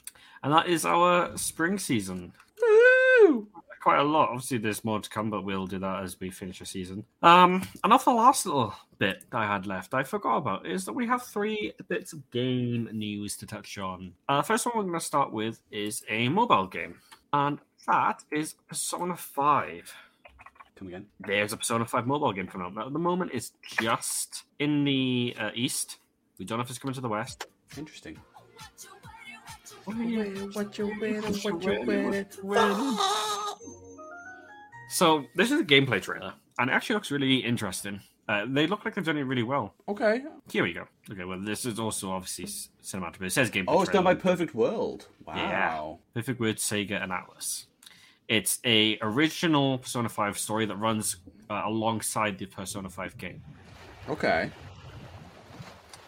[0.43, 2.33] And that is our spring season.
[2.61, 3.49] Woo!
[3.81, 4.31] Quite a lot.
[4.31, 7.05] Obviously, there's more to come, but we'll do that as we finish the season.
[7.23, 10.95] Um, and off the last little bit I had left, I forgot about is that
[10.95, 14.13] we have three bits of game news to touch on.
[14.29, 16.97] Uh, first one we're going to start with is a mobile game,
[17.33, 19.95] and that is Persona 5.
[20.77, 21.07] Come again.
[21.21, 22.75] There's a Persona 5 mobile game coming out.
[22.75, 25.99] Now, at the moment, it's just in the uh, east.
[26.39, 27.47] We don't know if it's coming to the west.
[27.77, 28.19] Interesting.
[34.89, 38.01] So this is a gameplay trailer, and it actually looks really interesting.
[38.29, 39.75] Uh, they look like they've done it really well.
[39.89, 40.23] Okay.
[40.51, 40.87] Here we go.
[41.11, 43.65] Okay, well, this is also obviously s- cinematic, but it says gameplay.
[43.69, 44.37] Oh, it's done by trailer.
[44.37, 45.09] Perfect World.
[45.27, 45.35] Wow.
[45.37, 46.21] Yeah.
[46.21, 47.67] Perfect World, Sega, and Atlus.
[48.29, 51.17] It's a original Persona 5 story that runs
[51.51, 53.43] uh, alongside the Persona 5 game
[54.09, 54.51] Okay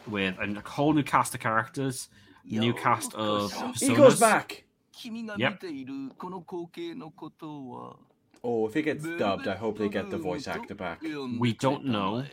[0.08, 2.08] with a whole new cast of characters,
[2.44, 3.80] Yo, new cast of personas.
[3.80, 4.64] he goes back.
[5.36, 5.62] Yep.
[8.42, 11.02] Oh, if he gets dubbed, I hope they get the voice actor back.
[11.02, 12.24] We don't know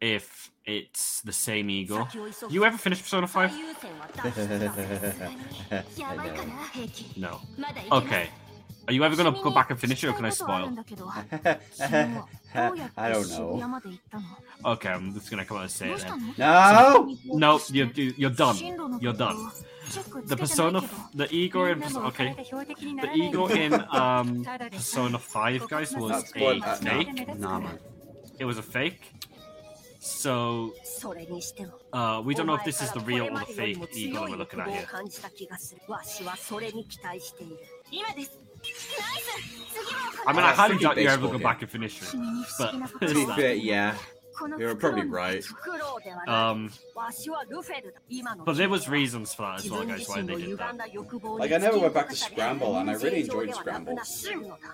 [0.00, 2.08] if it's the same Igor.
[2.50, 3.50] You ever finished Persona 5?
[7.16, 7.40] no.
[7.92, 8.28] Okay.
[8.88, 10.76] Are you ever going to go back and finish it, or can I spoil?
[12.96, 13.80] I don't know.
[14.64, 16.34] Okay, I'm just going to come out and say it then.
[16.38, 17.16] No!
[17.24, 18.56] No, you're, you're done.
[19.00, 19.50] You're done.
[20.26, 20.82] The Persona,
[21.14, 22.34] the Igor in okay.
[22.50, 26.78] The Igor in um, Persona 5, guys, was That's a what.
[26.78, 27.38] Fake.
[27.38, 27.78] nah, man.
[28.38, 29.12] It was a fake.
[29.98, 30.72] So,
[31.92, 34.36] uh, we don't know if this is the real or the fake Igor that we're
[34.36, 34.86] looking at here.
[40.28, 41.42] I mean, I Yeah, highly doubt you're ever baseball go game.
[41.44, 42.14] back and finish it.
[42.58, 42.72] But,
[43.08, 43.94] To be fair, yeah.
[44.58, 45.42] You're probably right.
[46.28, 46.70] um,
[48.44, 50.76] but there was reasons for that as well, guys, why they did that.
[51.38, 53.96] Like, I never went back to Scramble, and I really enjoyed Scramble.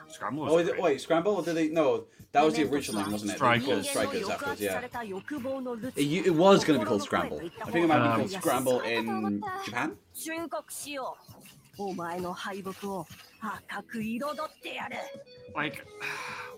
[0.09, 0.83] Scramble Oh, was is great.
[0.83, 1.37] wait, Scramble?
[1.37, 1.69] Or did they?
[1.69, 3.39] No, that was the original name, wasn't it?
[3.39, 3.89] They it Strikers.
[3.89, 4.81] Strikers afterwards, yeah.
[5.97, 7.41] It, it was going to be called Scramble.
[7.65, 9.97] I think it might be Um, called Scramble in Japan.
[13.43, 14.97] 赤く彩ってやる
[15.55, 15.85] Like,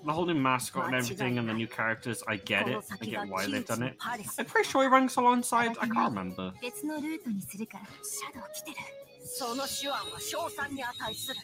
[0.05, 2.79] the whole new mascot and everything and the new characters, I get it.
[3.01, 3.97] I get why they've done it.
[3.99, 6.53] I'm pretty sure he ranks alongside, I can't remember.
[6.61, 8.77] 別のルートにするからシャドウ来てる
[9.25, 11.41] その手腕は賞賛に値する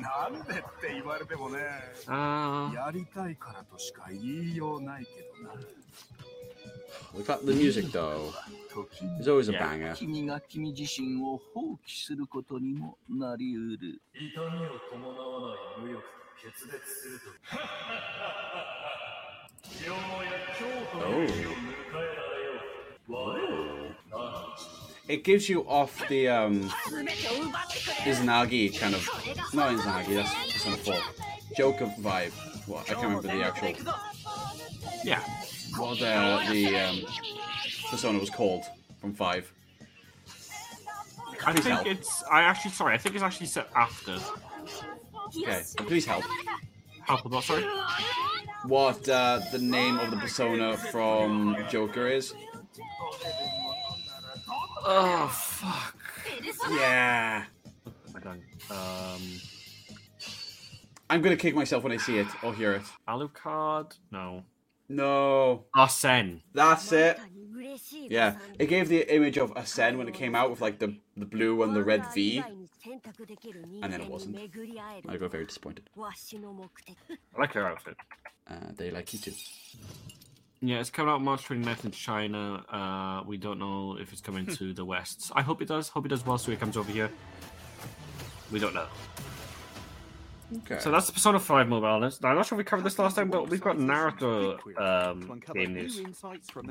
[0.00, 1.58] なんでって言われてもね
[2.06, 5.54] Uh, やりたいからとしか言いようないけどな
[7.14, 8.32] Look at the music though.
[9.16, 9.94] There's always a banger.
[20.94, 21.26] Oh.
[25.08, 26.68] It gives you off the um
[28.04, 29.08] Izanagi kind of
[29.54, 30.94] not Izanagi, that's just Persona 4.
[31.56, 32.32] Joker vibe.
[32.68, 33.74] What I can't remember the actual
[35.02, 35.22] Yeah
[35.78, 37.00] what the the um,
[37.90, 38.64] persona was called
[39.00, 39.52] from five.
[41.46, 41.86] I Please think help.
[41.86, 42.24] it's.
[42.30, 42.94] I actually sorry.
[42.94, 44.18] I think it's actually set after.
[45.38, 46.24] Okay, please help.
[47.06, 47.44] Help with what?
[47.44, 47.64] Sorry.
[48.64, 52.34] What uh, the name of the persona from Joker is?
[54.84, 55.96] Oh fuck.
[56.70, 57.44] Yeah.
[58.14, 58.42] I don't.
[58.70, 59.22] Um.
[61.10, 62.82] I'm gonna kick myself when I see it or hear it.
[63.08, 63.96] Alucard?
[64.10, 64.44] No.
[64.88, 65.64] No.
[65.74, 66.42] Arsene.
[66.54, 67.18] That's it.
[67.92, 71.26] Yeah, it gave the image of Ascend when it came out with like the the
[71.26, 72.42] blue and the red V,
[73.82, 74.36] and then it wasn't.
[75.08, 75.88] I got very disappointed.
[77.36, 77.96] I like her outfit.
[78.48, 79.32] Uh, they like you too.
[80.60, 82.64] Yeah, it's coming out March 29th in China.
[82.68, 85.30] Uh, we don't know if it's coming to the West.
[85.34, 85.88] I hope it does.
[85.88, 87.10] Hope it does well so it comes over here.
[88.50, 88.86] We don't know.
[90.56, 90.78] Okay.
[90.78, 92.22] So that's the Persona 5 mobile list.
[92.22, 95.40] Now, I'm not sure if we covered this last time, but we've got Naruto um,
[95.52, 96.00] game news.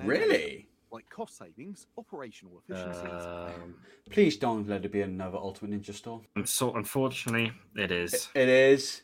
[0.04, 0.68] Really?
[0.92, 3.06] Like cost savings, operational efficiencies.
[3.12, 3.76] Um,
[4.10, 6.22] Please don't let it be another Ultimate Ninja Storm.
[6.36, 8.30] and so, unfortunately, it is.
[8.34, 9.02] It is.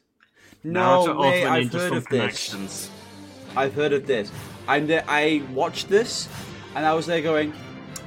[0.63, 1.43] No Naruto way!
[1.43, 2.89] Ultimate I've Ninja heard Storm of this.
[3.55, 4.31] I've heard of this.
[4.69, 6.29] And uh, I watched this,
[6.75, 7.51] and I was there going,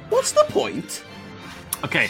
[0.09, 1.03] "What's the point?"
[1.83, 2.09] Okay.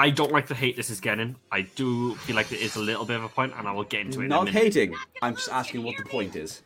[0.00, 1.36] I don't like the hate this is getting.
[1.52, 3.84] I do feel like there is a little bit of a point, and I will
[3.84, 4.24] get into it.
[4.24, 4.62] in a Not minute.
[4.62, 4.94] hating.
[5.20, 6.62] I'm just asking what the point is.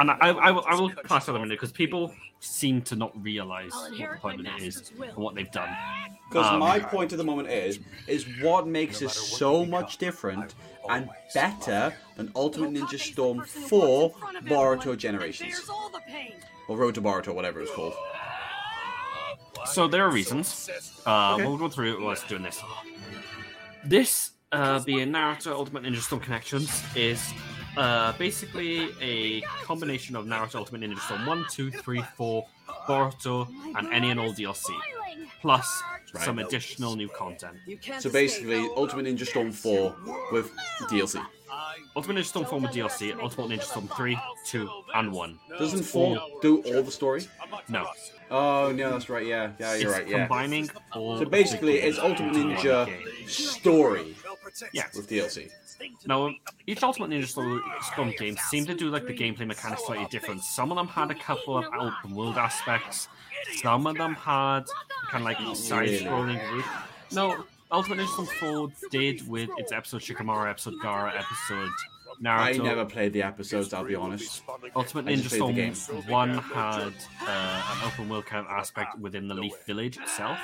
[0.00, 2.96] And I, I, will, I will class that in a minute because people seem to
[2.96, 5.68] not realize what the point of it is and what they've done.
[6.28, 7.78] Because Um, my point at the moment is,
[8.08, 10.56] is what makes this so much different
[10.90, 14.10] and better than Ultimate Ninja Storm 4
[14.42, 15.70] Boruto Generations.
[16.66, 17.94] Or Road to Boruto, whatever it's called.
[19.72, 20.68] So there are reasons.
[21.06, 21.46] Uh, Okay.
[21.46, 22.60] We'll go through it while it's doing this.
[23.84, 27.20] This, uh, being Naruto Ultimate Ninja Storm Connections, is
[27.76, 32.46] uh, basically a combination of Naruto Ultimate Ninja Storm 1, 2, 3, 4,
[32.86, 34.70] Boruto, and any and all DLC.
[35.40, 35.82] Plus
[36.20, 37.56] some additional new content.
[37.98, 39.96] So basically, Ultimate Ninja Storm 4
[40.32, 40.50] with
[40.82, 41.24] DLC.
[41.94, 45.38] Ultimate Ninja Storm 4 with DLC, Ultimate Ninja Storm 3, 2, and 1.
[45.58, 47.26] Doesn't 4 do all the story?
[47.68, 47.86] No.
[48.30, 49.52] Oh, no, that's right, yeah.
[49.58, 50.18] Yeah, you're It's right, yeah.
[50.26, 52.88] combining all So basically, it's Ultimate Ninja
[53.28, 54.16] story
[54.72, 54.84] Yeah.
[54.94, 55.50] with DLC.
[56.06, 60.06] Now, um, each Ultimate Ninja Storm, game seemed to do like the gameplay mechanics slightly
[60.10, 60.42] different.
[60.42, 63.08] Some of them had a couple of open world aspects.
[63.62, 64.64] Some of them had
[65.10, 66.64] kind of like side-scrolling route.
[67.10, 68.28] No, Ultimate Ninja Storm
[68.80, 71.70] 4 did with its episode Shikamaru, episode Gaara, episode
[72.22, 72.38] Naruto.
[72.38, 74.42] I never played the episodes, I'll be honest.
[74.76, 76.92] Ultimate I Ninja the Storm 1 had
[77.22, 80.38] uh, an open world kind of aspect within the Leaf Village itself.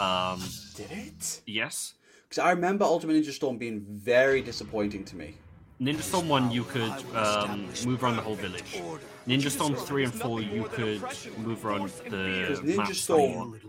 [0.00, 0.42] Um,
[0.74, 1.40] Did it?
[1.46, 1.94] yes.
[2.28, 5.36] Because I remember Ultimate Ninja Storm being very disappointing to me.
[5.80, 8.82] Ninja Storm 1, you could um, move around the whole village.
[9.28, 11.02] Ninja Storm 3 and 4, you could
[11.38, 13.60] move around the Because map Ninja Storm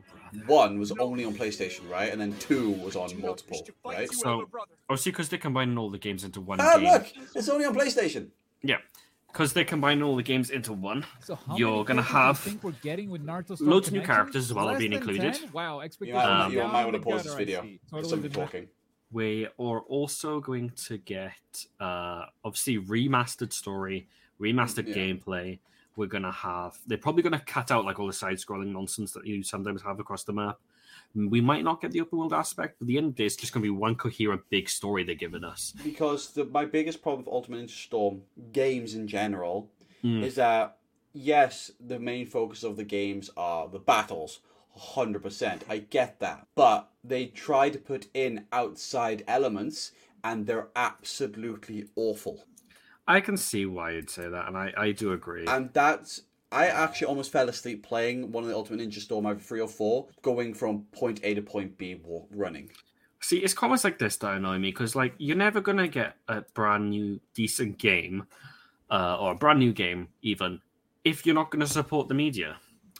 [0.45, 2.11] 1 was only on PlayStation, right?
[2.11, 4.11] And then 2 was on multiple, right?
[4.14, 4.45] So,
[4.90, 6.85] obviously, because they're combining all the games into one Ah, game.
[6.91, 7.08] look!
[7.35, 8.30] It's only on PlayStation!
[8.61, 8.77] Yeah.
[9.32, 12.25] Because they're combining all the games into one, So you're going to characters do you
[12.25, 14.80] have think we're getting with Naruto Storm loads of new characters as well are Less
[14.80, 15.33] being included.
[15.35, 15.51] 10?
[15.51, 17.61] Wow, You expectations might, Um, you might want to pause this video.
[17.61, 17.80] see.
[17.91, 18.67] Totally me talking.
[19.11, 24.08] We are also going to get, uh, obviously, remastered story,
[24.41, 24.95] remastered Yeah.
[24.95, 25.59] gameplay.
[26.00, 28.72] We're going to have, they're probably going to cut out like all the side scrolling
[28.74, 30.58] nonsense that you sometimes have across the map.
[31.14, 33.26] We might not get the open world aspect, but at the end of the day,
[33.26, 35.74] it's just going to be one coherent big story they're giving us.
[35.84, 38.22] Because the, my biggest problem with Ultimate Ninja Storm
[38.52, 39.69] games in general
[40.03, 40.24] Mm.
[40.24, 40.78] is that,
[41.14, 44.40] yes, the main focus of the games are the battles.
[44.78, 45.61] 100%.
[45.69, 46.48] I get that.
[46.56, 49.92] But they try to put in outside elements
[50.24, 52.45] and they're absolutely awful.
[53.09, 55.45] I can see why you'd say that, and I, I do agree.
[55.47, 56.21] And that's
[56.51, 59.67] I actually almost fell asleep playing one of the Ultimate Ninja Storm over three or
[59.67, 62.69] four, going from point A to point B wa- running.
[63.19, 66.41] See, it's comments like this that annoy me because, like, you're never gonna get a
[66.53, 68.27] brand new decent game,
[68.91, 70.61] uh, or a brand new game even,
[71.03, 72.57] if you're not gonna support the media.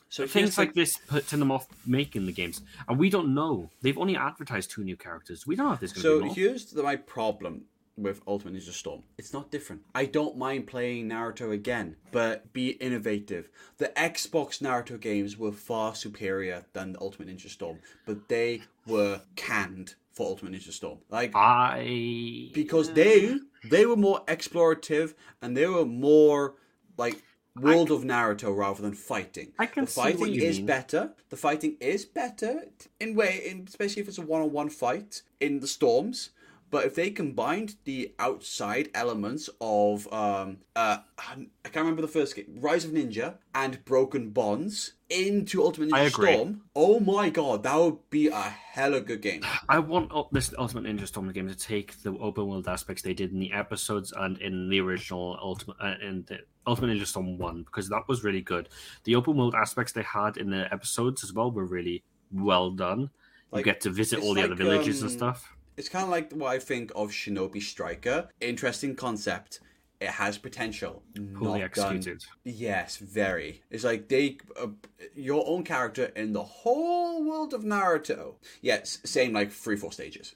[0.10, 3.70] So things like this putting them off making the games, and we don't know.
[3.84, 5.46] They've only advertised two new characters.
[5.46, 6.34] We don't know if there's gonna So be more.
[6.36, 7.66] here's the, my problem
[8.04, 9.04] with Ultimate Ninja Storm.
[9.18, 9.84] It's not different.
[9.94, 13.50] I don't mind playing Naruto again, but be innovative.
[13.78, 19.22] The Xbox Naruto games were far superior than the Ultimate Ninja Storm, but they were
[19.36, 21.00] canned for Ultimate Ninja Storm.
[21.10, 26.56] Like I because they they were more explorative and they were more
[26.98, 27.24] like
[27.56, 29.52] World of Naruto rather than fighting.
[29.60, 30.66] I can the see what fighting you is mean.
[30.66, 31.14] better.
[31.30, 32.66] The fighting is better
[33.00, 36.30] in way, in, especially if it's a one-on-one fight in the storms.
[36.72, 42.36] But if they combined the outside elements of um uh I can't remember the first
[42.36, 47.76] game, Rise of Ninja and Broken Bonds into Ultimate Ninja Storm, oh my god, that
[47.76, 49.44] would be a hell hella good game.
[49.70, 53.32] I want this Ultimate Ninja Storm game to take the open world aspects they did
[53.32, 57.64] in the episodes and in the original Ultimate uh, in the Ultimate Ninja Storm one
[57.64, 58.70] because that was really good.
[59.04, 63.10] The open world aspects they had in the episodes as well were really well done.
[63.52, 65.56] Like, you get to visit all the other like, villages and um, stuff.
[65.80, 68.28] It's kind of like what I think of Shinobi Striker.
[68.42, 69.62] Interesting concept.
[70.02, 71.04] It has potential.
[71.36, 72.22] Poorly executed.
[72.44, 73.64] Yes, very.
[73.72, 74.68] It's like they, uh,
[75.16, 78.36] your own character in the whole world of Naruto.
[78.62, 80.36] Yes, same like three, four stages.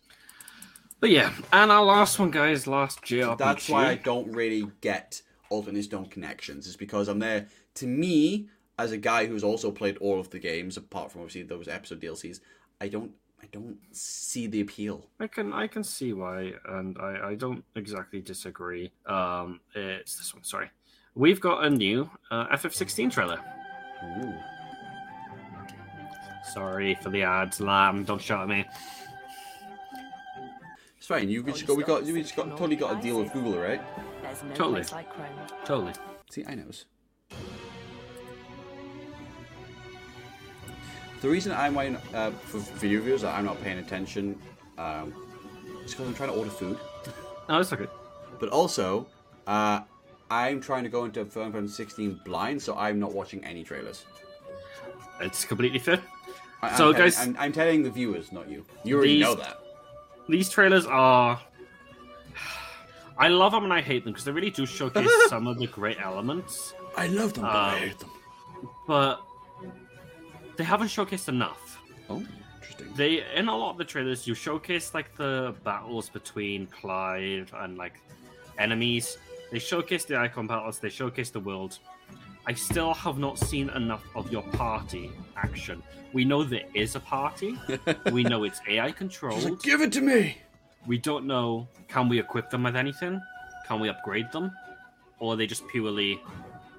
[1.01, 3.38] But yeah, and our last one, guys, last JRPG.
[3.38, 6.67] That's why I don't really get Ultimate Storm connections.
[6.67, 7.47] Is because I'm there.
[7.75, 8.47] To me,
[8.80, 11.99] as a guy who's also played all of the games, apart from obviously those episode
[11.99, 12.39] DLCs,
[12.80, 13.11] I don't,
[13.53, 15.07] don't see the appeal.
[15.19, 18.91] I can I can see why, and I, I don't exactly disagree.
[19.06, 20.43] Um, it's this one.
[20.43, 20.69] Sorry,
[21.15, 23.40] we've got a new uh, FF16 trailer.
[24.19, 24.33] Ooh.
[26.53, 28.03] Sorry for the ads, lamb.
[28.03, 28.65] Don't shout at me.
[30.98, 31.30] It's fine.
[31.30, 33.82] You just got, we got, we just got totally got a deal with Google, right?
[34.56, 34.82] Totally.
[34.82, 35.30] place like Chrome.
[35.65, 35.93] Totally.
[36.30, 36.85] See, I knows.
[41.23, 44.37] The reason I'm waiting uh, for video viewers that I'm not paying attention
[44.77, 45.13] um,
[45.85, 46.77] is because I'm trying to order food.
[47.49, 47.87] No, it's okay.
[48.39, 49.05] But also,
[49.47, 49.81] uh,
[50.31, 54.05] I'm trying to go into Final Fantasy 16 blind, so I'm not watching any trailers.
[55.21, 55.99] It's completely fair.
[56.61, 58.65] I, I'm So, telling- guys- I'm, I'm telling the viewers, not you.
[58.85, 59.59] You already These- know that.
[60.29, 61.41] These trailers are.
[63.17, 65.67] I love them and I hate them because they really do showcase some of the
[65.67, 68.09] great elements, I love them, but I Um, hate them.
[68.87, 69.21] but
[70.57, 71.80] they haven't showcased enough.
[72.09, 72.23] Oh,
[72.57, 72.88] interesting.
[72.95, 77.77] They in a lot of the trailers you showcase like the battles between Clive and
[77.77, 77.99] like
[78.57, 79.17] enemies.
[79.51, 80.80] They showcase the Eikon battles.
[80.80, 81.80] They showcase the world.
[82.45, 85.82] I still have not seen enough of your party action.
[86.11, 87.57] We know there is a party.
[88.11, 89.43] we know it's AI controlled.
[89.43, 90.38] like, give it to me!
[90.85, 91.67] We don't know.
[91.88, 93.22] Can we equip them with anything?
[93.65, 94.51] Can we upgrade them?
[95.19, 96.22] Or are they just purely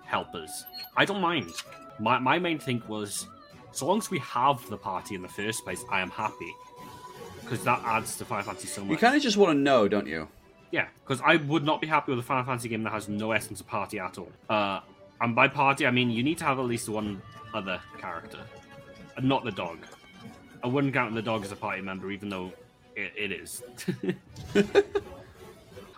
[0.04, 0.66] helpers?
[0.96, 1.50] I don't mind.
[1.98, 3.26] My, my main thing was
[3.74, 6.54] so long as we have the party in the first place, I am happy.
[7.42, 8.90] Because that adds to Final Fantasy so much.
[8.90, 10.28] You kind of just want to know, don't you?
[10.70, 13.32] Yeah, because I would not be happy with a Final Fantasy game that has no
[13.32, 14.32] essence of party at all.
[14.48, 14.80] Uh,
[15.20, 17.20] and by party, I mean you need to have at least one
[17.52, 18.40] other character,
[19.16, 19.78] and not the dog.
[20.62, 22.52] I wouldn't count the dog as a party member, even though
[22.96, 23.62] it, it is.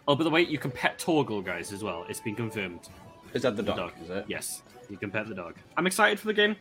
[0.08, 2.04] oh, by the way, you can pet Torgal, guys, as well.
[2.08, 2.88] It's been confirmed.
[3.32, 3.92] Is that the dog?
[4.02, 4.24] Is it?
[4.28, 5.54] Yes, you can pet the dog.
[5.76, 6.56] I'm excited for the game.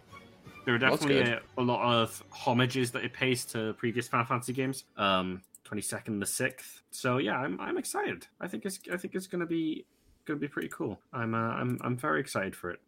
[0.66, 4.53] There are definitely a, a lot of homages that it pays to previous Final Fantasy
[4.53, 4.85] games.
[4.98, 6.82] Um, 22nd, the sixth.
[6.92, 8.27] So yeah, I'm I'm excited.
[8.40, 9.85] I think it's I think it's gonna be
[10.26, 11.00] gonna be pretty cool.
[11.11, 12.80] I'm uh, I'm I'm very excited for it.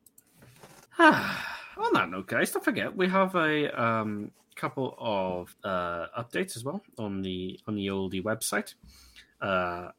[0.99, 6.63] On that note, guys, don't forget we have a um, couple of uh, updates as
[6.63, 8.73] well on the on the oldie website.
[9.41, 9.89] Uh,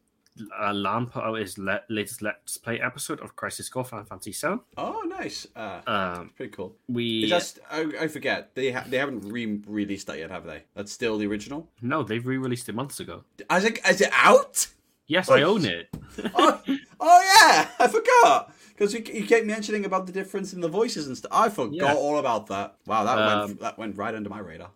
[0.61, 0.73] uh,
[1.17, 4.59] out his le- latest Let's Play episode of Crisis Core Final Fantasy VII.
[4.77, 5.47] Oh, nice.
[5.57, 6.77] Uh, Um, pretty cool.
[6.89, 8.55] we just I, I forget.
[8.55, 10.65] They ha- they haven't re-released that yet, have they?
[10.75, 11.69] That's still the original.
[11.83, 13.25] no, they've re-released it months ago.
[13.51, 14.67] Is it, is it out?
[15.07, 15.89] Yes, Oh, I own it.
[16.35, 16.61] oh,
[17.01, 21.07] oh yeah, I forgot because you, you kept mentioning about the difference in the voices
[21.07, 21.33] and stuff.
[21.35, 21.95] I forgot Yeah.
[21.95, 22.77] all about that.
[22.87, 24.71] Wow, that Um, went that went right under my radar.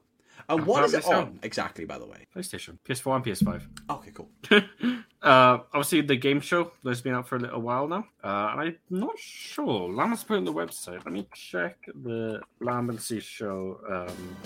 [0.58, 2.26] And what is it on exactly, by the way?
[2.34, 3.62] PlayStation, PS4, and PS5.
[3.90, 4.30] Okay, cool.
[5.22, 8.60] Uh, obviously, the game show has been out for a little while now, uh, and
[8.60, 9.88] I'm not sure.
[9.92, 11.04] Lamb's put it on the website.
[11.04, 13.78] Let me check the Lambency show.
[13.88, 14.36] Um,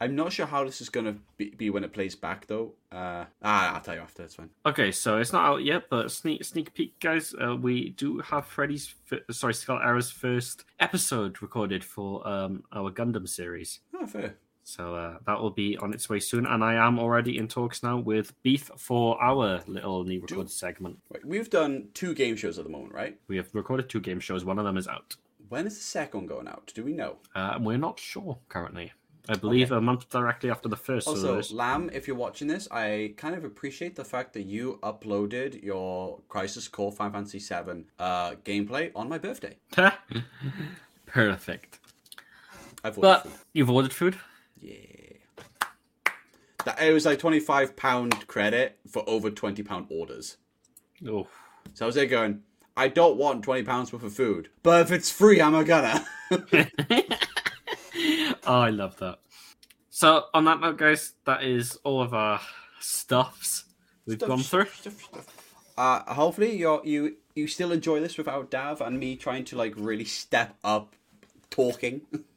[0.00, 2.72] I'm not sure how this is gonna be, be when it plays back though.
[2.90, 4.22] Uh, ah, I'll tell you after.
[4.22, 4.48] It's fine.
[4.66, 7.34] okay, so it's not out yet, but sneak sneak peek, guys.
[7.34, 12.90] Uh, we do have Freddy's, fir- sorry, Skull Arrow's first episode recorded for um, our
[12.90, 13.80] Gundam series.
[13.94, 14.36] Oh, fair.
[14.66, 17.82] So uh, that will be on its way soon, and I am already in talks
[17.82, 20.98] now with Beef for our little new recorded segment.
[21.12, 23.18] Right, we've done two game shows at the moment, right?
[23.28, 24.42] We have recorded two game shows.
[24.42, 25.16] One of them is out.
[25.50, 26.72] When is the second one going out?
[26.74, 27.16] Do we know?
[27.34, 28.92] Uh, we're not sure currently.
[29.28, 31.08] I believe a month directly after the first.
[31.08, 34.78] Also, there's- Lamb, if you're watching this, I kind of appreciate the fact that you
[34.82, 39.56] uploaded your Crisis Core Final Fantasy VII uh, gameplay on my birthday.
[41.06, 41.78] perfect.
[42.82, 43.32] I've ordered But food.
[43.52, 44.16] you've ordered food.
[46.64, 50.36] That, it was like twenty-five pound credit for over twenty pound orders.
[51.06, 51.26] Oh,
[51.74, 52.40] So I was there going,
[52.76, 56.06] I don't want twenty pounds worth of food, but if it's free, I'm a gonna.
[58.46, 59.18] oh, I love that.
[59.90, 62.40] So on that note, guys, that is all of our
[62.80, 63.64] stuffs
[64.06, 64.66] we've Stuff, gone through.
[64.66, 65.26] stuff, stuff.
[65.76, 69.74] Uh, hopefully you you you still enjoy this without Dav and me trying to like
[69.76, 70.94] really step up
[71.50, 72.02] talking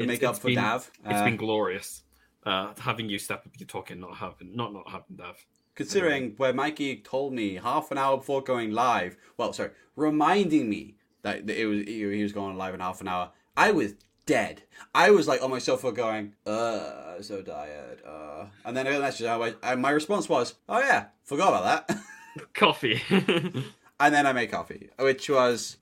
[0.00, 0.90] to make up for been- Dav.
[1.04, 2.02] It's Uh, been glorious.
[2.44, 5.36] Uh, having you step up your talking, not having, not not having Dav.
[5.74, 10.96] Considering where Mikey told me half an hour before going live, well, sorry, reminding me
[11.22, 13.94] that it was he was going live in half an hour, I was
[14.26, 14.62] dead.
[14.94, 18.90] I was like on my sofa going, uh, I'm so tired, uh, and then I
[18.92, 21.98] got a message, and my response was, oh yeah, forgot about that,
[22.54, 23.02] Coffee.
[23.10, 25.76] and then I made coffee, which was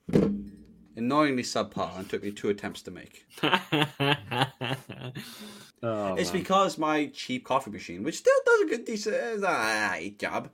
[0.98, 3.24] annoyingly subpar and took me two attempts to make.
[5.80, 6.42] Oh, it's man.
[6.42, 10.50] because my cheap coffee machine, which still does a good decent uh, job,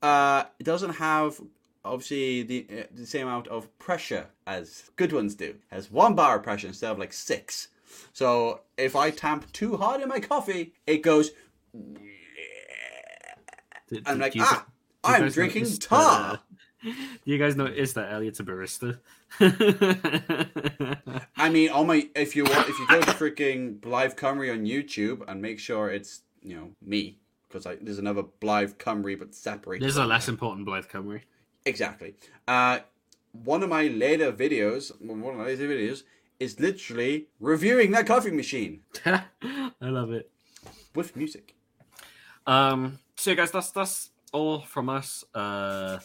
[0.00, 1.40] uh, doesn't have
[1.84, 5.46] obviously the uh, the same amount of pressure as good ones do.
[5.46, 7.68] It has one bar of pressure instead of like six.
[8.12, 11.32] So if I tamp too hard in my coffee, it goes.
[13.88, 14.64] Did- I'm did like, ah,
[15.02, 16.40] gu- do you I'm drinking notice tar.
[16.82, 16.92] Do
[17.24, 18.98] you guys notice that Elliot's a barista?
[21.36, 25.22] I mean, all my if you want, if you go to freaking Blaiddcymru on YouTube
[25.28, 29.84] and make sure it's you know me because there's another Blaiddcymru but separated.
[29.84, 31.20] There's a less important Blaiddcymru.
[31.64, 32.14] Exactly.
[32.48, 32.80] Uh,
[33.32, 36.02] one of my later videos, one of my later videos,
[36.40, 39.22] is literally reviewing that coffee machine I
[39.80, 40.30] love it.
[40.94, 41.54] with music.
[42.46, 45.24] Um, so guys, that's that's all from us.
[45.34, 45.98] Uh,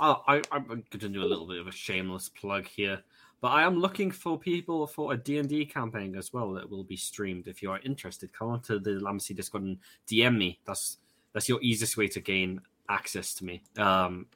[0.00, 3.02] I, I I'm going to do a little bit of a shameless plug here,
[3.40, 6.68] but I am looking for people for a D and D campaign as well that
[6.68, 7.46] will be streamed.
[7.46, 10.58] If you are interested, come on to the Lambency Discord and DM me.
[10.64, 10.98] That's
[11.32, 13.62] that's your easiest way to gain access to me.
[13.76, 14.26] Um,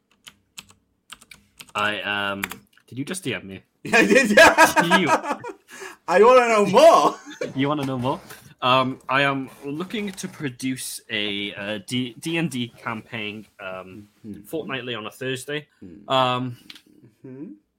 [1.74, 2.42] I um,
[2.86, 3.62] did you just DM me?
[3.92, 4.30] I did.
[4.30, 4.98] Yeah.
[4.98, 5.08] You.
[6.08, 7.50] I want to know more.
[7.56, 8.20] you want to know more?
[8.64, 14.08] Um, I am looking to produce a, uh D and D campaign um,
[14.46, 15.68] fortnightly on a Thursday.
[16.08, 16.56] Um,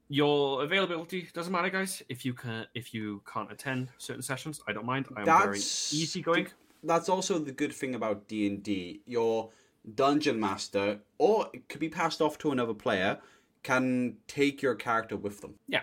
[0.09, 2.03] your availability doesn't matter, guys.
[2.07, 5.07] If you can, if you can't attend certain sessions, I don't mind.
[5.17, 6.47] I'm very easygoing.
[6.83, 9.01] That's also the good thing about D and D.
[9.07, 9.49] Your
[9.95, 13.17] dungeon master, or it could be passed off to another player,
[13.63, 15.55] can take your character with them.
[15.67, 15.81] Yeah.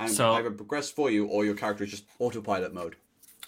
[0.00, 2.96] And So- either progress for you, or your character is just autopilot mode.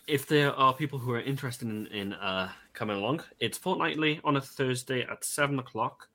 [0.07, 4.37] If there are people who are interested in, in uh, coming along, it's fortnightly on
[4.37, 6.09] a Thursday at seven o'clock.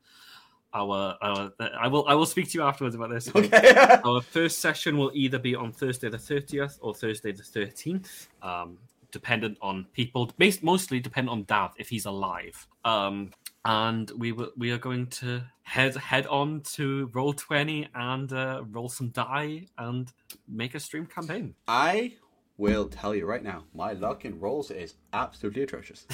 [0.71, 3.33] Our, our, I will I will speak to you afterwards about this.
[3.33, 3.73] Okay.
[4.05, 8.77] our first session will either be on Thursday the thirtieth or Thursday the thirteenth, um,
[9.11, 10.31] dependent on people.
[10.37, 12.67] Based mostly dependent on Dav if he's alive.
[12.85, 13.31] Um,
[13.65, 18.63] and we will we are going to head head on to roll twenty and uh,
[18.69, 20.11] roll some die and
[20.47, 21.55] make a stream campaign.
[21.67, 22.13] I
[22.59, 26.05] will tell you right now, my luck in rolls is absolutely atrocious.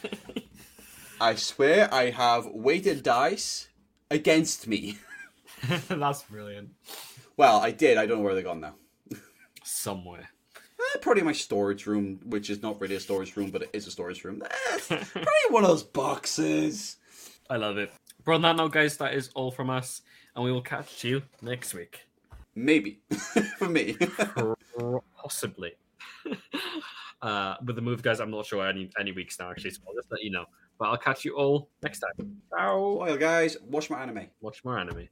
[1.20, 3.68] I swear I have weighted dice
[4.10, 4.98] against me.
[5.88, 6.70] That's brilliant.
[7.36, 7.98] Well, I did.
[7.98, 8.74] I don't know where they're gone now.
[9.62, 10.30] Somewhere.
[10.94, 13.88] Eh, probably my storage room, which is not really a storage room, but it is
[13.88, 14.40] a storage room.
[14.44, 16.96] Eh, probably one of those boxes.
[17.50, 17.90] I love it.
[18.24, 20.02] But on that note, guys, that is all from us,
[20.36, 22.06] and we will catch you next week.
[22.54, 23.00] Maybe.
[23.58, 23.96] For me.
[25.20, 25.72] Possibly.
[27.22, 29.94] uh, with the move, guys, I'm not sure any any weeks now, actually, so I'll
[29.94, 30.44] just let you know.
[30.78, 32.36] But I'll catch you all next time.
[32.56, 33.16] Ciao.
[33.18, 34.28] Guys, watch my anime.
[34.40, 35.08] Watch more anime.